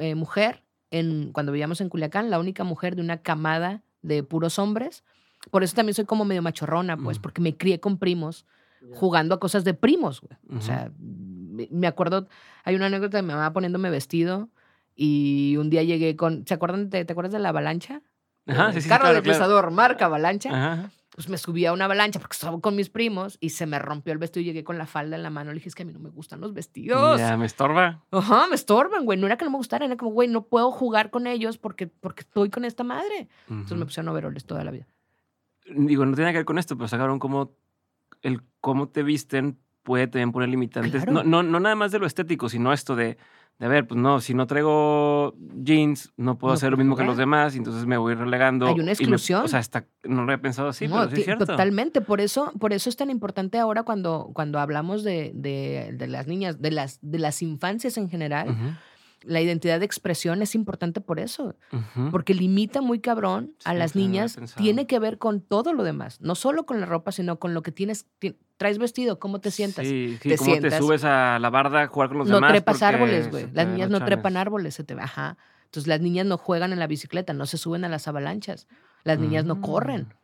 eh, 0.00 0.14
mujer, 0.16 0.64
en, 0.90 1.32
cuando 1.32 1.52
vivíamos 1.52 1.80
en 1.80 1.88
Culiacán, 1.88 2.30
la 2.30 2.38
única 2.38 2.64
mujer 2.64 2.96
de 2.96 3.02
una 3.02 3.18
camada 3.22 3.82
de 4.02 4.22
puros 4.22 4.58
hombres. 4.58 5.04
Por 5.50 5.62
eso 5.62 5.74
también 5.74 5.94
soy 5.94 6.04
como 6.04 6.24
medio 6.24 6.42
machorrona, 6.42 6.96
pues, 6.96 7.18
porque 7.18 7.40
me 7.40 7.56
crié 7.56 7.80
con 7.80 7.98
primos 7.98 8.46
jugando 8.94 9.34
a 9.34 9.40
cosas 9.40 9.64
de 9.64 9.74
primos, 9.74 10.20
güey. 10.20 10.38
O 10.58 10.62
sea, 10.62 10.90
me, 10.98 11.86
acuerdo, 11.86 12.28
hay 12.64 12.74
una 12.74 12.86
anécdota 12.86 13.18
de 13.18 13.22
mi 13.22 13.32
mamá 13.32 13.52
poniéndome 13.52 13.90
vestido 13.90 14.48
y 14.94 15.56
un 15.58 15.70
día 15.70 15.82
llegué 15.82 16.16
con, 16.16 16.46
¿se 16.46 16.54
acuerdan? 16.54 16.90
¿Te, 16.90 17.04
te 17.04 17.12
acuerdas 17.12 17.32
de 17.32 17.38
la 17.38 17.50
avalancha? 17.50 18.02
Ajá, 18.46 18.72
sí, 18.72 18.80
sí, 18.80 18.88
carro 18.88 19.02
claro, 19.02 19.20
deslizador, 19.20 19.70
marca 19.70 20.06
avalancha 20.06 20.50
Ajá. 20.50 20.90
Pues 21.18 21.28
me 21.28 21.36
subí 21.36 21.66
a 21.66 21.72
una 21.72 21.86
avalancha 21.86 22.20
porque 22.20 22.34
estaba 22.34 22.60
con 22.60 22.76
mis 22.76 22.90
primos 22.90 23.38
y 23.40 23.48
se 23.48 23.66
me 23.66 23.80
rompió 23.80 24.12
el 24.12 24.20
vestido 24.20 24.42
y 24.42 24.44
llegué 24.44 24.62
con 24.62 24.78
la 24.78 24.86
falda 24.86 25.16
en 25.16 25.24
la 25.24 25.30
mano. 25.30 25.50
Le 25.50 25.56
dije, 25.56 25.68
es 25.68 25.74
que 25.74 25.82
a 25.82 25.84
mí 25.84 25.92
no 25.92 25.98
me 25.98 26.10
gustan 26.10 26.40
los 26.40 26.54
vestidos. 26.54 27.18
Ya, 27.18 27.36
me 27.36 27.44
estorba. 27.44 28.04
Ajá, 28.12 28.46
me 28.46 28.54
estorban, 28.54 29.04
güey. 29.04 29.18
No 29.18 29.26
era 29.26 29.36
que 29.36 29.44
no 29.44 29.50
me 29.50 29.56
gustaran, 29.56 29.88
era 29.88 29.96
como, 29.96 30.12
güey, 30.12 30.28
no 30.28 30.44
puedo 30.44 30.70
jugar 30.70 31.10
con 31.10 31.26
ellos 31.26 31.58
porque, 31.58 31.88
porque 31.88 32.20
estoy 32.20 32.50
con 32.50 32.64
esta 32.64 32.84
madre. 32.84 33.28
Entonces 33.50 33.76
me 33.76 33.84
pusieron 33.84 34.08
overoles 34.10 34.44
toda 34.44 34.62
la 34.62 34.70
vida. 34.70 34.86
Digo, 35.66 36.06
no 36.06 36.14
tiene 36.14 36.30
que 36.30 36.38
ver 36.38 36.44
con 36.44 36.56
esto, 36.56 36.76
pero 36.76 36.86
sacaron 36.86 37.18
como 37.18 37.56
el 38.22 38.42
cómo 38.60 38.88
te 38.88 39.02
visten 39.02 39.58
puede 39.88 40.06
también 40.06 40.32
poner 40.32 40.50
limitantes. 40.50 40.92
Claro. 40.92 41.12
No, 41.12 41.22
no, 41.24 41.42
no 41.42 41.60
nada 41.60 41.74
más 41.74 41.90
de 41.92 41.98
lo 41.98 42.06
estético, 42.06 42.50
sino 42.50 42.74
esto 42.74 42.94
de, 42.94 43.16
de, 43.58 43.66
a 43.66 43.68
ver, 43.68 43.86
pues 43.86 43.98
no, 43.98 44.20
si 44.20 44.34
no 44.34 44.46
traigo 44.46 45.34
jeans, 45.64 46.12
no 46.18 46.36
puedo 46.36 46.52
No 46.52 46.56
hacer 46.56 46.70
lo 46.70 46.76
mismo 46.76 46.94
que 46.94 47.04
los 47.04 47.16
demás, 47.16 47.54
y 47.54 47.58
entonces 47.58 47.86
me 47.86 47.96
voy 47.96 48.14
relegando. 48.14 48.66
Hay 48.66 48.74
una 48.74 48.84
me- 48.84 48.92
exclusión. 48.92 49.44
o 49.44 49.48
sea, 49.48 49.60
hasta, 49.60 49.86
no 50.04 50.16
lo 50.16 50.22
había 50.24 50.42
pensado 50.42 50.68
así, 50.68 50.86
No, 50.86 50.96
pero 50.98 51.10
sí 51.10 51.16
es 51.20 51.24
cierto. 51.24 51.46
Totalmente. 51.46 52.00
Por 52.02 52.20
eso, 52.20 52.52
por 52.60 52.72
eso 52.74 52.90
es 52.90 52.96
tan 52.96 53.08
importante 53.08 53.58
ahora 53.58 53.82
cuando, 53.84 54.30
cuando 54.34 54.58
hablamos 54.60 55.02
de, 55.04 55.32
de- 55.34 55.90
de 55.94 56.06
las 56.06 56.26
niñas, 56.26 56.60
de 56.60 56.70
las, 56.70 56.98
de 57.00 57.18
las 57.18 57.40
infancias 57.42 57.96
en 57.96 58.10
general. 58.10 58.54
La 59.24 59.40
identidad 59.40 59.80
de 59.80 59.84
expresión 59.84 60.42
es 60.42 60.54
importante 60.54 61.00
por 61.00 61.18
eso. 61.18 61.56
porque 62.12 62.34
limita 62.34 62.80
muy 62.82 63.00
cabrón 63.00 63.52
a 63.64 63.74
las 63.74 63.96
niñas. 63.96 64.38
Tiene 64.56 64.86
que 64.86 65.00
ver 65.00 65.18
con 65.18 65.40
todo 65.40 65.72
lo 65.72 65.82
demás, 65.82 66.20
no 66.20 66.36
solo 66.36 66.66
con 66.66 66.78
la 66.78 66.86
ropa, 66.86 67.10
sino 67.10 67.40
con 67.40 67.52
lo 67.52 67.62
que 67.62 67.72
tienes. 67.72 68.06
Traes 68.58 68.76
vestido, 68.78 69.18
cómo 69.18 69.40
te 69.40 69.50
sientas. 69.50 69.86
Sí, 69.86 70.18
sí, 70.20 70.28
te 70.28 70.36
cómo 70.36 70.58
te 70.58 70.76
subes 70.76 71.04
a 71.04 71.38
la 71.38 71.48
barda 71.48 71.82
a 71.82 71.86
jugar 71.86 72.10
con 72.10 72.18
los 72.18 72.28
no 72.28 72.34
demás. 72.36 72.50
trepas 72.52 72.74
porque 72.74 72.84
árboles, 72.84 73.30
güey. 73.30 73.48
Las 73.54 73.66
niñas 73.68 73.88
no 73.88 74.04
trepan 74.04 74.36
árboles, 74.36 74.74
se 74.74 74.84
te. 74.84 74.94
Ajá. 74.94 75.38
Entonces 75.64 75.86
las 75.86 76.00
niñas 76.00 76.26
no 76.26 76.36
juegan 76.38 76.72
en 76.72 76.78
la 76.78 76.86
bicicleta, 76.86 77.32
no 77.32 77.46
se 77.46 77.56
suben 77.56 77.84
a 77.84 77.88
las 77.88 78.06
avalanchas. 78.08 78.66
Las 79.04 79.18
niñas 79.18 79.44
no 79.46 79.56
Mm. 79.56 79.60
corren. 79.62 80.14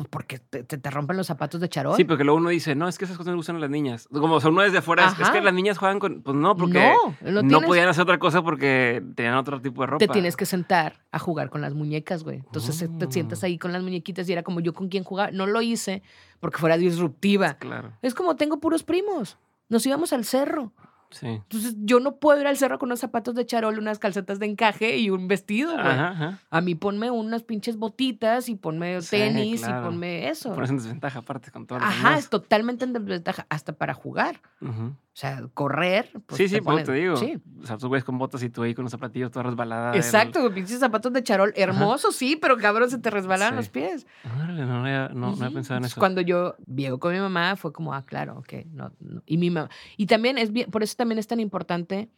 Pues 0.00 0.08
porque 0.08 0.38
te, 0.38 0.64
te- 0.64 0.90
rompen 0.90 1.18
los 1.18 1.26
zapatos 1.26 1.60
de 1.60 1.68
charol. 1.68 1.94
Sí, 1.94 2.04
porque 2.04 2.24
luego 2.24 2.38
uno 2.38 2.48
dice, 2.48 2.74
no, 2.74 2.88
es 2.88 2.96
que 2.96 3.04
esas 3.04 3.18
cosas 3.18 3.32
no 3.32 3.36
gustan 3.36 3.56
a 3.56 3.58
las 3.58 3.68
niñas. 3.68 4.08
Como 4.10 4.36
o 4.36 4.40
sea, 4.40 4.48
uno 4.48 4.62
desde 4.62 4.78
afuera, 4.78 5.14
es- 5.20 5.28
que 5.30 5.42
las 5.42 5.52
niñas 5.52 5.76
juegan 5.76 5.98
con. 5.98 6.22
Pues 6.22 6.34
no, 6.34 6.56
porque 6.56 6.90
no, 7.22 7.42
no, 7.42 7.60
podían 7.60 7.86
hacer 7.88 8.02
otra 8.04 8.18
cosa 8.18 8.40
porque 8.42 9.02
tenían 9.14 9.34
otro 9.34 9.60
tipo 9.60 9.82
de 9.82 9.88
ropa. 9.88 9.98
te 9.98 10.08
tienes 10.08 10.36
que 10.36 10.46
sentar 10.46 11.04
a 11.12 11.18
jugar 11.18 11.50
con 11.50 11.60
las 11.60 11.74
muñecas, 11.74 12.24
güey. 12.24 12.38
Entonces 12.38 12.78
te 12.98 13.10
sientas 13.12 13.42
Oh. 13.42 13.46
ahí 13.46 13.58
con 13.58 13.72
las 13.72 13.82
muñequitas 13.82 14.26
y 14.28 14.32
era 14.32 14.42
como 14.42 14.60
yo 14.60 14.72
con 14.72 14.88
quién 14.88 15.04
jugar. 15.04 15.34
No 15.34 15.46
lo 15.46 15.60
hice 15.60 16.02
porque 16.40 16.56
fuera 16.56 16.78
disruptiva. 16.78 17.54
Claro, 17.58 17.92
Es 18.00 18.14
como 18.14 18.36
tengo 18.36 18.58
puros 18.58 18.82
primos. 18.82 19.36
Nos 19.68 19.84
íbamos 19.84 20.12
al 20.14 20.24
cerro. 20.24 20.72
Sí. 21.10 21.26
Entonces 21.26 21.74
yo 21.78 22.00
no 22.00 22.16
puedo 22.16 22.40
ir 22.40 22.46
al 22.46 22.56
cerro 22.56 22.78
con 22.78 22.88
unos 22.88 23.00
zapatos 23.00 23.34
de 23.34 23.44
charol, 23.46 23.78
unas 23.78 23.98
calcetas 23.98 24.38
de 24.38 24.46
encaje 24.46 24.96
y 24.98 25.10
un 25.10 25.28
vestido, 25.28 25.72
güey. 25.72 25.86
Ajá, 25.86 26.08
ajá. 26.10 26.38
A 26.50 26.60
mí 26.60 26.74
ponme 26.74 27.10
unas 27.10 27.42
pinches 27.42 27.76
botitas 27.76 28.48
y 28.48 28.54
ponme 28.54 29.00
Sí, 29.02 29.10
tenis 29.10 29.60
claro. 29.62 29.80
y 29.80 29.84
ponme 29.90 30.28
eso. 30.28 30.52
Pones 30.54 30.70
en 30.70 30.76
desventaja 30.76 31.18
aparte 31.20 31.50
con 31.50 31.66
todo 31.66 31.78
Ajá, 31.78 31.94
demás. 32.10 32.18
es 32.24 32.30
totalmente 32.30 32.84
en 32.84 32.92
desventaja, 32.92 33.46
hasta 33.48 33.72
para 33.72 33.94
jugar. 33.94 34.40
Ujú. 34.60 34.94
O 35.12 35.16
sea, 35.20 35.42
correr. 35.54 36.10
Pues 36.26 36.36
sí, 36.38 36.48
sí, 36.48 36.60
pues 36.60 36.84
te 36.84 36.92
digo. 36.92 37.16
Sí. 37.16 37.36
O 37.62 37.66
sea, 37.66 37.76
tú 37.76 37.88
güeyes 37.88 38.04
con 38.04 38.16
botas 38.16 38.42
y 38.44 38.48
tú 38.48 38.62
ahí 38.62 38.74
con 38.74 38.84
los 38.84 38.92
zapatillos 38.92 39.30
toda 39.30 39.42
resbalada. 39.42 39.90
del- 39.90 40.00
Exacto, 40.00 40.40
güey, 40.40 40.54
pinches 40.54 40.78
zapatos 40.78 41.12
de 41.12 41.22
charol. 41.24 41.52
Hermosos, 41.56 42.14
sí, 42.14 42.36
pero 42.36 42.56
cabrón, 42.56 42.88
se 42.90 42.98
te 42.98 43.10
resbalan 43.10 43.50
Sí. 43.50 43.56
los 43.56 43.68
pies. 43.70 44.06
Órale, 44.36 44.64
no, 44.64 44.82
no, 44.82 45.08
no 45.10 45.30
Ujú. 45.46 45.52
pensado 45.54 45.78
en 45.78 45.84
eso. 45.86 45.98
Cuando 45.98 46.20
yo 46.20 46.54
llego 46.72 47.00
con 47.00 47.12
mi 47.12 47.18
mamá, 47.18 47.56
fue 47.56 47.72
como, 47.72 47.92
ah, 47.92 48.04
claro, 48.06 48.38
ok. 48.38 48.64
No, 48.72 48.92
no. 49.00 49.22
Y 49.26 49.36
mi 49.36 49.50
mamá. 49.50 49.68
Y 49.96 50.06
también 50.06 50.38
es 50.38 50.52
bien, 50.52 50.70
por 50.70 50.82
eso 50.84 50.94
también 50.96 51.18
es 51.18 51.26
tan 51.26 51.40
importante 51.40 52.08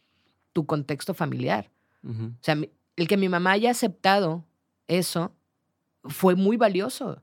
tu 0.53 0.65
contexto 0.67 1.13
familiar. 1.15 1.71
O 2.05 2.11
sea, 2.41 2.55
el 2.95 3.07
que 3.07 3.17
mi 3.17 3.27
mamá 3.27 3.51
haya 3.51 3.71
aceptado 3.71 4.45
eso 4.87 5.33
fue 6.03 6.35
muy 6.35 6.57
valioso. 6.57 7.21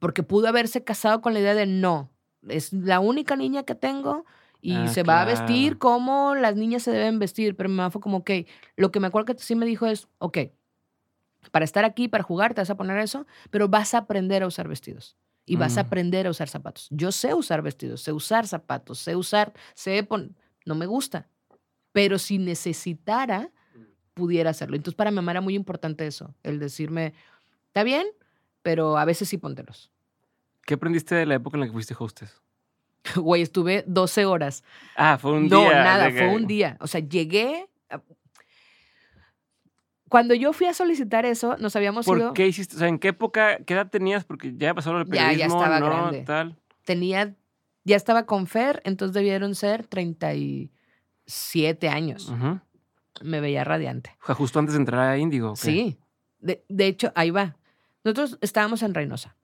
Porque 0.00 0.22
pudo 0.22 0.48
haberse 0.48 0.84
casado 0.84 1.22
con 1.22 1.32
la 1.34 1.40
idea 1.40 1.54
de 1.54 1.66
no, 1.66 2.10
es 2.46 2.72
la 2.72 3.00
única 3.00 3.36
niña 3.36 3.62
que 3.64 3.74
tengo 3.74 4.24
y 4.60 4.74
Ah, 4.76 4.88
se 4.88 5.02
va 5.02 5.22
a 5.22 5.24
vestir 5.24 5.78
como 5.78 6.34
las 6.34 6.56
niñas 6.56 6.82
se 6.82 6.90
deben 6.90 7.18
vestir. 7.18 7.56
Pero 7.56 7.68
mi 7.68 7.76
mamá 7.76 7.90
fue 7.90 8.00
como, 8.00 8.18
ok, 8.18 8.30
lo 8.76 8.90
que 8.90 9.00
me 9.00 9.06
acuerdo 9.06 9.34
que 9.34 9.42
sí 9.42 9.54
me 9.54 9.66
dijo 9.66 9.86
es, 9.86 10.08
ok, 10.18 10.38
para 11.52 11.64
estar 11.64 11.84
aquí, 11.84 12.08
para 12.08 12.24
jugar, 12.24 12.54
te 12.54 12.60
vas 12.60 12.70
a 12.70 12.76
poner 12.76 12.98
eso, 12.98 13.26
pero 13.50 13.68
vas 13.68 13.94
a 13.94 13.98
aprender 13.98 14.42
a 14.42 14.46
usar 14.46 14.68
vestidos. 14.68 15.16
Y 15.46 15.56
vas 15.56 15.78
a 15.78 15.82
Mm. 15.82 15.86
aprender 15.86 16.26
a 16.26 16.30
usar 16.30 16.48
zapatos. 16.48 16.88
Yo 16.90 17.10
sé 17.10 17.32
usar 17.32 17.62
vestidos, 17.62 18.02
sé 18.02 18.12
usar 18.12 18.46
zapatos, 18.46 18.98
sé 18.98 19.16
usar, 19.16 19.54
sé 19.74 20.02
pon... 20.02 20.36
No 20.66 20.74
me 20.74 20.84
gusta. 20.86 21.28
Pero 21.92 22.18
si 22.18 22.36
necesitara, 22.38 23.50
pudiera 24.12 24.50
hacerlo. 24.50 24.76
Entonces, 24.76 24.96
para 24.96 25.10
mi 25.10 25.14
mamá 25.16 25.30
era 25.30 25.40
muy 25.40 25.54
importante 25.54 26.06
eso, 26.06 26.34
el 26.42 26.58
decirme, 26.58 27.14
está 27.68 27.82
bien, 27.84 28.06
pero 28.62 28.98
a 28.98 29.04
veces 29.06 29.28
sí 29.28 29.38
póntelos. 29.38 29.90
¿Qué 30.66 30.74
aprendiste 30.74 31.14
de 31.14 31.24
la 31.24 31.36
época 31.36 31.56
en 31.56 31.60
la 31.60 31.66
que 31.66 31.72
fuiste 31.72 31.94
hostess? 31.98 32.42
Güey, 33.16 33.42
estuve 33.42 33.84
12 33.86 34.24
horas. 34.26 34.64
Ah, 34.96 35.18
fue 35.18 35.32
un 35.32 35.48
no, 35.48 35.60
día. 35.60 35.84
nada, 35.84 36.04
de 36.06 36.10
fue 36.12 36.20
que- 36.20 36.26
un 36.36 36.46
día. 36.46 36.76
O 36.80 36.86
sea, 36.86 37.00
llegué. 37.00 37.68
a- 37.90 38.00
Cuando 40.08 40.34
yo 40.34 40.52
fui 40.52 40.66
a 40.66 40.74
solicitar 40.74 41.26
eso, 41.26 41.56
nos 41.58 41.76
habíamos 41.76 42.06
¿Por 42.06 42.18
ido. 42.18 42.32
qué 42.34 42.46
hiciste? 42.46 42.76
O 42.76 42.78
sea, 42.78 42.88
¿en 42.88 42.98
qué 42.98 43.08
época, 43.08 43.58
qué 43.64 43.74
edad 43.74 43.88
tenías? 43.90 44.24
Porque 44.24 44.54
ya 44.56 44.74
pasó 44.74 44.96
el 44.98 45.06
Ya, 45.06 45.14
ya 45.14 45.28
periodismo, 45.28 45.56
estaba 45.62 45.80
¿no? 45.80 45.86
grande. 45.86 46.22
Tal. 46.22 46.56
Tenía. 46.84 47.34
Ya 47.84 47.96
estaba 47.96 48.26
con 48.26 48.46
Fer, 48.46 48.82
entonces 48.84 49.14
debieron 49.14 49.54
ser 49.54 49.86
37 49.86 51.88
años. 51.88 52.28
Ujú. 52.28 52.60
Me 53.22 53.40
veía 53.40 53.64
radiante. 53.64 54.14
O 54.22 54.26
sea, 54.26 54.34
justo 54.34 54.58
antes 54.58 54.74
de 54.74 54.80
entrar 54.80 55.00
a 55.08 55.18
Índigo. 55.18 55.56
Sí. 55.56 55.98
De, 56.38 56.64
de 56.68 56.86
hecho, 56.86 57.12
ahí 57.14 57.30
va. 57.30 57.56
Nosotros 58.04 58.38
estábamos 58.40 58.82
en 58.82 58.94
Reynosa. 58.94 59.36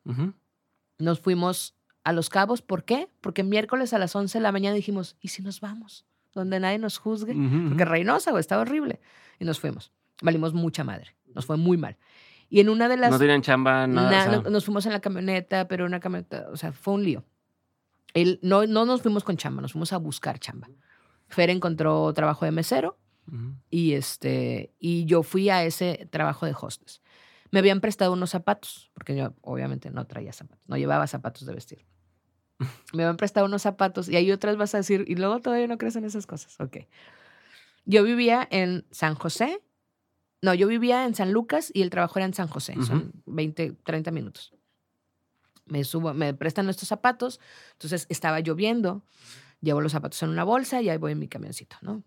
Nos 0.99 1.21
fuimos 1.21 1.75
a 2.05 2.13
Los 2.13 2.29
Cabos. 2.31 2.63
¿Por 2.63 2.85
qué? 2.85 3.09
Porque 3.21 3.43
miércoles 3.43 3.93
a 3.93 3.99
las 3.99 4.15
11 4.15 4.39
de 4.39 4.43
la 4.43 4.53
mañana 4.53 4.77
dijimos, 4.77 5.17
¿y 5.21 5.29
si 5.29 5.43
nos 5.43 5.61
vamos? 5.61 6.05
Donde 6.35 6.61
nadie 6.61 6.79
nos 6.79 6.99
juzgue. 6.99 7.33
Ujú, 7.33 7.69
Porque 7.69 7.83
ujú. 7.85 7.93
Reynosa, 7.93 8.31
güey, 8.31 8.41
estaba 8.41 8.63
horrible. 8.63 9.01
Y 9.39 9.45
nos 9.45 9.59
fuimos. 9.61 9.91
Valimos 10.23 10.53
mucha 10.55 10.85
madre. 10.85 11.17
Nos 11.35 11.47
fue 11.47 11.57
muy 11.57 11.77
mal. 11.77 11.97
Y 12.49 12.61
en 12.61 12.69
una 12.69 12.89
de 12.89 12.97
las... 12.97 13.11
No 13.11 13.19
tenían 13.19 13.43
chamba, 13.43 13.87
nada. 13.87 14.11
na- 14.11 14.19
o 14.19 14.23
sea, 14.31 14.43
no- 14.43 14.51
nos 14.51 14.65
fuimos 14.65 14.87
en 14.87 14.93
la 14.93 15.01
camioneta, 15.01 15.67
pero 15.67 15.85
una 15.87 15.99
camioneta, 16.01 16.47
o 16.53 16.57
sea, 16.57 16.73
fue 16.73 16.95
un 16.95 17.05
lío. 17.05 17.25
Él, 18.13 18.39
no, 18.43 18.67
no 18.67 18.85
nos 18.85 19.03
fuimos 19.03 19.25
con 19.25 19.37
chamba, 19.37 19.61
nos 19.63 19.73
fuimos 19.73 19.93
a 19.93 19.97
buscar 19.97 20.39
chamba. 20.39 20.69
Fer 21.29 21.51
encontró 21.51 22.13
trabajo 22.15 22.45
de 22.45 22.53
mesero 22.53 22.99
y, 23.71 23.95
este, 23.95 24.73
y 24.79 25.07
yo 25.07 25.23
fui 25.23 25.49
a 25.49 25.65
ese 25.65 26.07
trabajo 26.13 26.45
de 26.47 26.55
hostess. 26.61 27.01
Me 27.51 27.59
habían 27.61 27.81
prestado 27.81 28.13
unos 28.13 28.31
zapatos, 28.31 28.91
porque 28.93 29.17
yo 29.17 29.35
obviamente 29.41 29.91
no 29.91 30.07
traía 30.07 30.33
zapatos, 30.33 30.63
no 30.69 30.77
llevaba 30.77 31.07
zapatos 31.07 31.47
de 31.47 31.55
vestir. 31.55 31.85
Me 32.93 33.03
habían 33.03 33.17
prestado 33.17 33.47
unos 33.47 33.63
zapatos 33.63 34.09
y 34.09 34.17
ahí 34.17 34.31
otras 34.31 34.57
vas 34.57 34.75
a 34.75 34.79
decir, 34.79 35.05
y 35.09 35.17
luego 35.17 35.41
todavía 35.41 35.67
no 35.67 35.77
crees 35.79 35.97
en 35.97 36.05
esas 36.05 36.27
cosas. 36.27 36.59
Ok. 36.61 36.79
Yo 37.85 38.03
vivía 38.05 38.47
en 38.51 38.87
San 38.91 39.15
José. 39.15 39.61
No, 40.41 40.55
yo 40.55 40.69
vivía 40.69 41.05
en 41.05 41.15
San 41.15 41.33
Lucas 41.33 41.71
y 41.75 41.83
el 41.83 41.91
trabajo 41.91 42.19
era 42.19 42.27
en 42.27 42.35
San 42.35 42.49
José. 42.49 42.75
Son 42.83 43.13
20, 43.27 43.73
30 43.85 44.11
minutos. 44.11 44.55
Me 45.67 45.83
subo, 45.85 46.13
me 46.15 46.35
prestan 46.35 46.69
estos 46.69 46.89
zapatos. 46.89 47.41
Entonces 47.73 48.07
estaba 48.11 48.41
lloviendo. 48.41 49.03
Llevo 49.61 49.81
los 49.81 49.93
zapatos 49.93 50.23
en 50.23 50.29
una 50.29 50.45
bolsa 50.45 50.83
y 50.83 50.91
ahí 50.91 50.99
voy 50.99 51.13
en 51.13 51.19
mi 51.19 51.29
camioncito, 51.29 51.77
¿no? 51.81 52.03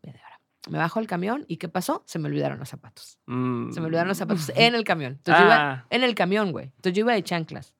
Me 0.69 0.77
bajo 0.77 0.99
el 0.99 1.07
camión 1.07 1.45
y 1.47 1.57
¿qué 1.57 1.67
pasó? 1.69 2.03
Se 2.05 2.19
me 2.19 2.27
olvidaron 2.27 2.59
los 2.59 2.69
zapatos. 2.69 3.17
Mm. 3.25 3.71
Se 3.71 3.79
me 3.79 3.87
olvidaron 3.87 4.09
los 4.09 4.17
zapatos 4.17 4.51
en 4.55 4.75
el 4.75 4.83
camión. 4.83 5.13
Entonces 5.13 5.39
yo 5.41 5.45
iba 5.47 5.71
Ah, 5.71 5.85
en 5.89 6.03
el 6.03 6.13
camión, 6.13 6.51
güey. 6.51 6.65
Entonces 6.75 6.93
yo 6.93 7.01
iba 7.01 7.13
de 7.13 7.23
chanclas, 7.23 7.73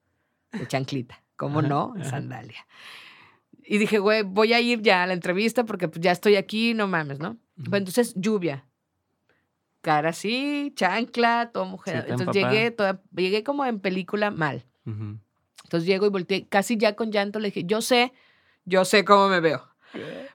de 0.51 0.68
chanclita. 0.68 1.22
¿Cómo 1.38 1.61
no? 1.61 1.93
En 1.95 2.03
sandalia. 2.03 2.65
Y 3.63 3.77
dije, 3.77 3.99
güey, 3.99 4.23
voy 4.23 4.53
a 4.53 4.59
ir 4.59 4.81
ya 4.81 5.03
a 5.03 5.07
la 5.07 5.13
entrevista 5.13 5.65
porque 5.65 5.88
pues, 5.88 6.01
ya 6.01 6.11
estoy 6.11 6.35
aquí, 6.35 6.73
no 6.73 6.88
mames, 6.88 7.19
¿no? 7.19 7.38
Pero 7.63 7.77
entonces, 7.77 8.13
lluvia. 8.15 8.65
Cara 9.81 10.09
así, 10.09 10.73
chancla, 10.75 11.51
todo 11.53 11.65
mujer. 11.65 12.05
Sí, 12.05 12.11
entonces 12.11 12.35
llegué, 12.43 12.71
toda, 12.71 13.01
llegué 13.15 13.43
como 13.43 13.65
en 13.65 13.79
película 13.79 14.31
mal. 14.31 14.65
Entonces 14.85 15.85
llego 15.85 16.05
y 16.05 16.09
volteé, 16.09 16.47
casi 16.47 16.77
ya 16.77 16.95
con 16.95 17.11
llanto, 17.11 17.39
le 17.39 17.49
dije, 17.49 17.65
yo 17.65 17.81
sé, 17.81 18.13
yo 18.65 18.85
sé 18.85 19.03
cómo 19.05 19.27
me 19.27 19.39
veo. 19.41 19.67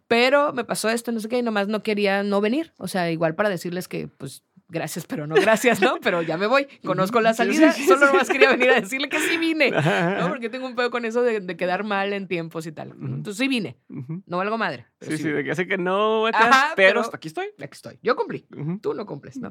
Pero 0.09 0.53
me 0.53 0.64
pasó 0.64 0.90
esto, 0.90 1.11
no 1.11 1.20
sé 1.20 1.28
qué, 1.28 1.38
y 1.38 1.42
nomás 1.42 1.68
no 1.68 1.82
quería 1.82 2.22
no 2.22 2.40
venir. 2.40 2.72
O 2.76 2.86
sea, 2.86 3.11
igual 3.11 3.34
para 3.34 3.48
decirles 3.48 3.88
que, 3.88 4.09
pues, 4.09 4.42
gracias, 4.72 5.06
pero 5.06 5.26
no 5.28 5.36
gracias, 5.36 5.80
¿no? 5.80 5.98
Pero 6.02 6.22
ya 6.22 6.36
me 6.36 6.46
voy, 6.48 6.66
conozco 6.84 7.20
la 7.20 7.34
Sí, 7.34 7.44
sí, 7.44 7.52
salida, 7.54 7.72
sí, 7.72 7.84
solo 7.84 8.06
sí. 8.06 8.12
nomás 8.12 8.28
quería 8.28 8.50
venir 8.50 8.70
a 8.70 8.80
decirle 8.80 9.08
que 9.08 9.20
sí 9.20 9.36
vine. 9.36 9.70
¿no? 10.18 10.28
Porque 10.28 10.48
tengo 10.48 10.66
un 10.66 10.74
pedo 10.74 10.90
con 10.90 11.04
eso 11.04 11.22
de, 11.22 11.38
de 11.40 11.56
quedar 11.56 11.84
mal 11.84 12.12
en 12.12 12.26
tiempos 12.26 12.66
y 12.66 12.72
tal. 12.72 12.90
Entonces 13.00 13.36
sí 13.36 13.46
vine, 13.46 13.76
Ujú. 13.88 14.22
no 14.26 14.36
valgo 14.38 14.58
madre. 14.58 14.86
Sí, 15.00 15.12
sí 15.16 15.22
sí, 15.24 15.28
de 15.30 15.44
que 15.44 15.50
hace 15.52 15.66
que 15.68 15.78
no, 15.78 16.26
Ajá, 16.26 16.72
pero, 16.74 17.02
pero- 17.02 17.14
aquí 17.14 17.28
estoy. 17.28 17.46
Aquí 17.58 17.72
estoy. 17.74 17.98
Yo 18.02 18.16
cumplí, 18.16 18.46
tú 18.80 18.94
no 18.94 19.06
cumples, 19.06 19.38
¿no? 19.38 19.50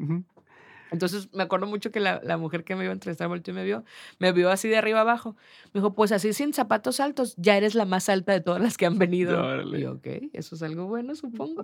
Entonces 0.92 1.30
me 1.34 1.44
acuerdo 1.44 1.68
mucho 1.68 1.90
que 1.90 2.02
la, 2.02 2.20
la 2.22 2.36
mujer 2.36 2.66
que 2.66 2.76
me 2.76 2.84
iba 2.84 2.92
a 2.92 2.94
entrevistar 2.94 3.30
volteó 3.30 3.54
y 3.54 3.56
me 3.56 3.64
vio, 3.64 3.86
me 4.20 4.34
vio 4.34 4.50
así 4.50 4.68
de 4.68 4.76
arriba 4.78 5.00
abajo. 5.00 5.38
Me 5.74 5.80
dijo, 5.80 5.94
pues 5.96 6.12
así 6.12 6.34
sin 6.34 6.54
zapatos 6.54 7.00
altos, 7.00 7.34
ya 7.38 7.56
eres 7.56 7.76
la 7.76 7.86
más 7.86 8.10
alta 8.10 8.34
de 8.34 8.42
todas 8.42 8.62
las 8.62 8.76
que 8.76 8.86
han 8.88 8.98
venido. 8.98 9.40
Órale. 9.42 9.80
Y 9.80 9.82
yo, 9.84 9.94
ok, 9.94 10.08
eso 10.34 10.56
es 10.56 10.62
algo 10.64 10.88
bueno, 10.88 11.16
supongo. 11.16 11.64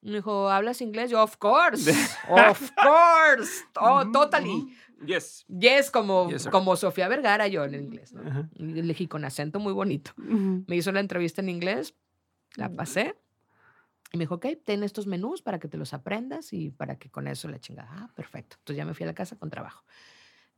Me 0.00 0.12
dijo, 0.12 0.48
¿hablas 0.48 0.80
inglés? 0.80 1.10
Yo, 1.10 1.22
of 1.22 1.36
course, 1.38 1.90
of 2.28 2.72
course, 2.82 3.64
oh, 3.80 4.04
totally. 4.12 4.72
Yes. 5.04 5.44
Yes, 5.48 5.90
como, 5.90 6.28
Yes, 6.28 6.48
como 6.48 6.76
Sofía 6.76 7.08
Vergara 7.08 7.46
yo 7.46 7.64
en 7.64 7.74
inglés. 7.74 8.12
¿no? 8.12 8.28
Ajá. 8.28 8.48
Y 8.56 8.64
le 8.64 8.82
dije, 8.82 9.08
con 9.08 9.24
acento 9.24 9.60
muy 9.60 9.72
bonito. 9.72 10.12
Ujú. 10.18 10.64
Me 10.66 10.76
hizo 10.76 10.90
la 10.92 11.00
entrevista 11.00 11.40
en 11.40 11.48
inglés, 11.48 11.94
la 12.56 12.68
pasé. 12.68 13.14
Y 14.12 14.16
me 14.16 14.22
dijo, 14.22 14.36
ok, 14.36 14.46
ten 14.64 14.82
estos 14.82 15.06
menús 15.06 15.42
para 15.42 15.58
que 15.58 15.68
te 15.68 15.76
los 15.76 15.92
aprendas 15.92 16.52
y 16.52 16.70
para 16.70 16.96
que 16.96 17.10
con 17.10 17.28
eso 17.28 17.48
la 17.48 17.60
chingada. 17.60 17.88
Ah, 17.92 18.10
perfecto. 18.14 18.56
Entonces 18.58 18.78
ya 18.78 18.84
me 18.84 18.94
fui 18.94 19.04
a 19.04 19.06
la 19.08 19.14
casa 19.14 19.36
con 19.36 19.50
trabajo. 19.50 19.84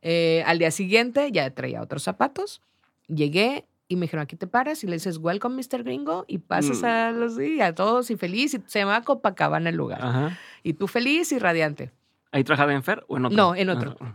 Eh, 0.03 0.43
al 0.47 0.59
día 0.59 0.70
siguiente 0.70 1.30
ya 1.32 1.51
traía 1.51 1.82
otros 1.82 2.03
zapatos. 2.03 2.62
Llegué 3.09 3.66
y 3.91 3.97
me 3.97 4.03
dijeron, 4.03 4.22
aquí 4.22 4.36
te 4.36 4.47
paras 4.47 4.82
y 4.84 4.86
le 4.86 4.95
dices, 4.95 5.18
welcome, 5.18 5.57
Mr. 5.57 5.82
Gringo, 5.82 6.24
y 6.28 6.38
pasas 6.38 6.80
Mm. 6.80 6.84
a 6.86 7.11
los 7.11 7.34
sí, 7.36 7.61
a 7.61 7.74
todos 7.74 8.11
y 8.11 8.16
feliz. 8.16 8.55
Y 8.55 8.62
se 8.66 8.78
llama 8.78 9.03
Copacabana 9.03 9.68
el 9.70 9.76
lugar. 9.76 10.01
Ajá. 10.03 10.38
Y 10.62 10.74
tú 10.74 10.86
feliz 10.86 11.32
y 11.32 11.38
radiante. 11.41 11.91
¿Ahí 12.32 12.45
trabajaba 12.45 12.72
en 12.72 12.82
Fer 12.84 13.05
o 13.09 13.16
en 13.16 13.24
otro? 13.26 13.36
No, 13.36 13.55
en 13.57 13.68
otro. 13.68 13.97
Ah, 14.01 14.14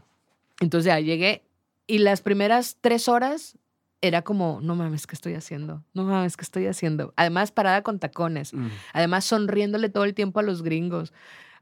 Entonces 0.62 0.86
ya 0.88 1.00
llegué 1.02 1.44
y 1.88 1.98
las 2.00 2.22
primeras 2.22 2.78
tres 2.80 3.10
horas 3.10 3.58
era 4.02 4.22
como, 4.22 4.60
no 4.62 4.76
mames, 4.76 5.08
¿qué 5.08 5.16
estoy 5.16 5.34
haciendo? 5.34 5.84
No 5.94 6.04
mames, 6.04 6.38
¿qué 6.38 6.44
estoy 6.44 6.68
haciendo? 6.68 7.14
Además, 7.18 7.52
parada 7.52 7.82
con 7.84 8.00
tacones. 8.00 8.54
mm. 8.54 8.68
Además, 8.94 9.26
sonriéndole 9.26 9.90
todo 9.90 10.06
el 10.06 10.14
tiempo 10.14 10.40
a 10.40 10.44
los 10.44 10.62
gringos. 10.64 11.12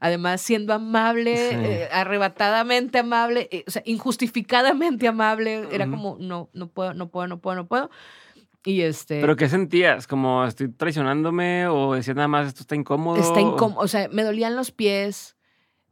Además, 0.04 0.42
siendo 0.42 0.74
amable, 0.74 1.34
Sí. 1.36 1.54
eh, 1.56 1.88
arrebatadamente 1.90 2.98
amable, 2.98 3.48
eh, 3.50 3.64
o 3.66 3.70
sea, 3.70 3.82
injustificadamente 3.86 5.08
amable. 5.08 5.66
Era 5.72 5.84
Ujú. 5.86 5.94
como, 5.96 6.16
no, 6.20 6.50
no 6.52 6.68
puedo, 6.68 6.92
no 6.94 7.08
puedo, 7.10 7.26
no 7.26 7.40
puedo, 7.40 7.56
no 7.56 7.66
puedo. 7.66 7.90
Y 8.66 8.82
este... 8.82 9.20
¿Pero 9.20 9.36
qué 9.36 9.48
sentías? 9.48 10.06
¿Como 10.06 10.44
estoy 10.44 10.68
traicionándome 10.68 11.66
o 11.68 11.94
decías 11.94 12.16
nada 12.16 12.28
más 12.28 12.46
esto 12.48 12.60
está 12.62 12.74
incómodo? 12.74 13.20
Está 13.20 13.40
incómodo, 13.40 13.80
o 13.80 13.88
sea, 13.88 14.08
me 14.10 14.22
dolían 14.22 14.56
los 14.56 14.70
pies, 14.72 15.36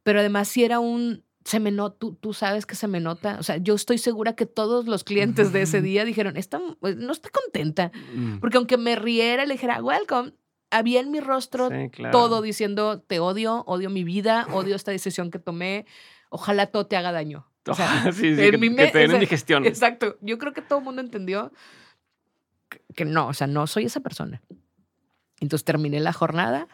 pero 0.02 0.20
además 0.20 0.48
sí 0.48 0.64
era 0.64 0.78
un, 0.78 1.24
se 1.44 1.60
me 1.60 1.70
nota, 1.70 1.96
tú, 1.98 2.14
tú 2.14 2.32
sabes 2.34 2.66
que 2.66 2.74
se 2.74 2.88
me 2.88 3.00
nota. 3.00 3.36
O 3.38 3.42
sea, 3.42 3.56
yo 3.58 3.74
estoy 3.74 3.98
segura 3.98 4.34
que 4.34 4.46
todos 4.46 4.86
los 4.86 5.04
clientes 5.04 5.52
de 5.52 5.62
ese 5.62 5.80
día 5.82 6.04
dijeron, 6.04 6.36
esta, 6.36 6.58
mu- 6.58 6.76
no 6.96 7.12
está 7.12 7.30
contenta. 7.30 7.92
Mm. 8.14 8.38
Porque 8.40 8.56
aunque 8.58 8.76
me 8.78 8.94
riera 8.96 9.44
y 9.44 9.46
le 9.46 9.54
dijera, 9.54 9.82
welcome, 9.82 10.32
había 10.72 11.00
en 11.00 11.10
mi 11.12 11.20
rostro 11.20 11.68
Sí, 11.70 11.88
claro. 11.90 12.10
todo 12.18 12.42
diciendo, 12.42 13.00
te 13.00 13.20
odio, 13.20 13.62
odio 13.66 13.90
mi 13.90 14.02
vida, 14.04 14.46
odio 14.52 14.74
esta 14.74 14.90
decisión 14.90 15.30
que 15.30 15.38
tomé, 15.38 15.86
ojalá 16.30 16.66
todo 16.66 16.86
te 16.86 16.96
haga 16.96 17.12
daño. 17.12 17.46
O 17.68 17.74
sea, 17.74 18.10
sí, 18.12 18.34
sí, 18.34 18.42
en 18.42 18.50
que, 18.50 18.58
mi 18.58 18.74
que 18.74 18.88
te 18.88 18.98
den 18.98 19.06
o 19.06 19.10
sea, 19.10 19.16
indigestión. 19.18 19.64
Exacto. 19.66 20.16
Yo 20.20 20.36
creo 20.38 20.52
que 20.52 20.62
todo 20.62 20.80
el 20.80 20.84
mundo 20.84 21.00
entendió 21.00 21.52
que, 22.68 22.82
que 22.96 23.04
no, 23.04 23.28
o 23.28 23.32
sea, 23.34 23.46
no 23.46 23.68
soy 23.68 23.84
esa 23.84 24.00
persona. 24.00 24.42
Entonces 25.40 25.64
terminé 25.64 26.00
la 26.00 26.12
jornada 26.12 26.66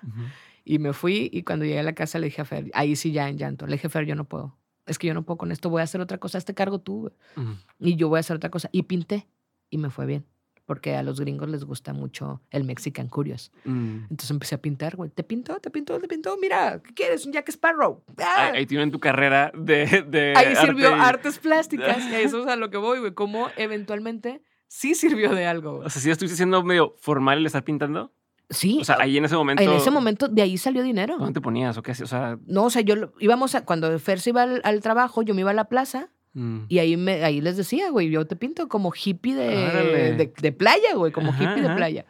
y 0.65 0.79
me 0.79 0.93
fui 0.95 1.29
y 1.33 1.43
cuando 1.43 1.65
llegué 1.67 1.81
a 1.81 1.83
la 1.83 1.95
casa 1.95 2.19
le 2.19 2.27
dije 2.27 2.41
a 2.41 2.45
Fer, 2.47 2.71
ahí 2.75 2.97
sí 2.97 3.13
ya 3.13 3.29
en 3.29 3.37
llanto, 3.39 3.67
le 3.67 3.73
dije, 3.75 3.89
Fer, 3.91 4.07
yo 4.07 4.15
no 4.15 4.25
puedo. 4.25 4.57
Es 4.87 4.99
que 4.99 5.07
yo 5.07 5.13
no 5.15 5.25
puedo 5.25 5.37
con 5.39 5.53
esto, 5.53 5.69
voy 5.69 5.81
a 5.81 5.85
hacer 5.85 6.01
otra 6.01 6.17
cosa, 6.19 6.39
este 6.39 6.55
cargo 6.55 6.79
tú 6.81 7.01
güey, 7.01 7.13
Ujú. 7.37 7.57
y 7.81 7.97
yo 7.97 8.09
voy 8.09 8.17
a 8.17 8.21
hacer 8.21 8.37
otra 8.37 8.51
cosa. 8.51 8.71
Y 8.73 8.85
pinté 8.85 9.27
y 9.71 9.77
me 9.79 9.91
fue 9.91 10.07
bien, 10.07 10.25
porque 10.69 10.95
a 10.97 11.03
los 11.03 11.19
gringos 11.19 11.49
les 11.49 11.65
gusta 11.65 11.95
mucho 11.95 12.43
el 12.51 12.63
Mexican 12.65 13.09
Curious. 13.09 13.51
Mm. 13.65 14.03
Entonces 14.11 14.31
empecé 14.31 14.55
a 14.55 14.61
pintar, 14.61 14.97
güey, 14.97 15.09
te 15.09 15.25
pintó, 15.25 15.59
te 15.61 15.71
pintó, 15.71 15.99
te 15.99 16.07
pintó, 16.07 16.37
mira, 16.37 16.83
¿qué 16.85 16.93
quieres? 16.93 17.25
Un 17.25 17.33
Jack 17.33 17.49
Sparrow. 17.49 18.05
¡Ah! 18.19 18.51
Ahí, 18.53 18.59
ahí 18.59 18.67
tienen 18.67 18.91
tu 18.91 19.01
carrera 19.01 19.51
de, 19.57 20.05
de 20.07 20.35
Ahí 20.37 20.55
sirvió 20.57 20.91
y- 20.91 21.01
artes 21.01 21.39
plásticas. 21.39 22.05
Y 22.11 22.15
eso 22.17 22.43
es 22.43 22.49
a 22.49 22.57
lo 22.57 22.69
que 22.69 22.77
voy, 22.77 22.99
güey. 22.99 23.15
Cómo 23.15 23.49
eventualmente 23.57 24.43
sí 24.67 24.95
sirvió 24.95 25.35
de 25.35 25.47
algo. 25.47 25.77
güey. 25.77 25.87
O 25.87 25.91
sea, 25.91 26.03
si 26.03 26.11
estuviste 26.11 26.37
siendo 26.37 26.63
medio 26.63 26.95
formal 26.99 27.39
el 27.39 27.47
estar 27.47 27.65
pintando. 27.65 28.13
Sí. 28.51 28.79
O 28.83 28.85
sea, 28.85 28.99
ahí 29.01 29.17
en 29.17 29.25
ese 29.25 29.37
momento. 29.37 29.63
en 29.63 29.71
ese 29.73 29.91
momento, 29.91 30.29
de 30.29 30.43
ahí 30.43 30.59
salió 30.59 30.83
dinero. 30.83 31.17
¿Dónde 31.17 31.33
te 31.33 31.41
ponías 31.41 31.79
o 31.79 31.83
qué 31.83 31.93
hacías? 31.93 32.13
O 32.13 32.15
sea. 32.15 32.39
No, 32.47 32.65
o 32.65 32.71
sea, 32.71 32.83
yo 32.83 33.15
íbamos 33.21 33.55
a, 33.55 33.65
cuando 33.65 33.99
Fer 33.99 34.21
se 34.21 34.31
iba 34.31 34.43
al, 34.43 34.61
al 34.65 34.81
trabajo, 34.83 35.23
yo 35.23 35.35
me 35.35 35.41
iba 35.41 35.51
a 35.51 35.55
la 35.55 35.71
plaza 35.71 36.11
mm. 36.39 36.67
y 36.69 36.79
ahí, 36.79 36.97
me, 36.97 37.25
ahí 37.25 37.41
les 37.41 37.57
decía, 37.57 37.91
güey, 37.91 38.11
yo 38.11 38.27
te 38.27 38.37
pinto 38.37 38.69
como 38.69 38.93
hippie 38.93 39.35
de, 39.35 40.17
de, 40.17 40.33
de 40.41 40.53
playa, 40.53 40.95
güey, 40.95 41.13
como 41.13 41.31
Ajá, 41.31 41.43
hippie 41.53 41.69
de 41.69 41.75
playa. 41.75 42.07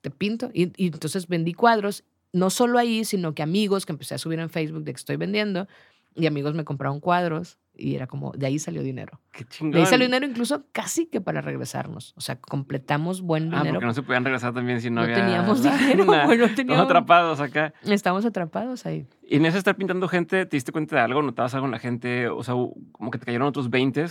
Te 0.00 0.10
pinto. 0.10 0.50
Y, 0.52 0.72
y 0.76 0.86
entonces 0.88 1.28
vendí 1.28 1.54
cuadros, 1.54 2.04
no 2.32 2.50
solo 2.50 2.78
ahí, 2.78 3.04
sino 3.04 3.34
que 3.34 3.42
amigos 3.42 3.86
que 3.86 3.92
empecé 3.92 4.14
a 4.14 4.18
subir 4.18 4.38
en 4.38 4.50
Facebook 4.50 4.84
de 4.84 4.92
que 4.92 4.98
estoy 4.98 5.16
vendiendo 5.16 5.68
y 6.14 6.26
amigos 6.26 6.54
me 6.54 6.64
compraron 6.64 7.00
cuadros 7.00 7.58
y 7.74 7.94
era 7.94 8.06
como, 8.06 8.32
de 8.32 8.46
ahí 8.46 8.58
salió 8.58 8.82
dinero. 8.82 9.20
Qué 9.32 9.44
chingón. 9.44 9.72
De 9.72 9.80
ahí 9.80 9.86
salió 9.86 10.06
dinero 10.06 10.26
incluso 10.26 10.66
casi 10.72 11.06
que 11.06 11.20
para 11.20 11.40
regresarnos. 11.40 12.12
O 12.16 12.20
sea, 12.20 12.36
completamos 12.40 13.22
buen 13.22 13.52
Ah, 13.54 13.58
dinero. 13.58 13.74
porque 13.74 13.86
no 13.86 13.94
se 13.94 14.02
podían 14.02 14.24
regresar 14.24 14.52
también 14.52 14.80
si 14.80 14.90
no, 14.90 14.96
no 14.96 15.02
había. 15.02 15.14
teníamos 15.16 15.62
dinero, 15.62 16.04
Nah, 16.04 16.24
güey, 16.26 16.38
no 16.38 16.44
Estamos 16.44 16.56
teníamos. 16.56 16.84
atrapados 16.84 17.40
acá. 17.40 17.72
Estamos 17.82 18.24
atrapados 18.24 18.84
ahí. 18.86 19.06
Y 19.22 19.36
en 19.36 19.46
ese 19.46 19.58
estar 19.58 19.74
pintando 19.76 20.06
gente, 20.08 20.44
¿te 20.46 20.56
diste 20.56 20.72
cuenta 20.72 20.96
de 20.96 21.02
algo? 21.02 21.22
¿Notabas 21.22 21.54
algo 21.54 21.66
en 21.66 21.72
la 21.72 21.78
gente? 21.78 22.28
O 22.28 22.42
sea, 22.42 22.54
como 22.92 23.10
que 23.10 23.18
te 23.18 23.24
cayeron 23.26 23.48
otros 23.48 23.70
20 23.70 24.06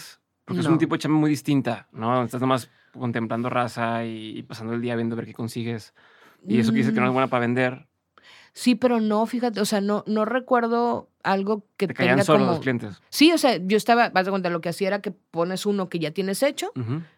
Porque 0.46 0.62
es 0.62 0.66
un 0.66 0.74
No. 0.74 0.78
tipo 0.80 0.96
de 0.96 1.00
chamba 1.00 1.20
muy 1.20 1.30
distinta, 1.30 1.88
¿no? 1.92 2.24
Estás 2.24 2.42
nomás 2.42 2.70
contemplando 2.94 3.50
raza 3.50 4.04
y, 4.06 4.38
y 4.40 4.44
pasando 4.44 4.74
el 4.74 4.82
día 4.82 4.96
viendo 4.96 5.14
a 5.14 5.18
ver 5.18 5.26
qué 5.26 5.34
consigues. 5.34 5.94
Y 6.48 6.60
eso 6.60 6.72
que 6.72 6.80
dices 6.80 6.94
que 6.94 7.00
no 7.00 7.06
es 7.06 7.12
Mm, 7.12 7.14
buena 7.14 7.28
para 7.28 7.42
vender, 7.42 7.88
Sí, 8.54 8.76
pero 8.76 9.00
no, 9.00 9.26
fíjate, 9.26 9.62
o 9.62 9.66
sea, 9.66 9.80
no, 9.82 10.04
no 10.08 10.26
recuerdo 10.26 11.10
algo 11.24 11.66
que 11.78 11.88
te 11.88 11.94
caían 11.94 12.16
tenga 12.16 12.26
solos 12.26 12.42
como... 12.42 12.52
los 12.52 12.62
clientes. 12.62 13.02
Sí, 13.10 13.32
o 13.32 13.38
sea, 13.38 13.58
yo 13.58 13.78
estaba, 13.78 14.10
vas 14.10 14.28
a 14.28 14.30
cuenta, 14.30 14.50
lo 14.50 14.60
que 14.60 14.70
hacía 14.70 14.88
era 14.88 15.02
que 15.02 15.12
pones 15.12 15.66
uno 15.66 15.88
que 15.88 16.00
ya 16.00 16.12
tienes 16.12 16.44
hecho, 16.44 16.72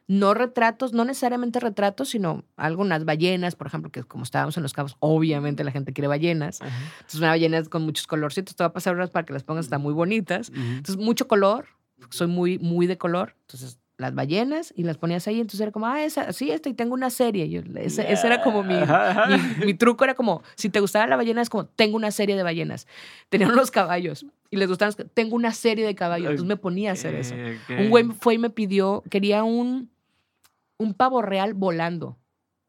no 0.07 0.34
retratos, 0.34 0.93
no 0.93 1.05
necesariamente 1.05 1.59
retratos, 1.59 2.09
sino 2.09 2.43
algunas 2.55 3.05
ballenas, 3.05 3.55
por 3.55 3.67
ejemplo, 3.67 3.91
que 3.91 4.03
como 4.03 4.23
estábamos 4.23 4.57
en 4.57 4.63
los 4.63 4.73
cabos, 4.73 4.95
obviamente 4.99 5.63
la 5.63 5.71
gente 5.71 5.93
quiere 5.93 6.07
ballenas. 6.07 6.59
Entonces, 6.61 7.19
una 7.19 7.29
ballena 7.29 7.63
con 7.63 7.84
muchos 7.84 8.07
colorcitos, 8.07 8.55
te 8.55 8.63
va 8.63 8.67
a 8.67 8.73
pasar 8.73 8.95
unas 8.95 9.09
para 9.09 9.25
que 9.25 9.34
las 9.34 9.43
pongas, 9.43 9.65
están 9.65 9.81
muy 9.81 9.93
bonitas. 9.93 10.51
Entonces, 10.53 10.97
mucho 10.97 11.27
color, 11.27 11.67
soy 12.09 12.27
muy, 12.27 12.59
muy 12.59 12.86
de 12.88 12.97
color. 12.97 13.36
Entonces, 13.41 13.79
las 14.04 14.14
ballenas 14.14 14.72
y 14.76 14.84
las 14.84 14.97
ponías 14.97 15.28
ahí. 15.28 15.39
Entonces, 15.39 15.62
era 15.62 15.72
como, 15.72 15.88
ah, 15.88 16.04
esa, 16.04 16.32
sí, 16.34 16.51
esta, 16.51 16.70
y 16.70 16.74
tengo 16.76 16.93
una 16.93 17.10
serie. 17.10 17.49
Yo, 17.49 17.62
ese, 17.76 18.12
ese 18.12 18.28
era 18.28 18.43
como 18.43 18.62
mi, 18.64 18.76
mi, 18.76 19.66
mi 19.66 19.74
truco. 19.74 20.04
Era 20.04 20.14
como, 20.14 20.43
si 20.56 20.70
te 20.70 20.80
gustaba 20.80 21.08
la 21.08 21.16
ballena, 21.16 21.41
es 21.41 21.49
como, 21.49 21.66
tengo 21.66 21.95
una 21.95 22.12
serie 22.12 22.36
de 22.36 22.43
ballenas. 22.43 22.88
Tenían 23.30 23.51
unos 23.51 23.72
caballos 23.72 24.26
y 24.51 24.58
les 24.58 24.68
gustaban, 24.70 24.93
los 24.97 25.08
tengo 25.14 25.36
una 25.36 25.51
serie 25.51 25.86
de 25.86 25.95
caballos. 25.95 26.30
Entonces, 26.32 26.47
me 26.47 26.58
ponía 26.58 26.91
a 26.91 26.93
hacer 26.93 27.16
eso. 27.16 27.34
Un 27.78 27.89
güey 27.89 28.06
fue 28.20 28.36
y 28.36 28.38
me 28.38 28.49
pidió, 28.51 29.04
quería 29.10 29.43
un, 29.43 29.89
un 30.78 30.93
pavo 30.93 31.22
real 31.22 31.54
volando. 31.56 32.18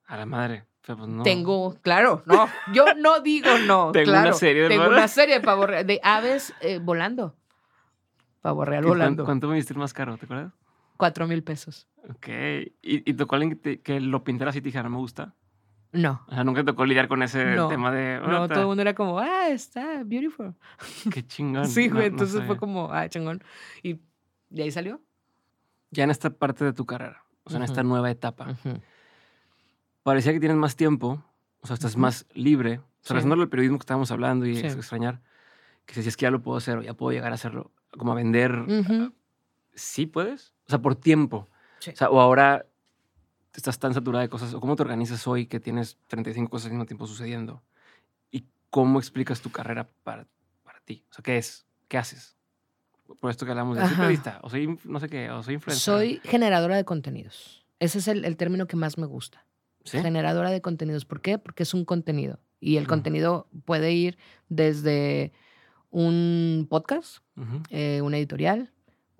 A 0.06 0.16
la 0.16 0.24
madre. 0.26 0.64
Pues, 0.86 0.98
no. 0.98 1.22
Tengo, 1.22 1.76
claro, 1.80 2.22
no, 2.26 2.46
yo 2.74 2.84
no 2.98 3.20
digo 3.20 3.48
no. 3.66 3.90
Tengo 3.92 4.10
una 4.12 4.34
serie 4.34 4.64
de 4.64 4.68
Tengo 4.68 4.86
una 4.88 5.08
serie 5.08 5.36
de 5.36 5.40
pavo 5.40 5.66
real, 5.66 5.86
de 5.86 5.98
aves 6.02 6.52
eh, 6.60 6.78
volando. 6.78 7.34
Pavo 8.42 8.66
real 8.66 8.84
¿Y 8.84 8.86
cuán- 8.88 8.98
volando. 8.98 9.24
¿Cuánto 9.24 9.48
me 9.48 9.56
diste 9.56 9.72
más 9.72 9.94
caro? 9.94 10.18
¿Te 10.18 10.26
acuerdas? 10.26 10.52
Cuatro 10.96 11.26
mil 11.26 11.42
pesos. 11.42 11.88
Ok. 12.08 12.28
¿Y, 12.82 13.10
y 13.10 13.14
tocó 13.14 13.34
alguien 13.36 13.50
que, 13.50 13.56
te- 13.56 13.80
que 13.80 14.00
lo 14.00 14.22
pintara 14.24 14.50
así 14.50 14.58
y 14.58 14.62
te 14.62 14.68
dijera, 14.68 14.84
no 14.84 14.90
me 14.90 14.96
gusta? 14.98 15.34
No. 15.92 16.22
O 16.28 16.34
sea, 16.34 16.42
nunca 16.44 16.64
tocó 16.64 16.84
lidiar 16.84 17.06
con 17.08 17.22
ese 17.22 17.54
No, 17.54 17.68
tema 17.68 17.90
de. 17.92 18.18
No, 18.20 18.42
"Ota, 18.42 18.54
todo 18.54 18.62
el 18.62 18.68
mundo 18.68 18.82
era 18.82 18.94
como, 18.94 19.18
ah, 19.20 19.48
está 19.48 20.02
beautiful. 20.04 20.54
Qué 21.12 21.24
chingón. 21.26 21.66
Sí, 21.68 21.88
No- 21.88 21.94
güey, 21.94 22.08
no 22.10 22.14
entonces 22.14 22.36
fue 22.38 22.46
sabía. 22.46 22.60
como, 22.60 22.92
ah, 22.92 23.08
chingón. 23.08 23.42
Y 23.82 24.00
de 24.50 24.62
ahí 24.64 24.70
salió. 24.72 25.00
Ya 25.90 26.02
en 26.04 26.10
esta 26.10 26.30
parte 26.30 26.64
de 26.64 26.72
tu 26.72 26.84
carrera, 26.84 27.24
o 27.44 27.50
sea, 27.50 27.58
en 27.58 27.64
esta 27.64 27.84
nueva 27.84 28.10
etapa, 28.10 28.50
Ujú. 28.50 28.80
parecía 30.02 30.32
que 30.32 30.40
tienes 30.40 30.58
más 30.58 30.74
tiempo, 30.76 31.22
o 31.60 31.66
sea, 31.66 31.74
estás 31.74 31.92
Ujú. 31.92 32.00
más 32.00 32.26
libre. 32.34 32.78
O 32.78 32.82
sea, 33.06 33.20
Sí. 33.20 33.28
al 33.30 33.48
periodismo 33.48 33.78
que 33.78 33.82
estábamos 33.82 34.10
hablando 34.10 34.46
y 34.46 34.56
Sí. 34.56 34.66
ex- 34.66 34.74
extrañar, 34.76 35.20
que 35.86 36.02
si 36.02 36.08
es 36.08 36.16
que 36.16 36.22
ya 36.22 36.30
lo 36.30 36.42
puedo 36.42 36.56
hacer 36.58 36.78
o 36.78 36.82
ya 36.82 36.94
puedo 36.94 37.12
llegar 37.12 37.30
a 37.32 37.34
hacerlo, 37.36 37.70
como 37.96 38.12
a 38.12 38.14
vender. 38.16 38.52
¿Sí 39.74 40.06
puedes? 40.06 40.54
O 40.66 40.70
sea, 40.70 40.80
por 40.80 40.94
tiempo. 40.96 41.48
Sí. 41.80 41.90
O 41.90 41.96
sea, 41.96 42.10
o 42.10 42.20
ahora 42.20 42.66
estás 43.54 43.78
tan 43.78 43.94
saturada 43.94 44.22
de 44.22 44.28
cosas, 44.28 44.52
o 44.54 44.60
cómo 44.60 44.74
te 44.76 44.82
organizas 44.82 45.26
hoy 45.26 45.46
que 45.46 45.60
tienes 45.60 45.98
35 46.08 46.50
cosas 46.50 46.66
al 46.66 46.72
mismo 46.72 46.86
tiempo 46.86 47.06
sucediendo, 47.06 47.62
y 48.30 48.46
cómo 48.70 48.98
explicas 48.98 49.40
tu 49.40 49.50
carrera 49.50 49.88
para, 50.02 50.26
para 50.64 50.80
ti. 50.80 51.04
O 51.10 51.14
sea, 51.14 51.22
¿qué 51.22 51.36
es? 51.38 51.66
¿Qué 51.88 51.96
haces? 51.98 52.36
Por 53.20 53.30
esto 53.30 53.44
que 53.44 53.52
hablamos 53.52 53.76
de 53.76 53.84
periodista, 53.86 54.40
o 54.42 54.50
soy, 54.50 54.78
no 54.84 54.98
sé 54.98 55.08
qué, 55.08 55.30
o 55.30 55.42
soy 55.42 55.54
influencer. 55.54 55.82
Soy 55.84 56.20
generadora 56.24 56.74
de 56.76 56.84
contenidos. 56.84 57.64
Ese 57.78 57.98
es 57.98 58.08
el, 58.08 58.24
el 58.24 58.36
término 58.36 58.66
que 58.66 58.76
más 58.76 58.98
me 58.98 59.06
gusta. 59.06 59.46
¿Sí? 59.84 60.00
Generadora 60.00 60.50
de 60.50 60.62
contenidos. 60.62 61.04
¿Por 61.04 61.20
qué? 61.20 61.38
Porque 61.38 61.64
es 61.64 61.74
un 61.74 61.84
contenido. 61.84 62.40
Y 62.58 62.78
el 62.78 62.84
Mm. 62.84 62.88
contenido 62.88 63.48
puede 63.66 63.92
ir 63.92 64.16
desde 64.48 65.32
un 65.90 66.66
podcast, 66.70 67.18
eh, 67.70 68.00
una 68.02 68.16
editorial, 68.16 68.72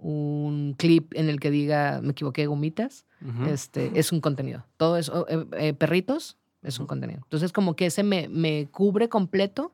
un 0.07 0.74
clip 0.76 1.14
en 1.14 1.28
el 1.30 1.40
que 1.40 1.50
diga 1.50 2.00
me 2.02 2.11
equivoqué, 2.12 2.46
gomitas. 2.46 3.07
este, 3.48 3.98
es 3.98 4.12
un 4.12 4.20
contenido. 4.20 4.64
Todo 4.76 4.98
eso, 4.98 5.26
eh, 5.28 5.46
eh, 5.59 5.72
perritos, 5.72 6.36
es 6.62 6.78
un 6.78 6.86
contenido. 6.86 7.20
Entonces, 7.24 7.52
como 7.52 7.74
que 7.74 7.86
ese 7.86 8.02
me, 8.02 8.28
me 8.28 8.68
cubre 8.70 9.09
completo. 9.09 9.72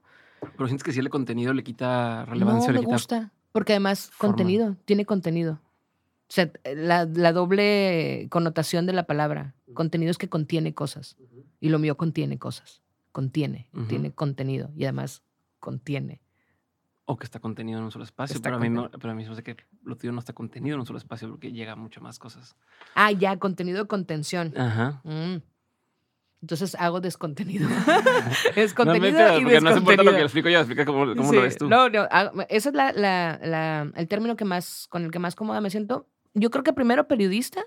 Pero 0.57 0.67
sientes 0.69 0.85
que 0.85 0.93
si 0.93 1.01
el 1.01 1.09
contenido 1.11 1.53
le 1.53 1.65
quita 1.65 2.25
No 2.27 2.33
relevancia, 2.33 2.69
me 2.69 2.75
le 2.75 2.81
quita. 2.81 2.93
gusta, 2.95 3.33
porque 3.51 3.73
además 3.73 4.11
forma. 4.13 4.35
contenido, 4.37 4.77
tiene 4.85 5.05
contenido. 5.05 5.55
O 6.29 6.33
sea, 6.33 6.49
la, 6.77 7.07
la 7.07 7.33
doble 7.33 8.29
connotación 8.31 8.87
de 8.87 8.93
la 8.93 9.03
palabra. 9.03 9.55
Contenido 9.75 10.13
es 10.13 10.19
que 10.19 10.29
contiene 10.29 10.75
cosas. 10.75 11.17
Y 11.61 11.71
lo 11.71 11.81
mío 11.81 11.97
contiene 11.97 12.39
cosas. 12.39 12.83
Contiene, 13.11 13.69
tiene 13.89 14.13
contenido. 14.13 14.71
Y 14.77 14.85
además 14.85 15.23
contiene. 15.59 16.21
O 17.07 17.17
que 17.17 17.25
está 17.25 17.41
contenido 17.41 17.79
en 17.79 17.85
un 17.85 17.91
solo 17.91 18.05
espacio. 18.05 18.37
Está 18.37 18.49
Pero 18.51 18.57
a, 18.57 18.61
mí 18.61 18.69
no, 18.69 18.83
contenido. 18.83 18.99
pero 19.01 19.13
a 19.13 19.15
mí 19.17 19.25
se 19.35 19.43
que 19.43 19.57
lo 19.85 19.97
tuyo 19.97 20.13
no 20.13 20.21
está 20.21 20.33
contenido 20.33 20.75
en 20.75 20.81
un 20.81 20.87
solo 20.87 20.99
espacio 20.99 21.29
porque 21.29 21.51
llega 21.53 21.73
a 21.73 21.77
mucho 21.77 22.01
más 22.01 22.19
cosas. 22.19 22.55
Ah, 22.95 23.11
ya, 23.11 23.37
contenido 23.39 23.83
de 23.83 23.89
contención. 23.89 24.53
Ajá. 24.57 25.01
Mm. 25.05 25.39
Entonces 26.43 26.75
hago 26.77 27.01
descontenido. 27.01 27.69
es 28.57 28.71
No 28.71 28.77
contenido 28.77 29.13
pedas, 29.19 29.41
y 29.41 29.43
porque 29.43 29.61
no 29.61 29.73
se 29.73 29.79
importa 29.79 30.03
lo 30.03 30.13
descontenido. 30.13 30.13
que 30.17 30.23
explico 30.23 30.49
yo, 30.49 30.59
explica 30.59 30.85
cómo, 30.87 31.15
cómo 31.15 31.31
Sí, 31.31 31.37
lo 31.37 31.43
ves 31.43 31.57
tú. 31.59 31.69
No, 31.69 31.89
no, 31.89 32.07
ah, 32.11 32.31
ese 32.49 32.69
es 32.71 32.75
la, 32.75 32.93
la- 32.93 33.39
la- 33.43 33.91
el 33.97 34.09
término 34.09 34.37
que 34.37 34.45
más, 34.45 34.87
con 34.89 35.05
el 35.05 35.11
que 35.11 35.19
más 35.19 35.35
cómoda 35.35 35.61
me 35.61 35.71
siento. 35.71 36.07
Yo 36.35 36.51
creo 36.51 36.63
que 36.63 36.73
primero 36.73 37.09
periodista 37.09 37.63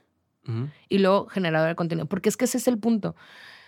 y 0.90 0.98
luego 1.00 1.28
generadora 1.30 1.70
de 1.70 1.76
contenido, 1.76 2.06
porque 2.08 2.28
es 2.30 2.36
que 2.36 2.46
ese 2.46 2.58
es 2.58 2.68
el 2.68 2.78
punto. 2.78 3.16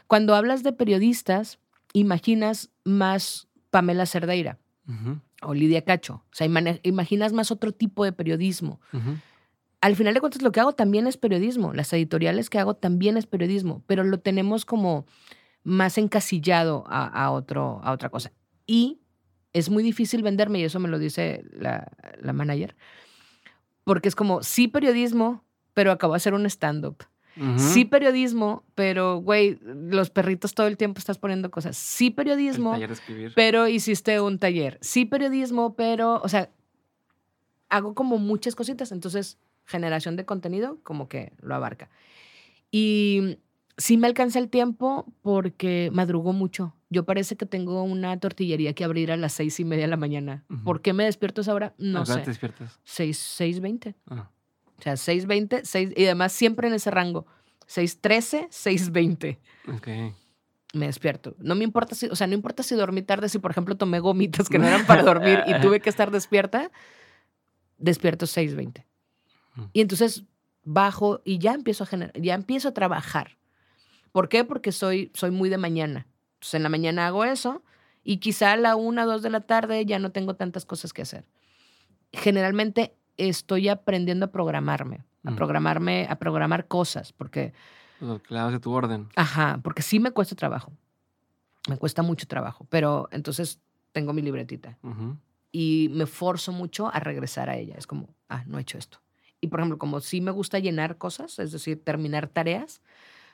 Cuando 0.08 0.36
hablas 0.36 0.62
de 0.62 0.74
periodistas, 0.74 1.58
imaginas 1.94 2.70
más 2.84 3.48
Pamela 3.70 4.06
Cerdeira 4.06 4.58
o 5.42 5.54
Lidia 5.54 5.84
Cacho. 5.84 6.24
O 6.32 6.34
sea, 6.36 6.48
imaginas 6.84 7.34
más 7.34 7.52
otro 7.52 7.72
tipo 7.72 8.04
de 8.04 8.12
periodismo. 8.12 8.80
Al 9.82 9.96
final 9.96 10.14
de 10.14 10.20
cuentas, 10.20 10.42
lo 10.42 10.52
que 10.52 10.60
hago 10.60 10.74
también 10.74 11.06
es 11.08 11.18
periodismo. 11.18 11.74
Las 11.74 11.94
editoriales 11.94 12.50
que 12.50 12.60
hago 12.60 12.76
también 12.76 13.18
es 13.18 13.28
periodismo, 13.28 13.84
pero 13.86 14.04
lo 14.04 14.20
tenemos 14.20 14.66
como 14.66 15.06
más 15.64 15.98
encasillado 15.98 16.84
a, 16.88 17.06
a 17.08 17.32
otro, 17.32 17.82
a 17.84 17.92
otra 17.92 18.10
cosa. 18.10 18.32
Y 18.66 19.00
es 19.54 19.70
muy 19.70 19.84
difícil 19.84 20.22
venderme, 20.24 20.60
y 20.60 20.64
eso 20.64 20.80
me 20.80 20.90
lo 20.90 21.00
dice 21.00 21.46
la, 21.52 21.92
la 22.20 22.34
manager, 22.34 22.76
porque 23.84 24.10
es 24.10 24.16
como, 24.16 24.44
sí 24.44 24.68
periodismo, 24.68 25.46
pero 25.74 25.92
acabo 25.92 26.14
de 26.14 26.18
hacer 26.18 26.34
un 26.34 26.46
stand-up. 26.46 27.06
Sí 27.58 27.84
periodismo, 27.86 28.64
pero, 28.76 29.18
güey, 29.18 29.60
los 29.62 30.10
perritos 30.10 30.54
todo 30.54 30.68
el 30.68 30.78
tiempo 30.78 31.00
estás 31.00 31.18
poniendo 31.18 31.52
cosas. 31.52 31.76
Sí 31.76 32.08
El 32.08 32.14
periodismo, 32.14 32.72
taller 32.72 32.90
de 32.90 32.94
escribir. 32.94 33.34
pero 33.36 33.68
hiciste 33.68 34.22
un 34.22 34.40
taller. 34.40 34.78
Sí 34.82 35.06
periodismo, 35.06 35.76
pero, 35.76 36.22
o 36.24 36.30
sea, 36.30 36.50
hago 37.70 37.94
como 37.94 38.18
muchas 38.18 38.56
cositas. 38.56 38.92
Entonces, 38.92 39.38
generación 39.66 40.16
de 40.16 40.26
contenido 40.26 40.80
como 40.84 41.10
que 41.10 41.34
lo 41.42 41.56
abarca. 41.56 41.90
Y 42.72 43.38
sí 43.78 43.98
me 43.98 44.08
alcanza 44.08 44.40
el 44.40 44.50
tiempo 44.50 45.06
porque 45.22 45.90
madrugo 45.94 46.32
mucho. 46.34 46.74
Yo 46.90 47.04
parece 47.04 47.36
que 47.36 47.46
tengo 47.46 47.84
una 47.84 48.18
tortillería 48.20 48.74
que 48.74 48.84
abrir 48.86 49.12
a 49.12 49.18
las 49.18 49.34
seis 49.34 49.60
y 49.60 49.66
media 49.66 49.84
de 49.86 49.90
la 49.90 49.98
mañana. 49.98 50.46
¿Por 50.64 50.82
qué 50.82 50.94
me 50.94 51.04
despierto 51.04 51.42
a 51.42 51.44
esa 51.44 51.54
hora? 51.54 51.74
No 51.78 52.00
¿A 52.02 52.04
qué 52.06 52.12
hora 52.12 52.20
sé. 52.22 52.26
te 52.26 52.32
despiertas? 52.32 52.80
Seis, 52.86 53.18
seis 53.18 53.60
veinte. 53.60 53.96
Ah, 54.10 54.30
O 54.80 54.82
sea, 54.82 54.94
6.20, 54.94 55.62
6, 55.64 55.94
y 55.96 56.06
además 56.06 56.32
siempre 56.32 56.68
en 56.68 56.74
ese 56.74 56.92
rango. 56.92 57.26
6.13, 57.68 58.50
6.20 58.50 59.38
ok. 59.76 59.88
me 60.74 60.86
despierto. 60.86 61.36
No 61.40 61.56
me 61.56 61.64
importa 61.64 61.96
si, 61.96 62.08
o 62.08 62.16
sea, 62.16 62.28
no 62.28 62.34
importa 62.34 62.64
si 62.64 62.76
dormí 62.76 63.02
tarde, 63.02 63.30
si 63.30 63.40
por 63.40 63.52
ejemplo 63.52 63.76
tomé 63.76 64.00
gomitas 64.00 64.50
que 64.50 64.60
no 64.60 64.68
eran 64.68 64.86
para 64.86 65.04
dormir 65.04 65.44
y 65.48 65.60
tuve 65.62 65.80
que 65.80 65.90
estar 65.90 66.12
despierta, 66.12 66.72
despierto 67.78 68.26
6.20. 68.26 68.84
Mm. 69.56 69.64
Y 69.74 69.82
entonces 69.82 70.26
bajo 70.64 71.22
y 71.24 71.38
ya 71.38 71.54
empiezo 71.54 71.84
a 71.84 71.88
generar, 71.88 72.20
ya 72.20 72.34
empiezo 72.34 72.70
a 72.70 72.74
trabajar. 72.74 73.38
¿Por 74.12 74.30
qué? 74.30 74.44
Porque 74.44 74.72
soy, 74.72 75.12
soy 75.14 75.32
muy 75.32 75.50
de 75.50 75.58
mañana. 75.58 76.08
Entonces 76.36 76.54
en 76.56 76.64
la 76.64 76.70
mañana 76.70 77.08
hago 77.08 77.26
eso 77.26 77.64
y 78.04 78.18
quizá 78.18 78.54
a 78.54 78.58
la 78.58 78.76
una, 78.76 79.06
dos 79.06 79.22
de 79.22 79.30
la 79.30 79.42
tarde 79.42 79.86
ya 79.86 80.00
no 80.00 80.12
tengo 80.12 80.36
tantas 80.36 80.66
cosas 80.66 80.94
que 80.94 81.02
hacer. 81.02 81.26
Generalmente 82.14 82.96
estoy 83.18 83.70
aprendiendo 83.70 84.26
a 84.26 84.32
programarme, 84.32 85.04
a 85.24 85.32
Mm. 85.32 85.36
programarme, 85.36 86.08
a 86.10 86.16
programar 86.18 86.68
cosas, 86.68 87.14
porque 87.14 87.54
das 88.30 88.52
de 88.52 88.60
tu 88.60 88.72
orden. 88.72 89.08
Ajá, 89.16 89.60
porque 89.64 89.82
sí 89.82 90.00
me 90.00 90.12
cuesta 90.12 90.36
trabajo. 90.36 90.72
Me 91.68 91.78
cuesta 91.78 92.04
mucho 92.04 92.28
trabajo, 92.28 92.68
pero 92.70 93.08
entonces 93.12 93.60
tengo 93.92 94.14
mi 94.14 94.22
libretita 94.22 94.78
Ujú. 94.84 95.18
y 95.52 95.90
me 95.94 96.06
forzo 96.06 96.52
mucho 96.52 96.94
a 96.94 97.00
regresar 97.00 97.50
a 97.50 97.58
ella. 97.58 97.76
Es 97.78 97.88
como, 97.88 98.14
ah, 98.30 98.44
no 98.46 98.60
he 98.60 98.62
hecho 98.62 98.78
esto. 98.78 99.00
Y 99.42 99.48
por 99.48 99.60
ejemplo, 99.60 99.78
como 99.80 100.00
sí 100.00 100.22
me 100.22 100.32
gusta 100.32 100.60
llenar 100.60 100.98
cosas, 100.98 101.40
es 101.40 101.52
decir, 101.52 101.84
terminar 101.84 102.28
tareas, 102.28 102.82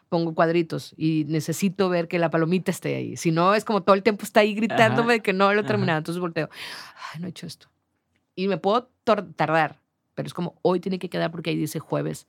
pongo 0.07 0.33
cuadritos 0.35 0.93
y 0.97 1.25
necesito 1.27 1.89
ver 1.89 2.07
que 2.07 2.19
la 2.19 2.29
palomita 2.29 2.71
esté 2.71 2.95
ahí. 2.95 3.17
Si 3.17 3.31
no, 3.31 3.53
es 3.53 3.63
como 3.65 3.81
todo 3.83 3.95
el 3.95 4.03
tiempo 4.03 4.23
está 4.23 4.41
ahí 4.41 4.53
gritándome 4.53 5.13
de 5.13 5.21
que 5.21 5.33
no 5.33 5.53
lo 5.53 5.61
he 5.61 5.63
terminado. 5.63 5.97
Entonces 5.99 6.19
volteo, 6.21 6.49
ay, 7.13 7.19
no 7.21 7.27
he 7.27 7.29
hecho 7.31 7.47
esto. 7.47 7.67
Y 8.35 8.47
me 8.47 8.57
puedo 8.57 8.89
tardar, 9.03 9.79
pero 10.15 10.27
es 10.27 10.33
como, 10.33 10.55
hoy 10.61 10.79
tiene 10.79 10.99
que 10.99 11.09
quedar 11.09 11.31
porque 11.31 11.49
ahí 11.49 11.57
dice 11.57 11.79
jueves. 11.79 12.27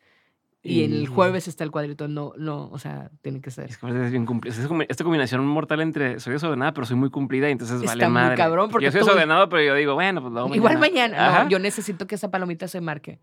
Y 0.64 0.84
en 0.84 0.92
el 0.92 1.02
Y- 1.02 1.06
jueves 1.06 1.48
está 1.48 1.64
el 1.64 1.72
cuadrito, 1.72 2.06
no, 2.06 2.32
no, 2.36 2.68
o 2.70 2.78
sea, 2.78 3.10
tiene 3.20 3.40
que 3.40 3.50
ser. 3.50 3.68
Es 3.68 3.78
aparte 3.78 4.04
es 4.04 4.12
bien. 4.12 4.24
Es 4.44 4.66
como 4.68 4.82
esta 4.82 5.02
combinación 5.02 5.44
mortal 5.44 5.80
entre 5.80 6.20
soy 6.20 6.34
desordenada, 6.34 6.72
pero 6.72 6.86
soy 6.86 6.96
muy 6.96 7.10
cumplida 7.10 7.48
y 7.48 7.52
entonces 7.52 7.80
vale 7.80 7.92
Está 7.94 8.08
muy 8.08 8.14
madre. 8.14 8.36
cabrón, 8.36 8.70
porque 8.70 8.84
yo 8.86 8.92
soy 8.92 9.00
desordenado, 9.00 9.48
pero 9.48 9.62
yo 9.64 9.74
digo, 9.74 9.94
bueno, 9.94 10.20
pues 10.22 10.32
lo 10.32 10.40
hago 10.40 10.54
Igual 10.54 10.78
mañana. 10.78 11.42
no, 11.44 11.48
yo 11.50 11.58
necesito 11.58 12.06
que 12.06 12.14
esa 12.14 12.30
palomita 12.30 12.68
se 12.68 12.80
marque. 12.80 13.18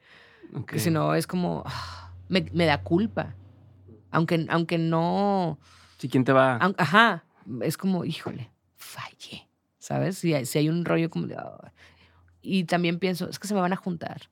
Ok. 0.54 0.72
Que 0.72 0.80
si 0.80 0.92
no, 0.92 1.16
es 1.16 1.28
como. 1.28 1.64
me, 2.28 2.46
me 2.52 2.66
da 2.66 2.82
culpa. 2.84 3.36
Aunque, 4.12 4.46
aunque 4.50 4.78
no. 4.78 5.60
Sí, 5.98 6.10
¿quién 6.10 6.26
te 6.26 6.34
va? 6.34 6.60
ajá. 6.78 7.24
Es 7.62 7.78
como, 7.78 8.04
híjole, 8.04 8.52
fallé. 8.76 9.48
¿Sabes? 9.78 10.18
Si 10.18 10.34
hay, 10.34 10.46
si 10.46 10.58
hay 10.60 10.68
un 10.68 10.84
rollo 10.84 11.10
como 11.10 11.26
de. 11.28 11.36
"Ah". 11.38 11.72
Y 12.50 12.64
también 12.66 13.00
pienso, 13.00 13.30
es 13.30 13.40
que 13.40 13.48
se 13.48 13.54
me 13.54 13.62
van 13.62 13.74
a 13.74 13.78
juntar. 13.78 14.30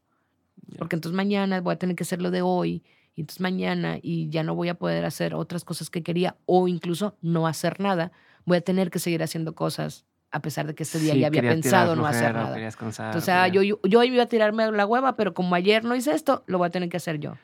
Ya. 0.68 0.78
Porque 0.80 0.96
entonces 0.96 1.16
mañana 1.16 1.62
voy 1.62 1.74
a 1.74 1.78
tener 1.78 1.96
que 1.96 2.04
hacer 2.04 2.22
lo 2.22 2.32
de 2.32 2.42
hoy. 2.42 2.84
Y 3.16 3.22
entonces 3.22 3.42
mañana 3.42 3.98
y 4.02 4.30
ya 4.30 4.44
no 4.44 4.54
voy 4.56 4.70
a 4.70 4.76
poder 4.76 5.06
hacer 5.06 5.34
otras 5.34 5.64
cosas 5.64 5.90
que 5.90 6.04
quería 6.04 6.36
o 6.46 6.68
incluso 6.68 7.16
no 7.22 7.48
hacer 7.48 7.80
nada. 7.80 8.12
Voy 8.46 8.58
a 8.58 8.62
tener 8.62 8.92
que 8.92 9.00
seguir 9.00 9.24
haciendo 9.24 9.56
cosas 9.56 10.06
a 10.30 10.42
pesar 10.42 10.68
de 10.68 10.76
que 10.76 10.84
este 10.84 11.00
día 11.00 11.14
Sí, 11.14 11.20
ya 11.22 11.28
había 11.28 11.42
pensado 11.42 11.96
no 11.96 12.06
hacer 12.06 12.32
flojera 12.32 12.46
o 12.52 12.56
nada. 12.56 12.72
cansar, 12.72 13.06
Entonces, 13.08 13.30
ah, 13.30 13.48
yo, 13.48 13.64
yo, 13.64 13.80
yo 13.84 14.04
iba 14.04 14.22
a 14.24 14.28
tirarme 14.28 14.70
la 14.72 14.86
hueva, 14.86 15.16
pero 15.16 15.34
como 15.34 15.56
ayer 15.56 15.84
no 15.86 15.96
hice 15.96 16.12
esto, 16.14 16.44
lo 16.48 16.58
voy 16.58 16.68
a 16.68 16.70
tener 16.70 16.90
que 16.90 16.98
hacer 16.98 17.18
yo. 17.20 17.36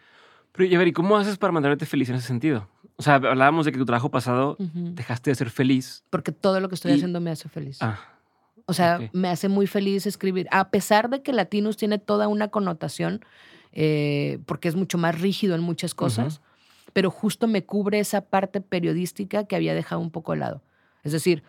Pero, 0.51 0.65
y 0.69 0.75
a 0.75 0.77
ver, 0.77 0.89
¿y 0.89 0.91
cómo 0.93 1.17
haces 1.17 1.37
para 1.37 1.51
mantenerte 1.53 1.85
feliz 1.85 2.09
en 2.09 2.15
ese 2.15 2.27
sentido? 2.27 2.67
O 2.97 3.01
sea, 3.01 3.15
hablábamos 3.15 3.65
de 3.65 3.71
que 3.71 3.77
tu 3.79 3.85
trabajo 3.85 4.11
pasado 4.11 4.57
Ujú. 4.59 4.93
dejaste 4.93 5.31
de 5.31 5.35
ser 5.35 5.49
feliz. 5.49 6.03
Porque 6.11 6.31
todo 6.31 6.59
lo 6.59 6.69
que 6.69 6.75
estoy 6.75 6.91
Y- 6.91 6.95
haciendo 6.95 7.19
me 7.21 7.31
hace 7.31 7.49
feliz. 7.49 7.77
Ah, 7.81 7.99
o 8.65 8.73
sea, 8.73 9.09
me 9.13 9.29
hace 9.29 9.49
muy 9.49 9.67
feliz 9.67 10.05
escribir. 10.05 10.47
A 10.51 10.69
pesar 10.69 11.09
de 11.09 11.21
que 11.21 11.33
Latinus 11.33 11.77
tiene 11.77 11.97
toda 11.97 12.27
una 12.27 12.47
connotación, 12.49 13.25
eh, 13.71 14.39
porque 14.45 14.67
es 14.67 14.75
mucho 14.75 14.97
más 14.97 15.19
rígido 15.19 15.55
en 15.55 15.61
muchas 15.61 15.93
cosas, 15.93 16.41
pero 16.93 17.09
justo 17.09 17.47
me 17.47 17.65
cubre 17.65 17.99
esa 17.99 18.21
parte 18.21 18.61
periodística 18.61 19.45
que 19.45 19.55
había 19.55 19.73
dejado 19.73 19.99
un 19.99 20.11
poco 20.11 20.33
de 20.33 20.39
lado. 20.39 20.61
Es 21.03 21.11
decir, 21.11 21.43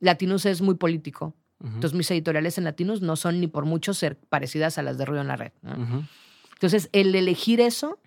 Latinus 0.00 0.46
es 0.46 0.62
muy 0.62 0.76
político. 0.76 1.34
ujú, 1.60 1.74
Entonces, 1.74 1.94
mis 1.94 2.10
editoriales 2.10 2.56
en 2.58 2.64
Latinus 2.64 3.02
no 3.02 3.16
son 3.16 3.40
ni 3.40 3.46
por 3.46 3.64
mucho 3.66 3.92
ser 3.92 4.16
parecidas 4.16 4.78
a 4.78 4.82
las 4.82 4.96
de 4.96 5.04
Ruido 5.04 5.22
en 5.22 5.28
la 5.28 5.36
Red. 5.36 5.52
¿no? 5.62 5.72
ujú. 5.72 6.04
Entonces, 6.54 6.88
el 6.92 7.14
elegir 7.14 7.60
eso 7.60 7.98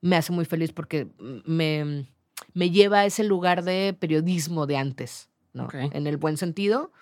me 0.00 0.16
hace 0.16 0.32
muy 0.32 0.44
feliz 0.44 0.72
porque 0.72 1.08
me, 1.44 2.06
me 2.54 2.70
lleva 2.70 3.00
a 3.00 3.06
ese 3.06 3.24
lugar 3.24 3.64
de 3.64 3.94
periodismo 3.98 4.66
de 4.66 4.76
antes, 4.76 5.28
¿no? 5.52 5.68
En 5.72 6.06
el 6.06 6.16
buen 6.16 6.36
sentido, 6.36 6.92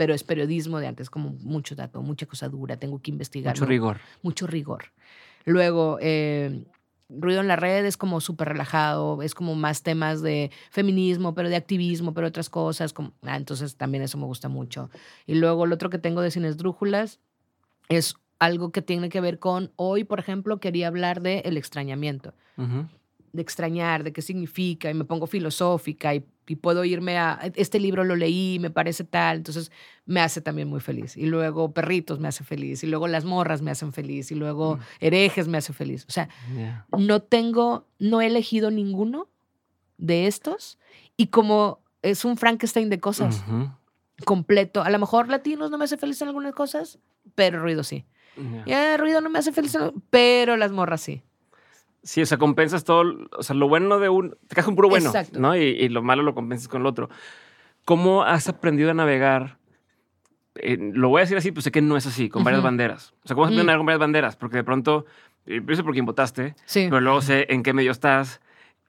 pero 0.00 0.14
es 0.14 0.24
periodismo 0.24 0.78
de 0.78 0.86
antes, 0.86 1.10
como 1.10 1.28
mucho 1.42 1.74
dato, 1.74 2.00
mucha 2.00 2.24
cosa 2.24 2.48
dura, 2.48 2.78
tengo 2.78 3.02
que 3.02 3.10
investigar. 3.10 3.54
Mucho 3.54 3.66
rigor. 3.66 4.00
Mucho 4.22 4.46
rigor. 4.46 4.84
Luego, 5.44 5.98
eh, 6.00 6.64
Ruido 7.10 7.42
en 7.42 7.48
la 7.48 7.56
red 7.56 7.84
es 7.84 7.98
como 7.98 8.22
súper 8.22 8.48
relajado, 8.48 9.20
es 9.20 9.34
como 9.34 9.54
más 9.54 9.82
temas 9.82 10.22
de 10.22 10.50
feminismo, 10.70 11.34
pero 11.34 11.50
de 11.50 11.56
activismo, 11.56 12.14
pero 12.14 12.28
otras 12.28 12.48
cosas. 12.48 12.94
Como, 12.94 13.12
ah, 13.20 13.36
entonces 13.36 13.76
también 13.76 14.02
eso 14.02 14.16
me 14.16 14.24
gusta 14.24 14.48
mucho. 14.48 14.88
Y 15.26 15.34
luego 15.34 15.66
lo 15.66 15.74
otro 15.74 15.90
que 15.90 15.98
tengo 15.98 16.22
de 16.22 16.30
Cines 16.30 16.56
Drújulas 16.56 17.20
es 17.90 18.14
algo 18.38 18.72
que 18.72 18.80
tiene 18.80 19.10
que 19.10 19.20
ver 19.20 19.38
con, 19.38 19.70
hoy, 19.76 20.04
por 20.04 20.18
ejemplo, 20.18 20.60
quería 20.60 20.88
hablar 20.88 21.20
de 21.20 21.40
el 21.40 21.58
extrañamiento, 21.58 22.32
de 22.56 23.42
extrañar, 23.42 24.02
de 24.02 24.14
qué 24.14 24.22
significa, 24.22 24.90
y 24.90 24.94
me 24.94 25.04
pongo 25.04 25.26
filosófica 25.26 26.14
y, 26.14 26.24
y 26.50 26.56
puedo 26.56 26.84
irme 26.84 27.16
a, 27.16 27.38
este 27.54 27.78
libro 27.78 28.02
lo 28.02 28.16
leí, 28.16 28.58
me 28.58 28.70
parece 28.70 29.04
tal, 29.04 29.36
entonces 29.36 29.70
me 30.04 30.20
hace 30.20 30.40
también 30.40 30.66
muy 30.66 30.80
feliz. 30.80 31.16
Y 31.16 31.26
luego 31.26 31.72
Perritos 31.72 32.18
me 32.18 32.26
hace 32.26 32.42
feliz, 32.42 32.82
y 32.82 32.88
luego 32.88 33.06
Las 33.06 33.24
Morras 33.24 33.62
me 33.62 33.70
hacen 33.70 33.92
feliz, 33.92 34.32
y 34.32 34.34
luego 34.34 34.76
Mm. 34.76 34.80
Herejes 34.98 35.46
me 35.46 35.58
hace 35.58 35.72
feliz. 35.72 36.06
O 36.08 36.10
sea, 36.10 36.28
no 36.98 37.22
tengo, 37.22 37.86
no 38.00 38.20
he 38.20 38.26
elegido 38.26 38.72
ninguno 38.72 39.28
de 39.96 40.26
estos, 40.26 40.76
y 41.16 41.28
como 41.28 41.78
es 42.02 42.24
un 42.24 42.36
Frankenstein 42.36 42.90
de 42.90 42.98
cosas 42.98 43.44
completo, 44.24 44.82
a 44.82 44.90
lo 44.90 44.98
mejor 44.98 45.28
Latinos 45.28 45.70
no 45.70 45.78
me 45.78 45.84
hace 45.84 45.98
feliz 45.98 46.20
en 46.20 46.28
algunas 46.28 46.52
cosas, 46.52 46.98
pero 47.36 47.60
Ruido 47.60 47.84
sí. 47.84 48.04
Ya, 48.66 48.96
ruido 48.96 49.20
no 49.20 49.30
me 49.30 49.38
hace 49.38 49.52
feliz, 49.52 49.78
pero 50.10 50.56
las 50.56 50.72
morras 50.72 51.00
sí. 51.00 51.22
Sí, 52.02 52.22
o 52.22 52.26
sea, 52.26 52.38
compensas 52.38 52.84
todo, 52.84 53.04
o 53.36 53.42
sea, 53.42 53.54
lo 53.54 53.68
bueno 53.68 53.98
de 53.98 54.08
un, 54.08 54.30
te 54.48 54.54
cajas 54.54 54.68
un 54.68 54.76
puro 54.76 54.88
bueno, 54.88 55.06
Exacto. 55.06 55.38
¿no? 55.38 55.54
Y, 55.56 55.60
y 55.62 55.88
lo 55.90 56.02
malo 56.02 56.22
lo 56.22 56.34
compensas 56.34 56.66
con 56.68 56.80
el 56.80 56.86
otro. 56.86 57.10
¿Cómo 57.84 58.22
has 58.22 58.48
aprendido 58.48 58.90
a 58.90 58.94
navegar? 58.94 59.58
Eh, 60.56 60.76
lo 60.80 61.08
voy 61.10 61.20
a 61.20 61.22
decir 61.22 61.36
así, 61.36 61.52
pues 61.52 61.64
sé 61.64 61.70
que 61.70 61.82
no 61.82 61.96
es 61.96 62.06
así, 62.06 62.28
con 62.28 62.42
varias 62.44 62.62
banderas. 62.62 63.12
O 63.24 63.28
sea, 63.28 63.34
¿cómo 63.34 63.44
has 63.44 63.48
aprendido 63.48 63.62
a 63.62 63.64
Mm. 63.64 63.66
navegar 63.66 63.78
con 63.78 63.86
varias 63.86 64.00
banderas? 64.00 64.36
Porque 64.36 64.56
de 64.56 64.64
pronto, 64.64 65.06
eh, 65.46 65.60
yo 65.66 65.76
sé 65.76 65.82
por 65.82 65.92
quién 65.92 66.06
votaste, 66.06 66.54
Sí. 66.64 66.86
pero 66.88 67.00
luego 67.00 67.20
sé 67.22 67.46
en 67.50 67.62
qué 67.62 67.72
medio 67.72 67.90
estás 67.92 68.40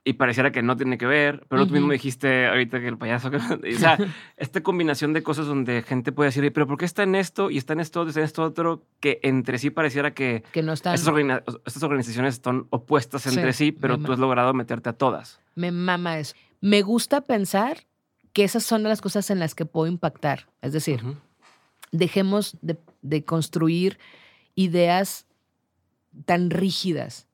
y 0.04 0.14
pareciera 0.14 0.52
que 0.52 0.64
no 0.64 0.76
tiene 0.78 0.98
que 0.98 1.06
ver, 1.06 1.46
pero 1.48 1.68
tú 1.68 1.74
mismo 1.74 1.92
dijiste 1.92 2.48
ahorita 2.48 2.80
que 2.80 2.88
el 2.88 2.98
payaso, 2.98 3.30
que- 3.30 3.38
o 3.76 3.80
sea, 3.80 3.98
esta 4.38 4.62
combinación 4.64 5.14
de 5.14 5.22
cosas 5.22 5.46
donde 5.46 5.84
gente 5.84 6.12
puede 6.12 6.30
decir, 6.30 6.52
pero 6.54 6.66
¿por 6.66 6.78
qué 6.80 6.86
está 6.86 7.04
en 7.04 7.14
esto 7.16 7.52
y 7.52 7.58
está 7.58 7.74
en 7.74 7.82
esto, 7.82 8.08
está 8.08 8.20
en 8.20 8.26
esto 8.26 8.42
otro, 8.44 8.84
que 9.00 9.20
entre 9.22 9.60
sí 9.60 9.70
pareciera 9.70 10.14
que 10.14 10.44
que 10.52 10.64
no 10.64 10.74
están. 10.74 10.96
estas, 10.96 11.14
organi- 11.14 11.44
estas 11.66 11.84
organizaciones 11.84 12.34
están 12.36 12.66
opuestas 12.72 13.28
entre 13.28 13.54
sí, 13.54 13.66
Sí, 13.66 13.72
pero 13.72 14.00
tú 14.00 14.12
has 14.12 14.18
logrado 14.20 14.54
meterte 14.56 14.90
a 14.90 14.94
todas. 14.94 15.40
Me 15.56 15.72
mama 15.72 16.18
eso. 16.18 16.36
Me 16.62 16.82
gusta 16.82 17.22
pensar 17.22 17.86
que 18.34 18.44
esas 18.44 18.64
son 18.64 18.82
las 18.84 19.02
cosas 19.02 19.30
en 19.30 19.38
las 19.40 19.54
que 19.54 19.66
puedo 19.66 19.86
impactar. 19.92 20.48
Es 20.62 20.74
decir, 20.74 21.02
dejemos 21.92 22.58
de, 22.62 22.78
de 23.02 23.24
construir 23.26 24.00
ideas 24.56 25.26
tan 26.26 26.50
rígidas. 26.50 27.28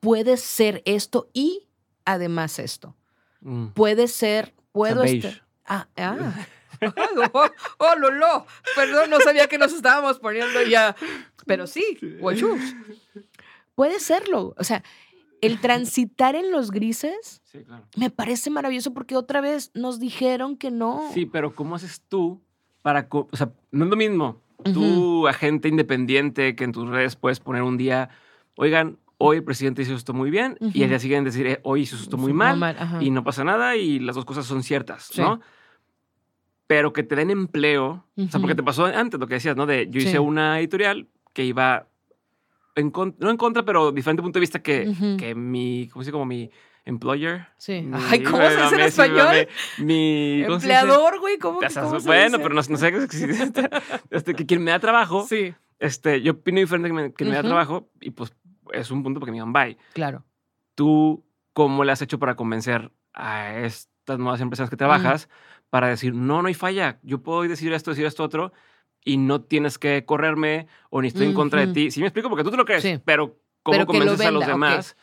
Puede 0.00 0.36
ser 0.36 0.82
esto 0.84 1.28
y 1.32 1.67
además 2.12 2.58
esto. 2.58 2.96
Mm. 3.40 3.68
Puede 3.68 4.08
ser, 4.08 4.54
puedo 4.72 5.04
estar. 5.04 5.42
Ah, 5.66 5.86
ah. 5.96 6.46
oh, 7.32 7.46
oh, 7.78 7.94
Lolo. 7.98 8.46
Perdón, 8.74 9.10
no 9.10 9.20
sabía 9.20 9.46
que 9.46 9.58
nos 9.58 9.72
estábamos 9.72 10.18
poniendo 10.18 10.62
ya. 10.62 10.96
Pero 11.46 11.66
sí, 11.66 11.98
guachus. 12.20 12.74
Puede 13.74 14.00
serlo. 14.00 14.54
O 14.56 14.64
sea, 14.64 14.82
el 15.40 15.60
transitar 15.60 16.34
en 16.34 16.50
los 16.50 16.70
grises 16.70 17.42
Sí, 17.44 17.62
claro. 17.64 17.84
me 17.96 18.10
parece 18.10 18.50
maravilloso 18.50 18.92
porque 18.92 19.16
otra 19.16 19.40
vez 19.40 19.70
nos 19.74 20.00
dijeron 20.00 20.56
que 20.56 20.70
no. 20.70 21.10
Sí, 21.12 21.26
pero 21.26 21.54
¿cómo 21.54 21.76
haces 21.76 22.02
tú 22.08 22.40
para... 22.82 23.06
O 23.10 23.28
sea, 23.36 23.52
no 23.70 23.84
es 23.84 23.90
lo 23.90 23.96
mismo. 23.96 24.40
Tú, 24.64 25.28
agente 25.28 25.68
independiente, 25.68 26.56
que 26.56 26.64
en 26.64 26.72
tus 26.72 26.88
redes 26.88 27.14
puedes 27.14 27.38
poner 27.38 27.62
un 27.62 27.76
día, 27.76 28.10
oigan, 28.56 28.98
hoy 29.18 29.38
el 29.38 29.44
presidente 29.44 29.82
hizo 29.82 29.94
esto 29.94 30.14
muy 30.14 30.30
bien, 30.30 30.56
y 30.60 30.66
Ujú. 30.68 30.82
al 30.84 30.88
día 30.90 30.98
siguiente 30.98 31.30
decir, 31.30 31.46
eh, 31.46 31.60
hoy 31.64 31.82
hizo 31.82 31.96
esto 31.96 32.16
muy 32.16 32.30
Sí, 32.32 32.36
mal, 32.36 32.62
ajá. 32.62 33.02
y 33.02 33.10
no 33.10 33.24
pasa 33.24 33.44
nada, 33.44 33.76
y 33.76 33.98
las 33.98 34.14
dos 34.16 34.24
cosas 34.24 34.46
son 34.46 34.62
ciertas, 34.62 35.04
Sí. 35.12 35.20
¿no? 35.20 35.40
Pero 36.66 36.92
que 36.92 37.02
te 37.02 37.16
den 37.16 37.30
empleo, 37.30 38.04
o 38.16 38.28
sea, 38.28 38.40
porque 38.40 38.54
te 38.54 38.62
pasó 38.62 38.84
antes 38.84 39.18
lo 39.18 39.26
que 39.26 39.34
decías, 39.34 39.56
¿no? 39.56 39.64
De 39.64 39.88
yo 39.90 40.00
hice 40.00 40.12
Sí. 40.12 40.18
una 40.18 40.58
editorial 40.60 41.08
que 41.32 41.44
iba 41.44 41.88
en 42.76 42.92
no 43.18 43.30
en 43.30 43.36
contra, 43.38 43.64
pero 43.64 43.90
diferente 43.90 44.22
punto 44.22 44.38
de 44.38 44.40
vista 44.42 44.60
que, 44.62 44.88
Ujú. 44.88 45.16
que 45.16 45.34
mi, 45.34 45.88
¿cómo 45.90 46.02
se 46.04 46.08
dice? 46.10 46.12
Como 46.12 46.26
mi 46.26 46.50
employer. 46.84 47.46
Sí. 47.56 47.80
Mi- 47.80 47.92
Ay, 48.10 48.22
¿cómo 48.22 48.42
se 48.48 48.56
dice 48.56 48.74
en 48.74 48.80
español? 48.82 49.48
Mi. 49.78 50.42
Empleador, 50.44 51.18
güey, 51.20 51.38
¿cómo, 51.38 51.58
O 51.58 51.68
sea, 51.70 51.82
cómo 51.82 51.98
se 52.00 52.06
bueno, 52.06 52.36
dice? 52.36 52.38
pero 52.38 52.54
no, 52.54 52.60
no 52.68 52.76
sé 52.76 52.92
qué. 52.92 52.98
Este, 54.10 54.34
que 54.34 54.44
quien 54.46 54.62
me 54.62 54.70
da 54.70 54.78
trabajo, 54.78 55.26
Sí, 55.26 55.54
este, 55.78 56.20
yo 56.22 56.32
opino 56.32 56.60
diferente 56.60 56.88
que 56.88 56.94
me, 56.94 57.12
que 57.14 57.24
me 57.24 57.32
da 57.34 57.42
trabajo 57.42 57.88
y 58.00 58.10
pues 58.10 58.32
es 58.72 58.90
un 58.90 59.02
punto 59.02 59.20
porque 59.20 59.30
me 59.32 59.36
digan 59.36 59.52
bye. 59.52 59.76
claro. 59.94 60.24
¿Tú 60.74 61.24
cómo 61.52 61.82
le 61.84 61.92
has 61.92 62.02
hecho 62.02 62.18
para 62.18 62.36
convencer 62.36 62.92
a 63.12 63.56
estas 63.58 64.18
nuevas 64.18 64.40
empresas 64.40 64.70
que 64.70 64.76
trabajas 64.76 65.28
para 65.70 65.88
decir, 65.88 66.14
no, 66.14 66.40
no 66.40 66.48
hay 66.48 66.54
falla, 66.54 66.98
yo 67.02 67.22
puedo 67.22 67.42
decir 67.42 67.72
esto, 67.72 67.90
decir 67.90 68.06
esto, 68.06 68.22
otro, 68.22 68.52
y 69.04 69.16
no 69.16 69.40
tienes 69.42 69.78
que 69.78 70.04
correrme 70.04 70.66
o 70.90 71.02
ni 71.02 71.08
estoy 71.08 71.26
en 71.26 71.34
contra 71.34 71.66
de 71.66 71.72
ti? 71.72 71.90
Sí 71.90 72.00
me 72.00 72.06
explico, 72.06 72.28
porque 72.28 72.44
tú 72.44 72.50
te 72.52 72.56
lo 72.56 72.64
crees, 72.64 72.82
Sí. 72.82 73.00
pero 73.04 73.38
¿cómo 73.64 73.72
Pero 73.72 73.80
lo 73.82 73.86
convences 73.86 74.26
a 74.26 74.30
los 74.30 74.46
demás? 74.46 74.96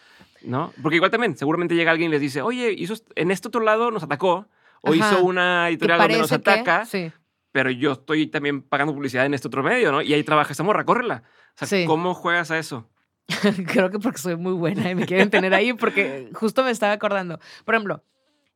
¿No? 0.43 0.71
Porque 0.81 0.95
igual 0.95 1.11
también, 1.11 1.35
seguramente 1.35 1.75
llega 1.75 1.91
alguien 1.91 2.09
y 2.09 2.13
les 2.13 2.21
dice, 2.21 2.41
oye, 2.41 2.71
hizo 2.71 2.93
en 3.15 3.31
este 3.31 3.47
otro 3.49 3.61
lado 3.61 3.91
nos 3.91 4.03
atacó, 4.03 4.47
o 4.81 4.93
Ajá. 4.93 4.95
hizo 4.95 5.23
una 5.25 5.67
editorial 5.69 5.99
donde 5.99 6.19
nos 6.19 6.29
que- 6.29 6.35
ataca, 6.35 6.85
sí. 6.85 7.11
pero 7.51 7.69
yo 7.69 7.93
estoy 7.93 8.27
también 8.27 8.61
pagando 8.61 8.93
publicidad 8.93 9.25
en 9.25 9.33
este 9.33 9.47
otro 9.49 9.61
medio, 9.63 9.91
¿no? 9.91 10.01
Y 10.01 10.13
ahí 10.13 10.23
trabaja 10.23 10.51
esta 10.51 10.63
morra, 10.63 10.85
córrela. 10.85 11.23
O 11.55 11.57
sea, 11.57 11.67
Sí. 11.67 11.85
¿cómo 11.85 12.13
juegas 12.13 12.51
a 12.51 12.59
eso? 12.59 12.87
Creo 13.67 13.89
que 13.89 13.99
porque 13.99 14.19
soy 14.19 14.35
muy 14.35 14.53
buena 14.53 14.89
y 14.89 14.95
me 14.95 15.05
quieren 15.05 15.29
tener 15.29 15.53
ahí 15.53 15.73
porque 15.73 16.29
justo 16.33 16.63
me 16.63 16.71
estaba 16.71 16.93
acordando. 16.93 17.39
Por 17.63 17.75
ejemplo, 17.75 18.03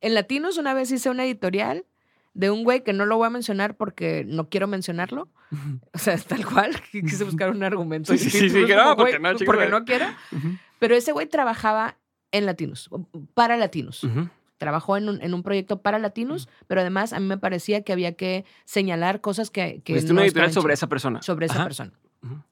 en 0.02 0.14
Latinos 0.14 0.58
una 0.58 0.74
vez 0.74 0.92
hice 0.92 1.10
una 1.10 1.26
editorial 1.26 1.86
de 2.34 2.52
un 2.52 2.64
güey 2.64 2.84
que 2.84 2.94
no 2.94 3.06
lo 3.06 3.18
voy 3.18 3.28
a 3.28 3.32
mencionar 3.32 3.76
porque 3.76 4.24
no 4.28 4.50
quiero 4.50 4.68
mencionarlo. 4.68 5.28
O 5.94 5.98
sea, 5.98 6.18
tal 6.18 6.46
cual. 6.46 6.80
Quise 6.92 7.24
buscar 7.24 7.50
un 7.50 7.64
argumento. 7.64 8.14
Sí, 8.14 8.20
sí, 8.20 8.30
sí, 8.30 8.50
sí, 8.50 8.66
que 8.66 8.76
como, 8.76 8.90
no, 8.90 8.96
porque 8.96 9.18
güey, 9.18 9.34
no, 9.34 9.38
chico, 9.38 9.52
porque 9.52 9.68
no 9.68 9.84
quiero. 9.84 10.06
Ujú. 10.32 10.50
Pero 10.78 10.96
ese 10.96 11.12
güey 11.12 11.28
trabajaba 11.28 11.98
en 12.32 12.46
Latinos, 12.46 12.90
para 13.34 13.58
Latinos. 13.58 14.04
Ujú. 14.04 14.30
Trabajó 14.58 14.98
en 14.98 15.10
un, 15.10 15.22
en 15.22 15.34
un 15.34 15.42
proyecto 15.42 15.82
para 15.82 16.00
Latinos, 16.00 16.50
pero 16.68 16.82
además 16.82 17.14
a 17.14 17.20
mí 17.20 17.26
me 17.26 17.38
parecía 17.38 17.82
que 17.82 17.94
había 17.94 18.14
que 18.16 18.46
señalar 18.66 19.22
cosas 19.22 19.50
que... 19.50 19.82
que 19.84 20.00
no 20.02 20.12
una 20.12 20.24
editorial 20.26 20.52
sobre 20.52 20.74
esa 20.74 20.88
persona. 20.88 21.22
Sobre 21.22 21.46
esa 21.46 21.56
Ajá. 21.56 21.64
persona. 21.64 21.94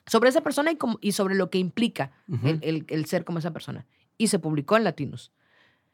Sobre 0.05 0.29
esa 0.29 0.41
persona 0.41 0.71
y, 0.71 0.75
como- 0.77 0.97
y 1.01 1.11
sobre 1.11 1.35
lo 1.35 1.49
que 1.49 1.57
implica 1.57 2.11
el, 2.43 2.59
el- 2.61 2.85
el 2.87 3.05
ser 3.05 3.25
como 3.25 3.39
esa 3.39 3.51
persona. 3.51 3.85
Y 4.17 4.27
se 4.27 4.39
publicó 4.39 4.77
en 4.77 4.83
Latinos. 4.83 5.31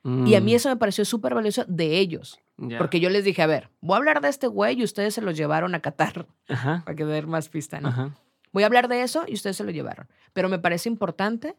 Y 0.06 0.36
a 0.36 0.42
mí 0.42 0.52
Mm, 0.52 0.56
eso 0.56 0.70
me 0.70 0.76
pareció 0.76 1.06
súper 1.06 1.34
valioso 1.34 1.64
de 1.68 1.98
ellos. 2.00 2.40
Porque 2.78 3.00
yo 3.00 3.10
les 3.10 3.24
dije, 3.24 3.42
a 3.42 3.48
ver, 3.48 3.70
voy 3.82 3.96
a 3.96 3.98
hablar 3.98 4.22
de 4.22 4.28
este 4.30 4.48
güey 4.48 4.80
y 4.80 4.84
ustedes 4.84 5.14
se 5.16 5.22
los 5.22 5.36
llevaron 5.38 5.74
a 5.76 5.80
Qatar, 5.82 6.28
Ajá. 6.50 6.84
para 6.86 6.96
que 6.96 7.22
más 7.26 7.50
pista, 7.50 7.80
¿no? 7.82 7.88
Ajá. 7.90 8.16
Voy 8.52 8.64
a 8.64 8.66
hablar 8.68 8.88
de 8.90 9.02
eso 9.02 9.24
y 9.28 9.34
ustedes 9.34 9.58
se 9.58 9.64
lo 9.64 9.72
llevaron. 9.72 10.08
Pero 10.34 10.50
me 10.50 10.60
parece 10.60 10.88
importante 10.90 11.56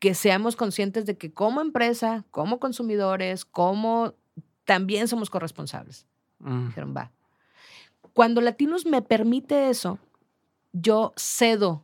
que 0.00 0.14
seamos 0.14 0.56
conscientes 0.56 1.06
de 1.06 1.16
que 1.16 1.32
como 1.32 1.60
empresa, 1.60 2.24
como 2.30 2.58
consumidores, 2.58 3.44
como 3.44 4.14
también 4.64 5.06
somos 5.06 5.30
corresponsables. 5.30 6.06
Mm, 6.40 6.66
Dijeron, 6.68 6.94
va. 6.96 7.12
Cuando 8.14 8.40
Latinos 8.40 8.86
me 8.86 9.02
permite 9.02 9.68
eso, 9.68 9.98
yo 10.80 11.14
cedo 11.16 11.82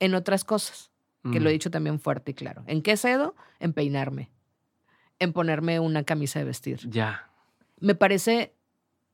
en 0.00 0.14
otras 0.14 0.44
cosas, 0.44 0.90
que 1.30 1.38
lo 1.38 1.48
he 1.48 1.52
mm. 1.52 1.54
dicho 1.54 1.70
también 1.70 2.00
fuerte 2.00 2.32
y 2.32 2.34
claro. 2.34 2.64
¿En 2.66 2.82
qué 2.82 2.96
cedo? 2.96 3.36
En 3.60 3.72
peinarme, 3.72 4.30
en 5.20 5.32
ponerme 5.32 5.78
una 5.78 6.02
camisa 6.02 6.40
de 6.40 6.46
vestir. 6.46 6.80
Ya. 6.88 7.30
Me 7.78 7.94
parece, 7.94 8.54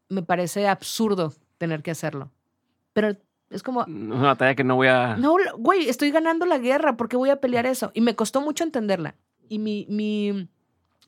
me 0.08 0.22
parece 0.22 0.66
absurdo 0.66 1.34
tener 1.58 1.82
que 1.82 1.90
hacerlo. 1.90 2.30
Pero 2.94 3.16
es 3.50 3.62
como, 3.62 3.84
una 3.84 4.28
batalla 4.28 4.54
que 4.54 4.64
no 4.64 4.76
voy 4.76 4.88
a. 4.88 5.16
no, 5.16 5.36
güey, 5.58 5.88
estoy 5.88 6.10
ganando 6.10 6.46
la 6.46 6.58
guerra, 6.58 6.96
¿por 6.96 7.08
qué 7.10 7.18
voy 7.18 7.30
a 7.30 7.40
pelear 7.40 7.66
eso? 7.66 7.90
Y 7.92 8.00
me 8.00 8.16
costó 8.16 8.40
mucho 8.40 8.64
entenderla. 8.64 9.14
Y 9.50 9.58
mi, 9.58 9.86
mi, 9.90 10.48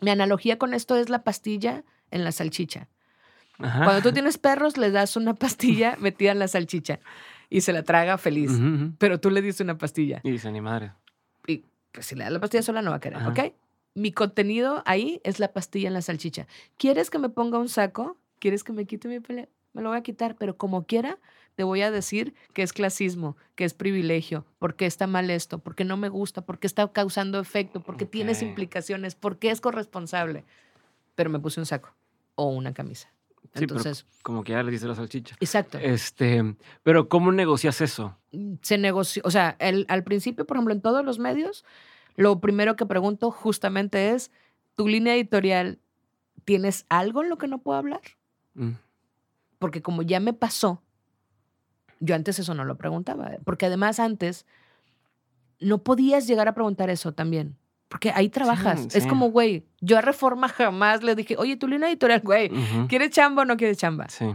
mi 0.00 0.10
analogía 0.10 0.58
con 0.58 0.74
esto 0.74 0.96
es 0.96 1.08
la 1.08 1.24
pastilla 1.24 1.84
en 2.10 2.24
la 2.24 2.32
salchicha. 2.32 2.88
Ajá. 3.58 3.84
Cuando 3.84 4.02
tú 4.02 4.12
tienes 4.12 4.36
perros, 4.36 4.76
les 4.76 4.92
das 4.92 5.16
una 5.16 5.34
pastilla 5.34 5.96
metida 6.00 6.32
en 6.32 6.38
la 6.38 6.48
salchicha 6.48 7.00
y 7.50 7.60
se 7.60 7.72
la 7.74 7.82
traga 7.82 8.16
feliz. 8.16 8.52
Pero 8.98 9.20
tú 9.20 9.28
le 9.30 9.42
diste 9.42 9.62
una 9.62 9.76
pastilla. 9.76 10.20
Y 10.22 10.30
dice, 10.30 10.50
ni 10.50 10.60
madre. 10.62 10.92
Y 11.46 11.64
pues 11.92 12.06
si 12.06 12.14
le 12.14 12.24
das 12.24 12.32
la 12.32 12.40
pastilla 12.40 12.62
sola, 12.62 12.80
no 12.80 12.90
va 12.90 12.96
a 12.96 13.00
querer, 13.00 13.18
Ajá. 13.18 13.28
¿ok? 13.30 13.52
Mi 13.94 14.12
contenido 14.12 14.82
ahí 14.86 15.20
es 15.24 15.40
la 15.40 15.52
pastilla 15.52 15.88
en 15.88 15.94
la 15.94 16.00
salchicha. 16.00 16.46
¿Quieres 16.78 17.10
que 17.10 17.18
me 17.18 17.28
ponga 17.28 17.58
un 17.58 17.68
saco? 17.68 18.16
¿Quieres 18.38 18.62
que 18.64 18.72
me 18.72 18.86
quite 18.86 19.08
mi 19.08 19.18
pelea? 19.20 19.48
Me 19.72 19.82
lo 19.82 19.88
voy 19.90 19.98
a 19.98 20.02
quitar, 20.02 20.36
pero 20.36 20.56
como 20.56 20.84
quiera, 20.86 21.18
te 21.56 21.64
voy 21.64 21.82
a 21.82 21.90
decir 21.90 22.34
que 22.54 22.62
es 22.62 22.72
clasismo, 22.72 23.36
que 23.56 23.64
es 23.64 23.74
privilegio, 23.74 24.46
porque 24.58 24.86
está 24.86 25.06
mal 25.06 25.28
esto, 25.30 25.58
porque 25.58 25.84
no 25.84 25.96
me 25.96 26.08
gusta, 26.08 26.40
porque 26.46 26.66
está 26.66 26.90
causando 26.92 27.38
efecto, 27.40 27.80
porque 27.80 28.06
tienes 28.06 28.38
Ok. 28.42 28.48
implicaciones, 28.48 29.14
porque 29.16 29.50
es 29.50 29.60
corresponsable. 29.60 30.44
Pero 31.16 31.30
me 31.30 31.38
puse 31.40 31.60
un 31.60 31.66
saco 31.66 31.94
o 32.36 32.46
una 32.48 32.72
camisa. 32.72 33.12
Sí, 33.42 33.66
pero 33.66 33.80
Entonces, 33.80 34.06
como 34.22 34.44
que 34.44 34.52
ya 34.52 34.62
le 34.62 34.70
dice 34.70 34.86
la 34.86 34.94
salchicha. 34.94 35.36
exacto. 35.40 35.78
Este, 35.78 36.56
pero 36.82 37.08
¿cómo 37.08 37.32
negocias 37.32 37.80
eso? 37.80 38.16
se 38.62 38.78
negoció, 38.78 39.22
o 39.24 39.30
sea, 39.32 39.56
el- 39.58 39.86
al 39.88 40.04
principio, 40.04 40.46
por 40.46 40.56
ejemplo, 40.56 40.72
en 40.72 40.80
todos 40.80 41.04
los 41.04 41.18
medios, 41.18 41.64
lo 42.16 42.40
primero 42.40 42.76
que 42.76 42.86
pregunto 42.86 43.32
justamente 43.32 44.10
es, 44.10 44.30
¿tu 44.76 44.86
línea 44.86 45.14
editorial 45.16 45.80
tienes 46.44 46.86
algo 46.88 47.22
en 47.24 47.28
lo 47.28 47.38
que 47.38 47.48
no 47.48 47.58
puedo 47.58 47.78
hablar? 47.78 48.00
Mm, 48.54 48.72
Porque 49.58 49.82
como 49.82 50.02
ya 50.02 50.20
me 50.20 50.32
pasó, 50.32 50.80
yo 51.98 52.14
antes 52.14 52.38
eso 52.38 52.54
no 52.54 52.64
lo 52.64 52.76
preguntaba, 52.78 53.32
porque 53.44 53.66
además 53.66 53.98
antes 53.98 54.46
no 55.58 55.82
podías 55.82 56.26
llegar 56.26 56.48
a 56.48 56.54
preguntar 56.54 56.88
eso 56.88 57.12
también. 57.12 57.56
Porque 57.90 58.12
ahí 58.14 58.28
trabajas. 58.28 58.86
Es 58.94 59.02
sí. 59.02 59.08
como, 59.08 59.30
güey, 59.32 59.64
yo 59.80 59.98
a 59.98 60.00
Reforma 60.00 60.48
jamás 60.48 61.02
le 61.02 61.16
dije, 61.16 61.34
oye, 61.36 61.56
tu 61.56 61.66
línea 61.66 61.88
editorial, 61.88 62.20
güey, 62.22 62.46
ujú. 62.50 62.86
¿quieres 62.88 63.10
chamba 63.10 63.42
o 63.42 63.44
no 63.44 63.56
quieres 63.56 63.78
chamba? 63.78 64.08
Sí. 64.08 64.26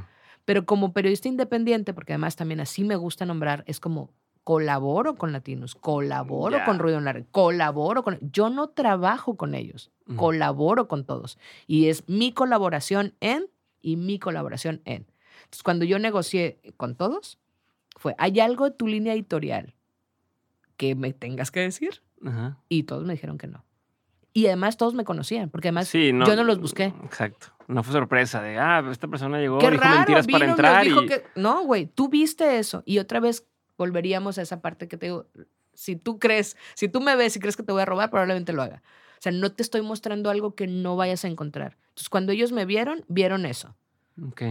Pero 0.44 0.66
como 0.66 0.92
periodista 0.92 1.30
independiente, 1.30 1.94
porque 1.94 2.12
además 2.14 2.36
también 2.36 2.60
así 2.60 2.84
me 2.84 2.98
gusta 2.98 3.26
nombrar, 3.26 3.64
es 3.66 3.80
como 3.80 4.12
colaboro 4.44 5.16
con 5.16 5.32
Latinos, 5.32 5.74
colaboro 5.74 6.58
Ya. 6.58 6.66
con 6.66 6.80
Ruido 6.80 6.98
en 7.00 7.06
la 7.06 7.14
Red, 7.14 7.26
colaboro 7.32 8.04
con... 8.04 8.20
Yo 8.32 8.50
no 8.50 8.68
trabajo 8.68 9.38
con 9.38 9.56
ellos, 9.56 9.90
Ujú. 10.08 10.18
colaboro 10.18 10.88
con 10.90 11.06
todos. 11.06 11.40
Y 11.66 11.88
es 11.88 12.04
mi 12.10 12.34
colaboración 12.34 13.16
en 13.22 13.48
y 13.82 13.96
mi 13.96 14.20
colaboración 14.20 14.82
en. 14.86 15.08
Entonces, 15.46 15.64
cuando 15.64 15.86
yo 15.86 15.98
negocié 15.98 16.60
con 16.76 16.96
todos, 16.96 17.40
fue, 17.96 18.16
¿hay 18.18 18.40
algo 18.42 18.66
de 18.66 18.72
tu 18.76 18.88
línea 18.88 19.14
editorial 19.14 19.75
que 20.78 20.96
me 20.96 21.14
tengas 21.14 21.52
que 21.52 21.60
decir? 21.62 22.02
Ajá. 22.26 22.58
Y 22.70 22.84
todos 22.84 23.06
me 23.06 23.14
dijeron 23.14 23.38
que 23.38 23.48
no. 23.48 23.64
Y 24.34 24.48
además 24.48 24.76
todos 24.78 24.94
me 24.94 25.06
conocían, 25.06 25.50
porque 25.50 25.70
además 25.70 25.88
Sí, 25.88 26.12
no, 26.12 26.26
yo 26.28 26.36
no 26.36 26.44
los 26.44 26.60
busqué. 26.60 26.94
Exacto. 27.06 27.48
No 27.68 27.84
fue 27.84 27.94
sorpresa 27.94 28.42
de, 28.42 28.58
ah, 28.60 28.84
esta 28.92 29.08
persona 29.08 29.40
llegó, 29.40 29.60
Qué 29.60 29.72
dijo 29.72 29.82
raro, 29.84 29.98
mentiras 30.00 30.28
vino 30.28 30.40
para 30.40 30.48
y 30.48 30.50
entrar 30.52 30.84
dijo 30.86 31.04
y... 31.04 31.08
que- 31.08 31.24
No, 31.36 31.64
güey, 31.64 31.86
tú 31.88 32.10
viste 32.10 32.60
eso. 32.60 32.84
Y 32.86 33.00
otra 33.00 33.20
vez 33.20 33.48
volveríamos 33.78 34.38
a 34.38 34.42
esa 34.42 34.62
parte 34.62 34.88
que 34.88 34.98
te 34.98 35.06
digo, 35.08 35.28
si 35.74 35.96
tú 35.96 36.20
crees, 36.20 36.58
si 36.74 36.90
tú 36.90 37.00
me 37.02 37.16
ves 37.16 37.36
y 37.36 37.40
crees 37.40 37.56
que 37.56 37.64
te 37.64 37.72
voy 37.72 37.82
a 37.82 37.86
robar, 37.86 38.10
probablemente 38.10 38.52
lo 38.54 38.62
haga. 38.62 38.84
O 39.18 39.22
sea, 39.22 39.32
no 39.32 39.52
te 39.54 39.64
estoy 39.64 39.82
mostrando 39.82 40.30
algo 40.30 40.54
que 40.54 40.68
no 40.68 40.96
vayas 40.98 41.24
a 41.26 41.28
encontrar. 41.30 41.78
Entonces, 41.90 42.10
cuando 42.10 42.32
ellos 42.34 42.52
me 42.52 42.66
vieron, 42.66 43.06
vieron 43.08 43.46
eso. 43.46 43.76
Ok. 44.28 44.42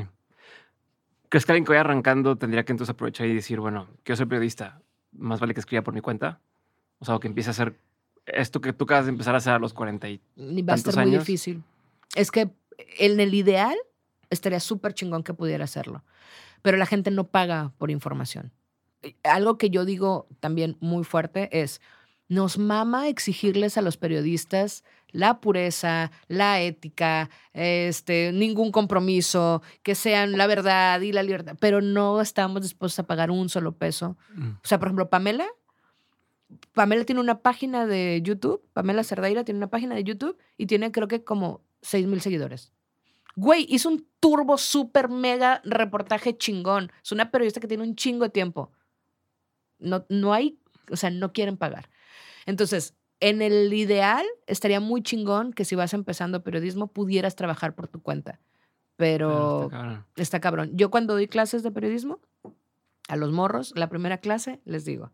¿Crees 1.28 1.46
que 1.46 1.52
alguien 1.52 1.64
que 1.64 1.70
vaya 1.70 1.80
arrancando 1.80 2.36
tendría 2.36 2.64
que 2.64 2.72
entonces 2.72 2.92
aprovechar 2.94 3.26
y 3.26 3.34
decir, 3.34 3.60
bueno, 3.60 3.88
quiero 4.02 4.16
ser 4.16 4.28
periodista, 4.28 4.80
más 5.16 5.40
vale 5.40 5.54
que 5.54 5.60
escriba 5.60 5.82
por 5.82 5.94
mi 5.94 6.00
cuenta? 6.00 6.40
O 6.98 7.04
sea, 7.04 7.16
o 7.16 7.20
que 7.20 7.28
empiece 7.28 7.50
a 7.50 7.52
hacer 7.52 7.78
esto 8.26 8.60
que 8.60 8.72
tú 8.72 8.84
acabas 8.84 9.06
de 9.06 9.10
empezar 9.10 9.34
a 9.34 9.38
hacer 9.38 9.52
a 9.52 9.58
los 9.58 9.74
40 9.74 10.08
y... 10.08 10.16
Va 10.16 10.22
a 10.44 10.76
¿Tantos 10.76 10.88
estar 10.88 10.94
muy 11.06 11.14
años? 11.14 11.26
difícil. 11.26 11.62
Es 12.14 12.30
que 12.30 12.50
en 12.98 13.20
el 13.20 13.34
ideal 13.34 13.76
estaría 14.30 14.60
súper 14.60 14.94
chingón 14.94 15.22
que 15.22 15.34
pudiera 15.34 15.64
hacerlo. 15.64 16.02
Pero 16.62 16.76
la 16.76 16.86
gente 16.86 17.10
no 17.10 17.28
paga 17.28 17.72
por 17.78 17.90
información. 17.90 18.52
Algo 19.22 19.58
que 19.58 19.68
yo 19.70 19.84
digo 19.84 20.26
también 20.40 20.76
muy 20.80 21.04
fuerte 21.04 21.60
es, 21.60 21.80
nos 22.28 22.56
mama 22.56 23.08
exigirles 23.08 23.76
a 23.76 23.82
los 23.82 23.98
periodistas 23.98 24.82
la 25.14 25.40
pureza, 25.40 26.10
la 26.26 26.60
ética, 26.60 27.30
este, 27.52 28.32
ningún 28.32 28.72
compromiso, 28.72 29.62
que 29.84 29.94
sean 29.94 30.32
la 30.32 30.48
verdad 30.48 31.00
y 31.00 31.12
la 31.12 31.22
libertad, 31.22 31.56
pero 31.60 31.80
no 31.80 32.20
estamos 32.20 32.62
dispuestos 32.62 32.98
a 32.98 33.06
pagar 33.06 33.30
un 33.30 33.48
solo 33.48 33.76
peso. 33.76 34.16
Mm, 34.34 34.48
O 34.48 34.66
sea, 34.66 34.78
por 34.80 34.88
ejemplo, 34.88 35.08
Pamela, 35.08 35.46
Pamela 36.72 37.04
tiene 37.04 37.20
una 37.20 37.42
página 37.42 37.86
de 37.86 38.22
YouTube, 38.24 38.60
Pamela 38.72 39.04
Cerdeira 39.04 39.44
tiene 39.44 39.58
una 39.58 39.70
página 39.70 39.94
de 39.94 40.02
YouTube 40.02 40.36
y 40.58 40.66
tiene 40.66 40.90
creo 40.90 41.06
que 41.06 41.22
como 41.22 41.60
6 41.82 42.08
mil 42.08 42.20
seguidores. 42.20 42.72
Güey, 43.36 43.66
hizo 43.68 43.90
un 43.90 44.08
turbo, 44.18 44.58
super, 44.58 45.08
mega 45.08 45.60
reportaje 45.64 46.36
chingón. 46.36 46.90
Es 47.04 47.12
una 47.12 47.30
periodista 47.30 47.60
que 47.60 47.68
tiene 47.68 47.84
un 47.84 47.94
chingo 47.94 48.24
de 48.24 48.30
tiempo. 48.30 48.72
No, 49.78 50.04
no 50.08 50.32
hay, 50.32 50.58
o 50.90 50.96
sea, 50.96 51.10
no 51.10 51.32
quieren 51.32 51.56
pagar. 51.56 51.88
Entonces, 52.46 52.94
en 53.28 53.40
el 53.40 53.72
ideal, 53.72 54.26
estaría 54.46 54.80
muy 54.80 55.02
chingón 55.02 55.54
que 55.54 55.64
si 55.64 55.74
vas 55.74 55.94
empezando 55.94 56.44
periodismo 56.44 56.88
pudieras 56.88 57.36
trabajar 57.36 57.74
por 57.74 57.88
tu 57.88 58.02
cuenta. 58.02 58.38
pero 58.96 59.28
Pero 59.28 59.62
está 59.64 59.70
cabrón. 59.70 60.04
está 60.16 60.40
cabrón. 60.40 60.70
Yo 60.74 60.90
cuando 60.90 61.14
doy 61.14 61.26
clases 61.26 61.62
de 61.62 61.70
periodismo, 61.70 62.20
a 63.08 63.16
los 63.16 63.32
morros, 63.32 63.72
la 63.76 63.88
primera 63.88 64.18
clase, 64.18 64.60
les 64.66 64.84
digo, 64.84 65.10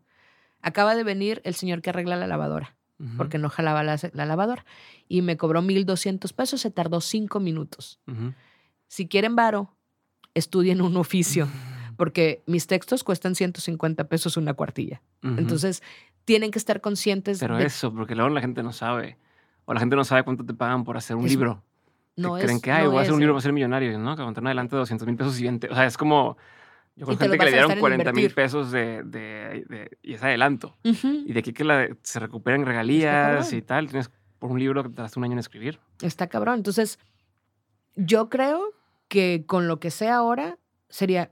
acaba 0.61 0.93
de 0.95 1.05
venir 1.05 1.41
el 1.45 1.55
señor 1.55 1.81
que 1.81 1.89
arregla 1.89 2.17
la 2.17 2.27
lavadora, 2.27 2.75
porque 3.15 3.37
no 3.37 3.49
jalaba 3.49 3.81
la, 3.81 3.97
la 4.11 4.25
lavadora, 4.25 4.65
y 5.07 5.21
me 5.21 5.37
cobró 5.37 5.61
1.200 5.61 6.33
pesos, 6.33 6.59
se 6.59 6.69
tardó 6.69 6.99
cinco 6.99 7.39
minutos. 7.39 8.01
Si 8.87 9.07
quieren 9.07 9.37
varo, 9.37 9.73
estudien 10.33 10.81
un 10.81 10.97
oficio, 10.97 11.47
porque 11.97 12.43
mis 12.45 12.67
textos 12.67 13.05
cuestan 13.05 13.35
150 13.35 14.09
pesos 14.09 14.35
una 14.35 14.53
cuartilla. 14.53 15.01
Entonces, 15.23 15.81
tienen 16.31 16.51
que 16.51 16.59
estar 16.59 16.79
conscientes 16.81 17.39
Pero 17.39 17.57
de 17.57 17.65
eso, 17.65 17.93
porque 17.93 18.15
luego 18.15 18.29
la 18.29 18.41
gente 18.41 18.63
no 18.63 18.71
sabe. 18.73 19.17
O 19.65 19.73
la 19.73 19.79
gente 19.79 19.95
no 19.95 20.03
sabe 20.03 20.23
cuánto 20.23 20.45
te 20.45 20.53
pagan 20.53 20.83
por 20.83 20.97
hacer 20.97 21.15
un 21.15 21.25
Es- 21.25 21.31
libro. 21.31 21.63
no 22.15 22.35
que 22.35 22.41
creen 22.43 22.57
es- 22.57 22.61
que, 22.63 22.71
ay, 22.71 22.83
no 22.85 22.91
voy 22.91 22.99
a 22.99 23.01
hacer 23.01 23.13
un 23.13 23.19
libro 23.19 23.33
para 23.33 23.41
ser 23.41 23.53
millonario, 23.53 23.97
¿no? 23.99 24.15
Que 24.15 24.21
aguantan 24.21 24.45
adelante 24.47 24.75
200 24.75 25.05
mil 25.07 25.15
pesos 25.17 25.39
y 25.39 25.43
20. 25.43 25.67
O 25.69 25.75
sea, 25.75 25.85
es 25.85 25.97
como. 25.97 26.37
Yo 26.95 27.05
con 27.05 27.17
gente 27.17 27.37
que 27.37 27.43
le 27.45 27.49
a 27.49 27.51
dieron 27.53 27.69
gastar 27.69 27.77
en 27.77 27.81
40 27.81 28.11
mil 28.13 28.29
pesos 28.31 28.71
de, 28.71 29.01
de- 29.03 29.65
de- 29.69 29.97
y 30.01 30.13
es 30.13 30.23
adelanto. 30.23 30.75
Ujú. 30.83 31.23
Y 31.25 31.31
de 31.33 31.39
aquí 31.39 31.53
que 31.53 31.63
la- 31.63 31.87
se 32.01 32.19
recuperen 32.19 32.65
regalías 32.65 33.51
y 33.53 33.61
tal, 33.61 33.87
tienes 33.87 34.09
por 34.39 34.51
un 34.51 34.59
libro 34.59 34.83
que 34.83 34.89
te 34.89 34.95
tardaste 34.95 35.17
un 35.19 35.23
año 35.25 35.33
en 35.33 35.39
escribir. 35.39 35.79
Está 36.01 36.27
cabrón. 36.27 36.55
Entonces, 36.55 36.99
yo 37.95 38.29
creo 38.29 38.73
que 39.07 39.43
con 39.47 39.67
lo 39.67 39.79
que 39.79 39.91
sé 39.91 40.09
ahora 40.09 40.57
sería 40.89 41.31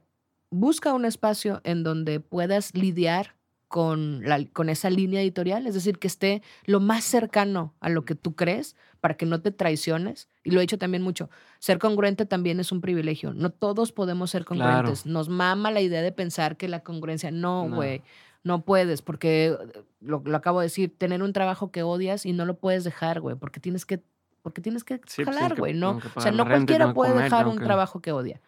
busca 0.49 0.93
un 0.93 1.05
espacio 1.05 1.61
en 1.63 1.84
donde 1.84 2.19
puedas 2.19 2.73
lidiar 2.73 3.35
con, 3.69 4.21
la, 4.27 4.43
con 4.51 4.67
esa 4.67 4.89
línea 4.89 5.21
editorial, 5.21 5.65
es 5.67 5.73
decir, 5.75 5.97
que 5.99 6.07
esté 6.07 6.41
lo 6.65 6.79
más 6.81 7.05
cercano 7.05 7.73
a 7.79 7.87
lo 7.89 8.03
que 8.03 8.15
tú 8.15 8.35
crees 8.35 8.75
para 8.99 9.13
que 9.15 9.25
no 9.25 9.39
te 9.41 9.51
traiciones. 9.51 10.27
Y 10.43 10.51
lo 10.51 10.59
he 10.59 10.63
dicho 10.63 10.77
también 10.77 11.03
mucho, 11.03 11.29
ser 11.59 11.79
congruente 11.79 12.25
también 12.25 12.59
es 12.59 12.71
un 12.73 12.81
privilegio. 12.81 13.33
No 13.33 13.51
todos 13.51 13.91
podemos 13.93 14.31
ser 14.31 14.43
Claro. 14.43 14.63
congruentes. 14.65 15.05
Nos 15.05 15.29
mama 15.29 15.71
la 15.71 15.79
idea 15.81 16.01
de 16.01 16.11
pensar 16.11 16.57
que 16.57 16.67
la 16.67 16.81
congruencia, 16.81 17.31
no, 17.31 17.69
güey. 17.69 18.01
No 18.43 18.61
puedes, 18.65 19.01
porque 19.01 19.55
lo, 20.01 20.21
lo 20.25 20.35
acabo 20.37 20.61
de 20.61 20.65
decir, 20.65 20.93
tener 20.97 21.21
un 21.21 21.31
trabajo 21.33 21.71
que 21.71 21.83
odias 21.83 22.25
y 22.25 22.33
no 22.33 22.45
lo 22.45 22.57
puedes 22.57 22.83
dejar, 22.83 23.19
güey, 23.21 23.35
porque 23.35 23.59
tienes 23.59 23.85
que, 23.85 24.01
porque 24.41 24.61
tienes 24.61 24.83
que 24.83 24.99
Sí, 25.07 25.23
pues, 25.23 25.35
jalar, 25.35 25.57
güey, 25.59 25.73
¿no? 25.73 25.99
O 26.15 26.21
sea, 26.21 26.31
no 26.31 26.43
renta, 26.45 26.55
cualquiera 26.55 26.93
puede 26.93 27.11
comer, 27.11 27.25
dejar 27.25 27.47
un 27.47 27.57
que- 27.59 27.65
trabajo 27.65 28.01
que 28.01 28.13
odia. 28.13 28.41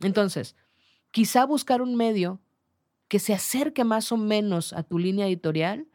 Entonces, 0.00 0.56
quizá 1.12 1.46
buscar 1.46 1.80
un 1.80 1.94
medio 1.96 2.40
que 3.08 3.18
se 3.18 3.34
acerque 3.34 3.84
más 3.84 4.12
o 4.12 4.16
menos 4.16 4.72
a 4.72 4.82
tu 4.82 4.98
línea 4.98 5.26
editorial 5.26 5.86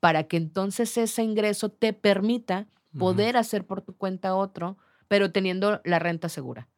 para 0.00 0.24
que 0.24 0.36
entonces 0.36 0.96
ese 0.96 1.22
ingreso 1.22 1.68
te 1.68 1.92
permita 1.92 2.66
poder 2.98 3.36
hacer 3.36 3.66
por 3.66 3.82
tu 3.82 3.94
cuenta 3.94 4.34
otro, 4.34 4.78
pero 5.08 5.30
teniendo 5.30 5.80
la 5.84 5.98
renta 5.98 6.28
segura. 6.28 6.68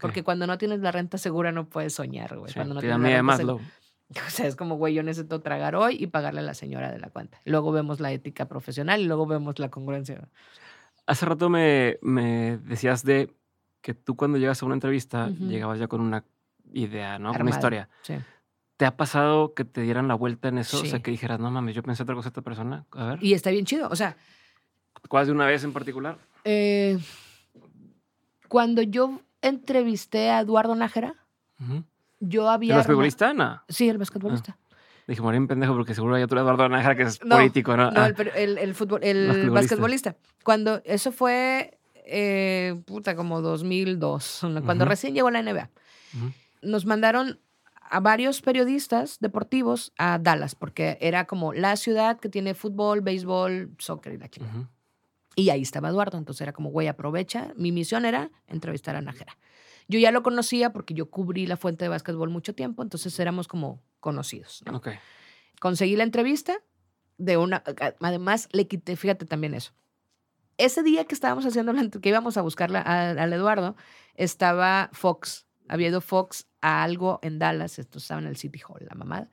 Porque 0.00 0.22
cuando 0.22 0.46
no 0.46 0.56
tienes 0.56 0.80
la 0.80 0.92
renta 0.92 1.18
segura 1.18 1.50
no 1.50 1.68
puedes 1.68 1.94
soñar, 1.94 2.36
güey. 2.38 2.52
Sí, 2.52 2.54
Cuando 2.54 2.74
no 2.74 2.80
tienes 2.80 3.00
la 3.00 3.36
renta 3.36 3.54
o 4.26 4.30
sea, 4.30 4.46
es 4.46 4.54
como, 4.54 4.76
güey, 4.76 4.94
yo 4.94 5.02
necesito 5.02 5.40
tragar 5.40 5.74
hoy 5.74 5.96
y 5.98 6.06
pagarle 6.06 6.40
a 6.40 6.44
la 6.44 6.54
señora 6.54 6.92
de 6.92 6.98
la 6.98 7.08
cuenta. 7.08 7.40
Luego 7.44 7.72
vemos 7.72 8.00
la 8.00 8.12
ética 8.12 8.46
profesional 8.46 9.00
y 9.00 9.06
luego 9.06 9.26
vemos 9.26 9.58
la 9.58 9.70
congruencia. 9.70 10.28
Hace 11.06 11.26
rato 11.26 11.48
me, 11.48 11.98
me 12.02 12.58
decías 12.58 13.02
de 13.02 13.34
que 13.80 13.94
tú 13.94 14.14
cuando 14.14 14.38
llegas 14.38 14.62
a 14.62 14.66
una 14.66 14.74
entrevista 14.74 15.28
llegabas 15.28 15.78
ya 15.78 15.88
con 15.88 16.00
una 16.00 16.24
idea, 16.72 17.18
¿no? 17.18 17.28
Con 17.28 17.36
una 17.42 17.50
Armada. 17.50 17.56
historia. 17.56 17.88
Sí. 18.02 18.14
¿Te 18.76 18.86
ha 18.86 18.96
pasado 18.96 19.54
que 19.54 19.64
te 19.64 19.82
dieran 19.82 20.08
la 20.08 20.14
vuelta 20.14 20.48
en 20.48 20.58
eso? 20.58 20.78
O 20.80 20.84
sea, 20.84 20.96
Sí. 20.98 21.02
que 21.02 21.10
dijeras, 21.12 21.38
no 21.38 21.50
mames, 21.50 21.74
yo 21.76 21.82
pensé 21.82 22.02
otra 22.02 22.14
cosa 22.16 22.26
de 22.26 22.30
esta 22.30 22.42
persona. 22.42 22.86
A 22.92 23.04
ver. 23.06 23.18
Y 23.22 23.34
está 23.34 23.50
bien 23.50 23.64
chido. 23.64 23.88
O 23.88 23.96
sea, 23.96 24.16
¿Cuál 25.08 25.26
de 25.26 25.32
una 25.32 25.46
vez 25.46 25.62
en 25.64 25.72
particular? 25.72 26.18
eh, 26.44 26.98
cuando 28.48 28.82
yo 28.82 29.20
entrevisté 29.42 30.30
a 30.30 30.40
Eduardo 30.40 30.74
Nájera, 30.74 31.14
Ujú. 31.60 31.84
yo 32.20 32.48
había... 32.48 32.72
¿El 32.74 32.78
basquetbolista? 32.78 33.34
No. 33.34 33.62
Sí, 33.68 33.88
el 33.88 33.98
basquetbolista. 33.98 34.56
Dije, 35.06 35.20
morí 35.20 35.36
en 35.36 35.46
pendejo 35.46 35.74
porque 35.74 35.94
seguro 35.94 36.14
hay 36.14 36.22
otro 36.22 36.40
Eduardo 36.40 36.68
Nájera 36.68 36.96
que 36.96 37.02
es 37.02 37.22
No, 37.24 37.36
político, 37.36 37.76
¿no? 37.76 37.90
No, 37.90 38.00
Ah, 38.00 38.06
el, 38.06 38.28
el, 38.34 38.58
el 38.58 38.74
fútbol, 38.74 39.00
el 39.02 39.50
Basquetbolista. 39.50 40.16
Cuando 40.42 40.80
eso 40.84 41.12
fue, 41.12 41.78
eh, 42.06 42.80
puta, 42.86 43.14
como 43.14 43.42
2002, 43.42 44.38
cuando 44.64 44.84
Ujú. 44.84 44.90
recién 44.90 45.14
llegó 45.14 45.30
la 45.30 45.40
NBA. 45.42 45.70
ujú. 46.14 46.32
Nos 46.62 46.86
mandaron 46.86 47.38
a 47.90 48.00
varios 48.00 48.40
periodistas 48.40 49.18
deportivos 49.20 49.92
a 49.98 50.18
Dallas, 50.18 50.54
porque 50.54 50.98
era 51.00 51.26
como 51.26 51.52
la 51.52 51.76
ciudad 51.76 52.18
que 52.18 52.28
tiene 52.28 52.54
fútbol, 52.54 53.00
béisbol, 53.00 53.74
soccer 53.78 54.14
y 54.14 54.18
la. 54.18 54.26
Ujú. 54.26 54.66
Y 55.36 55.50
ahí 55.50 55.62
estaba 55.62 55.88
Eduardo, 55.88 56.18
entonces 56.18 56.42
era 56.42 56.52
como, 56.52 56.70
güey, 56.70 56.88
aprovecha. 56.88 57.52
Mi 57.56 57.72
misión 57.72 58.04
era 58.04 58.30
entrevistar 58.46 58.96
a 58.96 59.00
Nájera. 59.00 59.36
Yo 59.88 59.98
ya 59.98 60.10
lo 60.12 60.22
conocía 60.22 60.72
porque 60.72 60.94
yo 60.94 61.10
cubrí 61.10 61.46
la 61.46 61.56
fuente 61.56 61.84
de 61.84 61.88
básquetbol 61.88 62.30
mucho 62.30 62.54
tiempo, 62.54 62.82
entonces 62.82 63.18
éramos 63.18 63.48
como 63.48 63.82
conocidos. 64.00 64.62
¿no? 64.64 64.80
Conseguí 65.60 65.96
la 65.96 66.04
entrevista 66.04 66.56
de 67.18 67.36
una. 67.36 67.62
Además, 68.00 68.48
le 68.52 68.66
quité, 68.66 68.96
fíjate 68.96 69.26
también 69.26 69.54
eso. 69.54 69.72
Ese 70.56 70.82
día 70.82 71.04
que 71.04 71.14
estábamos 71.14 71.44
haciendo 71.44 71.72
que 72.00 72.08
íbamos 72.08 72.36
a 72.36 72.42
buscarla 72.42 72.80
al 72.80 73.32
Eduardo, 73.32 73.76
estaba 74.14 74.88
Fox. 74.92 75.46
Había 75.68 75.88
ido 75.88 76.00
Fox 76.00 76.46
a 76.60 76.82
algo 76.82 77.18
en 77.22 77.38
Dallas, 77.38 77.78
esto 77.78 77.98
estaba 77.98 78.20
en 78.20 78.26
el 78.26 78.36
City 78.36 78.60
Hall, 78.68 78.86
la 78.88 78.94
mamada, 78.94 79.30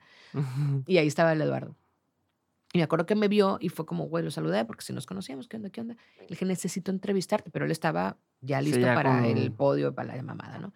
y 0.86 0.96
ahí 0.98 1.06
estaba 1.06 1.32
el 1.32 1.40
Eduardo. 1.42 1.76
Y 2.72 2.78
me 2.78 2.84
acuerdo 2.84 3.04
que 3.04 3.14
me 3.14 3.28
vio 3.28 3.58
y 3.60 3.68
fue 3.68 3.84
como, 3.84 4.04
güey, 4.06 4.24
lo 4.24 4.30
saludé 4.30 4.64
porque 4.64 4.82
si 4.82 4.94
nos 4.94 5.04
conocíamos, 5.04 5.46
¿qué 5.46 5.58
onda? 5.58 5.68
¿Qué 5.68 5.82
onda? 5.82 5.94
Le 6.20 6.26
dije, 6.28 6.46
necesito 6.46 6.90
entrevistarte, 6.90 7.50
pero 7.50 7.66
él 7.66 7.70
estaba 7.70 8.16
ya 8.40 8.60
Sí, 8.60 8.66
listo 8.66 8.80
ya 8.80 8.94
para 8.94 9.10
con- 9.20 9.24
el 9.26 9.52
podio, 9.52 9.94
para 9.94 10.16
la 10.16 10.22
mamada, 10.22 10.58
¿no? 10.58 10.72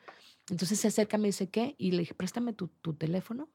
Entonces 0.50 0.78
se 0.78 0.88
acerca, 0.88 1.16
me 1.16 1.28
dice, 1.28 1.48
¿qué? 1.48 1.74
Y 1.78 1.92
le 1.92 2.00
dije, 2.00 2.12
préstame 2.14 2.52
tu, 2.52 2.68
tu 2.68 2.92
teléfono. 2.94 3.48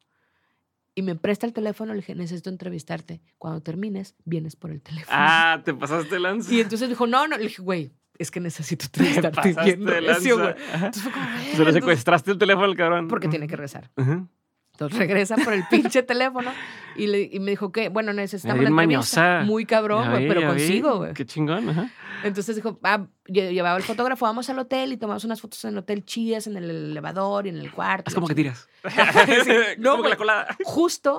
Y 0.95 1.03
me 1.03 1.15
presta 1.15 1.45
el 1.45 1.53
teléfono, 1.53 1.93
le 1.93 1.99
dije, 2.01 2.15
necesito 2.15 2.49
entrevistarte. 2.49 3.21
Cuando 3.37 3.61
termines, 3.61 4.15
vienes 4.25 4.55
por 4.57 4.71
el 4.71 4.81
teléfono. 4.81 5.15
Ah, 5.17 5.61
te 5.63 5.73
pasaste 5.73 6.19
lanza. 6.19 6.51
Y 6.53 6.59
entonces 6.61 6.89
dijo, 6.89 7.05
no, 7.07 7.27
no. 7.27 7.37
Le 7.37 7.43
dije, 7.43 7.61
güey, 7.61 7.93
es 8.21 8.31
que 8.31 8.39
necesito 8.39 8.85
te 8.91 8.99
entrevistarte. 9.03 9.35
pasaste 9.53 9.63
bien 9.75 9.85
de 9.85 9.99
recio, 10.01 10.37
lanza. 10.37 10.53
güey. 10.53 10.65
Ajá. 10.73 10.85
Entonces 10.87 11.03
fue 11.03 11.11
como, 11.11 11.25
Se 11.25 11.51
entonces- 11.51 11.73
secuestraste 11.75 12.31
el 12.31 12.37
teléfono 12.37 12.65
al 12.65 12.75
cabrón. 12.75 13.07
porque 13.07 13.27
tiene 13.27 13.47
que. 13.47 13.55
Ujú. 13.97 14.27
Entonces 14.73 14.97
regresa 14.97 15.35
por 15.35 15.53
el 15.53 15.63
pinche 15.69 16.01
teléfono 16.01 16.51
y, 16.95 17.05
le, 17.07 17.21
y 17.31 17.39
me 17.39 17.51
dijo 17.51 17.71
que, 17.71 17.89
bueno, 17.89 18.13
necesitamos 18.13 18.63
la 18.63 18.69
entrevista. 18.69 19.21
mañosa. 19.21 19.45
Muy 19.45 19.65
cabrón, 19.65 20.09
güey, 20.09 20.27
pero 20.27 20.47
consigo, 20.47 20.97
güey. 20.97 21.13
Qué 21.13 21.25
chingón. 21.25 21.69
Ajá. 21.69 21.89
Entonces 22.23 22.55
dijo, 22.55 22.79
ah, 22.83 23.05
lle- 23.27 23.51
llevaba 23.51 23.77
el 23.77 23.83
fotógrafo, 23.83 24.25
vamos 24.25 24.49
al 24.49 24.59
hotel 24.59 24.93
y 24.93 24.97
tomamos 24.97 25.23
unas 25.23 25.41
fotos 25.41 25.63
en 25.65 25.71
el 25.71 25.77
hotel 25.79 26.05
chidas, 26.05 26.47
en 26.47 26.57
el 26.57 26.69
elevador 26.69 27.45
y 27.47 27.49
en 27.49 27.57
el 27.57 27.71
cuarto. 27.71 28.09
La 28.11 28.15
como 28.15 28.27
que 28.27 28.35
tiras. 28.35 28.67
Sí. 29.45 29.51
No, 29.77 29.91
Como 29.91 30.03
que 30.03 30.09
la 30.09 30.17
colada. 30.17 30.57
Justo, 30.63 31.17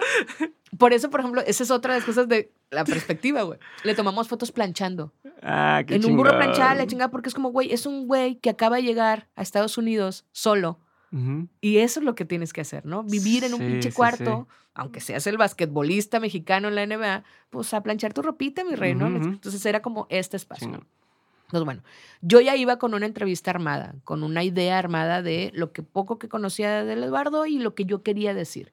por 0.78 0.92
eso, 0.92 1.10
por 1.10 1.20
ejemplo, 1.20 1.42
esa 1.46 1.62
es 1.62 1.70
otra 1.70 1.94
de 1.94 2.00
las 2.00 2.06
cosas 2.06 2.28
de 2.28 2.52
la 2.70 2.84
perspectiva, 2.84 3.42
güey. 3.42 3.58
Le 3.84 3.94
tomamos 3.94 4.28
fotos 4.28 4.52
planchando. 4.52 5.12
Ah, 5.42 5.82
qué 5.86 5.96
en 5.96 6.04
un 6.04 6.16
burro 6.16 6.36
planchada, 6.36 6.74
la 6.74 6.86
chingada, 6.86 7.10
porque 7.10 7.28
es 7.28 7.34
como, 7.34 7.50
güey, 7.50 7.72
es 7.72 7.86
un 7.86 8.06
güey 8.06 8.36
que 8.36 8.50
acaba 8.50 8.76
de 8.76 8.82
llegar 8.82 9.28
a 9.36 9.42
Estados 9.42 9.76
Unidos 9.78 10.24
solo. 10.32 10.78
Y 11.60 11.78
eso 11.78 12.00
es 12.00 12.06
lo 12.06 12.14
que 12.16 12.24
tienes 12.24 12.52
que 12.52 12.60
hacer, 12.62 12.84
¿no? 12.86 13.04
Vivir 13.04 13.44
en 13.44 13.54
un 13.54 13.62
Sí, 13.62 13.64
pinche 13.64 13.92
sí, 13.92 13.92
cuarto, 13.92 14.48
aunque 14.74 15.00
seas 15.00 15.26
el 15.28 15.36
basquetbolista 15.38 16.18
mexicano 16.20 16.68
en 16.68 16.74
la 16.74 16.82
NBA, 16.82 17.24
pues 17.50 17.72
a 17.74 17.82
planchar 17.82 18.12
tu 18.14 18.22
ropita, 18.22 18.64
mi 18.64 18.74
rey, 18.74 18.94
¿no? 18.96 19.06
Ujú, 19.06 19.16
ujú. 19.16 19.30
Entonces 19.36 19.64
era 19.66 19.80
como 19.82 20.06
este 20.10 20.36
espacio. 20.36 20.74
Chingón. 20.74 20.88
Entonces, 21.48 21.64
bueno, 21.66 21.82
yo 22.22 22.40
ya 22.40 22.56
iba 22.56 22.78
con 22.78 22.94
una 22.94 23.06
entrevista 23.06 23.50
armada, 23.50 23.96
con 24.04 24.22
una 24.24 24.42
idea 24.44 24.78
armada 24.78 25.22
de 25.22 25.50
lo 25.54 25.72
que 25.72 25.82
poco 25.82 26.18
que 26.18 26.28
conocía 26.28 26.84
del 26.84 27.02
Eduardo 27.04 27.46
y 27.46 27.58
lo 27.58 27.74
que 27.74 27.84
yo 27.84 28.02
quería 28.02 28.34
decir. 28.34 28.72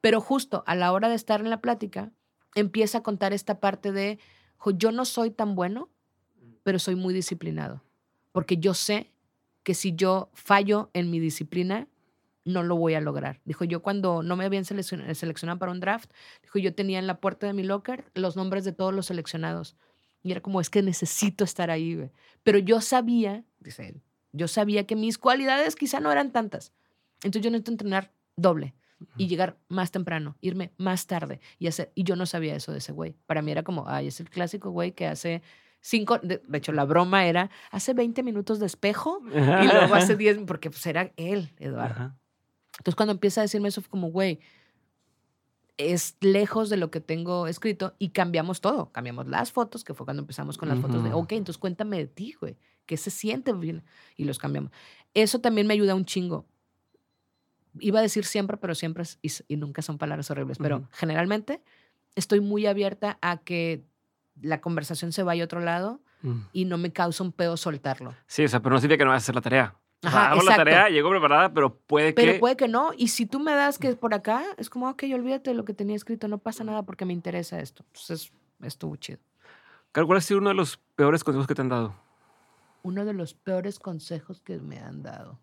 Pero 0.00 0.20
justo 0.20 0.64
a 0.66 0.74
la 0.76 0.92
hora 0.92 1.08
de 1.08 1.16
estar 1.16 1.40
en 1.40 1.50
la 1.50 1.60
plática, 1.62 2.12
empieza 2.54 2.98
a 2.98 3.02
contar 3.04 3.32
esta 3.32 3.60
parte 3.60 3.92
de, 3.92 4.18
"Jo, 4.58 4.72
yo 4.72 4.92
no 4.92 5.04
soy 5.06 5.30
tan 5.32 5.54
bueno, 5.56 5.90
pero 6.62 6.78
soy 6.78 6.94
muy 6.96 7.14
disciplinado, 7.14 7.84
porque 8.32 8.58
yo 8.58 8.74
sé 8.74 9.11
que 9.62 9.74
si 9.74 9.94
yo 9.94 10.30
fallo 10.32 10.90
en 10.92 11.10
mi 11.10 11.20
disciplina, 11.20 11.88
no 12.44 12.62
lo 12.62 12.76
voy 12.76 12.94
a 12.94 13.00
lograr. 13.00 13.40
Dijo, 13.44 13.64
yo 13.64 13.82
cuando 13.82 14.22
no 14.22 14.34
me 14.36 14.44
habían 14.44 14.64
seleccion- 14.64 15.14
seleccionado 15.14 15.58
para 15.58 15.70
un 15.72 15.80
draft, 15.80 16.10
dijo, 16.42 16.58
yo 16.58 16.74
tenía 16.74 16.98
en 16.98 17.06
la 17.06 17.20
puerta 17.20 17.46
de 17.46 17.52
mi 17.52 17.62
locker 17.62 18.04
los 18.14 18.36
nombres 18.36 18.64
de 18.64 18.72
todos 18.72 18.92
los 18.92 19.06
seleccionados. 19.06 19.76
Y 20.24 20.32
era 20.32 20.40
como, 20.40 20.60
es 20.60 20.70
que 20.70 20.82
necesito 20.82 21.44
estar 21.44 21.70
ahí, 21.70 21.94
güey. 21.94 22.10
Pero 22.42 22.58
yo 22.58 22.80
sabía, 22.80 23.44
dice 23.60 23.88
él, 23.88 24.02
yo 24.32 24.48
sabía 24.48 24.86
que 24.86 24.96
mis 24.96 25.18
cualidades 25.18 25.76
quizá 25.76 26.00
no 26.00 26.10
eran 26.10 26.32
tantas. 26.32 26.72
Entonces 27.22 27.42
yo 27.42 27.50
necesito 27.50 27.72
entrenar 27.72 28.12
doble 28.36 28.74
y 29.16 29.26
llegar 29.26 29.58
más 29.68 29.90
temprano, 29.90 30.36
irme 30.40 30.72
más 30.78 31.06
tarde 31.06 31.40
y 31.58 31.66
hacer. 31.66 31.90
Y 31.94 32.04
yo 32.04 32.14
no 32.16 32.24
sabía 32.24 32.54
eso 32.54 32.72
de 32.72 32.78
ese 32.78 32.92
güey. 32.92 33.16
Para 33.26 33.42
mí 33.42 33.50
era 33.50 33.62
como, 33.64 33.88
ay, 33.88 34.06
es 34.08 34.20
el 34.20 34.30
clásico 34.30 34.70
güey 34.70 34.92
que 34.92 35.06
hace 35.06 35.42
cinco. 35.82 36.18
De, 36.22 36.40
de 36.48 36.58
hecho, 36.58 36.72
la 36.72 36.86
broma 36.86 37.26
era, 37.26 37.50
hace 37.70 37.92
20 37.92 38.22
minutos 38.22 38.58
de 38.58 38.64
espejo 38.66 39.20
y 39.62 39.66
luego 39.66 39.94
hace 39.94 40.16
10, 40.16 40.38
porque 40.46 40.70
pues 40.70 40.86
era 40.86 41.12
él, 41.16 41.52
Eduardo. 41.58 41.94
Ajá. 41.94 42.16
Entonces, 42.78 42.94
cuando 42.96 43.12
empieza 43.12 43.42
a 43.42 43.44
decirme 43.44 43.68
eso, 43.68 43.82
fue 43.82 43.90
como, 43.90 44.10
güey, 44.10 44.40
es 45.78 46.16
lejos 46.20 46.70
de 46.70 46.76
lo 46.76 46.90
que 46.90 47.00
tengo 47.00 47.46
escrito 47.46 47.94
y 47.98 48.10
cambiamos 48.10 48.60
todo. 48.60 48.92
Cambiamos 48.92 49.26
las 49.26 49.52
fotos, 49.52 49.84
que 49.84 49.94
fue 49.94 50.06
cuando 50.06 50.22
empezamos 50.22 50.56
con 50.58 50.68
las 50.68 50.78
fotos 50.78 51.02
de, 51.02 51.12
ok, 51.12 51.32
entonces 51.32 51.58
cuéntame 51.58 51.98
de 51.98 52.06
ti, 52.06 52.34
güey, 52.40 52.56
¿qué 52.86 52.96
se 52.96 53.10
siente? 53.10 53.52
bien? 53.52 53.82
Y 54.16 54.24
los 54.24 54.38
cambiamos. 54.38 54.70
Eso 55.14 55.40
también 55.40 55.66
me 55.66 55.74
ayuda 55.74 55.94
un 55.94 56.04
chingo. 56.04 56.46
Iba 57.80 58.00
a 58.00 58.02
decir 58.02 58.24
siempre, 58.24 58.56
pero 58.58 58.74
siempre, 58.74 59.02
es- 59.02 59.18
y, 59.22 59.30
y 59.54 59.56
nunca 59.56 59.82
son 59.82 59.98
palabras 59.98 60.30
horribles, 60.30 60.58
pero 60.58 60.76
Ujú. 60.78 60.86
generalmente 60.92 61.62
estoy 62.14 62.40
muy 62.40 62.66
abierta 62.66 63.18
a 63.22 63.38
que 63.38 63.82
la 64.40 64.60
conversación 64.60 65.12
se 65.12 65.22
vaya 65.22 65.42
a 65.42 65.46
otro 65.46 65.60
lado 65.60 66.00
Mm. 66.22 66.40
y 66.52 66.64
no 66.66 66.78
me 66.78 66.92
causa 66.92 67.24
un 67.24 67.32
pedo 67.32 67.56
soltarlo. 67.56 68.14
Sí, 68.26 68.44
o 68.44 68.48
sea, 68.48 68.60
pero 68.60 68.74
no 68.74 68.80
significa 68.80 68.98
que 68.98 69.04
no 69.04 69.10
vas 69.10 69.22
a 69.22 69.24
hacer 69.24 69.34
la 69.34 69.40
tarea. 69.40 69.74
O 70.04 70.08
sea, 70.08 70.10
Ajá, 70.10 70.30
hago 70.32 70.42
la 70.42 70.56
tarea, 70.56 70.88
llego 70.88 71.10
preparada, 71.10 71.52
pero 71.52 71.74
puede 71.76 72.12
Pero 72.12 72.32
que... 72.34 72.38
puede 72.38 72.56
que 72.56 72.68
no. 72.68 72.92
Y 72.96 73.08
si 73.08 73.26
tú 73.26 73.38
me 73.40 73.52
das 73.52 73.78
que 73.78 73.88
es 73.88 73.96
por 73.96 74.14
acá, 74.14 74.44
es 74.56 74.70
como, 74.70 74.88
ok, 74.88 75.02
olvídate 75.14 75.50
de 75.50 75.56
lo 75.56 75.64
que 75.64 75.74
tenía 75.74 75.96
escrito, 75.96 76.28
no 76.28 76.38
pasa 76.38 76.64
nada 76.64 76.82
porque 76.84 77.04
me 77.04 77.12
interesa 77.12 77.60
esto. 77.60 77.84
Entonces, 77.88 78.32
estuvo 78.62 78.96
chido. 78.96 79.18
¿Cuál 79.92 80.18
ha 80.18 80.20
sido 80.20 80.38
uno 80.38 80.48
de 80.50 80.54
los 80.54 80.76
peores 80.96 81.22
consejos 81.22 81.46
que 81.46 81.54
te 81.54 81.60
han 81.62 81.68
dado? 81.68 81.94
Uno 82.82 83.04
de 83.04 83.12
los 83.12 83.34
peores 83.34 83.78
consejos 83.78 84.40
que 84.40 84.58
me 84.58 84.78
han 84.78 85.02
dado. 85.02 85.38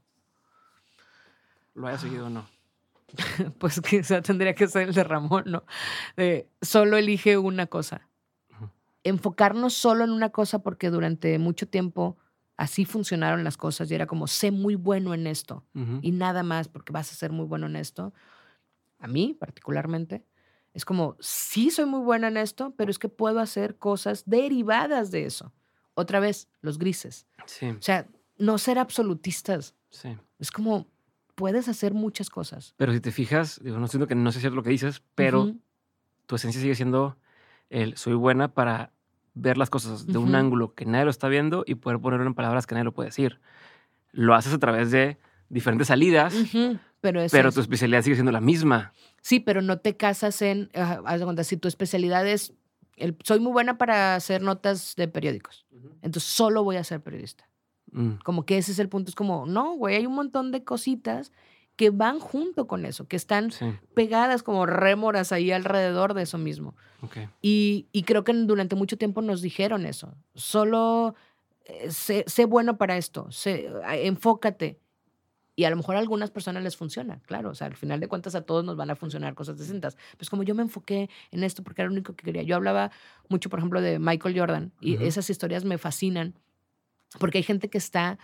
Lo 1.74 1.88
haya 1.88 1.98
seguido 1.98 2.28
o 2.28 2.30
no. 2.30 2.46
Pues 3.60 3.82
quizá 3.82 4.22
tendría 4.22 4.54
que 4.54 4.68
ser 4.68 4.90
el 4.90 4.94
de 4.94 5.04
Ramón, 5.04 5.44
¿no? 5.48 5.64
De, 6.16 6.48
solo 6.62 6.98
elige 6.98 7.38
una 7.38 7.68
cosa. 7.68 8.09
Enfocarnos 9.04 9.74
solo 9.74 10.04
en 10.04 10.12
una 10.12 10.30
cosa 10.30 10.60
porque 10.60 10.90
durante 10.90 11.38
mucho 11.40 11.68
tiempo 11.68 12.18
así 12.58 12.84
funcionaron 12.84 13.44
las 13.44 13.56
cosas 13.56 13.90
y 13.90 13.96
era 13.96 14.06
como, 14.06 14.28
sé 14.28 14.52
muy 14.52 14.76
bueno 14.76 15.14
en 15.14 15.28
esto 15.28 15.66
y 16.02 16.12
nada 16.12 16.44
más 16.44 16.68
porque 16.68 16.92
vas 16.92 17.12
a 17.12 17.16
ser 17.16 17.32
muy 17.32 17.46
bueno 17.46 17.68
en 17.68 17.78
esto. 17.78 18.14
A 19.00 19.08
mí 19.08 19.34
particularmente, 19.40 20.26
es 20.74 20.84
como, 20.84 21.16
sí 21.20 21.72
soy 21.72 21.86
muy 21.86 22.02
buena 22.02 22.28
en 22.28 22.36
esto, 22.38 22.74
pero 22.78 22.92
es 22.92 23.00
que 23.00 23.08
puedo 23.10 23.40
hacer 23.40 23.78
cosas 23.78 24.24
derivadas 24.26 25.10
de 25.10 25.26
eso. 25.26 25.54
Otra 25.94 26.20
vez, 26.20 26.50
los 26.62 26.78
grises. 26.78 27.28
Sí, 27.46 27.70
O 27.70 27.82
sea, 27.82 28.08
no 28.38 28.58
ser 28.58 28.78
absolutistas. 28.78 29.76
sí. 29.90 30.18
Es 30.38 30.52
como, 30.52 30.88
puedes 31.36 31.68
hacer 31.70 31.94
muchas 31.94 32.30
cosas. 32.30 32.74
Pero 32.78 32.94
si 32.94 33.00
te 33.00 33.12
fijas, 33.12 33.60
digo, 33.64 33.78
no 33.80 33.88
siento 33.88 34.08
que 34.08 34.16
no 34.16 34.32
sea 34.32 34.42
cierto 34.42 34.58
lo 34.58 34.64
que 34.64 34.70
dices, 34.70 35.02
pero 35.16 35.54
tu 36.26 36.36
esencia 36.36 36.62
sigue 36.62 36.76
siendo 36.76 37.18
el 37.70 37.98
soy 37.98 38.14
buena 38.14 38.54
para 38.54 38.92
ver 39.34 39.58
las 39.58 39.70
cosas 39.70 40.08
de 40.08 40.18
un 40.18 40.30
Ujú. 40.30 40.38
ángulo 40.38 40.74
que 40.74 40.86
nadie 40.86 41.06
lo 41.06 41.12
está 41.12 41.28
viendo 41.28 41.64
y 41.66 41.76
poder 41.76 42.00
ponerlo 42.00 42.26
en 42.26 42.34
palabras 42.34 42.66
que 42.68 42.76
nadie 42.76 42.86
lo 42.86 42.94
puede 42.94 43.10
decir. 43.10 43.40
Lo 44.12 44.34
haces 44.36 44.54
a 44.54 44.58
través 44.60 44.92
de 44.92 45.18
diferentes 45.50 45.88
salidas, 45.88 46.34
Pero, 47.02 47.22
eso 47.22 47.32
pero 47.36 47.50
es- 47.50 47.56
tu 47.56 47.62
especialidad 47.62 48.02
sigue 48.02 48.16
siendo 48.16 48.32
la 48.32 48.42
misma. 48.42 48.92
Sí, 49.22 49.40
pero 49.40 49.62
no 49.62 49.80
te 49.80 49.96
casas 49.96 50.42
en. 50.42 50.70
ajá, 50.74 51.02
haz 51.06 51.20
de 51.20 51.26
cuenta, 51.26 51.44
si 51.44 51.58
tu 51.58 51.68
especialidad 51.68 52.28
es. 52.28 52.54
el- 52.98 53.16
soy 53.24 53.40
muy 53.40 53.54
buena 53.54 53.78
para 53.78 54.16
hacer 54.16 54.42
notas 54.42 54.94
de 54.98 55.08
periódicos. 55.08 55.66
Entonces 56.02 56.24
solo 56.30 56.66
voy 56.66 56.76
a 56.76 56.84
ser 56.84 57.02
periodista. 57.02 57.48
Mm, 57.94 58.16
Como 58.26 58.46
que 58.46 58.58
ese 58.58 58.74
es 58.74 58.80
el 58.80 58.90
punto. 58.90 59.10
Es 59.10 59.16
como, 59.16 59.46
no, 59.46 59.74
güey, 59.76 59.96
hay 59.96 60.06
un 60.06 60.16
montón 60.16 60.52
de 60.52 60.66
cositas 60.66 61.32
que 61.80 61.92
van 61.92 62.20
junto 62.20 62.68
con 62.68 62.86
eso, 62.86 63.08
que 63.08 63.16
están 63.16 63.52
sí, 63.52 63.66
pegadas 63.94 64.44
como 64.44 64.66
rémoras 64.66 65.32
ahí 65.32 65.50
alrededor 65.54 66.14
de 66.14 66.24
eso 66.24 66.38
mismo. 66.38 66.76
ok. 67.02 67.18
Y, 67.42 67.88
y 67.94 68.04
creo 68.04 68.26
que 68.26 68.34
durante 68.34 68.76
mucho 68.76 68.98
tiempo 68.98 69.22
nos 69.22 69.42
dijeron 69.42 69.86
eso. 69.86 70.14
Solo 70.36 71.16
eh, 71.64 71.90
sé, 71.90 72.26
sé 72.28 72.44
bueno 72.44 72.78
para 72.78 72.98
esto, 72.98 73.32
sé- 73.32 73.70
enfócate. 74.04 74.78
Y 75.56 75.64
a 75.64 75.70
lo 75.70 75.78
mejor 75.78 75.96
a 75.96 76.00
algunas 76.00 76.32
personas 76.32 76.64
les 76.64 76.76
funciona, 76.76 77.22
claro. 77.26 77.52
O 77.52 77.56
sea, 77.56 77.68
al 77.68 77.78
final 77.78 78.02
de 78.02 78.10
cuentas 78.10 78.36
a 78.36 78.42
todos 78.42 78.66
nos 78.66 78.76
van 78.76 78.90
a 78.90 78.96
funcionar 78.98 79.34
cosas 79.36 79.58
distintas. 79.58 79.96
Pues 80.18 80.30
como 80.30 80.44
yo 80.44 80.56
me 80.56 80.64
enfoqué 80.64 81.10
en 81.32 81.46
esto 81.46 81.64
porque 81.64 81.82
era 81.82 81.88
lo 81.90 81.94
único 81.94 82.14
que 82.14 82.26
quería. 82.26 82.44
Yo 82.44 82.58
hablaba 82.58 82.92
mucho, 83.30 83.50
por 83.50 83.60
ejemplo, 83.60 83.80
de 83.80 84.00
Michael 84.00 84.38
Jordan 84.38 84.74
y 84.82 84.96
Ujú. 84.96 85.06
esas 85.06 85.30
historias 85.30 85.64
me 85.64 85.78
fascinan 85.78 86.34
porque 87.20 87.38
hay 87.38 87.44
gente 87.46 87.70
que 87.70 87.78
está, 87.78 88.20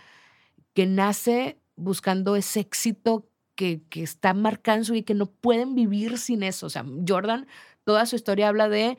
que 0.74 0.84
nace 0.84 1.58
buscando 1.78 2.36
ese 2.36 2.60
éxito 2.60 3.26
que, 3.56 3.82
que 3.88 4.02
está 4.02 4.34
marcando 4.34 4.94
y 4.94 5.02
que 5.02 5.14
no 5.14 5.26
pueden 5.26 5.74
vivir 5.74 6.18
sin 6.18 6.42
eso. 6.42 6.66
O 6.66 6.70
sea, 6.70 6.84
Jordan, 7.06 7.46
toda 7.84 8.06
su 8.06 8.14
historia 8.14 8.48
habla 8.48 8.68
de 8.68 8.98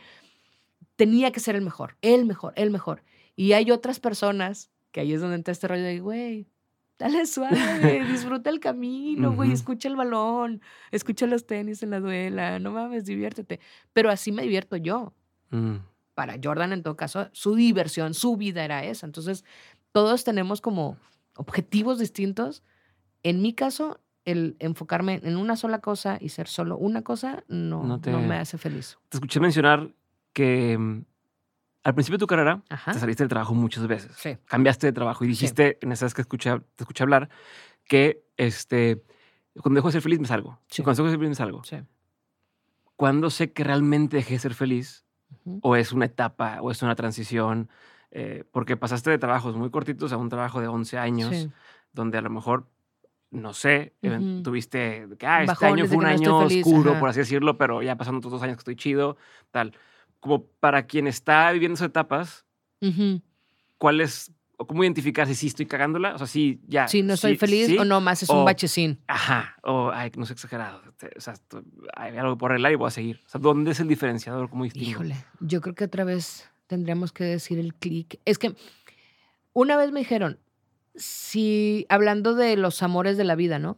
tenía 0.97 1.31
que 1.31 1.39
ser 1.39 1.55
el 1.55 1.61
mejor, 1.61 1.95
el 2.01 2.25
mejor, 2.25 2.53
el 2.57 2.71
mejor. 2.71 3.03
Y 3.35 3.53
hay 3.53 3.71
otras 3.71 3.99
personas 3.99 4.71
que 4.91 4.99
ahí 4.99 5.13
es 5.13 5.21
donde 5.21 5.35
entra 5.35 5.51
este 5.51 5.67
rollo 5.67 5.83
de, 5.83 5.99
güey, 5.99 6.47
dale 6.97 7.25
suave, 7.27 8.03
disfruta 8.11 8.49
el 8.49 8.59
camino, 8.59 9.33
güey, 9.33 9.51
escucha 9.51 9.87
el 9.87 9.95
balón, 9.95 10.61
escucha 10.91 11.27
los 11.27 11.45
tenis 11.45 11.83
en 11.83 11.91
la 11.91 11.99
duela, 11.99 12.59
no 12.59 12.71
mames, 12.71 13.05
diviértete. 13.05 13.59
Pero 13.93 14.09
así 14.09 14.31
me 14.31 14.41
divierto 14.41 14.75
yo. 14.75 15.13
Mm, 15.51 15.75
Para 16.15 16.37
Jordan, 16.43 16.73
en 16.73 16.81
todo 16.81 16.97
caso, 16.97 17.29
su 17.31 17.53
diversión, 17.55 18.15
su 18.15 18.35
vida 18.37 18.65
era 18.65 18.83
esa. 18.83 19.05
Entonces, 19.05 19.45
todos 19.91 20.23
tenemos 20.23 20.61
como 20.61 20.97
objetivos 21.35 21.99
distintos. 21.99 22.63
En 23.21 23.43
mi 23.43 23.53
caso, 23.53 23.99
el 24.27 24.55
enfocarme 24.59 25.19
en 25.23 25.37
una 25.37 25.55
sola 25.55 25.79
cosa 25.79 26.17
y 26.19 26.29
ser 26.29 26.47
solo 26.47 26.77
una 26.77 27.01
cosa 27.01 27.43
no, 27.47 27.83
No 27.83 28.21
me 28.21 28.37
hace 28.37 28.57
feliz. 28.57 28.97
Te 29.09 29.17
escuché 29.17 29.39
mencionar 29.39 29.89
que 30.33 30.77
mm, 30.77 31.05
al 31.83 31.93
principio 31.95 32.17
de 32.17 32.19
tu 32.19 32.27
carrera 32.27 32.61
Ajá. 32.69 32.91
te 32.91 32.99
saliste 32.99 33.23
del 33.23 33.29
trabajo 33.29 33.53
muchas 33.55 33.87
veces. 33.87 34.11
Sí. 34.17 34.37
Cambiaste 34.45 34.87
de 34.87 34.93
trabajo 34.93 35.23
y 35.23 35.27
Sí. 35.27 35.31
dijiste, 35.31 35.77
en 35.81 35.91
esa 35.93 36.05
vez 36.05 36.13
que 36.13 36.21
escuché, 36.21 36.51
te 36.75 36.83
escuché 36.83 37.03
hablar, 37.03 37.29
que 37.85 38.25
este, 38.35 39.01
cuando 39.61 39.77
dejo 39.79 39.87
de 39.87 39.93
ser 39.93 40.01
feliz 40.01 40.19
me 40.19 40.27
salgo. 40.27 40.59
Sí. 40.67 40.83
Cuando 40.83 41.01
dejo 41.03 41.07
de 41.07 41.11
ser 41.13 41.19
feliz 41.19 41.29
me 41.29 41.35
salgo. 41.35 41.63
Sí. 41.63 41.77
¿Cuándo 42.95 43.29
sé 43.29 43.53
que 43.53 43.63
realmente 43.63 44.17
dejé 44.17 44.33
de 44.33 44.39
ser 44.39 44.53
feliz? 44.53 45.05
¿O 45.61 45.75
es 45.75 45.91
una 45.93 46.05
etapa? 46.05 46.61
¿O 46.61 46.71
es 46.71 46.81
una 46.81 46.95
transición? 46.95 47.69
Eh, 48.11 48.43
porque 48.51 48.75
pasaste 48.77 49.09
de 49.09 49.17
trabajos 49.17 49.55
muy 49.55 49.69
cortitos 49.69 50.11
a 50.11 50.17
un 50.17 50.29
trabajo 50.29 50.61
de 50.61 50.67
11 50.67 50.97
años, 50.97 51.35
Sí. 51.35 51.51
donde 51.93 52.17
a 52.17 52.21
lo 52.21 52.29
mejor, 52.29 52.67
no 53.31 53.53
sé, 53.53 53.93
even- 54.01 54.35
Ujú. 54.35 54.43
tuviste 54.43 55.07
que 55.19 55.27
ah, 55.27 55.41
este 55.43 55.47
Bajones 55.51 55.73
año 55.83 55.87
fue 55.87 55.97
un 55.97 56.03
no 56.03 56.09
año 56.09 56.37
oscuro, 56.39 56.91
ajá. 56.91 56.99
por 56.99 57.09
así 57.09 57.19
decirlo, 57.19 57.57
pero 57.57 57.81
ya 57.83 57.95
pasaron 57.97 58.17
otros 58.19 58.31
dos 58.31 58.41
años 58.43 58.55
que 58.55 58.61
estoy 58.61 58.75
chido, 58.75 59.17
tal. 59.51 59.73
Como 60.19 60.45
para 60.45 60.87
quien 60.87 61.07
está 61.07 61.51
viviendo 61.51 61.75
esas 61.75 61.89
etapas, 61.89 62.45
Ujú. 62.81 63.21
¿cuál 63.77 64.01
es, 64.01 64.31
o 64.57 64.65
cómo 64.65 64.83
identificar 64.83 65.27
si 65.27 65.35
sí 65.35 65.47
estoy 65.47 65.65
cagándola? 65.67 66.15
O 66.15 66.17
sea, 66.17 66.25
si 66.27 66.59
ya. 66.67 66.87
Si 66.87 67.03
no 67.03 67.13
estoy 67.13 67.35
feliz 67.37 67.67
sí, 67.67 67.77
o 67.77 67.85
no 67.85 68.01
más 68.01 68.23
es 68.23 68.29
o- 68.29 68.39
un 68.39 68.45
bachecín. 68.45 68.99
Ajá, 69.07 69.57
o 69.63 69.91
ay, 69.93 70.11
no 70.17 70.25
sé 70.25 70.33
exagerado. 70.33 70.81
O 71.15 71.21
sea, 71.21 71.35
hay 71.95 72.17
algo 72.17 72.37
por 72.37 72.51
arreglar 72.51 72.71
y 72.71 72.75
voy 72.75 72.87
a 72.87 72.91
seguir. 72.91 73.21
O 73.25 73.29
sea, 73.29 73.39
¿dónde 73.41 73.71
es 73.71 73.79
el 73.79 73.87
diferenciador? 73.87 74.49
¿Cómo 74.49 74.63
distingo? 74.63 74.89
Híjole, 74.89 75.15
yo 75.41 75.61
creo 75.61 75.75
que 75.75 75.83
otra 75.83 76.03
vez 76.05 76.49
tendríamos 76.65 77.11
que 77.11 77.23
decir 77.25 77.59
el 77.59 77.75
clic. 77.75 78.19
Es 78.25 78.39
que 78.39 78.55
una 79.53 79.77
vez 79.77 79.91
me 79.91 79.99
dijeron, 79.99 80.39
si 80.97 81.85
hablando 81.89 82.33
de 82.35 82.57
los 82.57 82.81
amores 82.83 83.15
de 83.17 83.23
la 83.23 83.35
vida, 83.35 83.59
¿no? 83.59 83.77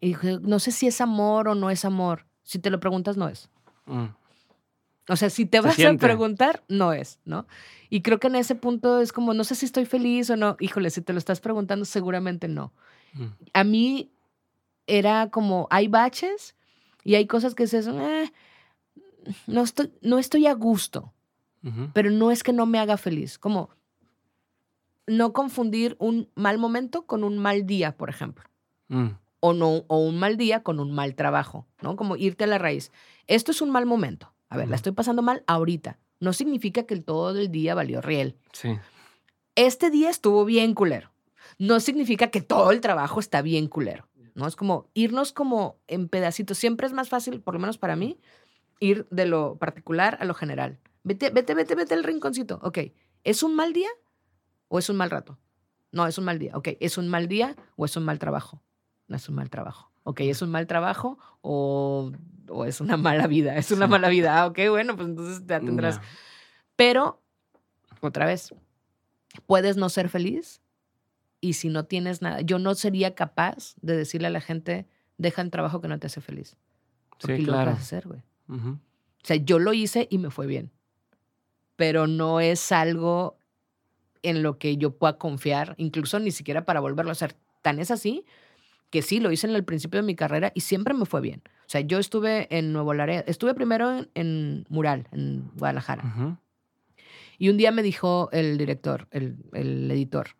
Y 0.00 0.08
dije, 0.08 0.38
no 0.40 0.58
sé 0.58 0.70
si 0.70 0.86
es 0.86 1.00
amor 1.00 1.48
o 1.48 1.54
no 1.54 1.70
es 1.70 1.84
amor. 1.84 2.26
Si 2.42 2.58
te 2.58 2.70
lo 2.70 2.78
preguntas, 2.80 3.16
no 3.16 3.28
es. 3.28 3.48
mm, 3.86 4.04
O 5.08 5.16
sea, 5.16 5.28
si 5.30 5.44
te 5.46 5.60
vas 5.60 5.74
siente. 5.74 6.04
a 6.06 6.08
preguntar, 6.08 6.62
no 6.68 6.92
es, 6.92 7.18
¿no? 7.24 7.46
Y 7.90 8.00
creo 8.02 8.18
que 8.18 8.26
en 8.28 8.36
ese 8.36 8.54
punto 8.54 9.00
es 9.00 9.12
como, 9.12 9.34
no 9.34 9.44
sé 9.44 9.54
si 9.54 9.66
estoy 9.66 9.84
feliz 9.86 10.30
o 10.30 10.36
no. 10.36 10.56
Híjole, 10.60 10.90
si 10.90 11.00
te 11.02 11.12
lo 11.12 11.18
estás 11.18 11.40
preguntando, 11.40 11.84
seguramente 11.84 12.48
no. 12.48 12.72
mm, 13.14 13.24
A 13.52 13.64
mí 13.64 14.10
era 14.86 15.30
como, 15.30 15.66
hay 15.70 15.88
baches 15.88 16.54
y 17.02 17.14
hay 17.16 17.26
cosas 17.26 17.54
que 17.54 17.64
dices, 17.64 17.86
"Eh, 17.86 18.32
no, 19.46 19.62
estoy, 19.62 19.90
no 20.02 20.18
estoy 20.18 20.46
a 20.46 20.52
gusto, 20.54 21.12
pero 21.94 22.10
no 22.10 22.30
es 22.30 22.42
que 22.42 22.52
no 22.52 22.66
me 22.66 22.78
haga 22.78 22.96
feliz. 22.98 23.38
Como 23.38 23.70
no 25.06 25.32
confundir 25.32 25.96
un 25.98 26.30
mal 26.34 26.58
momento 26.58 27.06
con 27.06 27.24
un 27.24 27.38
mal 27.38 27.66
día, 27.66 27.96
por 27.96 28.10
ejemplo 28.10 28.44
mm, 28.88 29.08
o, 29.40 29.52
no, 29.52 29.84
o 29.88 29.98
un 29.98 30.18
mal 30.18 30.38
día 30.38 30.62
con 30.62 30.80
un 30.80 30.92
mal 30.92 31.14
trabajo, 31.14 31.66
¿no? 31.82 31.96
Como 31.96 32.16
irte 32.16 32.44
a 32.44 32.46
la 32.46 32.56
raíz. 32.56 32.90
Esto 33.26 33.50
es 33.50 33.60
un 33.60 33.70
mal 33.70 33.84
momento. 33.84 34.32
A 34.48 34.56
ver, 34.56 34.68
la 34.68 34.76
estoy 34.76 34.92
pasando 34.92 35.20
mal 35.20 35.44
ahorita. 35.46 35.98
No 36.18 36.32
significa 36.32 36.84
que 36.84 36.94
el 36.94 37.04
todo 37.04 37.38
el 37.38 37.50
día 37.50 37.74
valió 37.74 38.00
riel. 38.00 38.38
Sí. 38.52 38.78
Este 39.54 39.90
día 39.90 40.08
estuvo 40.08 40.46
bien 40.46 40.72
culero. 40.72 41.12
No 41.58 41.78
significa 41.80 42.28
que 42.28 42.40
todo 42.40 42.70
el 42.70 42.80
trabajo 42.80 43.20
está 43.20 43.42
bien 43.42 43.68
culero. 43.68 44.08
¿no? 44.34 44.46
Es 44.46 44.56
como 44.56 44.88
irnos 44.94 45.34
como 45.34 45.76
en 45.88 46.08
pedacitos. 46.08 46.56
Siempre 46.56 46.86
es 46.86 46.94
más 46.94 47.10
fácil, 47.10 47.42
por 47.42 47.52
lo 47.52 47.60
menos 47.60 47.76
para 47.76 47.96
mí, 47.96 48.18
ir 48.80 49.06
de 49.10 49.26
lo 49.26 49.58
particular 49.58 50.16
a 50.20 50.24
lo 50.24 50.32
general. 50.32 50.78
Vete, 51.02 51.28
vete, 51.28 51.54
vete, 51.54 51.74
vete 51.74 51.92
al 51.92 52.04
rinconcito. 52.04 52.60
Ok, 52.62 52.78
¿es 53.24 53.42
un 53.42 53.54
mal 53.54 53.74
día 53.74 53.90
o 54.68 54.78
es 54.78 54.88
un 54.88 54.96
mal 54.96 55.10
rato? 55.10 55.38
No, 55.92 56.06
es 56.06 56.18
un 56.18 56.24
mal 56.24 56.38
día. 56.38 56.56
Ok, 56.56 56.68
¿es 56.80 56.98
un 56.98 57.08
mal 57.08 57.28
día 57.28 57.54
o 57.76 57.84
es 57.84 57.96
un 57.96 58.04
mal 58.04 58.18
trabajo? 58.18 58.62
No 59.06 59.16
es 59.16 59.28
un 59.28 59.34
mal 59.36 59.50
trabajo. 59.50 59.90
Ok, 60.02 60.20
¿es 60.20 60.42
un 60.42 60.50
mal 60.50 60.66
trabajo 60.66 61.18
o, 61.40 62.10
o 62.48 62.64
es 62.64 62.80
una 62.80 62.96
mala 62.96 63.26
vida? 63.26 63.56
Es 63.56 63.70
una 63.70 63.86
Sí. 63.86 63.90
mala 63.90 64.08
vida. 64.08 64.40
Ah, 64.40 64.46
ok, 64.46 64.58
bueno, 64.70 64.96
pues 64.96 65.08
entonces 65.08 65.42
ya 65.46 65.60
tendrás 65.60 65.96
Ya. 65.96 66.02
pero, 66.76 67.22
otra 68.00 68.26
vez, 68.26 68.52
puedes 69.46 69.76
no 69.76 69.88
ser 69.88 70.08
feliz 70.08 70.60
y 71.40 71.54
si 71.54 71.68
no 71.68 71.84
tienes 71.84 72.22
nada, 72.22 72.40
yo 72.40 72.58
no 72.58 72.74
sería 72.74 73.14
capaz 73.14 73.74
de 73.82 73.96
decirle 73.96 74.26
a 74.28 74.30
la 74.30 74.40
gente, 74.40 74.86
deja 75.18 75.42
el 75.42 75.50
trabajo 75.50 75.80
que 75.80 75.88
no 75.88 75.98
te 75.98 76.06
hace 76.08 76.20
feliz. 76.20 76.56
Porque 77.20 77.36
Sí, 77.36 77.42
lo 77.44 77.52
claro. 77.52 77.70
vas 77.70 77.80
a 77.80 77.82
hacer, 77.82 78.08
güey. 78.08 78.22
Ujú. 78.48 78.70
O 78.70 78.78
sea, 79.26 79.36
yo 79.36 79.58
lo 79.58 79.72
hice 79.72 80.06
y 80.10 80.18
me 80.18 80.30
fue 80.30 80.46
bien. 80.46 80.72
Pero 81.76 82.06
no 82.06 82.40
es 82.40 82.72
algo 82.72 83.38
en 84.24 84.42
lo 84.42 84.58
que 84.58 84.76
yo 84.76 84.96
pueda 84.96 85.18
confiar, 85.18 85.74
incluso 85.78 86.18
ni 86.18 86.30
siquiera 86.30 86.64
para 86.64 86.80
volverlo 86.80 87.10
a 87.10 87.12
hacer. 87.12 87.36
Tan 87.62 87.78
es 87.78 87.90
así 87.90 88.24
que 88.90 89.02
sí, 89.02 89.18
lo 89.18 89.32
hice 89.32 89.48
en 89.48 89.56
el 89.56 89.64
principio 89.64 90.00
de 90.00 90.06
mi 90.06 90.14
carrera 90.14 90.52
y 90.54 90.60
siempre 90.60 90.94
me 90.94 91.04
fue 91.04 91.20
bien. 91.20 91.42
O 91.46 91.68
sea, 91.68 91.80
yo 91.80 91.98
estuve 91.98 92.46
en 92.56 92.72
Nuevo 92.72 92.94
Laredo, 92.94 93.24
estuve 93.26 93.52
primero 93.52 93.98
en, 93.98 94.08
en 94.14 94.66
Mural, 94.68 95.08
en 95.10 95.50
Guadalajara. 95.56 96.04
Ujú. 96.04 96.36
Y 97.38 97.48
un 97.48 97.56
día 97.56 97.72
me 97.72 97.82
dijo 97.82 98.28
el 98.30 98.56
director, 98.56 99.08
el, 99.10 99.36
el 99.52 99.90
editor, 99.90 100.36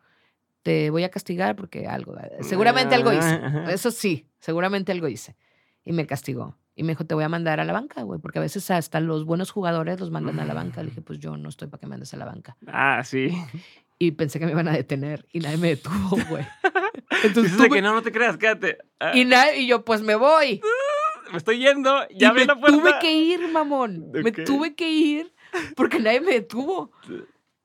te 0.62 0.90
voy 0.90 1.02
a 1.02 1.10
castigar 1.10 1.56
porque 1.56 1.86
algo, 1.86 2.14
seguramente 2.42 2.94
algo 2.94 3.12
hice. 3.12 3.40
Eso 3.72 3.90
sí, 3.90 4.28
seguramente 4.38 4.92
algo 4.92 5.08
hice. 5.08 5.36
Y 5.84 5.92
me 5.92 6.06
castigó. 6.06 6.56
Y 6.76 6.82
me 6.82 6.90
dijo, 6.92 7.04
te 7.06 7.14
voy 7.14 7.22
a 7.24 7.28
mandar 7.28 7.60
a 7.60 7.64
la 7.64 7.72
banca, 7.72 8.02
güey, 8.02 8.20
porque 8.20 8.38
a 8.40 8.42
veces 8.42 8.68
hasta 8.70 8.98
los 9.00 9.24
buenos 9.24 9.50
jugadores 9.52 10.00
los 10.00 10.10
mandan 10.10 10.40
a 10.40 10.44
la 10.44 10.54
banca. 10.54 10.82
Le 10.82 10.88
dije, 10.90 11.02
pues 11.02 11.18
yo 11.20 11.36
no 11.36 11.48
estoy 11.48 11.68
para 11.68 11.80
que 11.80 11.86
me 11.86 11.90
mandes 11.90 12.12
a 12.14 12.16
la 12.16 12.24
banca. 12.24 12.56
Ah, 12.66 13.02
sí. 13.04 13.30
Y 13.98 14.10
pensé 14.12 14.40
que 14.40 14.46
me 14.46 14.52
iban 14.52 14.66
a 14.66 14.72
detener 14.72 15.24
y 15.32 15.38
nadie 15.38 15.56
me 15.56 15.68
detuvo, 15.68 16.18
güey. 16.28 16.44
Entonces 17.22 17.52
Dices 17.52 17.58
tuve- 17.58 17.76
que 17.76 17.82
no, 17.82 17.94
no 17.94 18.02
te 18.02 18.10
creas, 18.10 18.36
quédate. 18.36 18.78
Ah, 18.98 19.12
y, 19.14 19.24
nadie- 19.24 19.58
y 19.60 19.66
yo, 19.68 19.84
pues 19.84 20.02
me 20.02 20.16
voy. 20.16 20.60
me 21.30 21.38
estoy 21.38 21.58
yendo, 21.58 21.96
ya 22.10 22.32
me 22.32 22.44
la 22.44 22.56
puerta. 22.58 22.76
tuve 22.76 22.92
que 23.00 23.12
ir, 23.12 23.48
mamón. 23.52 24.10
Me 24.12 24.32
tuve 24.32 24.74
que 24.74 24.90
ir 24.90 25.32
porque 25.76 26.00
nadie 26.00 26.20
me 26.20 26.32
detuvo. 26.32 26.90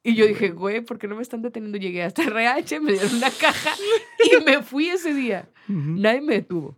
Y 0.03 0.13
yo 0.15 0.27
dije, 0.27 0.49
güey, 0.51 0.81
¿por 0.81 0.97
qué 0.99 1.07
no 1.07 1.15
me 1.15 1.21
están 1.23 1.41
deteniendo? 1.41 1.77
Llegué 1.79 2.03
hasta 2.03 2.23
RH, 2.23 2.79
me 2.79 2.91
dieron 2.93 3.15
una 3.15 3.31
caja 3.31 3.71
y 4.39 4.43
me 4.45 4.61
fui 4.61 4.87
ese 4.89 5.13
día. 5.15 5.49
Nadie 5.67 6.21
me 6.21 6.35
detuvo. 6.35 6.77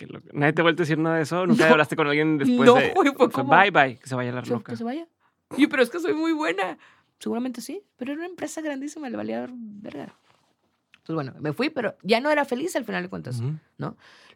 Qué 0.00 0.06
loco. 0.06 0.26
¿Nadie 0.32 0.54
te 0.54 0.62
ha 0.62 0.64
vuelto 0.64 0.82
a 0.82 0.84
decir 0.84 0.96
nada 0.96 1.16
de 1.16 1.22
eso? 1.24 1.46
¿Nunca 1.46 1.66
No. 1.66 1.72
hablaste 1.72 1.94
con 1.94 2.06
alguien 2.06 2.38
después 2.38 2.66
No, 2.66 2.74
de...? 2.76 2.92
güey, 2.94 3.12
fue 3.14 3.30
como- 3.30 3.54
Bye, 3.54 3.70
bye, 3.70 3.98
que 3.98 4.08
se 4.08 4.14
vaya 4.14 4.32
la 4.32 4.42
Sí, 4.42 4.48
loca. 4.50 4.72
Que 4.72 4.76
se 4.78 4.82
vaya. 4.84 5.06
Y 5.58 5.62
yo, 5.62 5.68
pero 5.68 5.82
es 5.82 5.90
que 5.90 6.00
soy 6.00 6.14
muy 6.14 6.32
buena. 6.32 6.78
Seguramente 7.18 7.60
sí, 7.60 7.82
pero 7.98 8.12
era 8.12 8.20
una 8.20 8.28
empresa 8.30 8.62
grandísima, 8.62 9.10
le 9.10 9.18
valía 9.18 9.46
verga. 9.50 10.14
Entonces, 10.92 11.14
bueno, 11.14 11.34
me 11.38 11.52
fui, 11.52 11.68
pero 11.68 11.96
ya 12.02 12.18
no 12.20 12.30
era 12.30 12.46
feliz 12.46 12.74
al 12.76 12.84
final 12.86 13.02
de 13.02 13.10
cuentas. 13.10 13.40
Ujú. 13.40 13.58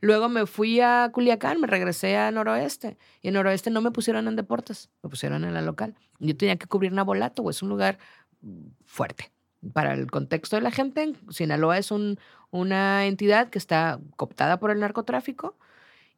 Luego 0.03 0.29
me 0.29 0.45
fui 0.45 0.81
a 0.81 1.09
Culiacán, 1.13 1.63
me 1.63 1.67
regresé 1.67 2.17
a 2.19 2.31
Noroeste. 2.31 2.99
Y 3.23 3.29
en 3.29 3.35
Noroeste 3.35 3.71
no 3.71 3.81
me 3.81 3.91
pusieron 3.91 4.29
en 4.29 4.37
deportes, 4.37 4.91
me 5.03 5.09
pusieron 5.09 5.45
en 5.45 5.55
la 5.55 5.63
local. 5.63 5.95
Yo 6.19 6.37
tenía 6.37 6.57
que 6.57 6.67
cubrir 6.67 6.93
Nabolato, 6.93 7.43
güey, 7.43 7.53
es 7.53 7.63
un 7.63 7.71
lugar 7.71 7.99
fuerte. 8.85 9.31
Para 9.73 9.95
el 9.95 10.11
contexto 10.11 10.57
de 10.57 10.63
la 10.63 10.71
gente, 10.71 11.15
Sinaloa 11.31 11.79
es 11.79 11.91
un- 11.91 12.19
una 12.51 13.07
entidad 13.07 13.49
que 13.51 13.59
está 13.59 13.99
cooptada 14.17 14.59
por 14.61 14.71
el 14.71 14.81
narcotráfico. 14.81 15.57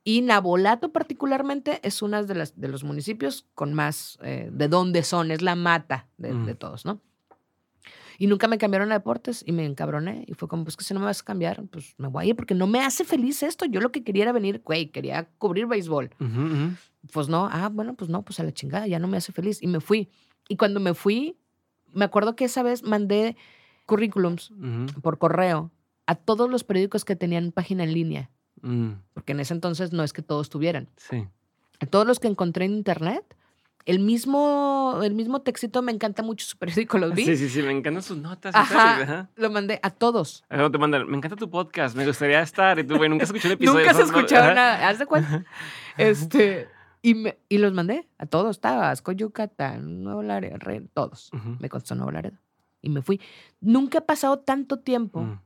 Y 0.04 0.20
Nabolato 0.22 0.92
particularmente 0.92 1.80
es 1.82 2.00
uno 2.02 2.22
de, 2.24 2.34
las, 2.34 2.60
de 2.60 2.68
los 2.68 2.84
municipios 2.84 3.46
con 3.54 3.74
más, 3.74 4.18
eh, 4.22 4.48
de 4.52 4.68
dónde 4.68 5.02
son, 5.02 5.30
es 5.30 5.42
la 5.42 5.56
mata 5.56 6.06
de, 6.16 6.32
Mm. 6.32 6.46
de 6.46 6.54
todos, 6.54 6.84
¿no? 6.84 7.00
Y 8.18 8.28
nunca 8.28 8.48
me 8.48 8.56
cambiaron 8.56 8.90
a 8.92 8.94
deportes 8.94 9.42
y 9.46 9.52
me 9.52 9.66
encabroné. 9.66 10.24
Y 10.26 10.34
fue 10.34 10.48
como, 10.48 10.64
pues 10.64 10.76
que 10.76 10.84
si 10.84 10.94
no 10.94 11.00
me 11.00 11.06
vas 11.06 11.20
a 11.20 11.24
cambiar, 11.24 11.62
pues 11.70 11.94
me 11.98 12.08
voy 12.08 12.24
a 12.24 12.28
ir 12.28 12.36
porque 12.36 12.54
no 12.54 12.66
me 12.66 12.80
hace 12.80 13.04
feliz 13.04 13.42
esto. 13.42 13.66
Yo 13.66 13.80
lo 13.80 13.92
que 13.92 14.04
quería 14.04 14.22
era 14.22 14.32
venir, 14.32 14.62
güey, 14.64 14.86
quería 14.90 15.28
cubrir 15.38 15.66
béisbol. 15.66 16.10
Pues 17.12 17.28
no, 17.28 17.48
ah, 17.52 17.68
bueno, 17.70 17.94
pues 17.94 18.08
no, 18.10 18.22
pues 18.22 18.40
a 18.40 18.42
la 18.44 18.52
chingada, 18.52 18.86
ya 18.86 18.98
no 18.98 19.06
me 19.08 19.18
hace 19.18 19.32
feliz. 19.32 19.62
Y 19.62 19.66
me 19.66 19.80
fui. 19.80 20.08
Y 20.48 20.56
cuando 20.56 20.80
me 20.80 20.94
fui, 20.94 21.36
me 21.96 22.04
acuerdo 22.04 22.36
que 22.36 22.44
esa 22.44 22.62
vez 22.62 22.82
mandé 22.82 23.36
currículums 23.86 24.52
por 25.02 25.18
correo 25.18 25.70
a 26.06 26.14
todos 26.14 26.48
los 26.50 26.62
periódicos 26.64 27.04
que 27.04 27.16
tenían 27.16 27.52
página 27.52 27.84
en 27.84 27.92
línea. 27.92 28.30
Mm, 28.62 28.90
Porque 29.14 29.32
en 29.32 29.40
ese 29.40 29.54
entonces 29.54 29.92
no 29.92 30.02
es 30.04 30.12
que 30.12 30.22
todos 30.22 30.48
tuvieran. 30.50 30.88
Sí. 30.96 31.26
A 31.80 31.86
todos 31.86 32.06
los 32.06 32.20
que 32.20 32.28
encontré 32.28 32.64
en 32.64 32.72
internet, 32.72 33.22
el 33.84 33.98
mismo, 34.00 35.00
el 35.02 35.14
mismo 35.14 35.42
textito 35.42 35.82
me 35.82 35.92
encanta 35.92 36.22
mucho 36.22 36.46
su 36.46 36.56
periódico, 36.56 36.98
los 36.98 37.14
vi. 37.14 37.24
Sí, 37.24 37.36
sí, 37.36 37.48
sí, 37.48 37.62
me 37.62 37.70
encantan 37.72 38.02
sus 38.02 38.18
notas. 38.18 38.54
Ajá. 38.54 39.02
ajá. 39.02 39.30
Lo 39.36 39.50
mandé 39.50 39.78
a 39.82 39.90
todos. 39.90 40.44
Luego 40.50 40.70
te 40.70 40.78
mandan, 40.78 41.08
me 41.08 41.16
encanta 41.16 41.36
tu 41.36 41.50
podcast, 41.50 41.96
me 41.96 42.06
gustaría 42.06 42.40
estar. 42.40 42.78
Y 42.78 42.84
tú, 42.84 42.96
güey, 42.96 43.08
nunca 43.08 43.24
escuché 43.24 43.48
un 43.48 43.52
episodio. 43.54 43.80
Nunca 43.80 43.90
has 43.92 43.98
escuchado 44.06 44.44
ajá. 44.44 44.54
nada. 44.54 44.88
Haz 44.88 44.98
de 44.98 45.06
cuenta. 45.06 45.44
Este, 45.98 46.68
y, 47.02 47.14
me- 47.14 47.38
y 47.48 47.58
los 47.58 47.72
mandé 47.72 48.08
a 48.18 48.26
todos. 48.26 48.60
Tabasco, 48.60 49.12
Yucatán, 49.12 50.02
Nuevo 50.02 50.22
Laredo, 50.22 50.56
Re- 50.58 50.86
todos. 50.94 51.30
Ujú. 51.32 51.56
Me 51.60 51.68
contestó 51.68 51.94
Nuevo 51.94 52.10
Laredo. 52.12 52.38
Y 52.82 52.88
me 52.90 53.02
fui. 53.02 53.20
Nunca 53.60 53.98
ha 53.98 54.00
pasado 54.02 54.38
tanto 54.38 54.78
tiempo 54.80 55.20
Mm. 55.22 55.40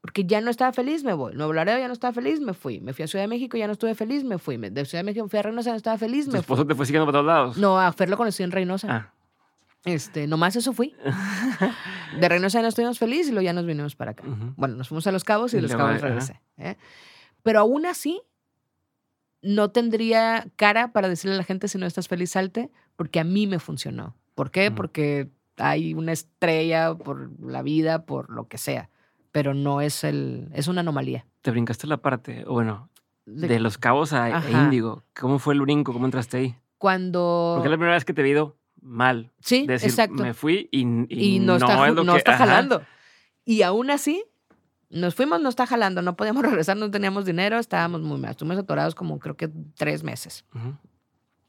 porque 0.00 0.24
ya 0.24 0.40
no 0.40 0.50
estaba 0.50 0.72
feliz, 0.72 1.04
me 1.04 1.12
voy. 1.12 1.34
Nuevo 1.34 1.52
Laredo 1.52 1.78
ya 1.78 1.86
no 1.86 1.92
estaba 1.94 2.12
feliz, 2.12 2.40
me 2.40 2.54
fui. 2.54 2.80
Me 2.80 2.92
fui 2.92 3.04
a 3.04 3.08
Ciudad 3.08 3.22
de 3.24 3.28
México, 3.28 3.56
ya 3.56 3.66
no 3.66 3.72
estuve 3.72 3.94
feliz, 3.94 4.24
me 4.24 4.38
fui. 4.38 4.56
De 4.56 4.84
Ciudad 4.84 5.00
de 5.00 5.04
México 5.06 5.28
fui 5.28 5.38
a 5.38 5.42
Reynosa, 5.42 5.66
ya 5.70 5.72
no 5.72 5.76
estaba 5.76 5.96
feliz, 5.98 6.24
Tu 6.26 6.32
me 6.32 6.38
fui. 6.38 6.40
esposo 6.40 6.66
te 6.66 6.74
fue 6.74 6.86
siguiendo 6.86 7.06
para 7.06 7.16
todos 7.16 7.26
lados. 7.26 7.56
No, 7.58 7.78
a 7.80 7.92
Fer 7.92 8.08
lo 8.10 8.16
conocí 8.16 8.42
en 8.42 8.50
Reynosa. 8.50 8.88
Ah. 8.90 9.14
Este, 9.84 10.26
nomás 10.28 10.54
eso 10.56 10.72
fui. 10.72 10.94
De 12.20 12.28
Reynosa 12.28 12.58
ya 12.58 12.62
no 12.62 12.68
estuvimos 12.68 12.98
felices 12.98 13.28
y 13.28 13.30
luego 13.32 13.44
ya 13.44 13.52
nos 13.52 13.66
vinimos 13.66 13.96
para 13.96 14.12
acá. 14.12 14.24
Ujú. 14.26 14.52
Bueno, 14.56 14.76
nos 14.76 14.88
fuimos 14.88 15.06
a 15.06 15.12
Los 15.12 15.24
Cabos 15.24 15.54
y 15.54 15.58
Y 15.58 15.60
Los 15.60 15.72
Cabos 15.74 16.00
regresé. 16.00 16.40
¿eh? 16.58 16.76
Pero 17.42 17.60
aún 17.60 17.86
así, 17.86 18.20
no 19.42 19.70
tendría 19.70 20.46
cara 20.56 20.92
para 20.92 21.08
decirle 21.08 21.34
a 21.34 21.38
la 21.38 21.44
gente 21.44 21.68
si 21.68 21.76
no 21.78 21.86
estás 21.86 22.08
feliz, 22.08 22.30
salte, 22.30 22.70
porque 22.96 23.20
a 23.20 23.24
mí 23.24 23.46
me 23.46 23.58
funcionó. 23.58 24.14
¿Por 24.34 24.50
qué? 24.50 24.70
Porque 24.70 25.28
hay 25.56 25.94
una 25.94 26.12
estrella 26.12 26.94
por 26.94 27.30
la 27.42 27.62
vida, 27.62 28.04
por 28.06 28.30
lo 28.30 28.48
que 28.48 28.56
sea. 28.58 28.88
Pero 29.32 29.54
no 29.54 29.80
es 29.80 30.04
el, 30.04 30.48
es 30.54 30.68
una 30.68 30.80
anomalía. 30.80 31.26
Te 31.42 31.50
brincaste 31.50 31.86
la 31.86 31.98
parte, 31.98 32.44
bueno, 32.44 32.88
De- 33.26 33.48
de, 33.48 33.60
Los 33.60 33.78
Cabos 33.78 34.12
a, 34.12 34.26
a 34.26 34.36
Ajá. 34.38 34.50
Índigo. 34.64 35.02
¿Cómo 35.18 35.38
fue 35.38 35.54
el 35.54 35.60
brinco? 35.60 35.92
¿Cómo 35.92 36.04
entraste 36.06 36.36
ahí? 36.38 36.56
Cuando. 36.78 37.54
Porque 37.56 37.68
es 37.68 37.70
la 37.70 37.76
primera 37.76 37.94
vez 37.94 38.04
que 38.04 38.12
te 38.12 38.22
he 38.22 38.28
ido 38.28 38.56
mal. 38.80 39.30
Sí, 39.40 39.66
Decir, 39.66 39.88
exacto. 39.90 40.22
me 40.22 40.34
fui 40.34 40.68
y, 40.72 40.80
y 41.08 41.36
y 41.36 41.38
no, 41.38 41.56
está, 41.56 41.88
es 41.88 41.94
lo 41.94 42.04
no 42.04 42.12
que- 42.12 42.18
está 42.18 42.36
jalando. 42.36 42.82
Y 43.44 43.62
aún 43.62 43.90
así, 43.90 44.24
nos 44.92 45.14
fuimos, 45.14 45.40
no 45.40 45.48
está 45.48 45.66
jalando, 45.66 46.02
no 46.02 46.16
podíamos 46.16 46.42
regresar, 46.46 46.76
no 46.76 46.90
teníamos 46.90 47.24
dinero, 47.24 47.58
estábamos 47.58 48.02
muy 48.02 48.18
mal, 48.18 48.30
estuvimos 48.32 48.58
atorados 48.58 48.94
como 48.94 49.18
creo 49.18 49.36
que 49.36 49.50
tres 49.76 50.02
meses. 50.02 50.44
Ujú. 50.54 50.76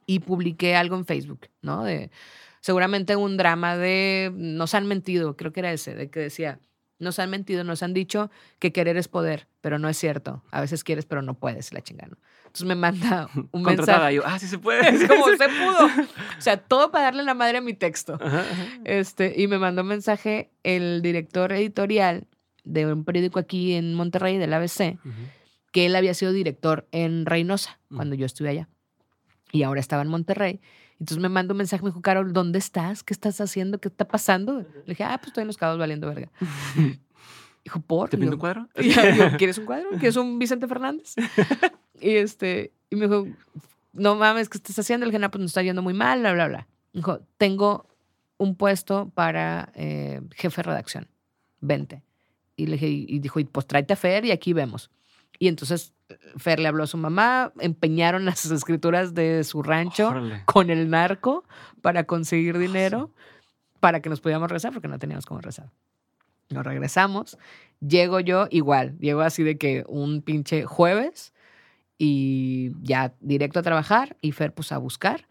Y 0.06 0.20
publiqué 0.20 0.76
algo 0.76 0.96
en 0.96 1.06
Facebook, 1.06 1.48
¿no? 1.62 1.84
De 1.84 2.12
seguramente 2.60 3.16
un 3.16 3.38
drama 3.38 3.78
de 3.78 4.32
nos 4.34 4.74
han 4.74 4.88
mentido, 4.88 5.38
creo 5.38 5.54
que 5.54 5.60
era 5.62 5.72
ese, 5.72 5.96
de 5.96 6.10
que 6.10 6.20
decía, 6.20 6.60
nos 7.00 7.20
han 7.20 7.30
mentido, 7.30 7.64
nos 7.64 7.84
han 7.84 7.94
dicho 7.94 8.32
que 8.60 8.72
querer 8.72 8.98
es 8.98 9.08
poder, 9.08 9.48
pero 9.62 9.80
no 9.80 9.90
es 9.90 9.98
cierto. 9.98 10.44
A 10.52 10.62
veces 10.62 10.84
quieres, 10.84 11.06
pero 11.06 11.22
no 11.22 11.34
puedes, 11.34 11.74
la 11.74 11.82
chingada. 11.82 12.18
Entonces 12.46 12.68
me 12.68 12.76
manda 12.76 13.30
un 13.52 13.64
Contratada. 13.64 14.10
mensaje. 14.10 14.16
Yo, 14.16 14.24
ah, 14.26 14.40
sí 14.40 14.48
se 14.48 14.60
puede. 14.60 14.88
Es 14.88 15.08
como 15.08 15.26
se 15.26 15.38
pudo. 15.38 15.86
O 16.38 16.42
sea, 16.42 16.58
todo 16.58 16.92
para 16.92 17.06
darle 17.06 17.24
la 17.24 17.34
madre 17.34 17.58
a 17.58 17.62
mi 17.62 17.74
texto. 17.74 18.18
Ajá, 18.22 18.42
ajá. 18.42 18.68
Este, 18.86 19.34
y 19.36 19.48
me 19.48 19.58
mandó 19.58 19.82
un 19.82 19.88
mensaje 19.90 20.52
el 20.64 21.02
director 21.02 21.52
editorial 21.52 22.28
de 22.64 22.92
un 22.92 23.04
periódico 23.04 23.40
aquí 23.40 23.74
en 23.74 23.94
Monterrey, 23.94 24.38
del 24.38 24.54
ABC, 24.54 24.98
que 25.72 25.86
él 25.86 25.96
había 25.96 26.14
sido 26.14 26.32
director 26.32 26.88
en 26.92 27.26
Reynosa 27.26 27.80
Mm. 27.90 27.96
cuando 27.96 28.16
yo 28.16 28.26
estuve 28.26 28.50
allá. 28.50 28.70
Y 29.52 29.64
ahora 29.64 29.80
estaba 29.80 30.02
en 30.02 30.08
Monterrey. 30.08 30.62
Entonces 31.00 31.18
me 31.22 31.30
mandó 31.30 31.54
un 31.54 31.58
mensaje, 31.58 31.84
me 31.84 31.90
dijo, 31.90 32.02
Carol, 32.02 32.32
¿dónde 32.34 32.60
estás? 32.60 33.04
¿Qué 33.04 33.14
estás 33.14 33.42
haciendo? 33.42 33.80
¿Qué 33.80 33.88
está 33.90 34.08
pasando? 34.08 34.60
Le 34.62 34.84
dije, 34.88 35.04
ah, 35.04 35.18
pues 35.18 35.28
estoy 35.28 35.42
en 35.42 35.48
los 35.48 35.58
cabos 35.58 35.78
valiendo 35.78 36.08
verga. 36.08 36.30
Dijo, 37.64 37.80
¿por? 37.80 38.10
¿Te 38.10 38.18
yo, 38.18 38.30
un 38.30 38.38
cuadro? 38.38 38.68
y 38.76 38.90
yo, 38.90 39.02
yo, 39.16 39.38
¿quieres 39.38 39.58
un 39.58 39.66
cuadro? 39.66 39.90
¿Quieres 39.92 40.16
un 40.18 40.38
Vicente 40.38 40.68
Fernández? 40.68 41.16
y 42.02 42.12
este, 42.16 42.74
y 42.90 42.96
me 42.98 43.08
dijo, 43.08 43.28
no 43.94 44.16
mames, 44.16 44.50
¿qué 44.50 44.58
estás 44.58 44.78
haciendo? 44.80 45.06
Le 45.06 45.12
dije, 45.12 45.20
no, 45.20 45.32
pues 45.32 45.42
nos 45.42 45.52
está 45.52 45.62
yendo 45.62 45.82
muy 45.82 45.94
mal, 45.94 46.20
bla, 46.20 46.34
bla, 46.34 46.48
bla. 46.48 46.68
Me 46.92 47.00
dijo, 47.00 47.20
tengo 47.38 47.88
un 48.38 48.56
puesto 48.56 49.12
para 49.16 49.72
eh, 49.76 50.20
jefe 50.36 50.62
de 50.62 50.64
redacción. 50.64 51.08
Vente. 51.62 52.04
Y 52.56 52.68
le 52.68 52.74
dije, 52.74 52.88
y 52.88 53.20
dijo, 53.20 53.40
y 53.40 53.46
pues 53.46 53.66
tráete 53.66 53.94
a 53.94 53.96
Fer 53.96 54.26
y 54.26 54.32
aquí 54.32 54.54
vemos. 54.54 54.92
Y 55.40 55.48
entonces 55.48 55.94
eh, 56.10 56.18
Fer 56.38 56.60
le 56.60 56.68
habló 56.68 56.84
a 56.84 56.88
su 56.88 56.98
mamá, 56.98 57.52
empeñaron 57.60 58.26
las 58.26 58.46
escrituras 58.46 59.14
de 59.14 59.44
su 59.44 59.64
rancho 59.64 60.10
Órale. 60.10 60.44
con 60.46 60.70
el 60.70 60.90
narco 60.90 61.44
para 61.82 62.06
conseguir 62.06 62.58
dinero 62.58 63.12
para 63.80 64.02
que 64.02 64.10
nos 64.10 64.22
pudiéramos 64.22 64.50
rezar, 64.50 64.72
porque 64.72 64.88
no 64.88 64.98
teníamos 64.98 65.26
cómo 65.26 65.42
rezar. 65.42 65.70
Nos 66.50 66.66
regresamos, 66.66 67.38
llego 67.82 68.20
yo 68.20 68.48
igual, 68.50 68.98
llego 69.00 69.22
así 69.22 69.44
de 69.44 69.58
que 69.58 69.84
un 69.88 70.22
pinche 70.22 70.66
jueves 70.66 71.34
y 71.98 72.72
ya 72.82 73.14
directo 73.20 73.60
a 73.60 73.64
trabajar 73.64 74.16
y 74.22 74.32
Fer 74.32 74.54
pues 74.54 74.72
a 74.72 74.78
buscar 74.78 75.28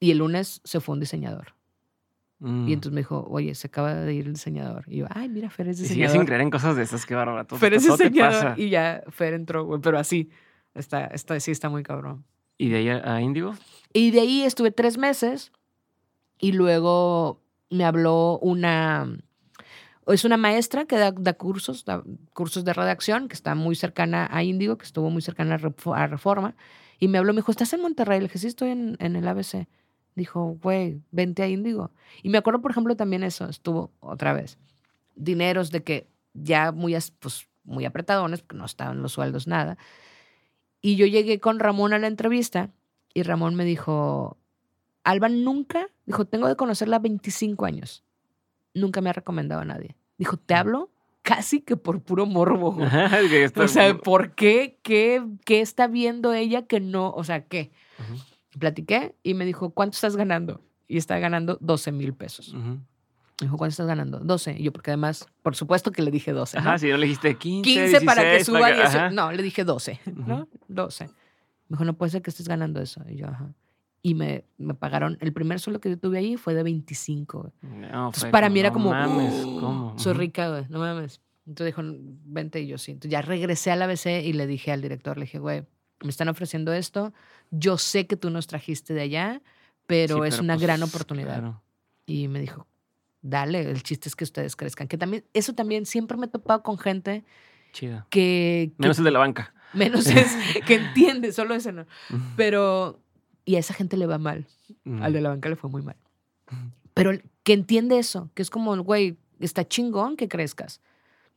y 0.00 0.10
el 0.10 0.18
lunes 0.18 0.60
se 0.64 0.80
fue 0.80 0.94
un 0.94 1.00
diseñador. 1.00 1.54
Mm. 2.40 2.68
Y 2.68 2.72
entonces 2.72 2.92
me 2.92 3.00
dijo, 3.00 3.26
oye, 3.28 3.54
se 3.54 3.66
acaba 3.66 3.94
de 3.94 4.14
ir 4.14 4.26
el 4.26 4.34
diseñador. 4.34 4.84
Y 4.86 4.98
yo, 4.98 5.06
ay, 5.10 5.28
mira, 5.28 5.50
Fer 5.50 5.68
es 5.68 5.80
Y 5.80 5.82
diseñador. 5.82 6.16
sin 6.16 6.26
creer 6.26 6.40
en 6.42 6.50
cosas 6.50 6.76
de 6.76 6.82
esas, 6.82 7.04
qué 7.04 7.14
bárbaro. 7.14 7.46
Fer 7.56 7.74
es 7.74 7.82
diseñador. 7.82 8.32
pasa. 8.32 8.54
Y 8.56 8.70
ya 8.70 9.02
Fer 9.08 9.34
entró, 9.34 9.64
güey, 9.64 9.80
pero 9.80 9.98
así. 9.98 10.30
Está, 10.74 11.06
está, 11.06 11.38
sí, 11.40 11.50
está 11.50 11.68
muy 11.68 11.82
cabrón. 11.82 12.24
¿Y 12.56 12.68
de 12.68 12.76
ahí 12.78 12.88
a, 12.88 13.20
Índigo? 13.20 13.54
Y 13.92 14.10
de 14.10 14.20
ahí 14.20 14.42
estuve 14.42 14.70
tres 14.70 14.98
meses 14.98 15.52
y 16.38 16.52
luego 16.52 17.40
me 17.70 17.84
habló 17.84 18.38
una, 18.40 19.18
es 20.06 20.24
una 20.24 20.36
maestra 20.36 20.84
que 20.84 20.96
da, 20.96 21.12
da 21.12 21.34
cursos, 21.34 21.84
da 21.84 22.02
cursos 22.32 22.64
de 22.64 22.72
redacción, 22.72 23.28
que 23.28 23.34
está 23.34 23.54
muy 23.54 23.74
cercana 23.74 24.28
a 24.30 24.42
Índigo, 24.42 24.78
que 24.78 24.84
estuvo 24.84 25.10
muy 25.10 25.22
cercana 25.22 25.54
a 25.54 26.06
Reforma, 26.06 26.54
y 27.00 27.08
me 27.08 27.18
habló, 27.18 27.32
me 27.32 27.38
dijo, 27.38 27.52
¿estás 27.52 27.72
en 27.72 27.82
Monterrey? 27.82 28.18
Le 28.18 28.26
dije, 28.26 28.38
sí, 28.38 28.48
estoy 28.48 28.70
en, 28.70 28.96
en 28.98 29.14
el 29.16 29.26
ABC. 29.26 29.68
Dijo, 30.18 30.58
güey, 30.60 31.00
vente 31.12 31.44
a 31.44 31.48
Índigo. 31.48 31.92
Y 32.24 32.28
me 32.28 32.38
acuerdo, 32.38 32.60
por 32.60 32.72
ejemplo, 32.72 32.96
también 32.96 33.22
eso, 33.22 33.48
estuvo 33.48 33.92
otra 34.00 34.32
vez. 34.32 34.58
Dineros 35.14 35.70
de 35.70 35.84
que 35.84 36.08
ya 36.34 36.72
muy, 36.72 36.96
pues, 37.20 37.46
muy 37.62 37.84
apretadones, 37.84 38.40
porque 38.40 38.56
no 38.56 38.64
estaban 38.64 39.00
los 39.00 39.12
sueldos, 39.12 39.46
nada. 39.46 39.78
Y 40.80 40.96
yo 40.96 41.06
llegué 41.06 41.38
con 41.38 41.60
Ramón 41.60 41.92
a 41.92 42.00
la 42.00 42.08
entrevista 42.08 42.70
y 43.14 43.22
Ramón 43.22 43.54
me 43.54 43.64
dijo, 43.64 44.36
Alba 45.04 45.28
nunca, 45.28 45.86
dijo, 46.04 46.24
tengo 46.24 46.48
de 46.48 46.56
conocerla 46.56 46.98
25 46.98 47.64
años. 47.64 48.02
Nunca 48.74 49.00
me 49.00 49.10
ha 49.10 49.12
recomendado 49.12 49.60
a 49.60 49.64
nadie. 49.64 49.94
Dijo, 50.18 50.36
te 50.36 50.54
hablo 50.54 50.90
casi 51.22 51.60
que 51.60 51.76
por 51.76 52.00
puro 52.02 52.26
morbo. 52.26 52.72
güey". 52.74 52.88
Que 53.28 53.44
está- 53.44 53.62
O 53.62 53.68
sea, 53.68 53.96
¿por 53.98 54.34
qué? 54.34 54.78
¿Qué, 54.82 55.24
qué 55.44 55.60
está 55.60 55.86
viendo 55.86 56.32
ella 56.32 56.62
que 56.66 56.80
no? 56.80 57.10
O 57.10 57.22
sea, 57.22 57.44
¿qué? 57.46 57.70
Platiqué 58.58 59.14
y 59.22 59.34
me 59.34 59.44
dijo, 59.44 59.70
¿cuánto 59.70 59.94
estás 59.94 60.16
ganando? 60.16 60.60
Y 60.86 60.96
está 60.96 61.18
ganando 61.18 61.58
12 61.60 61.92
mil 61.92 62.14
pesos. 62.14 62.48
ujú. 62.54 62.78
Me 63.40 63.46
dijo, 63.46 63.56
¿cuánto 63.56 63.70
estás 63.70 63.86
ganando? 63.86 64.18
12. 64.18 64.56
Y 64.58 64.64
yo, 64.64 64.72
porque 64.72 64.90
además, 64.90 65.26
por 65.42 65.54
supuesto 65.54 65.92
que 65.92 66.02
le 66.02 66.10
dije 66.10 66.32
12. 66.32 66.56
¿no? 66.56 66.60
Ajá, 66.68 66.78
si 66.78 66.88
no 66.88 66.96
le 66.96 67.04
dijiste 67.06 67.36
15, 67.36 67.70
15 67.70 68.00
para 68.00 68.22
que 68.22 68.28
16, 68.30 68.46
suba 68.46 68.60
para 68.60 68.74
que- 68.74 68.80
18. 68.80 68.98
ajá. 68.98 69.10
No, 69.10 69.30
le 69.32 69.42
dije 69.42 69.64
12, 69.64 70.00
¿no? 70.14 70.34
Ujú. 70.42 70.48
12. 70.68 71.04
Me 71.04 71.12
dijo, 71.70 71.84
no 71.84 71.92
puede 71.92 72.10
ser 72.10 72.22
que 72.22 72.30
estés 72.30 72.48
ganando 72.48 72.80
eso. 72.80 73.02
Y 73.08 73.16
yo, 73.16 73.28
ajá. 73.28 73.52
Y 74.02 74.14
me, 74.14 74.44
me 74.58 74.74
pagaron, 74.74 75.18
el 75.20 75.32
primer 75.32 75.60
sueldo 75.60 75.80
que 75.80 75.90
yo 75.90 75.98
tuve 75.98 76.18
ahí 76.18 76.36
fue 76.36 76.54
de 76.54 76.62
25. 76.64 77.40
güey. 77.40 77.52
No, 77.80 77.86
Entonces, 77.86 78.22
fue 78.22 78.30
para 78.30 78.48
mí 78.48 78.58
era 78.60 78.70
no 78.70 78.74
como, 78.74 78.90
mames, 78.90 79.44
"Uh, 79.44 79.60
¿cómo? 79.60 79.98
soy 79.98 80.14
rica, 80.14 80.48
güey, 80.50 80.64
no 80.68 80.78
mames. 80.80 81.20
Entonces 81.46 81.74
dijo, 81.76 81.82
vente 82.24 82.60
y 82.60 82.66
yo 82.66 82.76
sí. 82.78 82.92
Entonces 82.92 83.10
ya 83.12 83.22
regresé 83.22 83.70
al 83.70 83.82
ABC 83.82 84.22
y 84.24 84.32
le 84.32 84.46
dije 84.46 84.72
al 84.72 84.82
director, 84.82 85.16
le 85.16 85.24
dije, 85.26 85.38
güey, 85.38 85.64
me 86.02 86.10
están 86.10 86.28
ofreciendo 86.28 86.72
esto. 86.72 87.12
Yo 87.50 87.78
sé 87.78 88.06
que 88.06 88.16
tú 88.16 88.30
nos 88.30 88.46
trajiste 88.46 88.94
de 88.94 89.02
allá, 89.02 89.42
pero 89.86 90.22
Sí, 90.22 90.28
es 90.28 90.38
una 90.40 90.54
pues, 90.54 90.62
gran 90.62 90.82
oportunidad. 90.82 91.38
claro. 91.38 91.62
Y 92.06 92.28
me 92.28 92.40
dijo, 92.40 92.66
dale, 93.22 93.70
el 93.70 93.82
chiste 93.82 94.08
es 94.08 94.16
que 94.16 94.24
ustedes 94.24 94.56
crezcan. 94.56 94.88
Que 94.88 94.98
también, 94.98 95.24
eso 95.34 95.54
también 95.54 95.86
siempre 95.86 96.16
me 96.16 96.26
he 96.26 96.28
topado 96.28 96.62
con 96.62 96.78
gente 96.78 97.24
Chido. 97.72 98.06
que, 98.10 98.72
que 98.76 98.82
Menos 98.82 98.98
el 98.98 99.04
de 99.04 99.10
la 99.10 99.18
banca. 99.18 99.54
menos 99.74 100.06
es 100.06 100.34
que 100.66 100.74
entiende, 100.76 101.32
solo 101.32 101.54
eso 101.54 101.72
no. 101.72 101.86
Pero, 102.36 103.00
y 103.44 103.56
a 103.56 103.58
esa 103.58 103.74
gente 103.74 103.96
le 103.96 104.06
va 104.06 104.18
mal. 104.18 104.46
ujú. 104.84 105.02
Al 105.02 105.12
de 105.12 105.20
la 105.20 105.30
banca 105.30 105.48
le 105.48 105.56
fue 105.56 105.68
muy 105.70 105.82
mal. 105.82 105.96
Pero 106.94 107.12
que 107.44 107.52
entiende 107.52 107.98
eso, 107.98 108.30
que 108.34 108.42
es 108.42 108.50
como, 108.50 108.76
güey, 108.82 109.18
está 109.40 109.66
chingón 109.66 110.16
que 110.16 110.28
crezcas. 110.28 110.80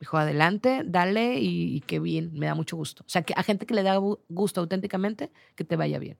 Dijo, 0.02 0.18
adelante, 0.18 0.82
dale 0.84 1.40
y, 1.40 1.76
y 1.78 1.82
qué 1.82 1.99
bien, 1.99 2.32
me 2.34 2.48
da 2.48 2.56
mucho 2.56 2.76
gusto. 2.76 3.03
O 3.06 3.10
sea, 3.10 3.22
que 3.22 3.34
a 3.38 3.44
gente 3.44 3.65
que 3.68 3.73
le 3.76 3.84
da 3.84 3.98
gu- 3.99 4.19
gusto 4.30 4.60
auténticamente, 4.60 5.32
que 5.56 5.64
te 5.64 5.76
vaya 5.78 5.99
bien. 5.99 6.18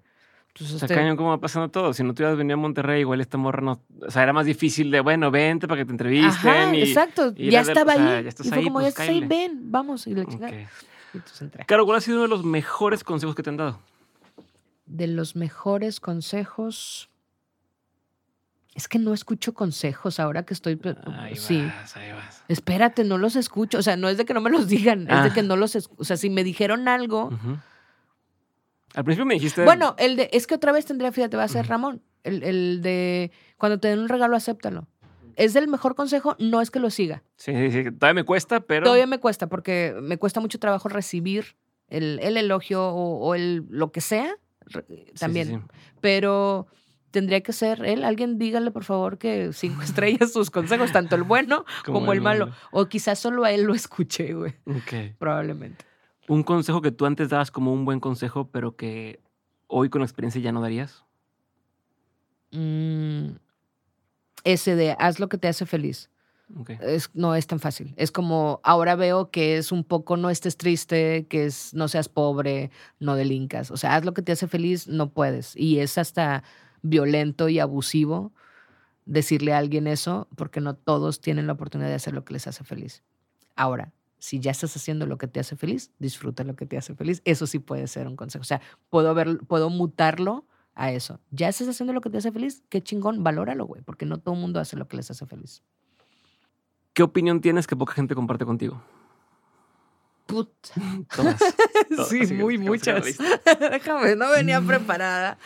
Entonces, 0.49 0.75
O 0.75 0.79
sea, 0.79 0.85
este, 0.85 0.95
cañón, 0.95 1.17
¿cómo 1.17 1.29
va 1.29 1.39
pasando 1.39 1.69
todo? 1.69 1.91
Si 1.93 2.03
no 2.03 2.13
te 2.13 2.21
hubieras 2.21 2.37
venido 2.37 2.53
a 2.53 2.57
Monterrey, 2.61 3.01
igual 3.01 3.21
esta 3.21 3.37
morra 3.37 3.61
no. 3.61 3.81
O 4.05 4.11
sea, 4.11 4.21
era 4.23 4.33
más 4.33 4.45
difícil 4.45 4.91
de, 4.91 4.99
bueno, 5.01 5.31
vente 5.31 5.67
para 5.67 5.81
que 5.81 5.85
te 5.85 5.91
entrevisten. 5.93 6.49
Ajá, 6.51 6.75
y, 6.75 6.81
exacto. 6.83 7.33
y 7.35 7.49
ya 7.49 7.61
era 7.61 7.65
de- 7.65 7.71
estaba 7.71 7.93
o 7.93 7.95
sea, 7.95 8.17
ahí. 8.17 8.23
ya 8.23 8.29
estás 8.29 8.45
y 8.45 8.49
fue 8.49 8.57
ahí, 8.59 8.63
como, 8.65 8.73
pues, 8.75 8.83
ya 8.85 8.89
estás 8.89 9.09
ahí, 9.09 9.19
ven, 9.27 9.71
vamos. 9.71 10.05
Y 10.07 10.13
la 10.13 10.25
chingada. 10.25 10.51
Ok. 10.51 10.59
Y 11.13 11.17
entonces 11.17 11.41
entré. 11.41 11.65
Claro, 11.65 11.85
¿cuál 11.85 11.97
ha 11.97 12.01
sido 12.01 12.17
uno 12.17 12.23
de 12.23 12.29
los 12.29 12.45
mejores 12.45 13.03
consejos 13.03 13.35
que 13.35 13.43
te 13.43 13.49
han 13.49 13.57
dado? 13.57 13.79
De 14.85 15.07
los 15.07 15.35
mejores 15.35 15.99
consejos. 15.99 17.09
Es 18.73 18.88
que 18.88 18.99
no 18.99 19.14
escucho 19.14 19.53
consejos 19.53 20.19
ahora 20.19 20.43
que 20.45 20.53
estoy. 20.53 20.77
pe- 20.77 20.95
Ahí 21.19 21.35
sí. 21.35 21.61
vas, 21.61 21.98
ahí 21.98 22.11
vas. 22.14 22.43
Espérate, 22.48 23.03
no 23.03 23.18
los 23.18 23.35
escucho. 23.35 23.80
O 23.80 23.81
sea, 23.81 23.98
no 23.98 24.07
es 24.07 24.18
de 24.18 24.23
que 24.26 24.34
no 24.34 24.39
me 24.41 24.49
los 24.49 24.68
digan, 24.69 25.02
es 25.02 25.07
de 25.23 25.30
Ah. 25.30 25.31
que 25.34 25.43
no 25.43 25.57
los 25.57 25.76
escucho. 25.76 26.02
O 26.02 26.06
sea, 26.06 26.15
si 26.18 26.30
me 26.30 26.43
dijeron 26.43 26.88
algo. 26.88 27.30
Al 28.93 29.03
principio 29.06 29.26
me 29.26 29.35
dijiste. 29.35 29.64
Bueno, 29.64 29.95
el 29.98 30.15
de. 30.15 30.30
Es 30.34 30.48
que 30.48 30.56
otra 30.56 30.72
vez 30.72 30.85
tendría, 30.85 31.11
fíjate, 31.11 31.38
va 31.38 31.43
a 31.43 31.48
ser. 31.48 31.68
Ramón. 31.68 32.02
El, 32.23 32.43
el 32.43 32.81
de. 32.81 33.31
Cuando 33.57 33.80
te 33.80 33.88
den 33.89 33.99
un 33.99 34.10
regalo, 34.10 34.35
acéptalo. 34.35 34.88
Es 35.38 35.53
del 35.53 35.68
mejor 35.69 35.95
consejo, 35.95 36.35
no 36.39 36.61
es 36.61 36.72
que 36.72 36.80
lo 36.80 36.89
siga. 36.89 37.23
Sí, 37.38 37.53
sí, 37.53 37.72
sí. 37.72 37.91
Todavía 37.91 38.22
me 38.22 38.23
cuesta, 38.26 38.60
pero. 38.60 38.84
Todavía 38.84 39.07
me 39.07 39.19
cuesta, 39.19 39.48
porque 39.48 39.95
me 40.02 40.18
cuesta 40.18 40.39
mucho 40.41 40.60
trabajo 40.60 40.89
recibir 40.89 41.56
el, 41.88 42.19
el 42.22 42.35
elogio 42.38 42.85
o, 42.85 43.18
o 43.19 43.35
el 43.35 43.65
lo 43.69 43.91
que 43.91 44.02
sea. 44.02 44.35
re- 44.65 44.85
Sí, 44.88 45.03
sí, 45.07 45.14
También. 45.19 45.48
sí. 45.48 45.57
Pero 46.02 46.68
tendría 47.11 47.41
que 47.41 47.53
ser 47.53 47.85
él. 47.85 48.03
Alguien 48.03 48.38
dígale, 48.38 48.71
por 48.71 48.83
favor, 48.83 49.17
que 49.17 49.53
cinco 49.53 49.81
estrellas 49.83 50.31
sus 50.33 50.49
consejos, 50.49 50.91
tanto 50.91 51.15
el 51.15 51.23
bueno 51.23 51.65
como, 51.85 52.13
el 52.13 52.21
malo. 52.21 52.51
O 52.71 52.88
quizás 52.88 53.19
solo 53.19 53.43
a 53.43 53.51
él 53.51 53.63
lo 53.63 53.73
escuché, 53.73 54.33
güey. 54.33 54.55
Ok. 54.65 55.17
Probablemente. 55.19 55.85
Un 56.27 56.43
consejo 56.43 56.81
que 56.81 56.91
tú 56.91 57.05
antes 57.05 57.29
dabas 57.29 57.51
como 57.51 57.73
un 57.73 57.85
buen 57.85 57.99
consejo, 57.99 58.49
pero 58.49 58.75
que 58.75 59.19
hoy 59.67 59.89
con 59.89 60.01
la 60.01 60.05
experiencia 60.05 60.41
ya 60.41 60.51
no 60.51 60.61
darías. 60.61 61.03
Mm, 62.51 63.35
ese 64.43 64.75
de 64.75 64.95
haz 64.97 65.19
lo 65.19 65.29
que 65.29 65.38
te 65.38 65.47
hace 65.47 65.65
feliz. 65.65 66.09
Ok. 66.59 66.71
Es, 66.81 67.09
no 67.13 67.35
es 67.35 67.47
tan 67.47 67.59
fácil. 67.59 67.93
Es 67.97 68.11
como 68.11 68.59
ahora 68.63 68.95
veo 68.95 69.31
que 69.31 69.57
es 69.57 69.71
un 69.71 69.83
poco 69.83 70.17
no 70.17 70.29
estés 70.29 70.57
triste, 70.57 71.25
que 71.29 71.45
es 71.45 71.73
no 71.73 71.88
seas 71.88 72.09
pobre, 72.09 72.71
no 72.99 73.15
delincas. 73.15 73.71
O 73.71 73.77
sea, 73.77 73.95
haz 73.95 74.05
lo 74.05 74.13
que 74.13 74.21
te 74.21 74.31
hace 74.31 74.47
feliz, 74.47 74.88
no 74.88 75.09
puedes. 75.09 75.55
Y 75.55 75.79
es 75.79 75.97
hasta 75.97 76.43
violento 76.81 77.49
y 77.49 77.59
abusivo 77.59 78.31
decirle 79.05 79.53
a 79.53 79.57
alguien 79.57 79.87
eso, 79.87 80.27
porque 80.35 80.61
no 80.61 80.75
todos 80.75 81.21
tienen 81.21 81.47
la 81.47 81.53
oportunidad 81.53 81.89
de 81.89 81.95
hacer 81.95 82.13
lo 82.13 82.23
que 82.23 82.33
les 82.33 82.47
hace 82.47 82.63
feliz. 82.63 83.03
Ahora, 83.55 83.91
si 84.19 84.39
ya 84.39 84.51
estás 84.51 84.75
haciendo 84.75 85.05
lo 85.05 85.17
que 85.17 85.27
te 85.27 85.39
hace 85.39 85.55
feliz, 85.55 85.91
disfruta 85.99 86.43
lo 86.43 86.55
que 86.55 86.65
te 86.65 86.77
hace 86.77 86.95
feliz. 86.95 87.21
Eso 87.25 87.47
sí 87.47 87.59
puede 87.59 87.87
ser 87.87 88.07
un 88.07 88.15
consejo. 88.15 88.41
O 88.41 88.45
sea, 88.45 88.61
puedo, 88.89 89.13
ver, 89.13 89.39
puedo 89.47 89.69
mutarlo 89.69 90.45
a 90.75 90.91
eso. 90.91 91.19
Ya 91.31 91.49
estás 91.49 91.67
haciendo 91.67 91.93
lo 91.93 92.01
que 92.01 92.09
te 92.09 92.19
hace 92.19 92.31
feliz, 92.31 92.63
qué 92.69 92.81
chingón, 92.81 93.23
valóralo, 93.23 93.65
güey, 93.65 93.81
porque 93.81 94.05
no 94.05 94.19
todo 94.19 94.35
el 94.35 94.41
mundo 94.41 94.59
hace 94.59 94.77
lo 94.77 94.87
que 94.87 94.97
les 94.97 95.09
hace 95.09 95.25
feliz. 95.25 95.63
¿Qué 96.93 97.03
opinión 97.03 97.41
tienes 97.41 97.67
que 97.67 97.75
poca 97.75 97.93
gente 97.93 98.15
comparte 98.15 98.45
contigo? 98.45 98.81
Puta. 100.25 100.69
Todas. 101.15 101.39
Todas. 101.89 102.09
Sí, 102.09 102.21
Así 102.21 102.33
muy 102.33 102.57
muchas. 102.57 103.05
Déjame, 103.71 104.15
no 104.15 104.29
venía 104.29 104.61
preparada. 104.61 105.37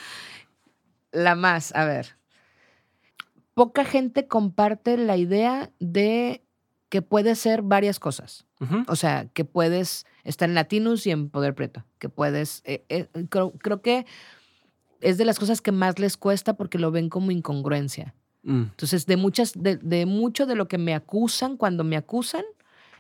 La 1.16 1.36
más, 1.36 1.74
a 1.76 1.86
ver. 1.86 2.18
Poca 3.54 3.86
gente 3.86 4.28
comparte 4.28 4.98
la 4.98 5.16
idea 5.16 5.72
de 5.80 6.44
que 6.90 7.02
puedes 7.02 7.40
ser 7.40 7.62
varias 7.62 8.00
cosas. 8.00 8.46
O 8.88 8.96
sea, 8.96 9.28
que 9.34 9.46
puedes 9.46 10.06
estar 10.24 10.50
en 10.50 10.56
Latinus 10.56 11.08
y 11.08 11.12
en 11.12 11.30
Poder 11.30 11.56
Preto. 11.56 11.86
Que 12.00 12.10
puedes. 12.10 12.62
eh, 12.66 12.86
eh, 12.90 13.08
creo, 13.30 13.52
creo 13.54 13.82
que 13.82 14.06
es 15.02 15.18
de 15.18 15.26
las 15.26 15.40
cosas 15.40 15.62
que 15.62 15.72
más 15.72 16.00
les 16.00 16.18
cuesta 16.18 16.56
porque 16.56 16.80
lo 16.80 16.92
ven 16.92 17.10
como 17.10 17.32
incongruencia. 17.32 18.14
Mm. 18.44 18.64
Entonces, 18.64 19.06
de 19.06 19.18
muchas, 19.18 19.54
de, 19.56 19.78
de 19.78 20.06
mucho 20.06 20.46
de 20.46 20.56
lo 20.56 20.68
que 20.68 20.78
me 20.78 20.94
acusan 20.94 21.58
cuando 21.58 21.84
me 21.84 21.96
acusan 21.96 22.44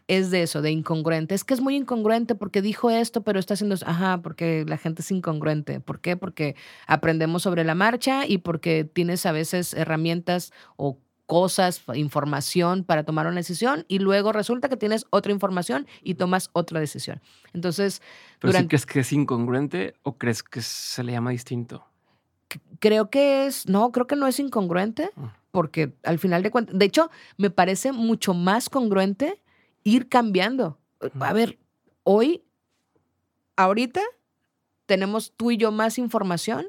es 0.07 0.29
de 0.31 0.43
eso, 0.43 0.61
de 0.61 0.71
incongruente. 0.71 1.33
Es 1.35 1.43
que 1.43 1.53
es 1.53 1.61
muy 1.61 1.75
incongruente 1.75 2.35
porque 2.35 2.61
dijo 2.61 2.89
esto, 2.91 3.23
pero 3.23 3.39
está 3.39 3.55
haciendo 3.55 3.75
eso. 3.75 3.85
Ajá, 3.87 4.21
porque 4.21 4.63
la 4.67 4.77
gente 4.77 5.01
es 5.01 5.09
incongruente. 5.11 5.79
¿Por 5.79 5.99
qué? 5.99 6.15
Porque 6.15 6.55
aprendemos 6.87 7.41
sobre 7.43 7.63
la 7.63 7.73
marcha 7.75 8.27
y 8.27 8.37
porque 8.37 8.83
tienes 8.83 9.25
a 9.25 9.31
veces 9.31 9.73
herramientas 9.73 10.53
o 10.77 10.99
cosas, 11.25 11.81
información 11.95 12.83
para 12.83 13.03
tomar 13.03 13.25
una 13.25 13.37
decisión 13.37 13.83
y 13.87 13.97
luego 13.97 14.31
resulta 14.31 14.69
que 14.69 14.77
tienes 14.77 15.07
otra 15.09 15.31
información 15.31 15.87
y 16.03 16.13
tomas 16.13 16.51
otra 16.53 16.79
decisión. 16.79 17.19
Entonces, 17.53 17.99
¿Pero 18.39 18.51
sí 18.51 18.57
Durante- 18.57 18.67
crees 18.67 18.85
que 18.85 18.99
es 18.99 19.11
incongruente 19.11 19.95
o 20.03 20.19
crees 20.19 20.43
que 20.43 20.61
se 20.61 21.03
le 21.03 21.13
llama 21.13 21.31
distinto? 21.31 21.83
creo 22.79 23.09
que 23.09 23.47
es, 23.47 23.67
no, 23.67 23.91
creo 23.91 24.05
que 24.05 24.15
no 24.15 24.27
es 24.27 24.39
incongruente, 24.39 25.09
Ah. 25.17 25.35
porque 25.51 25.93
al 26.03 26.19
final 26.19 26.43
de 26.43 26.51
cuentas, 26.51 26.77
de 26.77 26.85
hecho, 26.85 27.09
me 27.37 27.49
parece 27.49 27.91
mucho 27.91 28.33
más 28.35 28.69
congruente 28.69 29.41
ir 29.85 30.09
cambiando. 30.09 30.77
A 30.99 31.05
Ujú. 31.05 31.33
ver, 31.33 31.59
hoy, 32.03 32.43
ahorita, 33.55 34.01
tenemos 34.85 35.31
tú 35.37 35.51
y 35.51 35.57
yo 35.57 35.71
más 35.71 35.97
información, 35.97 36.67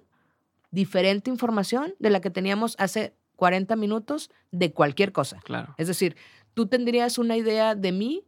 diferente 0.71 1.31
información 1.31 1.95
de 1.99 2.11
la 2.11 2.21
que 2.21 2.31
teníamos 2.31 2.77
hace 2.79 3.17
40 3.35 3.75
minutos 3.75 4.31
de 4.53 4.73
cualquier 4.73 5.11
cosa. 5.13 5.41
Claro. 5.45 5.75
Es 5.79 5.89
decir, 5.89 6.17
tú 6.55 6.67
tendrías 6.67 7.19
una 7.19 7.37
idea 7.37 7.75
de 7.75 7.91
mí 7.91 8.25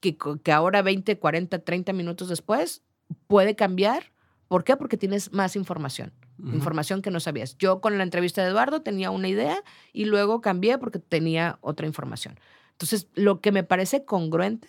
que, 0.00 0.16
que 0.42 0.52
ahora 0.52 0.82
20, 0.82 1.18
40, 1.18 1.60
30 1.60 1.92
minutos 1.92 2.28
después 2.28 2.82
puede 3.26 3.54
cambiar. 3.56 4.12
¿Por 4.48 4.64
qué? 4.64 4.76
Porque 4.76 4.96
tienes 4.96 5.32
más 5.32 5.56
información 5.56 6.12
información 6.38 7.02
que 7.02 7.10
no 7.10 7.20
sabías. 7.20 7.56
Yo 7.58 7.80
con 7.80 7.96
la 7.96 8.04
entrevista 8.04 8.42
de 8.42 8.50
Eduardo 8.50 8.82
tenía 8.82 9.10
una 9.10 9.28
idea 9.28 9.62
y 9.92 10.04
luego 10.04 10.40
cambié 10.40 10.78
porque 10.78 10.98
tenía 10.98 11.58
otra 11.60 11.86
información. 11.86 12.38
Entonces, 12.74 13.08
lo 13.14 13.40
que 13.40 13.52
me 13.52 13.64
parece 13.64 14.04
congruente 14.04 14.68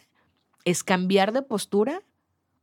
es 0.64 0.84
cambiar 0.84 1.32
de 1.34 1.42
postura 1.42 2.02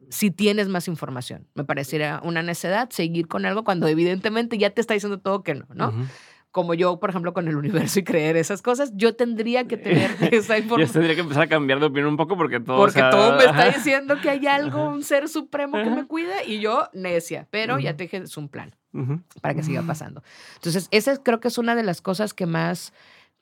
si 0.09 0.31
tienes 0.31 0.69
más 0.69 0.89
información. 0.89 1.47
Me 1.55 1.65
pareciera 1.65 2.21
una 2.25 2.43
necedad 2.43 2.91
seguir 2.91 3.29
con 3.29 3.47
algo 3.47 3.65
cuando 3.65 3.87
evidentemente 3.89 4.59
ya 4.59 4.71
te 4.71 4.81
está 4.81 4.95
diciendo 4.95 5.19
todo 5.21 5.43
que 5.43 5.55
no, 5.55 5.67
¿no? 5.75 5.89
Ujú. 5.89 6.05
Como 6.51 6.75
yo, 6.75 7.01
por 7.01 7.09
ejemplo, 7.09 7.33
con 7.33 7.49
el 7.49 7.57
universo 7.57 8.01
y 8.01 8.05
creer 8.05 8.37
esas 8.37 8.61
cosas, 8.61 8.93
yo 8.95 9.17
tendría 9.17 9.67
que 9.67 9.79
tener 9.79 10.11
esa 10.33 10.55
Ya 10.59 10.63
información. 10.65 10.93
tendría 10.93 11.15
que 11.15 11.23
empezar 11.23 11.45
a 11.45 11.49
cambiar 11.49 11.81
de 11.81 11.87
opinión 11.87 12.09
un 12.09 12.17
poco 12.19 12.37
porque 12.37 12.61
todo. 12.61 12.77
Porque 12.77 12.99
o 12.99 13.03
sea, 13.03 13.11
todo 13.11 13.37
me 13.39 13.45
está 13.45 13.71
diciendo 13.71 14.21
que 14.21 14.29
hay 14.29 14.47
algo, 14.47 14.87
un 14.89 15.03
ser 15.03 15.29
supremo 15.29 15.83
que 15.83 15.89
me 15.91 16.07
cuida 16.07 16.45
y 16.45 16.61
yo 16.61 16.89
necia. 16.93 17.47
Pero 17.51 17.79
ya 17.79 17.91
Ujú. 17.91 17.97
te 17.97 18.03
dije, 18.05 18.17
es 18.19 18.37
un 18.37 18.49
plan 18.51 18.75
Ujú. 18.93 19.23
para 19.41 19.55
que 19.55 19.63
siga 19.63 19.83
pasando. 19.83 20.23
Entonces, 20.57 20.89
esa 20.91 21.13
es- 21.13 21.21
creo 21.25 21.41
que 21.41 21.49
es 21.49 21.57
una 21.57 21.75
de 21.75 21.85
las 21.85 22.03
cosas 22.03 22.35
que 22.35 22.45
más, 22.45 22.93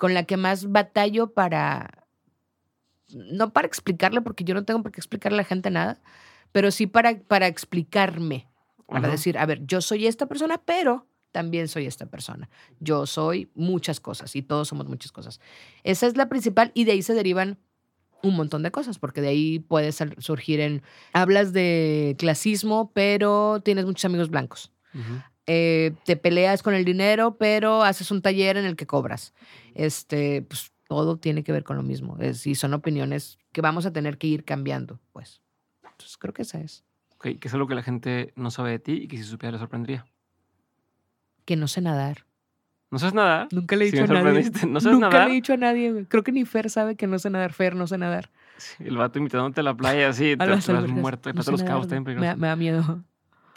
con 0.01 0.15
la 0.15 0.25
que 0.25 0.39
más 0.39 0.73
batallo 0.73 1.35
para, 1.35 2.07
no 3.11 3.53
para 3.53 3.67
explicarle, 3.67 4.23
porque 4.23 4.45
yo 4.45 4.55
no 4.55 4.65
tengo 4.65 4.83
por 4.83 4.93
qué 4.93 4.99
explicarle 5.01 5.37
a 5.37 5.43
la 5.43 5.45
gente 5.45 5.71
nada, 5.71 6.01
pero 6.53 6.71
sí 6.71 6.87
para, 6.87 7.19
para 7.21 7.47
explicarme, 7.49 8.49
para 8.87 9.01
Ajá. 9.01 9.11
decir, 9.11 9.37
a 9.37 9.45
ver, 9.45 9.65
yo 9.67 9.83
soy 9.83 10.07
esta 10.07 10.25
persona, 10.27 10.59
pero 10.65 11.07
también 11.33 11.69
soy 11.69 11.85
esta 11.87 12.07
persona. 12.07 12.49
Yo 12.81 13.05
soy 13.07 13.51
muchas 13.55 14.01
cosas 14.01 14.35
y 14.37 14.43
todos 14.43 14.69
somos 14.69 14.89
muchas 14.89 15.13
cosas. 15.13 15.39
Esa 15.85 16.07
es 16.07 16.17
la 16.17 16.31
principal 16.31 16.71
y 16.73 16.85
de 16.85 16.93
ahí 16.93 17.03
se 17.03 17.13
derivan 17.15 17.59
un 18.23 18.37
montón 18.37 18.63
de 18.63 18.71
cosas, 18.71 18.99
porque 18.99 19.21
de 19.21 19.29
ahí 19.29 19.59
puede 19.59 19.93
sal- 19.93 20.17
surgir 20.19 20.61
en, 20.61 20.83
hablas 21.13 21.53
de 21.53 22.17
clasismo, 22.19 22.91
pero 22.95 23.61
tienes 23.63 23.85
muchos 23.85 24.07
amigos 24.07 24.31
blancos. 24.31 24.73
Ujú. 24.95 25.21
Eh, 25.53 25.95
te 26.05 26.17
peleas 26.17 26.63
con 26.63 26.75
el 26.75 26.85
dinero, 26.85 27.37
pero 27.37 27.83
haces 27.83 28.13
un 28.13 28.23
taller 28.23 28.57
en 28.57 28.65
el 28.65 28.77
que 28.77 28.87
cobras. 28.87 29.35
Este, 29.75 30.43
pues 30.43 30.71
todo 30.87 31.17
tiene 31.17 31.43
que 31.43 31.51
ver 31.51 31.65
con 31.65 31.77
lo 31.77 31.83
mismo. 31.83 32.17
Es, 32.21 32.47
y 32.47 32.55
son 32.55 32.73
opiniones 32.73 33.37
que 33.51 33.61
vamos 33.61 33.85
a 33.85 33.93
tener 33.93 34.17
que 34.17 34.29
ir 34.29 34.45
cambiando, 34.45 35.01
pues. 35.13 35.43
Entonces 35.83 36.17
creo 36.19 36.33
que 36.33 36.43
esa 36.43 36.61
es. 36.61 36.85
Ok, 37.17 37.41
que 37.41 37.49
es 37.49 37.55
algo 37.55 37.67
que 37.67 37.75
la 37.75 37.83
gente 37.83 38.33
no 38.37 38.53
sabe 38.53 38.71
de 38.71 38.79
ti 38.79 38.93
y 38.93 39.09
que 39.09 39.17
si 39.17 39.25
supiera 39.25 39.51
le 39.51 39.59
sorprendería. 39.59 40.07
Que 41.45 41.57
no 41.57 41.67
sé 41.67 41.81
nadar. 41.81 42.27
¿No 42.93 43.01
sabes 43.01 43.15
nada? 43.15 43.49
Nunca 43.51 43.75
le 43.75 43.89
he 43.89 43.91
dicho 43.91 44.07
me 44.07 44.19
a 44.21 44.23
nadie. 44.23 44.51
¿No 44.69 44.81
sabes 44.81 44.99
Nunca 45.01 45.09
nadar? 45.11 45.27
le 45.27 45.33
he 45.33 45.35
dicho 45.35 45.55
a 45.55 45.57
nadie. 45.57 46.07
Creo 46.07 46.23
que 46.23 46.31
ni 46.31 46.45
Fer 46.45 46.71
sabe 46.71 46.95
que 46.95 47.09
no 47.09 47.19
sé 47.19 47.29
nadar. 47.29 47.53
Fer, 47.53 47.75
no 47.75 47.89
sé 47.89 47.99
nadar. 47.99 48.31
Sí, 48.57 48.85
el 48.85 48.97
vato 48.97 49.19
invitándote 49.19 49.63
a 49.63 49.65
la 49.65 49.75
playa 49.77 50.11
así, 50.11 50.37
te, 50.39 50.45
te 50.45 50.73
vas 50.73 50.89
muerto. 50.89 51.33
No 51.33 51.43
sé 51.43 51.51
los 51.51 51.65
nadar, 51.65 51.89
cabos 51.89 52.05
me, 52.05 52.37
me 52.37 52.47
da 52.47 52.55
miedo. 52.55 53.03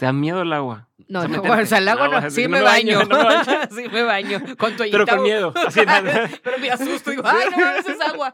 Te 0.04 0.08
da 0.08 0.12
miedo 0.12 0.42
el 0.42 0.52
agua. 0.52 0.90
No, 1.08 1.20
O 1.20 1.22
sea, 1.22 1.30
no, 1.38 1.42
o 1.62 1.66
sea, 1.66 1.78
el 1.78 1.88
agua 1.88 2.20
No, 2.20 2.30
sí 2.30 2.42
me 2.42 2.48
no 2.50 2.58
me 2.58 2.62
baño. 2.64 2.98
baño, 3.00 3.10
no 3.10 3.18
me 3.20 3.24
baño. 3.24 3.60
sí 3.72 3.84
me 3.90 4.04
baño. 4.04 4.42
Con 4.58 4.76
toallita. 4.76 4.98
Pero 4.98 5.08
con 5.08 5.24
miedo. 5.24 5.54
Así. 5.66 5.80
Pero 6.44 6.58
me 6.60 6.70
asusto 6.70 7.14
y 7.14 7.16
digo, 7.16 7.26
ay, 7.26 7.46
no 7.52 7.58
mames, 7.58 7.88
es 7.88 8.02
agua. 8.02 8.34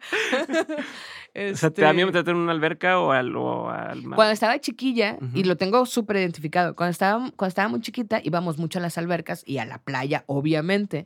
O 1.52 1.56
sea, 1.56 1.70
¿te 1.70 1.84
da 1.84 1.94
miedo 1.94 2.08
Este, 2.08 2.18
meterte 2.18 2.32
en 2.32 2.38
una 2.38 2.54
alberca 2.54 3.00
o 3.00 3.12
al, 3.12 3.36
o 3.36 3.70
al 3.70 4.02
mar? 4.02 4.16
Cuando 4.16 4.32
estaba 4.34 4.58
chiquilla, 4.60 5.20
y 5.36 5.44
lo 5.44 5.58
tengo 5.58 5.86
súper 5.86 6.16
identificado, 6.16 6.76
cuando 6.76 6.90
estaba, 6.90 7.20
cuando 7.36 7.50
estaba 7.50 7.68
muy 7.70 7.82
chiquita 7.82 8.20
íbamos 8.24 8.58
mucho 8.58 8.80
a 8.80 8.82
las 8.82 8.98
albercas 8.98 9.44
y 9.46 9.60
a 9.60 9.66
la 9.66 9.78
playa, 9.78 10.24
obviamente. 10.26 11.06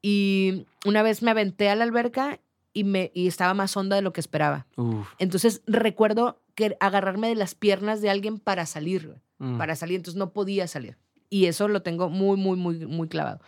Y 0.00 0.64
una 0.86 1.02
vez 1.02 1.22
me 1.22 1.30
aventé 1.30 1.68
a 1.68 1.74
la 1.76 1.84
alberca 1.84 2.40
y, 2.72 2.84
me, 2.84 3.10
y 3.14 3.26
estaba 3.26 3.52
más 3.52 3.76
honda 3.76 3.96
de 3.96 4.02
lo 4.02 4.14
que 4.14 4.20
esperaba. 4.20 4.66
Uf. 4.76 5.06
Entonces 5.18 5.60
recuerdo 5.66 6.40
que 6.54 6.74
agarrarme 6.80 7.28
de 7.28 7.34
las 7.34 7.54
piernas 7.54 8.00
de 8.00 8.08
alguien 8.08 8.38
para 8.38 8.64
salir, 8.64 9.20
Mm. 9.40 9.58
para 9.58 9.74
salir, 9.74 9.96
entonces 9.96 10.16
no 10.18 10.32
podía 10.32 10.68
salir. 10.68 10.96
Y 11.30 11.46
eso 11.46 11.66
lo 11.66 11.82
tengo 11.82 12.08
muy, 12.10 12.36
muy, 12.36 12.56
muy, 12.56 12.86
muy 12.86 13.08
clavado. 13.08 13.40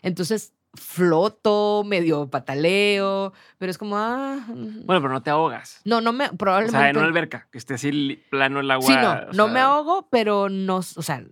Entonces 0.00 0.54
floto, 0.74 1.82
medio 1.84 2.30
pataleo, 2.30 3.32
pero 3.58 3.70
es 3.70 3.76
como, 3.78 3.96
ah, 3.98 4.36
mm, 4.46 4.86
Bueno, 4.86 5.02
pero 5.02 5.08
no 5.12 5.22
te 5.22 5.30
ahogas. 5.30 5.80
no, 5.84 6.00
no 6.00 6.12
me, 6.12 6.26
O 6.28 6.36
probablemente. 6.36 6.78
sea, 6.78 6.90
en 6.90 6.96
una 6.96 7.06
alberca, 7.06 7.48
que 7.50 7.58
esté 7.58 7.74
así 7.74 8.22
plano 8.30 8.60
el 8.60 8.70
agua. 8.70 8.86
Sí, 8.86 8.94
no, 8.94 9.12
o 9.12 9.32
no 9.32 9.44
sea, 9.46 9.52
me 9.52 9.60
ahogo, 9.60 10.08
pero 10.10 10.48
no, 10.48 10.76
o 10.76 10.82
sea, 10.82 11.24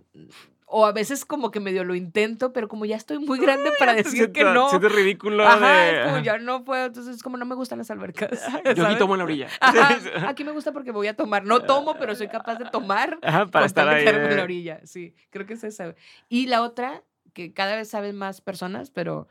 o 0.71 0.85
a 0.85 0.91
veces 0.91 1.25
como 1.25 1.49
que 1.49 1.59
medio 1.59 1.83
lo 1.83 1.95
intento, 1.95 2.53
pero 2.53 2.67
como 2.67 2.85
ya 2.85 2.95
estoy 2.95 3.17
muy 3.17 3.39
grande 3.41 3.71
para 3.79 3.93
decir 3.95 4.31
que 4.31 4.43
no. 4.43 4.69
siento 4.69 4.87
ridículo 4.87 5.45
Ajá, 5.45 5.77
de... 5.77 5.99
es 5.99 6.05
como 6.05 6.19
ya 6.19 6.37
no 6.37 6.63
puedo, 6.63 6.85
entonces 6.85 7.15
es 7.15 7.23
como 7.23 7.37
no 7.37 7.45
me 7.45 7.55
gustan 7.55 7.79
las 7.79 7.89
albercas. 7.89 8.39
Yo 8.75 8.85
aquí 8.87 8.97
tomo 8.97 9.15
en 9.15 9.19
la 9.19 9.23
orilla. 9.23 9.47
Ajá, 9.59 10.29
aquí 10.29 10.43
me 10.43 10.51
gusta 10.51 10.71
porque 10.71 10.91
voy 10.91 11.07
a 11.07 11.15
tomar. 11.15 11.43
No 11.43 11.61
tomo, 11.61 11.95
pero 11.99 12.15
soy 12.15 12.27
capaz 12.27 12.55
de 12.55 12.65
tomar 12.65 13.17
Ajá, 13.23 13.47
para 13.47 13.65
estar 13.65 13.87
ahí. 13.87 14.07
en 14.07 14.37
la 14.37 14.43
orilla. 14.43 14.81
Sí, 14.85 15.15
creo 15.31 15.45
que 15.45 15.53
es 15.53 15.63
esa. 15.63 15.95
Y 16.29 16.47
la 16.47 16.61
otra, 16.61 17.03
que 17.33 17.51
cada 17.53 17.75
vez 17.75 17.89
saben 17.89 18.15
más 18.15 18.41
personas, 18.41 18.91
pero 18.91 19.27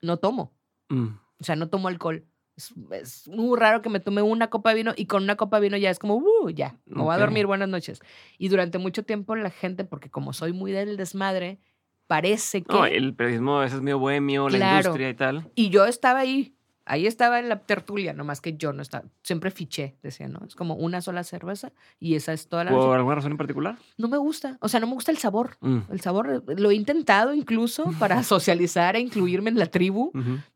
no 0.00 0.16
tomo. 0.16 0.52
Mm. 0.88 1.08
O 1.40 1.44
sea, 1.44 1.54
no 1.54 1.68
tomo 1.68 1.88
alcohol. 1.88 2.24
Es, 2.58 2.74
es 2.90 3.28
muy 3.28 3.56
raro 3.56 3.82
que 3.82 3.88
me 3.88 4.00
tome 4.00 4.20
una 4.20 4.50
copa 4.50 4.70
de 4.70 4.74
vino 4.76 4.92
y 4.96 5.06
con 5.06 5.22
una 5.22 5.36
copa 5.36 5.58
de 5.58 5.62
vino 5.68 5.76
ya 5.76 5.90
es 5.90 6.00
como, 6.00 6.16
uh, 6.16 6.50
ya, 6.50 6.76
me 6.86 7.02
voy 7.02 7.14
a 7.14 7.18
dormir, 7.18 7.46
buenas 7.46 7.68
noches. 7.68 8.00
Y 8.36 8.48
durante 8.48 8.78
mucho 8.78 9.04
tiempo 9.04 9.36
la 9.36 9.50
gente, 9.50 9.84
porque 9.84 10.10
como 10.10 10.32
soy 10.32 10.52
muy 10.52 10.72
del 10.72 10.96
desmadre, 10.96 11.60
parece 12.08 12.62
que... 12.64 12.74
No, 12.74 12.84
el 12.84 13.14
periodismo 13.14 13.58
a 13.58 13.60
veces 13.60 13.76
es 13.76 13.82
medio 13.82 14.00
bohemio, 14.00 14.48
la 14.48 14.58
Claro. 14.58 14.76
industria 14.78 15.08
y 15.10 15.14
tal. 15.14 15.50
Y 15.54 15.70
yo 15.70 15.84
estaba 15.86 16.18
ahí, 16.18 16.56
ahí 16.88 17.06
estaba 17.06 17.38
en 17.38 17.48
la 17.48 17.60
tertulia, 17.60 18.12
nomás 18.12 18.40
que 18.40 18.56
yo 18.56 18.72
no 18.72 18.82
estaba, 18.82 19.04
siempre 19.22 19.50
fiché, 19.50 19.96
decía, 20.02 20.26
¿no? 20.28 20.40
Es 20.46 20.54
como 20.54 20.74
una 20.74 21.00
sola 21.00 21.22
cerveza 21.24 21.72
y 22.00 22.14
esa 22.16 22.32
es 22.32 22.48
toda 22.48 22.64
la 22.64 22.70
¿Por 22.72 22.96
alguna 22.96 23.14
razón 23.14 23.32
en 23.32 23.38
particular? 23.38 23.76
No 23.96 24.08
me 24.08 24.16
gusta, 24.18 24.58
o 24.60 24.68
sea, 24.68 24.80
no 24.80 24.86
me 24.86 24.94
gusta 24.94 25.10
el 25.12 25.18
sabor. 25.18 25.56
Mm. 25.60 25.78
El 25.90 26.00
sabor, 26.00 26.42
eh, 26.48 26.54
lo 26.56 26.70
he 26.70 26.74
intentado 26.74 27.32
incluso 27.34 27.84
para 27.98 28.22
socializar 28.22 28.96
e 28.96 29.00
incluirme 29.00 29.50
en 29.50 29.58
la 29.58 29.66
tribu. 29.66 30.10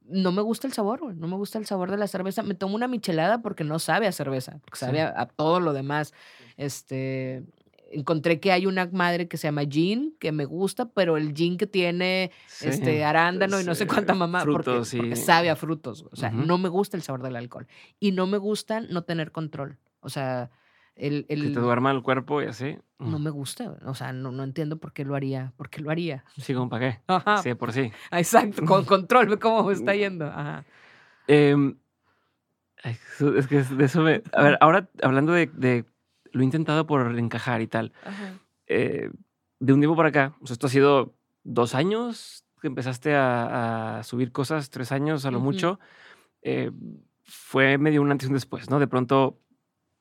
No 0.09 0.33
me 0.33 0.43
gusta 0.43 0.67
el 0.67 0.73
sabor, 0.73 1.01
güey, 1.01 1.17
no 1.17 1.29
me 1.29 1.37
gusta 1.37 1.59
el 1.59 1.67
sabor 1.67 1.91
de 1.91 1.97
la 1.97 2.07
cerveza. 2.09 2.43
Me 2.43 2.55
tomo 2.55 2.75
una 2.75 2.89
michelada 2.89 3.41
porque 3.41 3.65
no 3.65 3.79
sabe 3.79 4.07
a 4.07 4.13
cerveza, 4.13 4.59
porque 4.65 4.79
Sí. 4.79 4.85
sabe 4.87 5.01
a, 5.03 5.15
a 5.17 5.27
todo 5.27 5.61
lo 5.61 5.73
demás. 5.73 6.13
Este, 6.57 7.43
encontré 7.93 8.41
que 8.41 8.51
hay 8.53 8.67
una 8.67 8.87
madre 8.93 9.29
que 9.29 9.37
se 9.37 9.47
llama 9.49 9.63
gin, 9.63 10.17
que 10.19 10.33
me 10.33 10.45
gusta, 10.45 10.89
pero 10.91 11.17
el 11.17 11.35
gin 11.35 11.57
que 11.57 11.67
tiene 11.67 12.31
Sí. 12.47 12.69
este 12.69 13.05
arándano 13.05 13.61
y 13.61 13.65
no 13.65 13.75
sé 13.75 13.85
Sí, 13.85 13.89
cuánta 13.91 14.15
mamá, 14.15 14.45
porque, 14.45 14.65
frutos 14.71 14.95
porque 14.97 15.17
sabe 15.17 15.51
a 15.51 15.57
frutos. 15.57 16.07
O 16.11 16.17
sea, 16.17 16.31
no 16.31 16.59
me 16.59 16.69
gusta 16.69 16.97
el 16.97 17.03
sabor 17.03 17.23
del 17.23 17.37
alcohol. 17.37 17.67
Y 18.01 18.13
no 18.13 18.27
me 18.27 18.39
gusta 18.39 18.81
no 18.81 19.03
tener 19.05 19.31
control. 19.33 19.79
O 20.01 20.09
sea, 20.09 20.51
el... 20.97 21.27
Que 21.27 21.35
el 21.35 21.53
te 21.55 21.61
duerma 21.61 21.91
el 21.91 22.03
cuerpo 22.03 22.43
y 22.43 22.47
así. 22.47 22.77
Mm. 22.99 23.11
no 23.11 23.19
me 23.19 23.31
gusta. 23.31 23.77
O 23.87 23.95
sea, 23.95 24.13
no, 24.13 24.33
no 24.33 24.43
entiendo 24.45 24.79
por 24.79 24.93
qué 24.93 25.05
lo 25.05 25.15
haría. 25.15 25.53
¿Por 25.57 25.71
qué 25.71 25.81
lo 25.81 25.91
haría? 25.91 26.25
Sí, 26.39 26.55
para 26.71 26.91
qué. 26.93 27.01
Ajá. 27.07 27.39
Sí, 27.39 27.51
de 27.51 27.57
por 27.57 27.73
sí. 27.73 27.91
Exacto, 28.11 28.65
con 28.67 28.85
control. 28.85 29.29
Ve 29.29 29.39
cómo 29.39 29.65
me 29.65 29.73
está 29.75 29.95
yendo. 29.95 30.27
Ajá. 30.27 30.65
Em, 31.29 31.77
es 32.85 33.47
que 33.47 33.63
de 33.63 33.85
eso 33.85 34.03
me... 34.03 34.23
A 34.33 34.43
ver, 34.43 34.59
ahora 34.61 34.89
hablando 35.03 35.33
de, 35.33 35.47
de- 35.47 35.85
Lo 36.33 36.41
he 36.41 36.45
intentado 36.45 36.87
por 36.87 37.19
encajar 37.19 37.61
y 37.61 37.67
tal. 37.67 37.93
Ajá. 38.05 38.35
eh, 38.67 39.11
de 39.61 39.73
un 39.73 39.81
tiempo 39.81 39.97
para 39.97 40.09
acá, 40.09 40.35
o 40.41 40.47
sea, 40.47 40.55
esto 40.55 40.67
ha 40.67 40.71
sido 40.71 41.15
dos 41.45 41.77
años 41.77 42.45
que 42.61 42.67
empezaste 42.67 43.15
a, 43.15 43.99
a 43.99 44.03
subir 44.03 44.33
cosas, 44.33 44.71
tres 44.71 44.91
años 44.91 45.25
a 45.25 45.31
lo 45.31 45.41
mucho, 45.41 45.79
eh, 46.43 46.71
fue 47.23 47.79
medio 47.79 48.03
un 48.03 48.11
antes 48.11 48.27
y 48.27 48.31
un 48.31 48.35
después, 48.35 48.71
¿no? 48.71 48.79
De 48.79 48.89
pronto, 48.89 49.39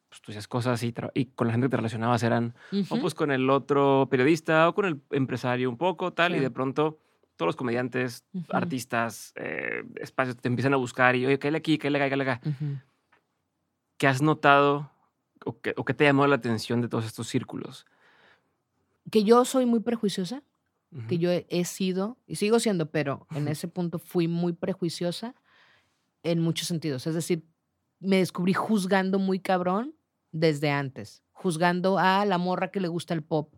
pues 0.09 0.21
tú 0.21 0.31
hacías 0.31 0.47
cosas 0.47 0.83
y, 0.83 0.93
con 1.35 1.47
la 1.47 1.53
gente 1.53 1.65
que 1.65 1.71
te 1.71 1.77
relacionabas 1.77 2.23
eran 2.23 2.55
o 2.71 2.95
Ujú. 2.95 3.01
pues 3.01 3.13
con 3.15 3.31
el 3.31 3.49
otro 3.49 4.07
periodista 4.09 4.67
o 4.67 4.73
con 4.73 4.85
el 4.85 5.01
empresario 5.11 5.69
un 5.69 5.77
poco, 5.77 6.11
tal, 6.13 6.35
y 6.35 6.39
de 6.39 6.51
pronto 6.51 6.99
todos 7.35 7.47
los 7.47 7.55
comediantes, 7.55 8.25
artistas, 8.49 9.33
eh, 9.35 9.83
espacios 9.95 10.37
te 10.37 10.47
empiezan 10.47 10.73
a 10.73 10.77
buscar 10.77 11.15
y, 11.15 11.25
oye, 11.25 11.39
cállale 11.39 11.57
aquí, 11.57 11.77
cállale 11.77 11.97
acá, 12.03 12.09
cállale 12.09 12.31
acá. 12.31 12.41
¿Qué 13.97 14.07
has 14.07 14.21
notado 14.21 14.91
o 15.45 15.59
qué, 15.59 15.73
o 15.77 15.85
qué 15.85 15.93
te 15.93 16.03
llamó 16.05 16.25
la 16.27 16.35
atención 16.35 16.81
de 16.81 16.87
todos 16.87 17.05
estos 17.05 17.27
círculos? 17.27 17.85
Que 19.09 19.23
yo 19.23 19.45
soy 19.45 19.65
muy 19.65 19.79
prejuiciosa, 19.79 20.43
que 21.07 21.17
yo 21.17 21.31
he, 21.31 21.45
he 21.49 21.63
sido, 21.63 22.17
y 22.27 22.35
sigo 22.35 22.59
siendo, 22.59 22.91
pero 22.91 23.25
en 23.31 23.47
ese 23.47 23.67
punto 23.69 23.97
fui 23.97 24.27
muy 24.27 24.51
prejuiciosa 24.53 25.35
en 26.23 26.39
muchos 26.41 26.67
sentidos. 26.67 27.07
Es 27.07 27.15
decir, 27.15 27.45
me 27.99 28.17
descubrí 28.17 28.53
juzgando 28.53 29.17
muy 29.17 29.39
cabrón 29.39 29.95
desde 30.33 30.69
antes, 30.69 31.23
juzgando 31.31 31.97
a 31.97 32.25
la 32.25 32.37
morra 32.37 32.71
que 32.71 32.81
le 32.81 32.89
gusta 32.89 33.13
el 33.13 33.23
pop, 33.23 33.53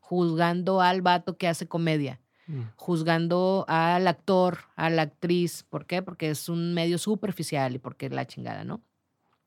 juzgando 0.00 0.82
al 0.82 1.00
vato 1.00 1.38
que 1.38 1.48
hace 1.48 1.66
comedia, 1.66 2.20
Mm. 2.46 2.60
juzgando 2.76 3.64
al 3.68 4.06
actor, 4.06 4.58
a 4.76 4.90
la 4.90 5.00
actriz. 5.00 5.62
¿Por 5.62 5.86
qué? 5.86 6.02
Porque 6.02 6.28
es 6.28 6.50
un 6.50 6.74
medio 6.74 6.98
superficial 6.98 7.74
y 7.74 7.78
porque 7.78 8.04
es 8.04 8.12
la 8.12 8.26
chingada, 8.26 8.64
¿no? 8.64 8.82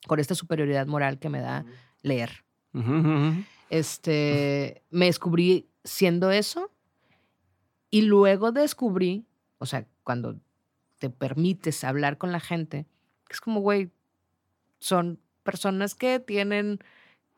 Con 0.07 0.19
esta 0.19 0.35
superioridad 0.35 0.87
moral 0.87 1.19
que 1.19 1.29
me 1.29 1.41
da 1.41 1.65
leer. 2.01 2.43
Este, 3.69 4.81
me 4.89 5.05
descubrí 5.05 5.67
siendo 5.83 6.31
eso 6.31 6.71
y 7.89 8.01
luego 8.03 8.51
descubrí, 8.51 9.25
o 9.59 9.65
sea, 9.65 9.85
cuando 10.03 10.37
te 10.99 11.09
permites 11.09 11.83
hablar 11.83 12.17
con 12.17 12.31
la 12.31 12.39
gente, 12.39 12.85
que 13.27 13.33
es 13.33 13.41
como, 13.41 13.59
güey, 13.61 13.91
son 14.79 15.19
personas 15.43 15.95
que 15.95 16.19
tienen, 16.19 16.79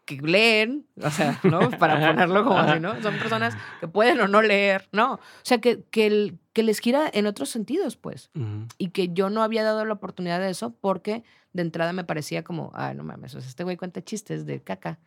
que 0.06 0.16
leen, 0.22 0.88
o 1.02 1.10
sea, 1.10 1.40
¿no? 1.44 1.70
Para 1.80 2.00
ponerlo 2.12 2.44
como 2.44 2.58
así, 2.58 2.80
¿no? 2.80 3.02
Son 3.02 3.16
personas 3.18 3.56
que 3.80 3.88
pueden 3.88 4.20
o 4.22 4.28
no 4.28 4.42
leer, 4.42 4.88
¿no? 4.92 5.14
O 5.16 5.20
sea, 5.44 5.60
que, 5.60 5.84
que, 5.92 6.08
el- 6.08 6.40
que 6.54 6.64
les 6.64 6.80
gira 6.80 7.10
en 7.14 7.28
otros 7.28 7.50
sentidos, 7.50 7.96
pues 7.98 8.30
y 8.78 8.90
que 8.90 9.10
yo 9.14 9.30
no 9.30 9.44
había 9.44 9.64
dado 9.64 9.86
la 9.86 9.94
oportunidad 9.94 10.40
de 10.40 10.50
eso 10.50 10.72
porque 10.82 11.24
de 11.54 11.62
entrada 11.64 11.94
me 11.94 12.04
parecía 12.04 12.44
como, 12.44 12.72
ay, 12.74 12.96
no 12.96 13.04
mames, 13.04 13.34
o 13.36 13.42
sea, 13.42 13.50
este 13.50 13.64
güey 13.64 13.78
cuenta 13.78 14.04
chistes 14.04 14.46
de 14.46 14.62
caca. 14.62 15.00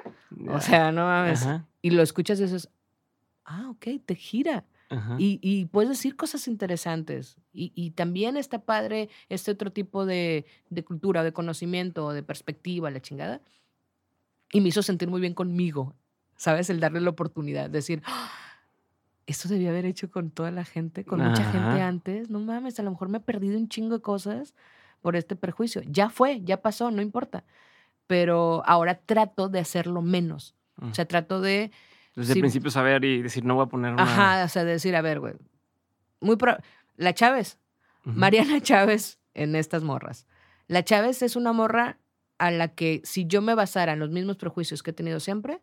O 0.49 0.55
Ya. 0.55 0.61
sea, 0.61 0.93
no 0.93 1.05
mames. 1.07 1.43
Ajá, 1.43 1.69
Y 1.83 1.91
lo 1.91 2.03
escuchas 2.03 2.39
y 2.41 2.45
dices, 2.45 2.69
ah, 3.45 3.69
ok, 3.71 3.87
te 4.05 4.15
gira. 4.15 4.65
Y, 5.19 5.39
y 5.41 5.65
puedes 5.67 5.89
decir 5.89 6.17
cosas 6.17 6.47
interesantes. 6.49 7.37
Y, 7.55 7.73
y 7.75 7.93
también 7.93 8.37
está 8.37 8.59
padre 8.63 9.09
este 9.31 9.51
otro 9.51 9.73
tipo 9.73 10.05
de, 10.05 10.45
de 10.69 10.85
cultura, 10.85 11.23
de 11.25 11.33
conocimiento, 11.33 12.13
de 12.13 12.23
perspectiva, 12.23 12.91
la 12.91 13.01
chingada. 13.01 13.41
Y 14.53 14.61
me 14.61 14.69
hizo 14.69 14.83
sentir 14.83 15.09
muy 15.09 15.21
bien 15.23 15.33
conmigo, 15.33 15.95
¿sabes? 16.37 16.69
El 16.69 16.79
darle 16.81 17.01
la 17.01 17.09
oportunidad, 17.11 17.71
decir, 17.71 18.03
"Ah, 18.05 18.31
esto 19.27 19.49
debía 19.49 19.71
haber 19.71 19.87
hecho 19.87 20.11
con 20.11 20.31
toda 20.31 20.51
la 20.51 20.65
gente, 20.65 21.05
con 21.05 21.21
mucha 21.21 21.45
gente 21.45 21.81
antes. 21.81 22.29
No 22.29 22.41
mames, 22.41 22.79
a 22.79 22.83
lo 22.83 22.91
mejor 22.91 23.09
me 23.09 23.19
he 23.19 23.21
perdido 23.21 23.57
un 23.57 23.69
chingo 23.69 23.97
de 23.97 24.03
cosas 24.03 24.55
por 25.03 25.15
este 25.17 25.37
perjuicio. 25.37 25.83
Ya 25.85 26.09
fue, 26.09 26.41
ya 26.43 26.63
pasó, 26.63 26.91
no 26.91 27.03
importa. 27.03 27.45
pero 28.07 28.63
ahora 28.67 28.95
trato 28.95 29.49
de 29.49 29.59
hacerlo 29.61 30.01
menos. 30.03 30.55
Mm. 30.77 30.91
O 30.91 30.95
sea, 30.95 31.05
trato 31.07 31.41
de, 31.41 31.71
Desde 32.17 32.33
el 32.35 32.41
principio 32.41 32.71
saber 32.71 33.05
y 33.05 33.23
decir, 33.23 33.45
no 33.45 33.55
voy 33.55 33.65
a 33.65 33.69
poner 33.69 33.93
una... 33.93 34.03
ajá, 34.03 34.45
o 34.45 34.49
sea, 34.49 34.65
de 34.65 34.73
decir, 34.73 34.95
a 34.97 35.03
ver, 35.03 35.21
güey, 35.21 35.35
muy 36.21 36.37
pro- 36.37 36.57
la 36.97 37.15
Chávez. 37.15 37.59
Mariana 38.05 38.61
Chávez 38.63 39.19
en 39.35 39.55
estas 39.57 39.83
morras. 39.83 40.27
La 40.69 40.83
Chávez 40.85 41.23
es 41.23 41.37
una 41.37 41.53
morra 41.53 41.99
a 42.39 42.51
la 42.51 42.69
que 42.69 43.01
si 43.05 43.27
yo 43.27 43.41
me 43.43 43.55
basara 43.55 43.93
en 43.93 43.99
los 44.01 44.11
mismos 44.11 44.37
prejuicios 44.37 44.83
que 44.83 44.91
he 44.91 44.95
tenido 44.95 45.21
siempre, 45.21 45.61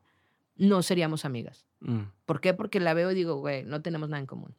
no 0.55 0.81
seríamos 0.81 1.25
amigas. 1.25 1.65
Mm. 1.81 2.01
¿Por 2.25 2.41
qué? 2.41 2.53
Porque 2.53 2.79
la 2.79 2.93
veo 2.93 3.11
y 3.11 3.15
digo, 3.15 3.35
güey, 3.35 3.63
no 3.63 3.81
tenemos 3.81 4.09
nada 4.09 4.21
en 4.21 4.25
común. 4.27 4.55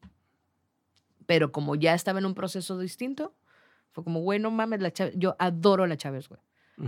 Pero 1.27 1.53
como 1.53 1.75
ya 1.77 1.95
estaba 1.95 2.19
en 2.19 2.27
un 2.27 2.35
proceso 2.35 2.79
distinto, 2.79 3.35
fue 3.93 4.05
como, 4.05 4.21
güey, 4.21 4.39
no 4.39 4.51
mames, 4.51 4.81
la 4.81 4.91
Chávez. 4.93 5.15
Yo 5.17 5.37
adoro 5.39 5.85
a 5.85 5.87
la 5.87 5.97
Chávez, 5.97 6.29
güey. 6.29 6.41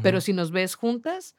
Pero 0.02 0.18
Ujú. 0.18 0.24
si 0.24 0.32
nos 0.32 0.50
ves 0.52 0.74
juntas, 0.74 1.36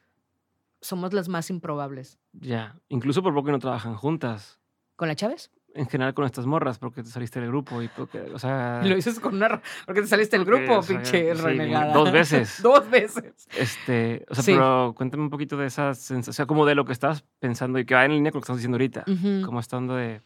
somos 0.81 1.13
las 1.13 1.27
más 1.29 1.49
improbables. 1.49 2.19
Ya, 2.33 2.75
incluso 2.89 3.23
por 3.23 3.33
poco 3.33 3.51
no 3.51 3.59
trabajan 3.59 3.95
juntas. 3.95 4.59
¿Con 4.95 5.07
la 5.07 5.15
Chávez? 5.15 5.49
En 5.75 5.87
general 5.87 6.13
con 6.13 6.25
estas 6.25 6.45
morras, 6.45 6.77
porque 6.77 7.01
te 7.01 7.09
saliste 7.09 7.39
del 7.39 7.49
grupo 7.49 7.81
y 7.81 7.87
porque, 7.87 8.19
o 8.31 8.37
sea... 8.37 8.81
Lo 8.85 8.93
dices 8.93 9.19
con 9.19 9.33
una... 9.35 9.59
Porque 9.87 10.01
te 10.01 10.07
saliste 10.07 10.37
del 10.37 10.45
Porque, 10.45 10.65
grupo, 10.65 10.79
o 10.79 10.83
sea, 10.83 10.97
pinche 10.97 11.33
sí, 11.35 11.41
renegada. 11.41 11.93
dos 11.93 12.11
veces. 12.11 12.59
dos 12.61 12.87
veces. 12.91 13.47
Este, 13.57 14.23
o 14.29 14.35
sea, 14.35 14.43
Sí. 14.43 14.51
pero 14.51 14.93
cuéntame 14.95 15.23
un 15.23 15.31
poquito 15.31 15.57
de 15.57 15.65
esa 15.65 15.95
sensación, 15.95 16.45
como 16.45 16.67
de 16.67 16.75
lo 16.75 16.85
que 16.85 16.91
estás 16.91 17.23
pensando 17.39 17.79
y 17.79 17.85
que 17.85 17.95
va 17.95 18.05
en 18.05 18.11
línea 18.11 18.31
con 18.31 18.37
lo 18.37 18.41
que 18.41 18.45
estamos 18.45 18.59
diciendo 18.59 18.75
ahorita. 18.75 19.03
Ujú. 19.07 19.45
Como 19.47 19.59
estando 19.59 19.95
de... 19.95 20.21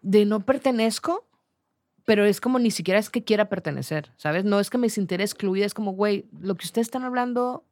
de 0.00 0.24
no 0.24 0.40
pertenezco, 0.40 1.26
pero 2.08 2.24
es 2.24 2.40
como 2.40 2.58
ni 2.58 2.70
siquiera 2.70 2.98
es 2.98 3.10
que 3.10 3.22
quiera 3.22 3.50
pertenecer, 3.50 4.12
¿sabes? 4.16 4.42
No 4.42 4.60
es 4.60 4.70
que 4.70 4.78
me 4.78 4.88
sintiera 4.88 5.22
excluida, 5.22 5.66
es 5.66 5.74
como, 5.74 5.92
güey, 5.92 6.24
lo 6.40 6.54
que 6.54 6.64
ustedes 6.64 6.86
están 6.86 7.04
hablando 7.04 7.66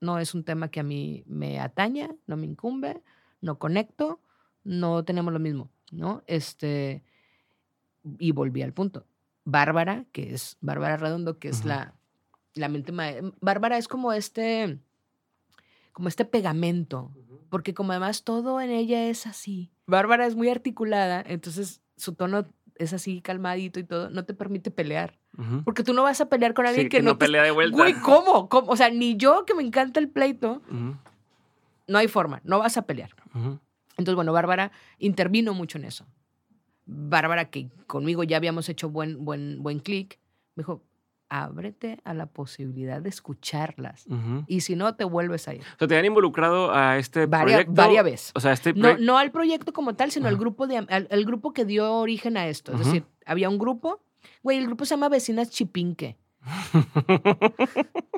no 0.00 0.20
es 0.20 0.36
un 0.36 0.44
tema 0.44 0.68
que 0.68 0.78
a 0.78 0.84
mí 0.84 1.24
me 1.26 1.58
ataña, 1.58 2.14
no 2.28 2.36
me 2.36 2.46
incumbe, 2.46 3.02
no 3.40 3.58
conecto, 3.58 4.20
no 4.62 5.04
tenemos 5.04 5.32
lo 5.32 5.40
mismo, 5.40 5.68
¿no? 5.90 6.22
Este, 6.28 7.02
y 8.20 8.30
volví 8.30 8.62
al 8.62 8.72
punto. 8.72 9.04
Bárbara, 9.44 10.04
que 10.12 10.32
es 10.32 10.56
Bárbara 10.60 10.96
Redondo, 10.96 11.40
que 11.40 11.48
es 11.48 11.64
la, 11.64 11.94
la 12.54 12.68
mente 12.68 12.92
Bárbara 13.40 13.78
es 13.78 13.88
como 13.88 14.12
este, 14.12 14.78
como 15.90 16.06
este 16.06 16.24
pegamento, 16.24 17.10
porque 17.48 17.74
como 17.74 17.90
además 17.90 18.22
todo 18.22 18.60
en 18.60 18.70
ella 18.70 19.08
es 19.08 19.26
así. 19.26 19.72
Bárbara 19.86 20.28
es 20.28 20.36
muy 20.36 20.50
articulada, 20.50 21.20
entonces 21.26 21.82
su 21.96 22.14
tono 22.14 22.46
es 22.82 22.92
así 22.92 23.20
calmadito 23.20 23.78
y 23.78 23.84
todo, 23.84 24.10
no 24.10 24.24
te 24.24 24.34
permite 24.34 24.70
pelear. 24.70 25.18
Porque 25.64 25.82
tú 25.82 25.92
no 25.94 26.02
vas 26.02 26.20
a 26.20 26.28
pelear 26.28 26.52
con 26.54 26.66
alguien 26.66 26.86
Sí, 26.86 26.88
que, 26.90 27.02
no, 27.02 27.12
te- 27.12 27.26
pelea 27.26 27.42
de 27.42 27.50
vuelta. 27.50 27.76
Güey, 27.76 27.94
¿cómo? 28.02 28.48
¿Cómo? 28.48 28.70
O 28.70 28.76
sea, 28.76 28.90
ni 28.90 29.16
yo 29.16 29.44
que 29.46 29.54
me 29.54 29.62
encanta 29.62 30.00
el 30.00 30.08
pleito, 30.08 30.60
no 31.86 31.98
hay 31.98 32.08
forma, 32.08 32.40
no 32.44 32.58
vas 32.58 32.76
a 32.76 32.82
pelear. 32.82 33.10
Entonces, 33.34 34.14
bueno, 34.14 34.32
Bárbara 34.32 34.70
intervino 34.98 35.54
mucho 35.54 35.78
en 35.78 35.84
eso. 35.84 36.06
Bárbara, 36.86 37.50
que 37.50 37.68
conmigo 37.86 38.24
ya 38.24 38.36
habíamos 38.36 38.68
hecho 38.68 38.88
buen, 38.90 39.24
buen, 39.24 39.62
buen 39.62 39.78
clic, 39.78 40.18
me 40.56 40.62
dijo, 40.62 40.82
ábrete 41.30 41.98
a 42.04 42.12
la 42.12 42.26
posibilidad 42.26 43.00
de 43.00 43.08
escucharlas. 43.08 44.04
Y 44.46 44.60
si 44.60 44.76
no, 44.76 44.94
te 44.96 45.04
vuelves 45.04 45.48
a 45.48 45.54
ir. 45.54 45.62
O 45.62 45.78
sea, 45.78 45.88
te 45.88 45.96
han 45.96 46.04
involucrado 46.04 46.74
a 46.74 46.98
este 46.98 47.24
Varias, 47.26 47.60
proyecto. 47.60 47.72
varias 47.74 48.04
veces. 48.04 48.32
O 48.34 48.40
sea, 48.40 48.52
este 48.52 48.74
No, 48.74 49.16
al 49.16 49.30
proyecto 49.30 49.72
como 49.72 49.94
tal, 49.94 50.10
sino 50.10 50.28
al 50.28 50.36
grupo, 50.36 50.66
de, 50.66 50.76
al, 50.78 51.08
al 51.10 51.24
grupo 51.24 51.52
que 51.54 51.64
dio 51.64 51.94
origen 51.94 52.36
a 52.36 52.46
esto. 52.48 52.72
Es 52.72 52.80
decir, 52.80 53.04
había 53.24 53.48
un 53.48 53.58
grupo, 53.58 54.02
güey, 54.42 54.58
el 54.58 54.66
grupo 54.66 54.84
se 54.84 54.90
llama 54.90 55.08
Vecinas 55.08 55.50
Chipinque. 55.50 56.18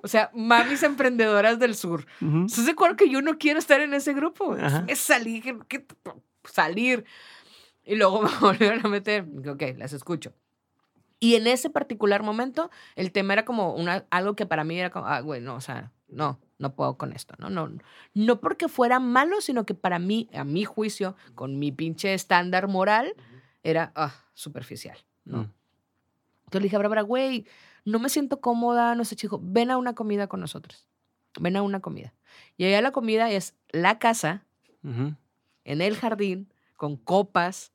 O 0.05 0.09
sea, 0.09 0.31
mamis 0.35 0.83
emprendedoras 0.83 1.59
del 1.59 1.75
sur. 1.77 2.07
¿Estás 2.47 2.67
de 2.67 2.73
acuerdo 2.73 2.97
que 2.97 3.09
yo 3.09 3.23
no 3.23 3.39
quiero 3.39 3.59
estar 3.59 3.81
en 3.81 3.95
ese 3.95 4.13
grupo? 4.15 4.57
Es 4.89 4.99
salir, 4.99 5.43
que- 5.69 5.87
salir. 6.45 7.05
Y 7.85 7.95
luego 7.95 8.23
me 8.23 8.31
volvieron 8.41 8.85
a 8.85 8.89
meter. 8.89 9.27
Ok, 9.49 9.63
las 9.77 9.93
escucho. 9.93 10.33
Y 11.23 11.37
en 11.37 11.47
ese 11.47 11.71
particular 11.71 12.25
momento, 12.25 12.69
el 12.97 13.13
tema 13.13 13.35
era 13.35 13.45
como 13.45 13.77
una, 13.77 14.07
algo 14.11 14.35
que 14.35 14.45
para 14.45 14.65
mí 14.65 14.77
era 14.77 14.91
como, 14.91 15.07
ah, 15.07 15.21
güey, 15.21 15.41
no, 15.41 15.55
o 15.55 15.61
sea, 15.61 15.93
no, 16.09 16.41
no 16.59 16.75
puedo 16.75 16.99
con 16.99 17.13
esto, 17.13 17.37
¿no? 17.39 17.49
No, 17.49 17.71
no 18.13 18.41
porque 18.41 18.67
fuera 18.67 18.99
malo, 18.99 19.41
sino 19.41 19.65
que 19.65 19.75
para 19.75 20.01
mí, 20.01 20.29
a 20.35 20.43
mi 20.43 20.65
juicio, 20.65 21.15
con 21.37 21.61
mi 21.61 21.71
pinche 21.71 22.13
estándar 22.13 22.67
moral, 22.67 23.15
era 23.63 23.93
ah, 23.95 24.13
superficial, 24.35 24.99
¿no? 25.25 25.45
Mm. 25.45 25.53
Entonces 26.47 26.61
le 26.61 26.63
dije 26.63 26.75
a 26.75 26.81
Bárbara, 26.81 27.03
güey, 27.03 27.47
no 27.85 28.01
me 28.01 28.09
siento 28.09 28.41
cómoda, 28.41 28.97
no 28.97 29.05
sé, 29.05 29.15
chico, 29.15 29.39
ven 29.41 29.71
a 29.71 29.77
una 29.77 29.95
comida 29.95 30.27
con 30.27 30.41
nosotros. 30.41 30.89
Ven 31.39 31.57
a 31.57 31.63
una 31.63 31.79
comida. 31.79 32.15
Y 32.57 32.65
allá 32.65 32.83
la 32.83 32.91
comida 32.91 33.31
es 33.31 33.55
la 33.71 34.01
casa, 34.01 34.45
en 34.83 35.17
el 35.63 35.97
jardín, 35.97 36.53
con 36.77 36.97
copas. 36.97 37.73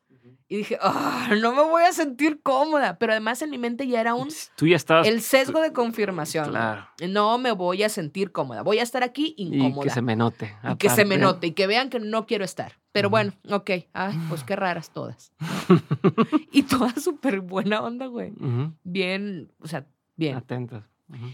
Y 0.50 0.58
dije, 0.58 0.78
"Ah, 0.82 1.30
no 1.42 1.54
me 1.54 1.62
voy 1.64 1.84
a 1.84 1.92
sentir 1.92 2.42
cómoda. 2.42 2.98
Pero 2.98 3.12
además 3.12 3.42
en 3.42 3.50
mi 3.50 3.58
mente 3.58 3.88
ya 3.88 4.00
era 4.02 4.14
un, 4.14 4.30
Tú 4.56 4.66
ya 4.68 4.76
estabas. 4.76 5.08
el 5.08 5.22
sesgo 5.22 5.60
de 5.62 5.74
confirmación. 5.74 6.50
Claro. 6.50 6.88
No 7.10 7.38
me 7.38 7.52
voy 7.52 7.84
a 7.84 7.90
sentir 7.90 8.32
cómoda. 8.32 8.62
Voy 8.64 8.80
a 8.80 8.84
estar 8.84 9.04
aquí 9.04 9.34
Y 9.38 9.56
incómoda. 9.56 9.84
que 9.84 9.90
se 9.90 10.02
me 10.02 10.16
note. 10.16 10.56
Y 10.72 10.76
que 10.78 10.90
se 10.90 11.04
me 11.06 11.18
note 11.18 11.48
y 11.48 11.52
que 11.52 11.68
vean 11.68 11.90
que 11.90 12.00
no 12.00 12.26
quiero 12.26 12.46
estar. 12.46 12.74
Pero 12.94 13.10
bueno, 13.10 13.34
ok. 13.50 13.70
Ay, 13.94 14.18
pues 14.30 14.44
qué 14.44 14.56
raras 14.56 14.92
todas. 14.92 15.32
y 16.52 16.64
todas 16.64 17.04
súper 17.04 17.42
buena 17.42 17.82
onda, 17.82 18.06
güey. 18.08 18.32
Ujú. 18.32 18.74
Bien, 18.84 19.52
o 19.62 19.68
sea, 19.68 19.86
bien. 20.16 20.36
Atentas. 20.38 20.84
Ujú. 21.10 21.28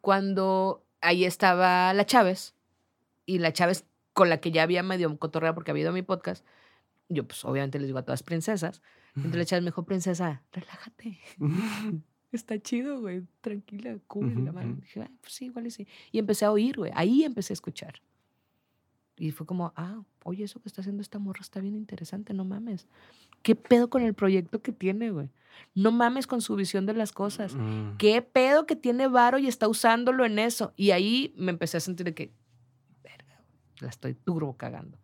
cuando 0.00 0.84
ahí 1.00 1.24
estaba 1.24 1.92
la 1.94 2.06
Chávez 2.06 2.54
y 3.26 3.38
la 3.38 3.52
Chávez 3.52 3.84
con 4.12 4.28
la 4.28 4.38
que 4.40 4.50
ya 4.50 4.62
había 4.62 4.82
medio 4.82 5.16
cotorreado 5.18 5.54
porque 5.54 5.70
había 5.70 5.82
ido 5.82 5.90
a 5.90 5.94
mi 5.94 6.02
podcast, 6.02 6.44
yo 7.08 7.26
pues 7.26 7.44
obviamente 7.44 7.78
les 7.78 7.88
digo 7.88 7.98
a 7.98 8.04
todas 8.04 8.22
princesas, 8.22 8.82
entonces 9.14 9.36
la 9.38 9.44
Chávez 9.44 9.62
me 9.62 9.70
dijo, 9.70 9.84
princesa, 9.84 10.42
relájate, 10.52 11.18
está 12.32 12.58
chido, 12.60 13.00
güey, 13.00 13.22
tranquila, 13.40 13.98
cool, 14.06 14.44
la 14.44 14.50
ujú. 14.52 14.80
Dije, 14.80 15.02
"Ah, 15.02 15.10
pues 15.20 15.34
sí, 15.34 15.46
igual 15.46 15.66
y 15.66 15.70
sí. 15.70 15.86
Y 16.10 16.18
empecé 16.18 16.44
a 16.44 16.50
oír, 16.52 16.76
güey, 16.76 16.92
ahí 16.94 17.24
empecé 17.24 17.52
a 17.52 17.54
escuchar. 17.54 18.00
Y 19.16 19.30
fue 19.30 19.46
como, 19.46 19.72
ah, 19.76 20.02
oye, 20.24 20.44
eso 20.44 20.60
que 20.60 20.68
está 20.68 20.80
haciendo 20.80 21.02
esta 21.02 21.18
morra 21.18 21.42
está 21.42 21.60
bien 21.60 21.76
interesante, 21.76 22.32
no 22.32 22.44
mames. 22.44 22.88
¿Qué 23.42 23.54
pedo 23.54 23.90
con 23.90 24.02
el 24.02 24.14
proyecto 24.14 24.62
que 24.62 24.72
tiene, 24.72 25.10
güey? 25.10 25.28
No 25.74 25.92
mames 25.92 26.26
con 26.26 26.40
su 26.40 26.56
visión 26.56 26.86
de 26.86 26.94
las 26.94 27.12
cosas. 27.12 27.54
Mm. 27.54 27.98
¿Qué 27.98 28.22
pedo 28.22 28.66
que 28.66 28.74
tiene 28.74 29.08
Varo 29.08 29.38
y 29.38 29.48
está 29.48 29.68
usándolo 29.68 30.24
en 30.24 30.38
eso? 30.38 30.72
Y 30.76 30.92
ahí 30.92 31.34
me 31.36 31.50
empecé 31.52 31.76
a 31.76 31.80
sentir 31.80 32.04
de 32.06 32.14
que, 32.14 32.32
verga, 33.02 33.44
la 33.80 33.88
estoy 33.88 34.14
turbo 34.14 34.56
cagando. 34.56 34.98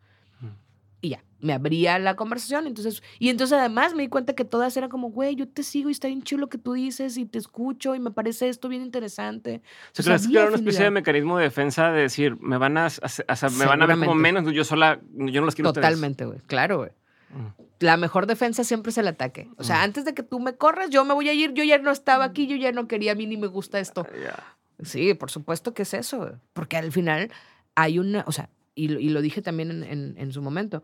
Mm. 1.40 1.46
Me 1.46 1.52
abría 1.52 1.98
la 1.98 2.16
conversación. 2.16 2.66
Entonces, 2.66 3.02
y 3.18 3.28
entonces 3.28 3.58
además 3.58 3.94
me 3.94 4.02
di 4.02 4.08
cuenta 4.08 4.34
que 4.34 4.44
todas 4.44 4.76
eran 4.76 4.90
como, 4.90 5.10
güey, 5.10 5.36
yo 5.36 5.48
te 5.48 5.62
sigo 5.62 5.88
y 5.88 5.92
está 5.92 6.08
bien 6.08 6.22
chulo 6.22 6.42
lo 6.42 6.48
que 6.48 6.58
tú 6.58 6.72
dices 6.72 7.16
y 7.16 7.24
te 7.26 7.38
escucho 7.38 7.94
y 7.94 8.00
me 8.00 8.10
parece 8.10 8.48
esto 8.48 8.68
bien 8.68 8.82
interesante. 8.82 9.62
O 9.98 10.02
sea, 10.02 10.02
O 10.02 10.02
sea, 10.02 10.14
¿crees 10.16 10.28
que 10.28 10.38
era 10.38 10.46
una 10.48 10.56
especie 10.56 10.84
de 10.84 10.90
mecanismo 10.90 11.38
de 11.38 11.44
defensa 11.44 11.92
de 11.92 12.02
decir, 12.02 12.36
me 12.40 12.58
van 12.58 12.76
a, 12.78 12.86
hacer- 12.86 13.24
o 13.28 13.36
sea, 13.36 13.48
me 13.50 13.66
van 13.66 13.82
a 13.82 13.86
ver 13.86 13.98
como 13.98 14.14
menos, 14.14 14.52
yo 14.52 14.64
sola, 14.64 15.00
yo 15.14 15.40
no 15.40 15.46
las 15.46 15.54
quiero 15.54 15.68
a 15.68 15.70
ustedes"? 15.72 15.86
Totalmente, 15.86 16.24
güey. 16.24 16.38
Claro, 16.46 16.78
güey. 16.78 16.90
Mm. 17.30 17.62
La 17.80 17.96
mejor 17.96 18.26
defensa 18.26 18.64
siempre 18.64 18.90
es 18.90 18.98
el 18.98 19.06
ataque. 19.06 19.48
O 19.56 19.62
sea, 19.64 19.76
Mm. 19.78 19.82
antes 19.84 20.04
de 20.04 20.14
que 20.14 20.22
tú 20.22 20.40
me 20.40 20.56
corras, 20.56 20.90
yo 20.90 21.04
me 21.04 21.14
voy 21.14 21.28
a 21.28 21.32
ir, 21.34 21.52
yo 21.54 21.62
ya 21.62 21.78
no 21.78 21.90
estaba 21.90 22.24
aquí, 22.24 22.46
yo 22.46 22.56
ya 22.56 22.72
no 22.72 22.88
quería, 22.88 23.12
a 23.12 23.14
mí 23.14 23.26
ni 23.26 23.36
me 23.36 23.46
gusta 23.46 23.78
esto. 23.78 24.06
Ya. 24.22 24.56
Sí, 24.82 25.14
por 25.14 25.30
supuesto 25.30 25.74
que 25.74 25.82
es 25.82 25.94
eso, 25.94 26.18
güey. 26.18 26.32
porque 26.52 26.76
al 26.76 26.90
final 26.90 27.30
hay 27.74 27.98
una, 27.98 28.24
o 28.26 28.32
sea, 28.32 28.48
y, 28.74 28.88
lo- 28.88 28.98
y 29.00 29.08
lo 29.10 29.20
dije 29.20 29.42
también 29.42 29.70
en, 29.70 29.82
en- 29.84 30.14
en 30.18 30.32
su 30.32 30.40
momento, 30.42 30.82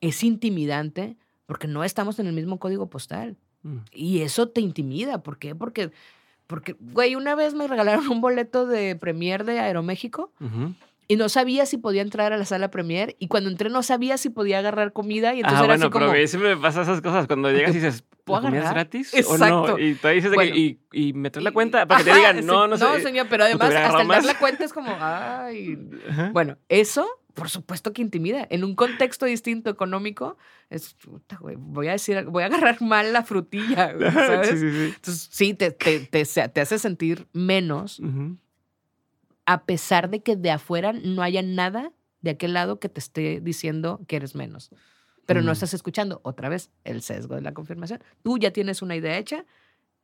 es 0.00 0.22
intimidante 0.24 1.16
porque 1.46 1.68
no 1.68 1.84
estamos 1.84 2.18
en 2.18 2.26
el 2.26 2.32
mismo 2.32 2.58
código 2.58 2.88
postal. 2.88 3.36
Mm. 3.62 3.78
Y 3.92 4.20
eso 4.20 4.48
te 4.48 4.60
intimida. 4.60 5.22
¿Por 5.22 5.38
qué? 5.38 5.54
Porque, 5.54 5.90
porque, 6.46 6.76
güey, 6.78 7.16
una 7.16 7.34
vez 7.34 7.54
me 7.54 7.66
regalaron 7.66 8.08
un 8.08 8.20
boleto 8.20 8.66
de 8.66 8.96
premier 8.96 9.44
de 9.44 9.58
Aeroméxico 9.58 10.32
y 11.08 11.16
no 11.16 11.28
sabía 11.28 11.66
si 11.66 11.76
podía 11.76 12.02
entrar 12.02 12.32
a 12.32 12.36
la 12.36 12.44
sala 12.44 12.70
premier 12.70 13.16
y 13.18 13.26
cuando 13.26 13.50
entré 13.50 13.68
no 13.68 13.82
sabía 13.82 14.16
si 14.16 14.30
podía 14.30 14.60
agarrar 14.60 14.92
comida 14.92 15.34
y 15.34 15.38
entonces 15.40 15.60
ah, 15.60 15.64
era 15.64 15.72
bueno, 15.74 15.86
así 15.86 15.90
como... 15.90 16.06
pero 16.06 16.16
a 16.16 16.22
mí 16.22 16.28
siempre 16.28 16.54
me 16.54 16.62
pasa 16.62 16.82
esas 16.82 17.00
cosas 17.00 17.26
cuando 17.26 17.50
llegas 17.50 17.72
y 17.72 17.74
dices, 17.80 18.04
¿puedo 18.24 18.42
¿la 18.42 18.48
agarrar? 18.48 18.74
gratis 18.74 19.12
Exacto. 19.12 19.62
o 19.62 19.68
no? 19.68 19.78
Y 19.80 19.94
tú 19.94 20.06
dices 20.06 20.32
Bueno. 20.32 20.52
que, 20.52 20.58
y, 20.58 20.80
y 20.92 21.12
me 21.12 21.30
traes 21.30 21.42
la 21.42 21.50
cuenta 21.50 21.84
para 21.88 22.04
que 22.04 22.10
te 22.10 22.16
digan, 22.16 22.46
no, 22.46 22.68
no 22.68 22.76
sé. 22.76 22.84
No, 22.84 22.98
señor, 23.00 23.26
pero 23.28 23.42
¿no 23.42 23.58
te 23.58 23.64
además 23.64 23.84
hasta 23.86 24.02
el 24.02 24.08
dar 24.08 24.24
la 24.24 24.38
cuenta 24.38 24.64
es 24.64 24.72
como, 24.72 24.96
ay... 25.00 25.78
Ajá. 26.08 26.30
Bueno, 26.32 26.58
eso, 26.68 27.08
por 27.34 27.48
supuesto 27.48 27.92
que 27.92 28.02
intimida. 28.02 28.46
En 28.50 28.64
un 28.64 28.74
contexto 28.74 29.26
distinto 29.26 29.70
económico, 29.70 30.36
es, 30.68 30.94
puta, 30.94 31.36
güey, 31.40 31.56
voy 31.58 31.88
a 31.88 31.92
decir, 31.92 32.24
voy 32.24 32.42
a 32.42 32.46
agarrar 32.46 32.80
mal 32.82 33.12
la 33.12 33.22
frutilla, 33.22 33.92
güey, 33.92 34.10
¿sabes? 34.12 34.48
Sí, 34.50 34.56
sí, 34.58 34.70
sí. 34.70 34.92
Entonces, 34.96 35.28
sí, 35.30 35.54
te, 35.54 35.70
te, 35.70 36.00
te, 36.00 36.24
te 36.24 36.60
hace 36.60 36.78
sentir 36.78 37.26
menos, 37.32 38.00
a 39.46 39.64
pesar 39.64 40.10
de 40.10 40.20
que 40.22 40.36
de 40.36 40.50
afuera 40.50 40.92
no 40.92 41.22
haya 41.22 41.42
nada 41.42 41.92
de 42.20 42.30
aquel 42.30 42.52
lado 42.54 42.78
que 42.78 42.88
te 42.88 43.00
esté 43.00 43.40
diciendo 43.40 44.00
que 44.06 44.16
eres 44.16 44.34
menos. 44.34 44.70
Pero 45.26 45.42
no 45.42 45.50
Mm. 45.50 45.52
estás 45.52 45.74
escuchando, 45.74 46.20
otra 46.24 46.48
vez, 46.48 46.70
el 46.84 47.02
sesgo 47.02 47.34
de 47.36 47.40
la 47.40 47.54
confirmación. 47.54 48.02
Tú 48.22 48.38
ya 48.38 48.52
tienes 48.52 48.82
una 48.82 48.96
idea 48.96 49.16
hecha 49.18 49.44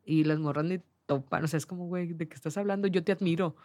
y 0.04 0.24
las 0.24 0.38
morras 0.38 0.64
ni 0.64 0.80
topan. 1.06 1.44
O 1.44 1.48
sea, 1.48 1.58
es 1.58 1.66
como, 1.66 1.86
güey, 1.86 2.12
¿de 2.12 2.28
qué 2.28 2.34
estás 2.34 2.56
hablando? 2.56 2.88
Yo 2.88 3.02
te 3.04 3.12
admiro. 3.12 3.56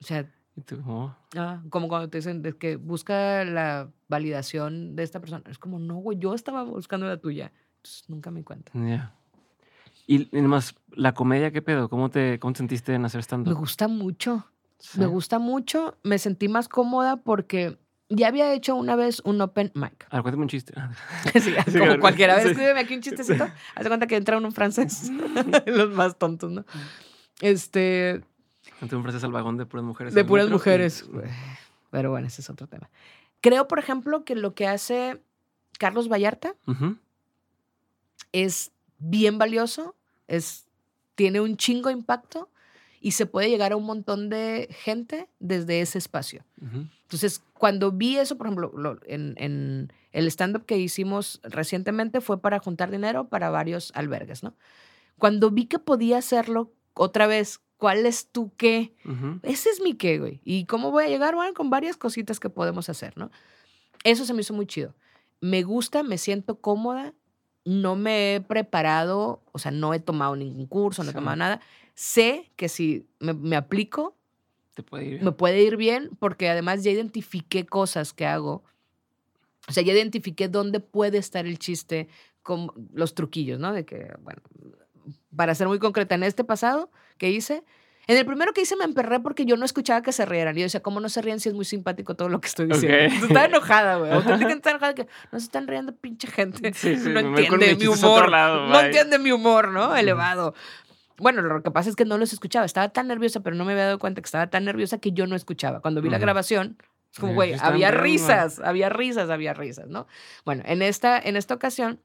O 0.00 0.04
sea, 0.04 0.30
Y 0.60 0.62
tú, 0.62 0.82
oh, 0.86 1.14
Ah, 1.36 1.62
como 1.70 1.88
cuando 1.88 2.08
te 2.10 2.18
dicen 2.18 2.42
de 2.42 2.52
que 2.56 2.76
busca 2.76 3.44
la 3.44 3.88
validación 4.08 4.94
de 4.94 5.02
esta 5.02 5.20
persona. 5.20 5.42
Es 5.48 5.58
como, 5.58 5.78
no, 5.78 5.96
güey, 5.96 6.18
yo 6.18 6.34
estaba 6.34 6.62
buscando 6.64 7.06
la 7.06 7.16
tuya. 7.16 7.52
Entonces 7.76 8.04
nunca 8.08 8.30
me 8.30 8.44
cuenta. 8.44 8.70
ya. 8.74 9.14
Y, 10.06 10.22
y 10.22 10.38
además, 10.38 10.74
la 10.90 11.12
comedia, 11.14 11.50
¿qué 11.52 11.62
pedo? 11.62 11.88
¿Cómo 11.88 12.10
te, 12.10 12.38
cómo 12.40 12.52
te 12.52 12.58
sentiste 12.58 12.94
en 12.94 13.04
hacer 13.04 13.18
Me 13.18 13.22
stand-up? 13.22 13.54
gusta 13.56 13.86
mucho. 13.88 14.44
Sí. 14.78 14.98
Me 14.98 15.06
gusta 15.06 15.38
mucho. 15.38 15.96
Me 16.02 16.18
sentí 16.18 16.48
más 16.48 16.68
cómoda 16.68 17.16
porque 17.18 17.78
ya 18.08 18.26
había 18.28 18.52
hecho 18.52 18.74
una 18.74 18.96
vez 18.96 19.20
un 19.24 19.40
open 19.40 19.70
mic. 19.74 20.06
A 20.10 20.16
ver, 20.16 20.22
cuéntame 20.22 20.42
un 20.42 20.48
chiste. 20.48 20.74
Sí, 21.32 21.40
Sí, 21.40 21.52
como 21.72 21.84
claro. 21.84 22.00
cualquiera 22.00 22.34
vez. 22.34 22.42
Sí. 22.44 22.50
Escríbeme 22.50 22.80
aquí 22.80 22.94
un 22.94 23.02
chistecito. 23.02 23.44
Haz 23.76 23.86
cuenta 23.86 24.06
que 24.08 24.16
entra 24.16 24.36
uno 24.36 24.50
francés. 24.50 25.10
Los 25.66 25.90
más 25.94 26.18
tontos, 26.18 26.50
¿no? 26.50 26.64
Este, 27.40 28.22
Ante 28.80 28.96
un 28.96 29.02
francés 29.02 29.24
al 29.24 29.32
vagón 29.32 29.56
de 29.56 29.66
puras 29.66 29.84
mujeres. 29.84 30.14
de 30.14 30.24
puras 30.24 30.46
mujeres. 30.48 31.04
Pero 31.90 32.10
bueno, 32.10 32.26
ese 32.26 32.40
es 32.40 32.48
otro 32.50 32.66
tema. 32.66 32.88
Creo, 33.40 33.68
por 33.68 33.78
ejemplo, 33.78 34.24
que 34.24 34.34
lo 34.34 34.54
que 34.54 34.66
hace 34.66 35.20
Carlos 35.78 36.08
Vallarta 36.10 36.54
es 38.32 38.72
bien 38.98 39.38
valioso, 39.38 39.94
es, 40.28 40.66
tiene 41.14 41.40
un 41.40 41.56
chingo 41.56 41.90
impacto 41.90 42.48
y 43.00 43.12
se 43.12 43.26
puede 43.26 43.48
llegar 43.48 43.72
a 43.72 43.76
un 43.76 43.84
montón 43.84 44.28
de 44.28 44.68
gente 44.82 45.28
desde 45.38 45.80
ese 45.80 45.98
espacio. 45.98 46.44
Entonces, 47.02 47.42
cuando 47.54 47.90
vi 47.92 48.18
eso, 48.18 48.36
por 48.36 48.46
ejemplo, 48.46 48.72
lo- 48.76 49.00
en, 49.06 49.34
en 49.38 49.92
el 50.12 50.26
stand-up 50.28 50.64
que 50.66 50.76
hicimos 50.78 51.40
recientemente 51.42 52.20
fue 52.20 52.40
para 52.40 52.58
juntar 52.60 52.90
dinero 52.90 53.28
para 53.28 53.50
varios 53.50 53.90
albergues, 53.94 54.42
¿no? 54.42 54.54
Cuando 55.18 55.50
vi 55.50 55.66
que 55.66 55.78
podía 55.78 56.18
hacerlo 56.18 56.72
otra 56.94 57.26
vez, 57.26 57.60
¿cuál 57.80 58.06
es 58.06 58.28
tu 58.30 58.54
qué? 58.56 58.94
Ujú. 59.04 59.40
Ese 59.42 59.70
es 59.70 59.80
mi 59.80 59.94
qué, 59.94 60.18
güey. 60.20 60.40
¿Y 60.44 60.66
cómo 60.66 60.92
voy 60.92 61.04
a 61.04 61.08
llegar? 61.08 61.34
Bueno, 61.34 61.52
con 61.54 61.70
varias 61.70 61.96
cositas 61.96 62.38
que 62.38 62.48
podemos 62.50 62.88
hacer, 62.88 63.16
¿no? 63.16 63.30
Eso 64.04 64.24
se 64.24 64.32
me 64.34 64.42
hizo 64.42 64.54
muy 64.54 64.66
chido. 64.66 64.94
Me 65.40 65.62
gusta, 65.64 66.02
me 66.04 66.18
siento 66.18 66.60
cómoda, 66.60 67.14
no 67.64 67.96
me 67.96 68.36
he 68.36 68.40
preparado, 68.40 69.42
o 69.50 69.58
sea, 69.58 69.70
no 69.72 69.92
he 69.94 69.98
tomado 70.00 70.36
ningún 70.36 70.66
curso, 70.66 71.02
no 71.02 71.10
he 71.10 71.12
Sí. 71.12 71.16
tomado 71.18 71.36
nada. 71.36 71.60
Sé 71.94 72.52
que 72.56 72.68
si 72.68 73.06
me, 73.18 73.32
me 73.32 73.56
aplico, 73.56 74.16
Te 74.74 74.82
puede 74.82 75.04
ir. 75.06 75.22
me 75.22 75.32
puede 75.32 75.62
ir 75.62 75.76
bien 75.76 76.10
porque 76.18 76.48
además 76.48 76.84
ya 76.84 76.90
identifiqué 76.90 77.66
cosas 77.66 78.12
que 78.12 78.26
hago. 78.26 78.62
O 79.68 79.72
sea, 79.72 79.82
ya 79.82 79.92
identifiqué 79.92 80.48
dónde 80.48 80.80
puede 80.80 81.18
estar 81.18 81.46
el 81.46 81.58
chiste 81.58 82.08
con 82.42 82.70
los 82.92 83.14
truquillos, 83.14 83.58
¿no? 83.60 83.72
De 83.72 83.84
que, 83.84 84.14
bueno, 84.22 84.40
para 85.36 85.54
ser 85.54 85.68
muy 85.68 85.78
concreta, 85.78 86.14
en 86.14 86.22
este 86.22 86.44
pasado 86.44 86.90
que 87.20 87.30
hice, 87.30 87.62
en 88.06 88.16
el 88.16 88.24
primero 88.26 88.52
que 88.52 88.62
hice 88.62 88.74
me 88.76 88.84
emperré 88.84 89.20
porque 89.20 89.44
yo 89.44 89.56
no 89.56 89.64
escuchaba 89.64 90.00
que 90.02 90.10
se 90.10 90.24
rieran. 90.24 90.56
Y 90.56 90.60
yo 90.60 90.64
decía, 90.64 90.80
¿cómo 90.82 90.98
no 90.98 91.08
se 91.08 91.20
ríen 91.22 91.38
si 91.38 91.50
es 91.50 91.54
muy 91.54 91.66
simpático 91.66 92.16
todo 92.16 92.28
lo 92.30 92.40
que 92.40 92.48
estoy 92.48 92.66
diciendo? 92.66 92.96
Ok. 92.96 93.02
Entonces, 93.04 93.28
Estaba 93.28 93.46
enojada, 93.46 93.96
güey. 93.98 94.10
Enojada 94.66 94.94
que 94.94 95.06
no 95.30 95.38
se 95.38 95.44
están 95.44 95.68
riendo, 95.68 95.94
pinche 95.94 96.26
gente. 96.26 96.72
Sí, 96.72 96.96
sí, 96.96 97.10
no 97.10 97.20
entiende 97.20 97.76
mi 97.76 97.86
humor. 97.86 98.30
lado, 98.30 98.66
no 98.66 98.80
entiende 98.80 99.18
mi 99.20 99.30
humor, 99.30 99.68
¿no? 99.68 99.94
Elevado. 99.94 100.54
Bueno, 101.18 101.42
lo 101.42 101.62
que 101.62 101.70
pasa 101.70 101.90
es 101.90 101.94
que 101.96 102.06
no 102.06 102.16
los 102.16 102.32
escuchaba. 102.32 102.64
Estaba 102.64 102.88
tan 102.88 103.06
nerviosa, 103.06 103.40
pero 103.40 103.54
no 103.54 103.64
me 103.66 103.72
había 103.72 103.84
dado 103.84 103.98
cuenta 103.98 104.22
que 104.22 104.26
estaba 104.26 104.48
tan 104.48 104.64
nerviosa 104.64 104.98
que 104.98 105.12
yo 105.12 105.26
no 105.26 105.36
escuchaba. 105.36 105.80
Cuando 105.80 106.00
vi 106.00 106.08
la 106.08 106.16
Ujú. 106.16 106.22
grabación, 106.22 106.78
es 107.12 107.18
como, 107.18 107.32
Eh, 107.32 107.34
güey, 107.34 107.54
había 107.60 107.90
risas, 107.90 108.58
había 108.60 108.88
risas, 108.88 109.28
había 109.28 109.52
risas, 109.52 109.88
¿no? 109.88 110.06
Bueno, 110.46 110.62
en 110.66 110.80
esta, 110.80 111.18
en 111.18 111.36
esta 111.36 111.54
ocasión, 111.54 112.00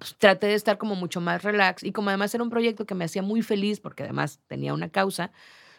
pues, 0.00 0.16
traté 0.18 0.48
de 0.48 0.54
estar 0.54 0.76
como 0.78 0.96
mucho 0.96 1.20
más 1.20 1.42
relax 1.44 1.84
y 1.84 1.92
como 1.92 2.08
además 2.10 2.34
era 2.34 2.42
un 2.42 2.50
proyecto 2.50 2.86
que 2.86 2.94
me 2.96 3.04
hacía 3.04 3.22
muy 3.22 3.42
feliz 3.42 3.78
porque 3.78 4.02
además 4.02 4.40
tenía 4.48 4.74
una 4.74 4.88
causa, 4.88 5.30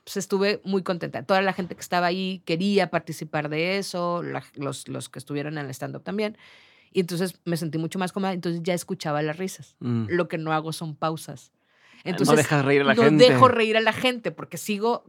pues 0.05 0.15
estuve 0.17 0.61
muy 0.63 0.83
contenta. 0.83 1.23
Toda 1.23 1.41
la 1.41 1.51
gente 1.53 1.75
que 1.75 1.81
estaba 1.81 2.07
ahí 2.07 2.41
quería 2.45 2.89
participar 2.89 3.49
de 3.49 3.77
eso, 3.77 4.23
la- 4.23 4.43
los, 4.55 4.87
los 4.87 5.09
que 5.09 5.19
estuvieron 5.19 5.57
en 5.57 5.65
el 5.65 5.71
stand-up 5.71 6.03
también. 6.03 6.37
Y 6.93 6.99
entonces 6.99 7.35
me 7.45 7.57
sentí 7.57 7.77
mucho 7.77 7.99
más 7.99 8.11
cómoda, 8.11 8.31
entonces 8.33 8.61
ya 8.63 8.73
escuchaba 8.73 9.21
las 9.21 9.37
risas. 9.37 9.75
Mm. 9.79 10.05
Lo 10.09 10.27
que 10.27 10.37
no 10.37 10.53
hago 10.53 10.71
son 10.73 10.95
pausas. 10.95 11.51
no 12.03 12.11
Entonces, 12.11 12.37
dejas 12.37 12.63
reír 12.65 12.81
a 12.81 12.85
la 12.85 12.93
no 12.95 13.03
gente. 13.03 13.29
dejo 13.29 13.47
reír 13.47 13.75
a 13.77 13.81
la 13.81 13.93
gente 13.93 14.31
porque 14.31 14.57
sigo 14.57 15.03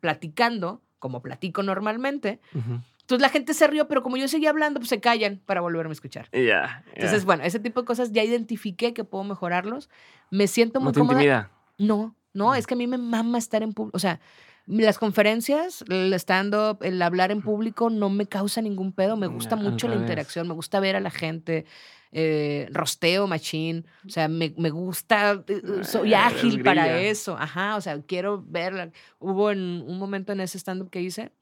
platicando 0.00 0.82
como 0.98 1.22
platico 1.22 1.62
normalmente. 1.62 2.40
Ujú. 2.54 2.80
Entonces 3.08 3.22
la 3.22 3.30
gente 3.30 3.54
se 3.54 3.66
rió, 3.66 3.88
pero 3.88 4.02
como 4.02 4.18
yo 4.18 4.28
seguía 4.28 4.50
hablando, 4.50 4.80
pues 4.80 4.90
se 4.90 5.00
callan 5.00 5.40
para 5.46 5.62
volverme 5.62 5.92
a 5.92 5.94
escuchar. 5.94 6.28
Ya. 6.30 6.84
Entonces, 6.94 7.20
ya. 7.22 7.24
bueno, 7.26 7.42
ese 7.42 7.58
tipo 7.58 7.80
de 7.80 7.86
cosas 7.86 8.12
ya 8.12 8.22
identifiqué 8.22 8.92
que 8.92 9.02
puedo 9.02 9.24
mejorarlos. 9.24 9.88
Me 10.30 10.46
siento 10.46 10.78
muy 10.78 10.88
no 10.88 10.92
te 10.92 11.00
cómoda. 11.00 11.14
intimida. 11.14 11.50
No, 11.78 12.14
no, 12.34 12.50
Mm. 12.50 12.54
es 12.56 12.66
que 12.66 12.74
a 12.74 12.76
mí 12.76 12.86
me 12.86 12.98
mama 12.98 13.38
estar 13.38 13.62
en 13.62 13.72
público. 13.72 13.96
O 13.96 13.98
sea, 13.98 14.20
las 14.66 14.98
conferencias, 14.98 15.82
el 15.88 16.12
stand-up, 16.12 16.80
el 16.82 17.00
hablar 17.00 17.30
en 17.30 17.40
público 17.40 17.88
no 17.88 18.10
me 18.10 18.26
causa 18.26 18.60
ningún 18.60 18.92
pedo. 18.92 19.16
Me 19.16 19.26
gusta 19.26 19.56
Ya, 19.56 19.62
al 19.62 19.70
mucho 19.70 19.88
la 19.88 19.94
interacción, 19.96 20.46
me 20.46 20.52
gusta 20.52 20.78
ver 20.78 20.94
a 20.94 21.00
la 21.00 21.10
gente. 21.10 21.64
eh, 22.10 22.68
rosteo, 22.72 23.26
machine. 23.26 23.84
O 24.06 24.08
sea, 24.10 24.28
me, 24.28 24.54
me 24.56 24.70
gusta, 24.70 25.44
eh, 25.46 25.60
eh, 25.62 25.84
soy 25.84 26.14
Ah, 26.14 26.28
eres 26.28 26.38
ágil 26.44 26.62
para 26.62 27.00
eso. 27.00 27.36
Ajá, 27.38 27.76
o 27.76 27.80
sea, 27.82 28.00
quiero 28.02 28.42
verla. 28.46 28.90
Hubo 29.18 29.50
en 29.50 29.58
un 29.86 29.98
momento 29.98 30.32
en 30.32 30.40
ese 30.40 30.58
stand-up 30.58 30.88
que 30.88 31.02
hice 31.02 31.32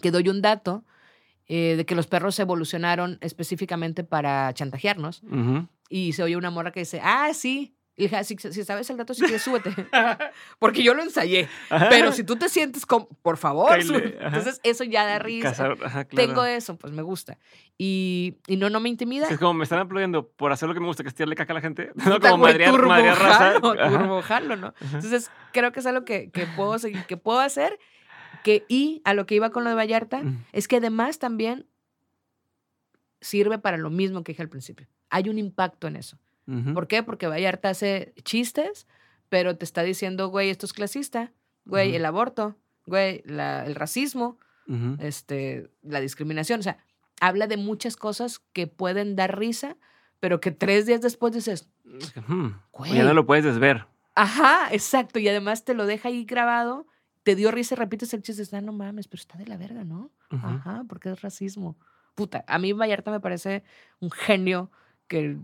que 0.00 0.10
doy 0.10 0.28
un 0.28 0.40
dato 0.42 0.84
eh, 1.46 1.74
de 1.76 1.86
que 1.86 1.94
los 1.94 2.06
perros 2.06 2.38
evolucionaron 2.38 3.18
específicamente 3.20 4.04
para 4.04 4.52
chantajearnos. 4.54 5.22
Ujú. 5.24 5.66
Y 5.88 6.12
se 6.12 6.22
oye 6.22 6.36
una 6.36 6.50
morra 6.50 6.72
que 6.72 6.80
dice, 6.80 7.00
ah, 7.02 7.30
sí. 7.32 7.74
Y 7.96 8.02
dije, 8.02 8.14
"Ah, 8.16 8.22
si, 8.22 8.36
si 8.36 8.62
sabes 8.64 8.88
el 8.90 8.96
dato, 8.96 9.12
si 9.12 9.22
quieres, 9.22 9.42
súbete. 9.42 9.70
Porque 10.60 10.84
yo 10.84 10.94
lo 10.94 11.02
ensayé. 11.02 11.48
Pero 11.90 12.12
si 12.12 12.22
tú 12.22 12.36
te 12.36 12.48
sientes 12.48 12.86
como, 12.86 13.08
por 13.22 13.36
favor, 13.38 13.70
Cáele, 13.70 13.84
súbete". 13.84 14.18
ajá. 14.18 14.26
Entonces, 14.28 14.60
eso 14.62 14.84
ya 14.84 15.04
da 15.04 15.18
risa. 15.18 15.50
Cazar- 15.50 15.78
ajá, 15.84 16.04
claro. 16.04 16.28
Tengo 16.28 16.44
eso, 16.44 16.76
pues 16.76 16.92
me 16.92 17.02
gusta. 17.02 17.38
Y, 17.76 18.36
y 18.46 18.56
no, 18.56 18.70
no 18.70 18.78
me 18.78 18.88
intimida. 18.88 19.26
Es 19.28 19.38
como 19.38 19.54
me 19.54 19.64
están 19.64 19.80
aplaudiendo 19.80 20.28
por 20.28 20.52
hacer 20.52 20.68
lo 20.68 20.74
que 20.74 20.80
me 20.80 20.86
gusta, 20.86 21.02
que 21.02 21.08
es 21.08 21.14
tirarle 21.16 21.34
caca 21.34 21.52
a 21.52 21.54
la 21.54 21.60
gente. 21.60 21.90
No, 22.06 22.20
como 22.20 22.38
madrear, 22.38 22.80
madrear 22.86 23.18
raza. 23.18 23.56
Ajá. 23.56 23.98
turbojalo, 23.98 24.54
¿no? 24.56 24.74
Entonces, 24.80 25.30
creo 25.52 25.72
que 25.72 25.80
es 25.80 25.86
algo 25.86 26.04
que, 26.04 26.30
que 26.30 26.46
puedo 26.46 26.76
que 27.08 27.16
puedo 27.16 27.40
hacer. 27.40 27.78
Que, 28.44 28.64
y 28.68 29.00
a 29.04 29.14
lo 29.14 29.26
que 29.26 29.34
iba 29.34 29.50
con 29.50 29.64
lo 29.64 29.70
de 29.70 29.76
Vallarta, 29.76 30.22
Mm. 30.22 30.44
es 30.52 30.68
que 30.68 30.76
además 30.76 31.18
también 31.18 31.66
sirve 33.20 33.58
para 33.58 33.76
lo 33.76 33.90
mismo 33.90 34.22
que 34.22 34.32
dije 34.32 34.42
al 34.42 34.48
principio. 34.48 34.86
Hay 35.10 35.28
un 35.28 35.38
impacto 35.38 35.86
en 35.86 35.96
eso. 35.96 36.18
¿Por 36.72 36.86
qué? 36.88 37.02
Porque 37.02 37.26
Vallarta 37.26 37.68
hace 37.68 38.14
chistes, 38.24 38.86
pero 39.28 39.58
te 39.58 39.66
está 39.66 39.82
diciendo, 39.82 40.28
güey, 40.28 40.48
esto 40.48 40.64
es 40.64 40.72
clasista, 40.72 41.30
güey, 41.66 41.94
el 41.94 42.06
aborto, 42.06 42.56
güey, 42.86 43.22
la- 43.26 43.66
el 43.66 43.74
racismo, 43.74 44.38
este, 44.98 45.70
la 45.82 46.00
discriminación. 46.00 46.60
O 46.60 46.62
sea, 46.62 46.78
habla 47.20 47.48
de 47.48 47.58
muchas 47.58 47.96
cosas 47.96 48.38
que 48.54 48.66
pueden 48.66 49.14
dar 49.14 49.38
risa, 49.38 49.76
pero 50.20 50.40
que 50.40 50.50
tres 50.50 50.86
días 50.86 51.02
después 51.02 51.34
dices, 51.34 51.68
hmm, 52.26 52.48
Güey. 52.72 52.94
Ya 52.94 53.04
no 53.04 53.12
lo 53.12 53.26
puedes 53.26 53.44
desver. 53.44 53.84
ajá, 54.14 54.68
exacto, 54.72 55.18
y 55.18 55.28
además 55.28 55.64
te 55.66 55.74
lo 55.74 55.84
deja 55.84 56.08
ahí 56.08 56.24
grabado, 56.24 56.86
te 57.28 57.36
dio 57.36 57.50
risa 57.50 57.74
y 57.74 57.76
repites 57.76 58.14
el 58.14 58.22
chiste, 58.22 58.56
ah, 58.56 58.62
no 58.62 58.72
mames, 58.72 59.06
pero 59.06 59.20
está 59.20 59.36
de 59.36 59.44
la 59.46 59.58
verga, 59.58 59.84
¿no? 59.84 60.10
Ajá, 60.30 60.84
porque 60.88 61.10
es 61.10 61.20
racismo. 61.20 61.76
Puta, 62.14 62.42
a 62.48 62.58
mí 62.58 62.72
Vallarta 62.72 63.10
me 63.10 63.20
parece 63.20 63.64
un 64.00 64.10
genio 64.10 64.70
que, 65.08 65.36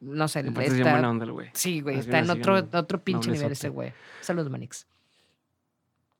no 0.00 0.28
sé, 0.28 0.44
parece 0.52 0.74
bien 0.74 0.82
está- 0.86 0.90
buena 0.90 1.08
onda 1.08 1.24
el 1.24 1.32
güey. 1.32 1.48
Sí, 1.54 1.80
güey, 1.80 1.96
Es 1.96 2.04
está 2.04 2.18
en 2.18 2.28
otro, 2.28 2.56
otro 2.74 3.02
pinche 3.02 3.30
nivel 3.30 3.52
ese 3.52 3.70
güey. 3.70 3.94
Saludos, 4.20 4.50
Manix. 4.50 4.86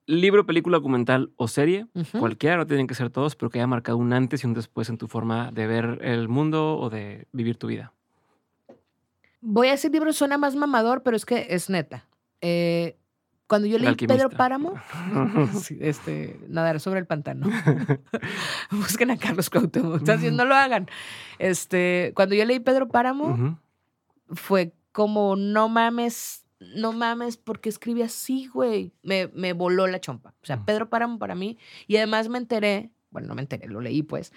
Libro, 0.06 0.46
película, 0.46 0.78
documental 0.78 1.32
o 1.36 1.48
serie. 1.48 1.86
Cualquiera, 2.18 2.56
no 2.56 2.66
tienen 2.66 2.86
que 2.86 2.94
ser 2.94 3.10
todos, 3.10 3.36
pero 3.36 3.50
que 3.50 3.58
haya 3.58 3.66
marcado 3.66 3.98
un 3.98 4.14
antes 4.14 4.42
y 4.42 4.46
un 4.46 4.54
después 4.54 4.88
en 4.88 4.96
tu 4.96 5.06
forma 5.06 5.50
de 5.52 5.66
ver 5.66 5.98
el 6.00 6.28
mundo 6.28 6.78
o 6.78 6.88
de 6.88 7.26
vivir 7.32 7.58
tu 7.58 7.66
vida. 7.66 7.92
Voy 9.42 9.68
a 9.68 9.72
decir 9.72 9.90
libro, 9.92 10.14
suena 10.14 10.38
más 10.38 10.56
mamador, 10.56 11.02
pero 11.02 11.14
es 11.14 11.26
que 11.26 11.48
es 11.50 11.68
neta. 11.68 12.06
Eh, 12.40 12.96
cuando 13.48 13.66
yo 13.66 13.76
El 13.76 13.82
leí 13.84 13.94
Pedro. 13.96 14.30
Páramo, 14.30 14.74
sí, 15.62 15.78
este, 15.80 16.38
nadar 16.48 16.78
sobre 16.80 17.00
el 17.00 17.06
pantano. 17.06 17.48
Busquen 18.70 19.10
a 19.10 19.16
Carlos 19.16 19.50
Cuauhtémoc. 19.50 20.02
Diciendo, 20.02 20.44
no 20.44 20.48
lo 20.48 20.54
hagan. 20.54 20.88
Este, 21.38 22.12
cuando 22.14 22.34
yo 22.34 22.44
leí 22.44 22.60
Pedro 22.60 22.88
Páramo, 22.88 23.24
Ujú. 23.28 23.56
fue 24.34 24.72
como, 24.92 25.36
no 25.36 25.68
mames, 25.68 26.44
no 26.60 26.92
mames, 26.92 27.36
porque 27.36 27.68
escribe 27.68 28.02
así, 28.04 28.48
güey. 28.48 28.92
Me, 29.02 29.28
me 29.34 29.52
voló 29.52 29.86
la 29.86 30.00
chompa. 30.00 30.34
O 30.42 30.46
sea, 30.46 30.56
Mm. 30.58 30.64
Pedro 30.64 30.88
Páramo 30.90 31.18
para 31.18 31.34
mí. 31.34 31.56
Y 31.86 31.96
además 31.96 32.28
me 32.28 32.38
enteré, 32.38 32.90
bueno, 33.10 33.28
no 33.28 33.34
me 33.34 33.42
enteré, 33.42 33.66
lo 33.68 33.80
leí 33.80 34.02
pues, 34.02 34.32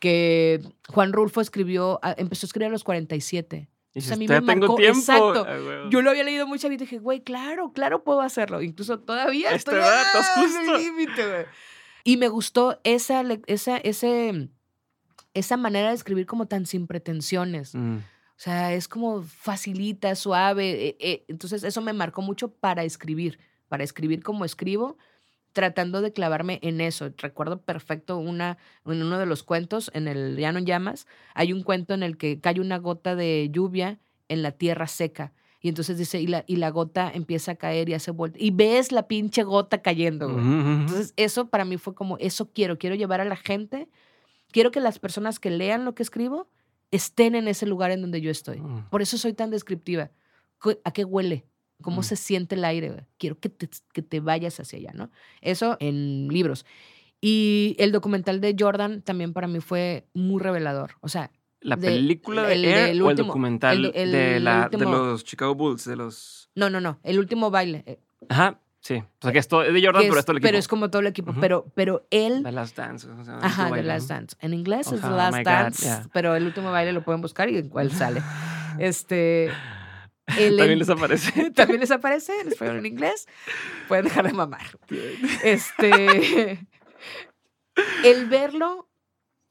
que 0.00 0.60
Juan 0.88 1.12
Rulfo 1.12 1.40
escribió, 1.40 1.98
a- 2.02 2.12
empezó 2.18 2.44
a 2.44 2.48
escribir 2.48 2.68
a 2.68 2.70
los 2.72 2.84
47. 2.84 3.68
Y 3.92 3.98
a 3.98 4.02
mí 4.02 4.02
dices, 4.02 4.18
me 4.18 4.26
"Todavía 4.26 4.46
tengo 4.54 4.66
marcó- 4.68 4.76
tiempo. 4.76 4.98
exacto. 5.00 5.46
Ah. 5.48 5.88
Yo 5.90 6.00
lo 6.02 6.10
había 6.10 6.22
leído 6.24 6.46
mucha 6.46 6.68
vida 6.68 6.82
y 6.82 6.86
dije, 6.86 6.98
güey, 6.98 7.22
claro, 7.22 7.72
claro 7.72 8.04
puedo 8.04 8.20
hacerlo. 8.20 8.62
Incluso 8.62 9.00
todavía 9.00 9.50
A 9.50 9.54
estoy 9.54 9.80
justo. 10.36 10.78
límite, 10.78 11.26
güey. 11.28 11.46
Y 12.04 12.16
me 12.16 12.28
gustó 12.28 12.80
esa, 12.84 13.22
esa, 13.46 13.76
ese, 13.78 14.48
esa 15.34 15.56
manera 15.56 15.88
de 15.88 15.94
escribir 15.96 16.26
como 16.26 16.46
tan 16.46 16.66
sin 16.66 16.86
pretensiones. 16.86 17.74
Mm. 17.74 17.96
O 17.96 18.42
sea, 18.42 18.72
es 18.72 18.88
como 18.88 19.22
facilita, 19.22 20.14
suave. 20.14 20.88
eh, 20.88 20.96
eh, 21.00 21.24
Entonces, 21.28 21.62
eso 21.64 21.80
me 21.82 21.92
marcó 21.92 22.22
mucho 22.22 22.52
para 22.54 22.84
escribir, 22.84 23.38
para 23.68 23.84
escribir 23.84 24.22
como 24.22 24.44
escribo. 24.44 24.96
Tratando 25.52 26.00
de 26.00 26.12
clavarme 26.12 26.58
en 26.62 26.80
eso. 26.80 27.10
Recuerdo 27.16 27.60
perfecto 27.60 28.18
una, 28.18 28.58
en 28.86 29.02
uno 29.02 29.18
de 29.18 29.26
los 29.26 29.42
cuentos, 29.42 29.90
en 29.94 30.08
el 30.08 30.36
Llano 30.36 30.58
en 30.58 30.66
Llamas, 30.66 31.06
hay 31.34 31.52
un 31.52 31.62
cuento 31.62 31.94
en 31.94 32.02
el 32.02 32.16
que 32.16 32.40
cae 32.40 32.60
una 32.60 32.78
gota 32.78 33.16
de 33.16 33.48
lluvia 33.50 33.98
en 34.28 34.42
la 34.42 34.52
tierra 34.52 34.86
seca. 34.86 35.32
Y 35.62 35.68
entonces 35.68 35.98
dice, 35.98 36.20
y 36.20 36.26
la, 36.26 36.44
y 36.46 36.56
la 36.56 36.70
gota 36.70 37.10
empieza 37.12 37.52
a 37.52 37.54
caer 37.56 37.88
y 37.90 37.94
hace 37.94 38.10
vuelta. 38.12 38.38
Y 38.40 38.50
ves 38.50 38.92
la 38.92 39.06
pinche 39.08 39.42
gota 39.42 39.82
cayendo, 39.82 40.32
güey. 40.32 40.42
Entonces, 40.42 41.12
eso 41.16 41.48
para 41.48 41.66
mí 41.66 41.76
fue 41.76 41.94
como, 41.94 42.16
eso 42.16 42.50
quiero, 42.50 42.78
quiero 42.78 42.96
llevar 42.96 43.20
a 43.20 43.26
la 43.26 43.36
gente, 43.36 43.88
quiero 44.50 44.70
que 44.70 44.80
las 44.80 44.98
personas 44.98 45.38
que 45.38 45.50
lean 45.50 45.84
lo 45.84 45.94
que 45.94 46.02
escribo 46.02 46.48
estén 46.90 47.34
en 47.34 47.46
ese 47.46 47.66
lugar 47.66 47.90
en 47.90 48.00
donde 48.00 48.22
yo 48.22 48.30
estoy. 48.30 48.60
Mm. 48.60 48.88
Por 48.88 49.02
eso 49.02 49.18
soy 49.18 49.34
tan 49.34 49.50
descriptiva. 49.50 50.10
¿A 50.84 50.92
qué 50.92 51.04
huele? 51.04 51.46
¿Cómo 51.80 52.00
Mm. 52.00 52.04
se 52.04 52.16
siente 52.16 52.54
el 52.54 52.64
aire? 52.64 52.90
güey? 52.90 53.02
Quiero 53.18 53.38
que 53.38 53.48
te, 53.48 53.68
que 53.92 54.02
te 54.02 54.20
vayas 54.20 54.58
hacia 54.60 54.78
allá, 54.78 54.92
¿no? 54.94 55.10
Eso 55.40 55.76
en 55.80 56.28
libros. 56.28 56.64
Y 57.20 57.76
el 57.78 57.92
documental 57.92 58.40
de 58.40 58.56
Jordan 58.58 59.02
también 59.02 59.32
para 59.32 59.46
mí 59.46 59.60
fue 59.60 60.06
muy 60.14 60.40
revelador. 60.40 60.92
O 61.00 61.08
sea, 61.08 61.30
¿La 61.60 61.76
de- 61.76 61.88
película 61.88 62.44
de 62.44 62.54
el 62.54 62.64
Air 62.64 62.74
del 62.88 63.02
o 63.02 63.04
el 63.06 63.10
último- 63.12 63.26
documental 63.28 63.84
el 63.84 63.92
el 63.94 64.12
de, 64.12 64.40
la, 64.40 64.68
de 64.70 64.76
último- 64.76 64.96
los 64.96 65.24
Chicago 65.24 65.54
Bulls? 65.54 65.84
De 65.84 65.96
los... 65.96 66.48
no, 66.54 66.70
no, 66.70 66.80
no. 66.80 66.98
El 67.02 67.18
último 67.18 67.50
baile. 67.50 67.82
eh, 67.86 68.00
Ajá, 68.30 68.58
sí. 68.80 68.94
O 68.96 69.04
sea 69.20 69.32
que 69.32 69.38
esto 69.38 69.62
es 69.62 69.74
de 69.74 69.84
Jordan, 69.84 70.02
que 70.02 70.08
pero 70.08 70.18
es- 70.20 70.24
es 70.24 70.28
el 70.30 70.36
equipo. 70.38 70.48
pero 70.48 70.58
es 70.58 70.68
como 70.68 70.88
todo 70.90 71.00
el 71.02 71.08
equipo. 71.08 71.32
Ujú. 71.32 71.40
pero, 71.40 71.66
pero 71.74 72.06
él 72.10 72.42
The 72.42 72.52
Last 72.52 72.76
Dance. 72.78 73.06
o 73.06 73.24
sea, 73.24 73.34
el 73.38 73.44
Ajá, 73.44 73.64
último 73.64 73.64
The 73.66 73.70
baile, 73.72 73.88
Last. 73.88 74.08
Dance. 74.08 74.36
En 74.40 74.54
inglés 74.54 74.86
es 74.92 75.00
sea, 75.00 75.08
The 75.10 75.14
oh 75.14 75.16
Last 75.18 75.38
Dance, 75.44 75.82
yeah. 75.84 76.08
pero 76.14 76.34
el 76.36 76.46
último 76.46 76.70
baile 76.70 76.92
lo 76.94 77.02
pueden 77.04 77.20
buscar 77.20 77.50
y 77.50 77.58
en 77.58 77.68
cuál 77.68 77.90
sale. 77.92 78.22
Este. 78.78 79.50
El 80.38 80.56
También 80.56 80.70
en- 80.72 80.78
les 80.80 80.88
aparece. 80.90 81.50
También 81.50 81.80
les 81.80 81.90
aparece 81.90 82.32
en 82.40 82.48
español 82.48 82.76
en 82.78 82.86
inglés. 82.86 83.26
Pueden 83.88 84.04
dejar 84.06 84.26
de 84.26 84.32
mamar. 84.32 84.78
Este. 85.44 86.66
El 88.04 88.26
verlo, 88.28 88.88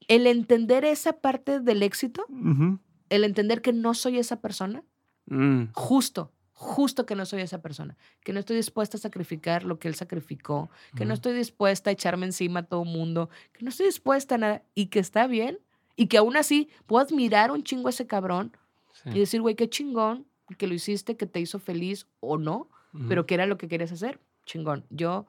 el 0.07 0.27
entender 0.27 0.85
esa 0.85 1.13
parte 1.13 1.59
del 1.59 1.83
éxito, 1.83 2.25
Ujú. 2.29 2.79
el 3.09 3.23
entender 3.23 3.61
que 3.61 3.73
no 3.73 3.93
soy 3.93 4.17
esa 4.19 4.39
persona, 4.41 4.83
Mm, 5.31 5.71
justo, 5.73 6.31
justo 6.53 7.05
que 7.05 7.13
no 7.13 7.23
soy 7.23 7.41
esa 7.41 7.61
persona, 7.61 7.95
que 8.23 8.33
no 8.33 8.39
estoy 8.39 8.55
dispuesta 8.55 8.97
a 8.97 8.99
sacrificar 8.99 9.63
lo 9.63 9.77
que 9.77 9.87
él 9.87 9.93
sacrificó, 9.93 10.71
que 10.95 11.05
no 11.05 11.09
Ujú. 11.09 11.13
estoy 11.13 11.33
dispuesta 11.33 11.91
a 11.91 11.93
echarme 11.93 12.25
encima 12.25 12.61
a 12.61 12.63
todo 12.63 12.83
mundo, 12.83 13.29
que 13.53 13.63
no 13.63 13.69
estoy 13.69 13.85
dispuesta 13.85 14.35
a 14.35 14.37
nada 14.39 14.63
y 14.73 14.87
que 14.87 14.97
está 14.97 15.27
bien 15.27 15.59
y 15.95 16.07
que 16.07 16.17
aún 16.17 16.35
así 16.35 16.67
puedo 16.87 17.05
admirar 17.05 17.51
un 17.51 17.61
chingo 17.63 17.87
a 17.87 17.91
ese 17.91 18.07
cabrón 18.07 18.57
sí. 19.03 19.09
y 19.13 19.19
decir, 19.19 19.39
güey, 19.41 19.53
qué 19.55 19.69
chingón 19.69 20.25
que 20.57 20.67
lo 20.67 20.73
hiciste, 20.73 21.17
que 21.17 21.25
te 21.25 21.39
hizo 21.39 21.59
feliz 21.59 22.07
o 22.19 22.37
no, 22.37 22.69
pero 23.07 23.25
que 23.25 23.35
era 23.35 23.45
lo 23.45 23.57
que 23.57 23.67
querías 23.67 23.91
hacer, 23.91 24.19
chingón. 24.45 24.85
Yo, 24.89 25.27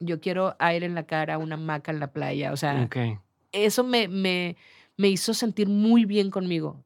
yo 0.00 0.20
quiero 0.20 0.56
aire 0.58 0.86
en 0.86 0.94
la 0.94 1.06
cara, 1.06 1.38
una 1.38 1.56
maca 1.56 1.92
en 1.92 2.00
la 2.00 2.12
playa, 2.12 2.52
o 2.52 2.56
sea, 2.56 2.88
eso 3.52 3.84
me, 3.84 4.08
me, 4.08 4.56
me 4.96 5.08
hizo 5.08 5.32
sentir 5.34 5.68
muy 5.68 6.04
bien 6.04 6.30
conmigo, 6.30 6.82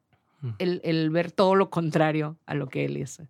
el, 0.59 0.81
el 0.85 1.11
ver 1.11 1.33
todo 1.33 1.55
lo 1.55 1.71
contrario 1.71 2.37
a 2.47 2.55
lo 2.55 2.69
que 2.69 2.85
él 2.85 2.97
hizo. 2.97 3.27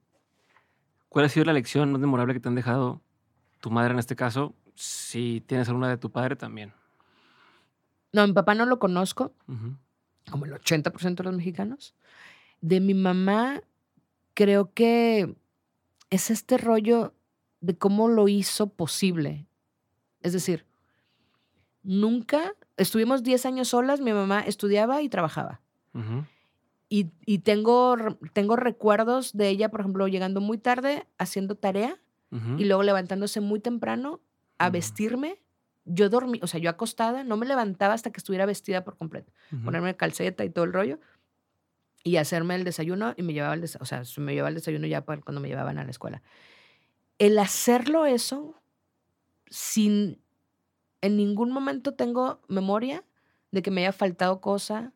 ¿Cuál 1.09 1.25
ha 1.25 1.29
sido 1.29 1.45
la 1.45 1.53
lección 1.53 1.91
más 1.91 2.01
memorable 2.01 2.35
que 2.35 2.41
te 2.41 2.49
han 2.49 2.55
dejado 2.55 3.01
tu 3.61 3.71
madre 3.71 3.93
en 3.93 3.99
este 3.99 4.15
caso? 4.15 4.55
Si 4.75 5.43
tienes 5.47 5.69
alguna 5.69 5.89
de 5.89 5.99
tu 5.99 6.11
padre 6.11 6.37
también. 6.37 6.73
No, 8.13 8.27
mi 8.27 8.33
papá 8.33 8.55
no 8.55 8.65
lo 8.65 8.79
conozco, 8.79 9.33
como 10.31 10.45
el 10.47 10.53
80% 10.53 11.15
de 11.17 11.25
los 11.25 11.35
mexicanos. 11.35 11.95
De 12.61 12.81
mi 12.81 12.95
mamá, 12.95 13.61
creo 14.35 14.73
que 14.73 15.37
es 16.11 16.31
este 16.31 16.59
rollo 16.59 17.15
de 17.61 17.77
cómo 17.77 18.09
lo 18.09 18.29
hizo 18.29 18.69
posible. 18.69 19.47
Es 20.23 20.33
decir, 20.33 20.67
nunca, 21.83 22.55
estuvimos 22.77 23.23
10 23.23 23.47
años 23.47 23.69
solas, 23.69 24.01
mi 24.01 24.13
mamá 24.13 24.41
estudiaba 24.41 25.03
y 25.03 25.09
trabajaba. 25.09 25.61
Y, 26.89 27.11
y 27.25 27.39
tengo, 27.39 27.97
tengo 28.33 28.57
recuerdos 28.57 29.37
de 29.37 29.49
ella, 29.49 29.71
por 29.71 29.81
ejemplo, 29.81 30.09
llegando 30.09 30.41
muy 30.41 30.59
tarde, 30.59 31.07
haciendo 31.19 31.55
tarea 31.55 32.01
y 32.59 32.65
luego 32.65 32.85
levantándose 32.85 33.41
muy 33.41 33.59
temprano 33.59 34.21
a 34.59 34.71
vestirme. 34.71 35.43
Yo 35.85 36.09
dormí, 36.09 36.39
o 36.43 36.47
sea, 36.47 36.61
yo 36.61 36.71
acostada, 36.71 37.25
no 37.25 37.37
me 37.37 37.47
levantaba 37.47 37.95
hasta 37.95 38.13
que 38.13 38.19
estuviera 38.19 38.47
vestida 38.47 38.85
por 38.85 38.97
completo. 38.97 39.33
Ponerme 39.65 39.97
calceta 39.97 40.45
y 40.45 40.51
todo 40.51 40.65
el 40.65 40.73
rollo 40.73 41.01
y 42.03 42.17
hacerme 42.17 42.55
el 42.55 42.65
desayuno 42.65 43.15
y 43.17 43.23
me 43.23 43.33
llevaba 43.33 43.55
el 43.55 43.61
desayuno, 43.61 43.83
o 43.83 43.87
sea, 43.87 44.05
se 44.05 44.21
me 44.21 44.33
llevaba 44.33 44.49
el 44.49 44.55
desayuno 44.55 44.87
ya 44.87 45.05
para 45.05 45.21
cuando 45.21 45.41
me 45.41 45.49
llevaban 45.49 45.79
a 45.79 45.85
la 45.85 45.91
escuela. 45.91 46.23
El 47.19 47.39
hacerlo 47.39 48.07
eso 48.07 48.55
sin 49.49 50.21
en 51.03 51.17
ningún 51.17 51.51
momento 51.51 51.95
tengo 51.95 52.41
memoria 52.49 53.05
de 53.51 53.63
que 53.63 53.71
me 53.71 53.83
haya 53.83 53.93
faltado 53.93 54.41
cosa, 54.41 54.93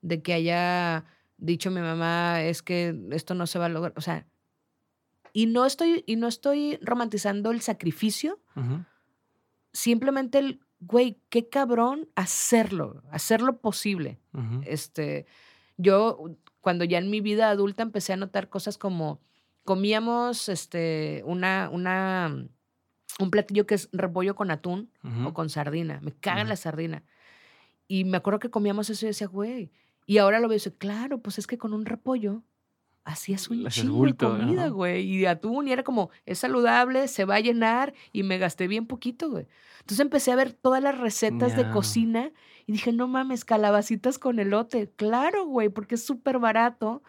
de 0.00 0.22
que 0.22 0.32
haya 0.32 1.04
dicho 1.36 1.70
mi 1.70 1.80
mamá 1.80 2.42
es 2.42 2.62
que 2.62 2.98
esto 3.10 3.34
no 3.34 3.46
se 3.46 3.58
va 3.58 3.66
a 3.66 3.68
lograr, 3.68 3.92
o 3.96 4.00
sea, 4.00 4.26
y 5.32 5.46
no 5.46 5.66
estoy 5.66 6.04
y 6.06 6.16
no 6.16 6.28
estoy 6.28 6.78
romantizando 6.80 7.50
el 7.50 7.60
sacrificio, 7.60 8.40
simplemente 9.72 10.38
el 10.38 10.60
güey, 10.80 11.18
qué 11.28 11.48
cabrón 11.48 12.08
hacerlo, 12.14 13.02
hacerlo 13.10 13.58
posible. 13.60 14.20
Este, 14.64 15.26
yo 15.76 16.36
cuando 16.60 16.84
ya 16.84 16.98
en 16.98 17.10
mi 17.10 17.20
vida 17.20 17.50
adulta 17.50 17.82
empecé 17.82 18.12
a 18.12 18.16
notar 18.16 18.48
cosas 18.48 18.78
como 18.78 19.20
comíamos 19.64 20.48
este 20.48 21.22
una 21.26 21.68
una 21.72 22.46
un 23.20 23.30
platillo 23.30 23.66
que 23.66 23.76
es 23.76 23.88
repollo 23.92 24.34
con 24.34 24.50
atún 24.50 24.90
o 25.24 25.32
con 25.34 25.48
sardina. 25.48 26.00
Me 26.02 26.12
cagan 26.12 26.42
Ujú. 26.46 26.48
la 26.50 26.56
sardina. 26.56 27.04
Y 27.86 28.04
me 28.04 28.16
acuerdo 28.16 28.40
que 28.40 28.50
comíamos 28.50 28.90
eso 28.90 29.06
y 29.06 29.08
decía, 29.08 29.28
güey. 29.28 29.70
Y 30.06 30.18
ahora 30.18 30.40
lo 30.40 30.48
veo 30.48 30.56
y 30.56 30.58
dice, 30.58 30.74
claro, 30.76 31.18
pues 31.18 31.38
es 31.38 31.46
que 31.46 31.58
con 31.58 31.72
un 31.74 31.86
repollo 31.86 32.42
hacías 33.04 33.48
un 33.48 33.66
hacías 33.66 33.86
chingo 33.86 34.06
de 34.06 34.14
comida, 34.14 34.68
güey. 34.68 35.02
Y 35.02 35.18
de 35.18 35.28
atún, 35.28 35.68
y 35.68 35.72
era 35.72 35.82
como, 35.82 36.10
es 36.26 36.38
saludable, 36.38 37.08
se 37.08 37.24
va 37.24 37.36
a 37.36 37.40
llenar, 37.40 37.94
y 38.12 38.22
me 38.22 38.38
gasté 38.38 38.66
bien 38.66 38.86
poquito, 38.86 39.30
güey. 39.30 39.46
Entonces 39.80 40.00
empecé 40.00 40.32
a 40.32 40.36
ver 40.36 40.52
todas 40.52 40.82
las 40.82 40.98
recetas 40.98 41.56
de 41.56 41.70
cocina 41.70 42.32
y 42.66 42.72
dije, 42.72 42.92
no 42.92 43.06
mames, 43.06 43.44
calabacitas 43.44 44.18
con 44.18 44.38
elote. 44.38 44.90
Claro, 44.96 45.44
güey, 45.44 45.68
porque 45.68 45.96
es 45.96 46.04
súper 46.04 46.38
barato 46.38 47.02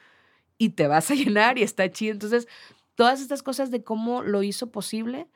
y 0.58 0.70
te 0.70 0.88
vas 0.88 1.10
a 1.10 1.16
llenar 1.16 1.58
y 1.58 1.64
está 1.64 1.90
chido. 1.90 2.12
Entonces, 2.12 2.48
todas 2.96 3.22
estas 3.22 3.44
cosas 3.44 3.72
de 3.72 3.84
cómo 3.84 4.24
lo 4.24 4.44
hizo 4.44 4.72
posible 4.72 5.28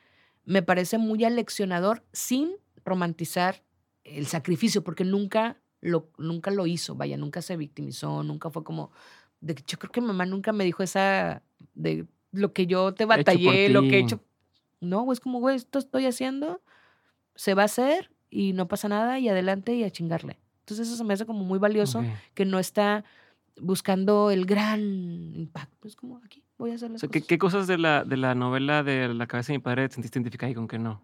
me 0.44 0.62
parece 0.62 0.98
muy 0.98 1.24
aleccionador 1.24 2.04
sin 2.12 2.50
romantizar 2.84 3.62
el 4.04 4.26
sacrificio, 4.26 4.82
porque 4.82 5.04
nunca 5.04 5.60
lo, 5.80 6.10
nunca 6.18 6.50
lo 6.50 6.66
hizo, 6.66 6.94
vaya, 6.94 7.16
nunca 7.16 7.40
se 7.42 7.56
victimizó, 7.56 8.22
nunca 8.22 8.50
fue 8.50 8.64
como, 8.64 8.90
de, 9.40 9.54
que- 9.54 9.62
yo 9.66 9.78
creo 9.78 9.90
que 9.92 10.00
mamá 10.00 10.26
nunca 10.26 10.52
me 10.52 10.64
dijo 10.64 10.82
esa, 10.82 11.42
de 11.74 12.06
lo 12.32 12.52
que 12.52 12.66
yo 12.66 12.94
te 12.94 13.04
batallé, 13.04 13.68
lo 13.70 13.82
que 13.82 13.96
he 13.96 14.00
hecho. 14.00 14.20
No, 14.80 15.02
güey, 15.02 15.14
es 15.14 15.20
como, 15.20 15.40
güey, 15.40 15.56
esto 15.56 15.78
estoy 15.78 16.06
haciendo, 16.06 16.60
se 17.34 17.54
va 17.54 17.62
a 17.62 17.64
hacer 17.66 18.10
y 18.30 18.52
no 18.52 18.68
pasa 18.68 18.88
nada 18.88 19.18
y 19.18 19.28
adelante 19.28 19.74
y 19.74 19.84
a 19.84 19.90
chingarle. 19.90 20.38
Entonces 20.60 20.86
eso 20.88 20.96
se 20.96 21.04
me 21.04 21.14
hace 21.14 21.26
como 21.26 21.44
muy 21.44 21.58
valioso 21.58 22.00
Ok. 22.00 22.04
que 22.34 22.44
no 22.44 22.58
está 22.58 23.04
buscando 23.60 24.30
el 24.30 24.46
gran 24.46 24.80
impacto. 25.34 25.88
Es 25.88 25.96
como 25.96 26.18
aquí 26.24 26.44
voy 26.58 26.70
a 26.70 26.74
hacer 26.76 26.90
O 26.90 26.92
las 26.92 27.00
sea, 27.00 27.08
¿qué, 27.10 27.20
cosas. 27.20 27.28
qué 27.28 27.38
cosas 27.38 27.66
de 27.66 27.78
la, 27.78 28.04
de 28.04 28.16
la 28.16 28.34
novela 28.34 28.82
de 28.82 29.12
La 29.12 29.26
cabeza 29.26 29.52
de 29.52 29.58
mi 29.58 29.62
padre 29.62 29.88
te 29.88 29.94
sentiste 29.94 30.18
identificada 30.18 30.50
y 30.50 30.54
con 30.54 30.68
qué 30.68 30.78
no? 30.78 31.02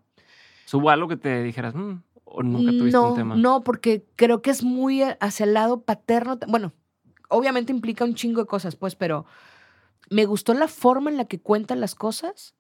¿Hubo 0.72 0.90
algo 0.90 1.08
que 1.08 1.16
te 1.16 1.42
dijeras, 1.42 1.74
"Mm", 1.74 2.00
o 2.24 2.42
nunca 2.42 2.70
tuviste 2.72 2.96
no, 2.98 3.08
un 3.10 3.14
tema? 3.16 3.36
no, 3.36 3.62
porque 3.62 4.04
creo 4.16 4.42
que 4.42 4.50
es 4.50 4.62
muy 4.64 5.02
hacia 5.02 5.44
el 5.44 5.54
lado 5.54 5.82
paterno. 5.82 6.38
Bueno, 6.48 6.72
obviamente 7.28 7.72
implica 7.72 8.04
un 8.04 8.14
chingo 8.14 8.40
de 8.42 8.46
cosas, 8.46 8.76
pues, 8.76 8.94
pero 8.94 9.26
me 10.10 10.24
gustó 10.24 10.54
la 10.54 10.68
forma 10.68 11.10
en 11.10 11.16
la 11.16 11.24
que 11.26 11.40
cuentan 11.40 11.80
las 11.80 11.94
cosas, 11.94 12.54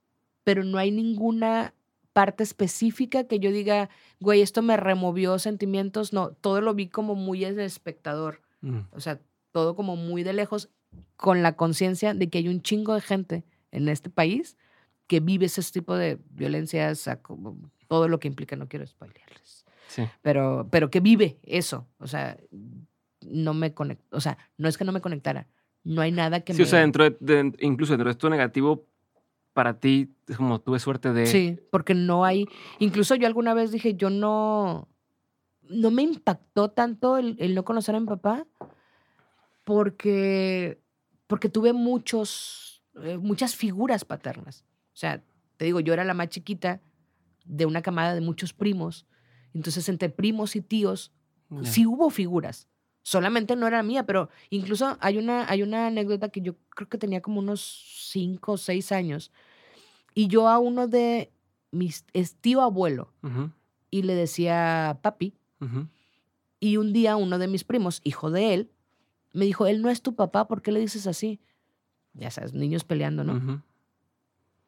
pero 0.44 0.64
no 0.64 0.78
hay 0.78 0.90
ninguna 0.90 1.74
parte 2.12 2.42
específica 2.42 3.24
que 3.24 3.38
yo 3.38 3.50
diga, 3.52 3.90
güey, 4.20 4.40
esto 4.40 4.62
me 4.62 4.76
removió 4.76 5.38
sentimientos. 5.38 6.12
No, 6.12 6.30
todo 6.30 6.60
lo 6.60 6.72
vi 6.74 6.88
como 6.88 7.14
muy 7.14 7.40
de 7.40 7.64
espectador. 7.64 8.40
Mm, 8.62 8.80
O 8.92 9.00
sea, 9.00 9.20
todo 9.52 9.76
como 9.76 9.96
muy 9.96 10.22
de 10.22 10.32
lejos, 10.32 10.70
con 11.16 11.42
la 11.42 11.56
conciencia 11.56 12.14
de 12.14 12.28
que 12.30 12.38
hay 12.38 12.48
un 12.48 12.62
chingo 12.62 12.94
de 12.94 13.00
gente 13.02 13.44
en 13.70 13.88
este 13.88 14.08
país 14.08 14.56
que 15.06 15.20
vive 15.20 15.46
ese 15.46 15.62
tipo 15.72 15.94
de 15.94 16.18
violencias, 16.30 17.06
a 17.06 17.20
como- 17.22 17.58
todo 17.86 18.08
lo 18.08 18.18
que 18.18 18.28
implica, 18.28 18.56
no 18.56 18.66
quiero 18.68 18.86
spoilearles, 18.86 19.64
sí. 19.88 20.04
pero, 20.22 20.66
pero 20.70 20.90
que 20.90 21.00
vive 21.00 21.38
eso. 21.44 21.86
O 21.98 22.06
sea, 22.08 22.36
no 23.30 23.54
me 23.54 23.74
conecto, 23.74 24.16
o 24.16 24.20
sea, 24.20 24.38
no 24.58 24.68
es 24.68 24.76
que 24.78 24.84
no 24.84 24.92
me 24.92 25.00
conectara, 25.00 25.46
no 25.84 26.00
hay 26.02 26.12
nada 26.12 26.40
que 26.40 26.52
Sí, 26.54 26.60
me... 26.60 26.64
o 26.64 26.68
sea, 26.68 26.80
dentro 26.80 27.04
de, 27.04 27.16
de- 27.20 27.56
incluso 27.60 27.92
dentro 27.92 28.06
de 28.08 28.12
esto 28.12 28.28
negativo, 28.30 28.86
para 29.52 29.78
ti 29.80 30.14
es 30.28 30.36
como 30.36 30.60
tuve 30.60 30.78
suerte 30.78 31.12
de... 31.12 31.26
Sí, 31.26 31.58
porque 31.70 31.94
no 31.94 32.24
hay. 32.24 32.46
Incluso 32.78 33.14
yo 33.14 33.26
alguna 33.26 33.54
vez 33.54 33.70
dije, 33.70 33.94
yo 33.94 34.10
no. 34.10 34.88
No 35.62 35.90
me 35.90 36.02
impactó 36.02 36.70
tanto 36.70 37.16
el, 37.16 37.36
el 37.40 37.54
no 37.54 37.64
conocer 37.64 37.94
a 37.96 38.00
mi 38.00 38.06
papá 38.06 38.46
porque, 39.64 40.80
porque 41.26 41.48
tuve 41.48 41.72
muchos, 41.72 42.82
eh, 43.02 43.18
muchas 43.18 43.56
figuras 43.56 44.04
paternas. 44.04 44.64
O 44.92 44.96
sea, 44.96 45.22
te 45.56 45.64
digo, 45.64 45.80
yo 45.80 45.92
era 45.92 46.04
la 46.04 46.14
más 46.14 46.28
chiquita 46.28 46.80
de 47.44 47.66
una 47.66 47.82
camada 47.82 48.14
de 48.14 48.20
muchos 48.20 48.52
primos. 48.52 49.06
Entonces, 49.54 49.88
entre 49.88 50.08
primos 50.10 50.54
y 50.56 50.60
tíos, 50.60 51.12
Ya. 51.50 51.64
sí 51.64 51.86
hubo 51.86 52.10
figuras. 52.10 52.68
Solamente 53.06 53.54
no 53.54 53.68
era 53.68 53.84
mía, 53.84 54.04
pero 54.04 54.30
incluso 54.50 54.96
hay 54.98 55.16
una, 55.16 55.48
hay 55.48 55.62
una 55.62 55.86
anécdota 55.86 56.28
que 56.28 56.40
yo 56.40 56.56
creo 56.70 56.88
que 56.88 56.98
tenía 56.98 57.22
como 57.22 57.38
unos 57.38 57.60
cinco 58.10 58.54
o 58.54 58.56
seis 58.56 58.90
años. 58.90 59.30
Y 60.12 60.26
yo 60.26 60.48
a 60.48 60.58
uno 60.58 60.88
de 60.88 61.30
mis, 61.70 62.04
es 62.14 62.34
tío 62.34 62.62
abuelo, 62.62 63.12
y 63.92 64.02
le 64.02 64.16
decía 64.16 64.98
papi. 65.02 65.34
Y 66.58 66.78
un 66.78 66.92
día 66.92 67.14
uno 67.14 67.38
de 67.38 67.46
mis 67.46 67.62
primos, 67.62 68.00
hijo 68.02 68.32
de 68.32 68.54
él, 68.54 68.72
me 69.32 69.44
dijo, 69.44 69.68
él 69.68 69.82
no 69.82 69.88
es 69.88 70.02
tu 70.02 70.16
papá, 70.16 70.48
¿por 70.48 70.60
qué 70.60 70.72
le 70.72 70.80
dices 70.80 71.06
así? 71.06 71.38
Ya 72.12 72.32
sabes, 72.32 72.54
niños 72.54 72.82
peleando, 72.82 73.22
¿no? 73.22 73.62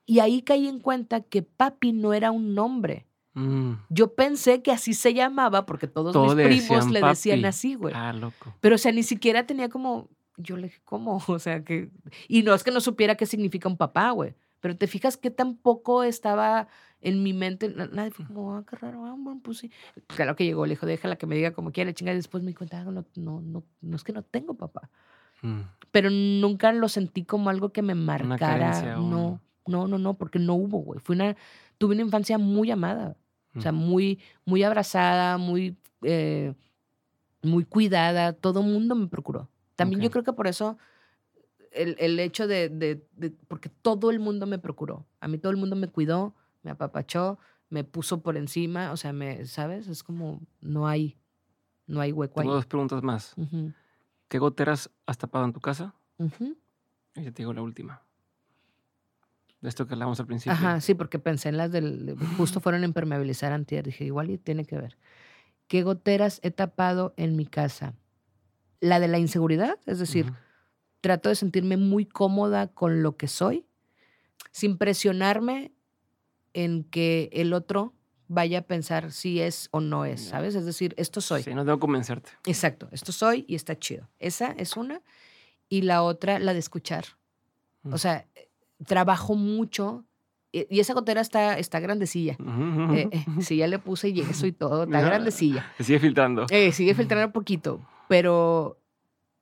Y 0.06 0.20
ahí 0.20 0.42
caí 0.42 0.68
en 0.68 0.78
cuenta 0.78 1.22
que 1.22 1.42
papi 1.42 1.90
no 1.92 2.12
era 2.12 2.30
un 2.30 2.54
nombre. 2.54 3.07
Mm. 3.38 3.72
Yo 3.90 4.14
pensé 4.14 4.62
que 4.62 4.72
así 4.72 4.94
se 4.94 5.14
llamaba 5.14 5.64
porque 5.66 5.86
todos 5.86 6.12
Todos 6.12 6.34
mis 6.34 6.46
primos 6.46 6.68
decían 6.86 6.92
le 6.92 7.00
decían 7.02 7.38
papi. 7.38 7.46
así, 7.46 7.74
güey. 7.74 7.94
Ah, 7.96 8.12
loco. 8.12 8.54
Pero, 8.60 8.74
o 8.74 8.78
sea, 8.78 8.92
ni 8.92 9.02
siquiera 9.02 9.46
tenía 9.46 9.68
como. 9.68 10.08
Yo 10.36 10.56
le 10.56 10.64
dije, 10.64 10.80
¿cómo? 10.84 11.18
O 11.28 11.38
sea, 11.38 11.62
que. 11.64 11.90
Y 12.28 12.42
no 12.42 12.54
es 12.54 12.62
que 12.64 12.70
no 12.70 12.80
supiera 12.80 13.14
qué 13.16 13.26
significa 13.26 13.68
un 13.68 13.76
papá, 13.76 14.10
güey. 14.10 14.34
Pero 14.60 14.76
te 14.76 14.88
fijas 14.88 15.16
que 15.16 15.30
tampoco 15.30 16.02
estaba 16.02 16.66
en 17.00 17.22
mi 17.22 17.32
mente. 17.32 17.68
na- 17.68 17.86
Nadie 17.86 18.10
fue 18.10 18.26
como, 18.26 18.56
ah, 18.56 18.64
qué 18.68 18.74
raro, 18.74 19.04
ah, 19.06 19.14
bueno, 19.16 19.40
pues 19.42 19.58
sí. 19.58 19.70
Claro 20.08 20.34
que 20.34 20.44
llegó, 20.44 20.66
le 20.66 20.70
dijo, 20.70 20.84
déjala 20.84 21.14
que 21.16 21.26
me 21.26 21.36
diga 21.36 21.52
como 21.52 21.70
quiera, 21.70 21.92
chinga. 21.92 22.12
Y 22.12 22.16
después 22.16 22.42
me 22.42 22.48
di 22.50 22.54
cuenta, 22.54 22.80
ah, 22.80 22.84
no, 22.84 23.04
no, 23.14 23.40
no, 23.40 23.64
no 23.80 23.96
es 23.96 24.02
que 24.02 24.12
no 24.12 24.22
tengo 24.22 24.54
papá. 24.54 24.90
Mm. 25.42 25.60
Pero 25.92 26.10
nunca 26.10 26.72
lo 26.72 26.88
sentí 26.88 27.24
como 27.24 27.50
algo 27.50 27.72
que 27.72 27.82
me 27.82 27.94
marcara. 27.94 28.38
carencia, 28.38 28.96
No, 28.96 29.40
no, 29.66 29.86
no, 29.86 29.96
no, 29.98 30.14
porque 30.14 30.40
no 30.40 30.54
hubo, 30.54 30.78
güey. 30.80 30.98
Fue 31.00 31.14
una. 31.14 31.36
Tuve 31.78 31.94
una 31.94 32.02
infancia 32.02 32.38
muy 32.38 32.72
amada. 32.72 33.16
O 33.54 33.60
sea, 33.60 33.72
muy, 33.72 34.20
muy 34.44 34.62
abrazada, 34.62 35.36
muy, 35.38 35.76
eh, 36.02 36.54
muy 37.42 37.64
cuidada. 37.64 38.32
Todo 38.32 38.62
mundo 38.62 38.94
me 38.94 39.08
procuró. 39.08 39.48
También 39.76 40.00
yo 40.00 40.06
Ok. 40.08 40.12
creo 40.12 40.24
que 40.24 40.32
por 40.32 40.46
eso 40.46 40.78
el, 41.72 41.96
el 41.98 42.18
hecho 42.20 42.46
de, 42.46 42.68
de- 42.68 43.04
de- 43.12 43.30
Porque 43.30 43.68
todo 43.68 44.10
el 44.10 44.20
mundo 44.20 44.46
me 44.46 44.58
procuró. 44.58 45.06
A 45.20 45.28
mí 45.28 45.38
todo 45.38 45.50
el 45.50 45.56
mundo 45.58 45.76
me 45.76 45.88
cuidó, 45.88 46.34
me 46.62 46.70
apapachó, 46.70 47.38
me 47.70 47.84
puso 47.84 48.20
por 48.22 48.36
encima. 48.36 48.92
O 48.92 48.96
sea, 48.96 49.12
me, 49.12 49.44
¿sabes? 49.46 49.88
Es 49.88 50.02
como, 50.02 50.40
no 50.60 50.86
hay, 50.86 51.16
no 51.86 52.00
hay 52.00 52.12
hueco 52.12 52.40
ahí. 52.40 52.44
Tengo 52.44 52.54
dos 52.54 52.66
preguntas 52.66 53.02
más. 53.02 53.34
¿Qué 54.28 54.38
goteras 54.38 54.90
has 55.06 55.18
tapado 55.18 55.44
en 55.44 55.52
tu 55.52 55.60
casa? 55.60 55.94
Y 57.14 57.22
ya 57.22 57.32
te 57.32 57.42
digo 57.42 57.52
la 57.52 57.62
última. 57.62 58.02
De 59.60 59.68
esto 59.68 59.86
que 59.86 59.94
hablamos 59.94 60.20
al 60.20 60.26
principio. 60.26 60.52
Ajá, 60.52 60.80
sí, 60.80 60.94
porque 60.94 61.18
pensé 61.18 61.48
en 61.48 61.56
las 61.56 61.72
del. 61.72 62.06
de- 62.06 62.16
Justo 62.36 62.60
fueron 62.60 62.82
a 62.82 62.86
impermeabilizar 62.86 63.52
antier. 63.52 63.84
Dije, 63.84 64.04
igual 64.04 64.30
y 64.30 64.38
tiene 64.38 64.64
que 64.64 64.76
ver. 64.78 64.96
¿Qué 65.66 65.82
goteras 65.82 66.40
he 66.42 66.50
tapado 66.50 67.12
en 67.16 67.36
mi 67.36 67.44
casa? 67.46 67.94
La 68.80 69.00
de 69.00 69.08
la 69.08 69.18
inseguridad, 69.18 69.76
es 69.86 69.98
decir, 69.98 70.32
trato 71.00 71.28
de 71.28 71.34
sentirme 71.34 71.76
muy 71.76 72.06
cómoda 72.06 72.68
con 72.68 73.02
lo 73.02 73.16
que 73.16 73.26
soy, 73.26 73.66
sin 74.52 74.78
presionarme 74.78 75.72
en 76.54 76.84
que 76.84 77.28
el 77.32 77.52
otro 77.52 77.92
vaya 78.28 78.60
a 78.60 78.62
pensar 78.62 79.10
si 79.10 79.40
es 79.40 79.68
o 79.72 79.80
no 79.80 80.04
es. 80.04 80.20
¿sabes? 80.22 80.54
Es 80.54 80.64
decir, 80.64 80.94
esto 80.96 81.20
soy. 81.20 81.42
Sí, 81.42 81.54
no 81.54 81.64
debo 81.64 81.78
convencerte. 81.80 82.30
Exacto, 82.46 82.88
esto 82.92 83.10
soy 83.10 83.44
y 83.48 83.56
está 83.56 83.76
chido. 83.78 84.08
Esa 84.20 84.52
es 84.52 84.76
una. 84.76 85.02
Y 85.68 85.82
la 85.82 86.02
otra, 86.02 86.38
la 86.38 86.52
de 86.52 86.60
escuchar. 86.60 87.04
Mm. 87.82 87.92
O 87.94 87.98
sea, 87.98 88.26
trabajo 88.86 89.34
mucho 89.34 90.04
y 90.52 90.66
y 90.74 90.80
esa 90.80 90.94
gotera 90.94 91.20
está, 91.20 91.58
está 91.58 91.78
grandecilla. 91.80 92.36
Ujú, 92.40 92.94
Eh, 92.94 93.08
eh, 93.12 93.24
sí, 93.40 93.56
ya 93.58 93.66
le 93.66 93.78
puse 93.78 94.12
yeso 94.12 94.46
y 94.46 94.52
todo, 94.52 94.82
está 94.84 95.00
grandecilla. 95.02 95.66
Sigue 95.78 95.98
filtrando. 95.98 96.46
Eh, 96.50 96.72
sigue 96.72 96.94
filtrando 96.94 97.26
un 97.26 97.32
poquito, 97.32 97.86
pero 98.08 98.80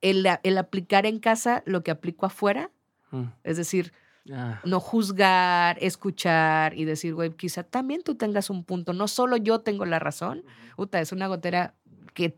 el, 0.01 0.27
el 0.43 0.59
aplicar 0.59 1.07
en 1.07 1.21
casa 1.21 1.63
lo 1.67 1.83
que 1.83 1.91
aplico 1.91 2.27
afuera, 2.27 2.71
Mm. 3.13 3.25
es 3.45 3.57
decir, 3.57 3.93
Ah, 4.33 4.61
no 4.65 4.81
juzgar, 4.81 5.79
escuchar 5.81 6.75
y 6.77 6.85
decir, 6.85 7.15
güey, 7.15 7.31
quizá 7.31 7.63
también 7.63 8.03
tú 8.03 8.17
tengas 8.17 8.51
un 8.51 8.65
punto, 8.65 8.93
no 8.93 9.07
solo 9.07 9.37
yo 9.37 9.61
tengo 9.61 9.85
la 9.85 10.01
razón. 10.01 10.43
Puta, 10.75 11.01
es 11.01 11.13
una 11.13 11.29
gotera 11.29 11.77
que 12.13 12.37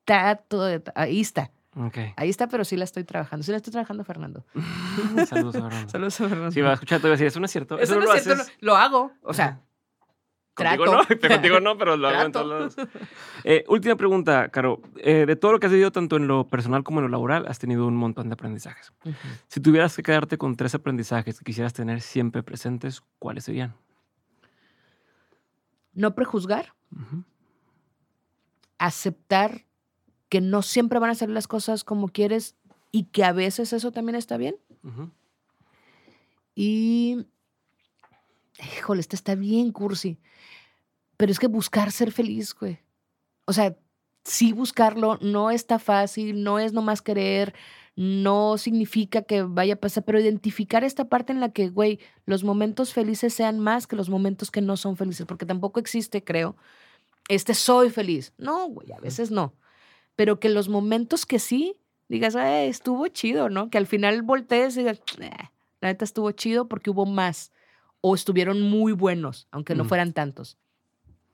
está 0.00 0.34
todo, 0.34 0.82
ahí 0.96 1.20
está, 1.20 1.52
ahí 2.16 2.28
está, 2.30 2.48
pero 2.48 2.64
sí 2.64 2.76
la 2.76 2.84
estoy 2.84 3.04
trabajando, 3.04 3.42
sí 3.44 3.50
la 3.50 3.56
estoy 3.58 3.72
trabajando, 3.72 4.04
Fernando. 4.04 4.44
Saludos 5.28 5.56
a 5.56 5.62
Fernando. 5.68 5.88
Saludos 5.90 6.20
a 6.20 6.28
Fernando. 6.28 6.50
Sí, 6.52 6.60
va 6.60 6.70
a 6.70 6.74
escuchar, 6.74 6.98
te 7.00 7.02
voy 7.02 7.10
a 7.10 7.12
decir, 7.12 7.26
eso 7.28 7.40
no 7.40 7.46
es 7.46 7.52
cierto. 7.52 7.74
Eso, 7.76 7.82
Eso 7.84 7.94
no 7.94 8.00
no 8.00 8.06
lo 8.06 8.14
es 8.14 8.22
cierto, 8.24 8.42
haces. 8.42 8.56
lo, 8.60 8.72
lo 8.72 8.76
hago, 8.76 9.12
o 9.22 9.32
sea, 9.34 9.60
Contigo 10.54 10.84
trato. 10.86 10.98
no, 10.98 11.04
pero 11.20 11.34
contigo 11.34 11.60
no, 11.60 11.78
pero 11.78 11.96
lo 11.96 12.08
hago 12.08 12.22
en 12.22 12.32
todos 12.32 12.46
lados. 12.48 12.76
Eh, 13.44 13.64
última 13.68 13.94
pregunta, 13.94 14.48
Caro. 14.48 14.82
Eh, 14.96 15.24
de 15.24 15.36
todo 15.36 15.52
lo 15.52 15.60
que 15.60 15.66
has 15.66 15.72
vivido, 15.72 15.92
tanto 15.92 16.16
en 16.16 16.26
lo 16.26 16.48
personal 16.48 16.82
como 16.82 16.98
en 16.98 17.04
lo 17.04 17.08
laboral, 17.10 17.46
has 17.46 17.60
tenido 17.60 17.86
un 17.86 17.94
montón 17.94 18.28
de 18.28 18.32
aprendizajes. 18.32 18.92
Si 19.46 19.60
tuvieras 19.60 19.94
que 19.94 20.02
quedarte 20.02 20.36
con 20.36 20.56
tres 20.56 20.74
aprendizajes 20.74 21.38
que 21.38 21.44
quisieras 21.44 21.74
tener 21.74 22.00
siempre 22.00 22.42
presentes, 22.42 23.02
¿cuáles 23.20 23.44
serían? 23.44 23.76
no 25.94 26.14
prejuzgar, 26.14 26.74
aceptar 28.78 29.64
que 30.28 30.40
no 30.40 30.62
siempre 30.62 30.98
van 30.98 31.10
a 31.10 31.14
ser 31.14 31.30
las 31.30 31.46
cosas 31.46 31.84
como 31.84 32.08
quieres 32.08 32.56
y 32.90 33.04
que 33.04 33.24
a 33.24 33.32
veces 33.32 33.72
eso 33.72 33.92
también 33.92 34.16
está 34.16 34.36
bien. 34.36 34.56
Y, 36.54 37.26
híjole, 38.76 39.00
esta 39.00 39.16
está 39.16 39.34
bien 39.34 39.72
cursi, 39.72 40.18
pero 41.16 41.32
es 41.32 41.38
que 41.38 41.46
buscar 41.46 41.92
ser 41.92 42.12
feliz, 42.12 42.54
güey. 42.54 42.78
O 43.44 43.52
sea, 43.52 43.76
sí 44.24 44.52
buscarlo, 44.52 45.18
no 45.20 45.50
está 45.50 45.78
fácil, 45.78 46.42
no 46.42 46.58
es 46.58 46.72
nomás 46.72 47.02
querer, 47.02 47.54
no 47.96 48.58
significa 48.58 49.22
que 49.22 49.42
vaya 49.42 49.74
a 49.74 49.80
pasar, 49.80 50.04
pero 50.04 50.20
identificar 50.20 50.84
esta 50.84 51.08
parte 51.08 51.32
en 51.32 51.40
la 51.40 51.50
que, 51.50 51.68
güey, 51.68 51.98
los 52.26 52.44
momentos 52.44 52.92
felices 52.92 53.34
sean 53.34 53.58
más 53.58 53.86
que 53.86 53.96
los 53.96 54.08
momentos 54.08 54.50
que 54.50 54.60
no 54.60 54.76
son 54.76 54.96
felices, 54.96 55.26
porque 55.26 55.46
tampoco 55.46 55.80
existe, 55.80 56.22
creo, 56.22 56.56
este 57.28 57.54
soy 57.54 57.90
feliz. 57.90 58.32
No, 58.38 58.68
güey, 58.68 58.92
a 58.92 59.00
veces 59.00 59.30
no. 59.30 59.54
Pero 60.18 60.40
que 60.40 60.48
los 60.48 60.68
momentos 60.68 61.26
que 61.26 61.38
sí, 61.38 61.76
digas, 62.08 62.34
"Eh, 62.34 62.66
estuvo 62.66 63.06
chido, 63.06 63.48
¿no? 63.50 63.70
Que 63.70 63.78
al 63.78 63.86
final 63.86 64.22
voltees 64.22 64.74
y 64.74 64.80
digas, 64.80 65.00
"Eh, 65.20 65.30
la 65.80 65.88
neta 65.90 66.04
estuvo 66.04 66.32
chido 66.32 66.66
porque 66.66 66.90
hubo 66.90 67.06
más 67.06 67.52
o 68.00 68.16
estuvieron 68.16 68.60
muy 68.60 68.90
buenos, 68.92 69.46
aunque 69.52 69.76
no 69.76 69.84
Mm. 69.84 69.88
fueran 69.88 70.12
tantos. 70.12 70.58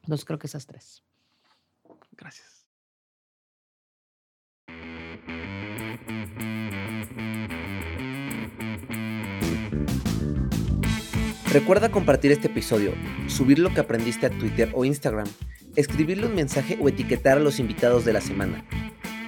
Entonces 0.03 0.27
creo 0.27 0.39
que 0.39 0.49
esas 0.49 0.67
tres. 0.67 1.03
Gracias. 2.13 2.67
Recuerda 11.53 11.91
compartir 11.91 12.33
este 12.33 12.49
episodio, 12.49 12.93
subir 13.29 13.59
lo 13.61 13.73
que 13.73 13.81
aprendiste 13.81 14.27
a 14.27 14.31
Twitter 14.31 14.71
o 14.75 14.85
Instagram, 14.85 15.27
escribirle 15.77 16.27
un 16.27 16.35
mensaje 16.35 16.79
o 16.81 16.89
etiquetar 16.89 17.39
a 17.39 17.41
los 17.41 17.59
invitados 17.59 18.05
de 18.05 18.13
la 18.13 18.21
semana. 18.21 18.65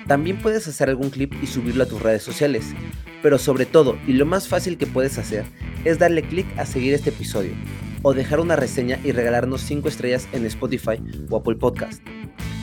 También 0.06 0.38
puedes 0.38 0.68
hacer 0.68 0.88
algún 0.88 1.10
clip 1.10 1.34
y 1.42 1.46
subirlo 1.46 1.82
a 1.82 1.88
tus 1.88 2.00
redes 2.00 2.22
sociales, 2.22 2.74
pero 3.22 3.38
sobre 3.38 3.66
todo, 3.66 3.98
y 4.06 4.12
lo 4.12 4.24
más 4.24 4.46
fácil 4.46 4.78
que 4.78 4.86
puedes 4.86 5.18
hacer, 5.18 5.44
es 5.84 5.98
darle 5.98 6.22
clic 6.22 6.46
a 6.58 6.66
seguir 6.66 6.94
este 6.94 7.10
episodio, 7.10 7.52
o 8.02 8.14
dejar 8.14 8.38
una 8.38 8.54
reseña 8.54 9.00
y 9.02 9.12
regalarnos 9.12 9.62
5 9.62 9.88
estrellas 9.88 10.28
en 10.32 10.46
Spotify 10.46 11.02
o 11.28 11.36
Apple 11.36 11.56
Podcast. 11.56 12.02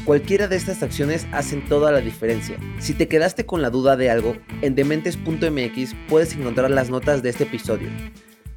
Cualquiera 0.05 0.47
de 0.47 0.57
estas 0.57 0.83
acciones 0.83 1.27
hacen 1.31 1.63
toda 1.65 1.91
la 1.91 2.01
diferencia. 2.01 2.57
Si 2.79 2.93
te 2.93 3.07
quedaste 3.07 3.45
con 3.45 3.61
la 3.61 3.69
duda 3.69 3.95
de 3.95 4.09
algo, 4.09 4.35
en 4.61 4.75
dementes.mx 4.75 5.95
puedes 6.09 6.33
encontrar 6.35 6.71
las 6.71 6.89
notas 6.89 7.23
de 7.23 7.29
este 7.29 7.45
episodio. 7.45 7.89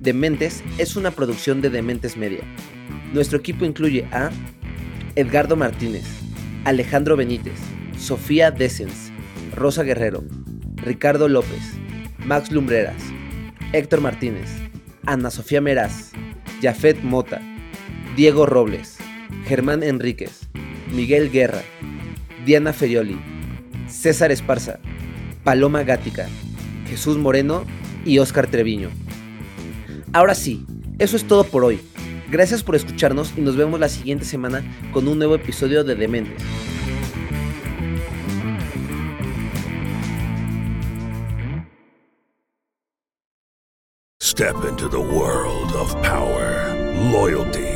Dementes 0.00 0.64
es 0.78 0.96
una 0.96 1.12
producción 1.12 1.60
de 1.60 1.70
Dementes 1.70 2.16
Media. 2.16 2.42
Nuestro 3.12 3.38
equipo 3.38 3.64
incluye 3.64 4.06
a 4.12 4.30
Edgardo 5.16 5.56
Martínez, 5.56 6.04
Alejandro 6.66 7.16
Benítez, 7.16 7.58
Sofía 7.98 8.50
Desens, 8.50 9.10
Rosa 9.54 9.82
Guerrero, 9.82 10.22
Ricardo 10.74 11.26
López, 11.26 11.62
Max 12.18 12.52
Lumbreras, 12.52 13.02
Héctor 13.72 14.02
Martínez, 14.02 14.50
Ana 15.06 15.30
Sofía 15.30 15.62
Meraz, 15.62 16.12
Jafet 16.60 17.02
Mota, 17.02 17.40
Diego 18.14 18.44
Robles, 18.44 18.98
Germán 19.46 19.82
Enríquez, 19.82 20.50
Miguel 20.92 21.30
Guerra, 21.30 21.62
Diana 22.44 22.74
Ferioli, 22.74 23.18
César 23.88 24.30
Esparza, 24.30 24.80
Paloma 25.44 25.82
Gática, 25.82 26.28
Jesús 26.90 27.16
Moreno 27.16 27.64
y 28.04 28.18
Óscar 28.18 28.48
Treviño. 28.48 28.90
Ahora 30.12 30.34
sí, 30.34 30.66
eso 30.98 31.16
es 31.16 31.26
todo 31.26 31.44
por 31.44 31.64
hoy. 31.64 31.80
Gracias 32.30 32.62
por 32.62 32.74
escucharnos 32.74 33.32
y 33.36 33.40
nos 33.40 33.56
vemos 33.56 33.78
la 33.78 33.88
siguiente 33.88 34.24
semana 34.24 34.62
con 34.92 35.06
un 35.06 35.18
nuevo 35.18 35.34
episodio 35.34 35.84
de 35.84 35.94
Dementes. 35.94 36.42
Step 44.20 44.56
into 44.68 44.86
the 44.88 45.00
world 45.00 45.72
of 45.72 45.94
power, 46.02 46.74
loyalty, 47.10 47.75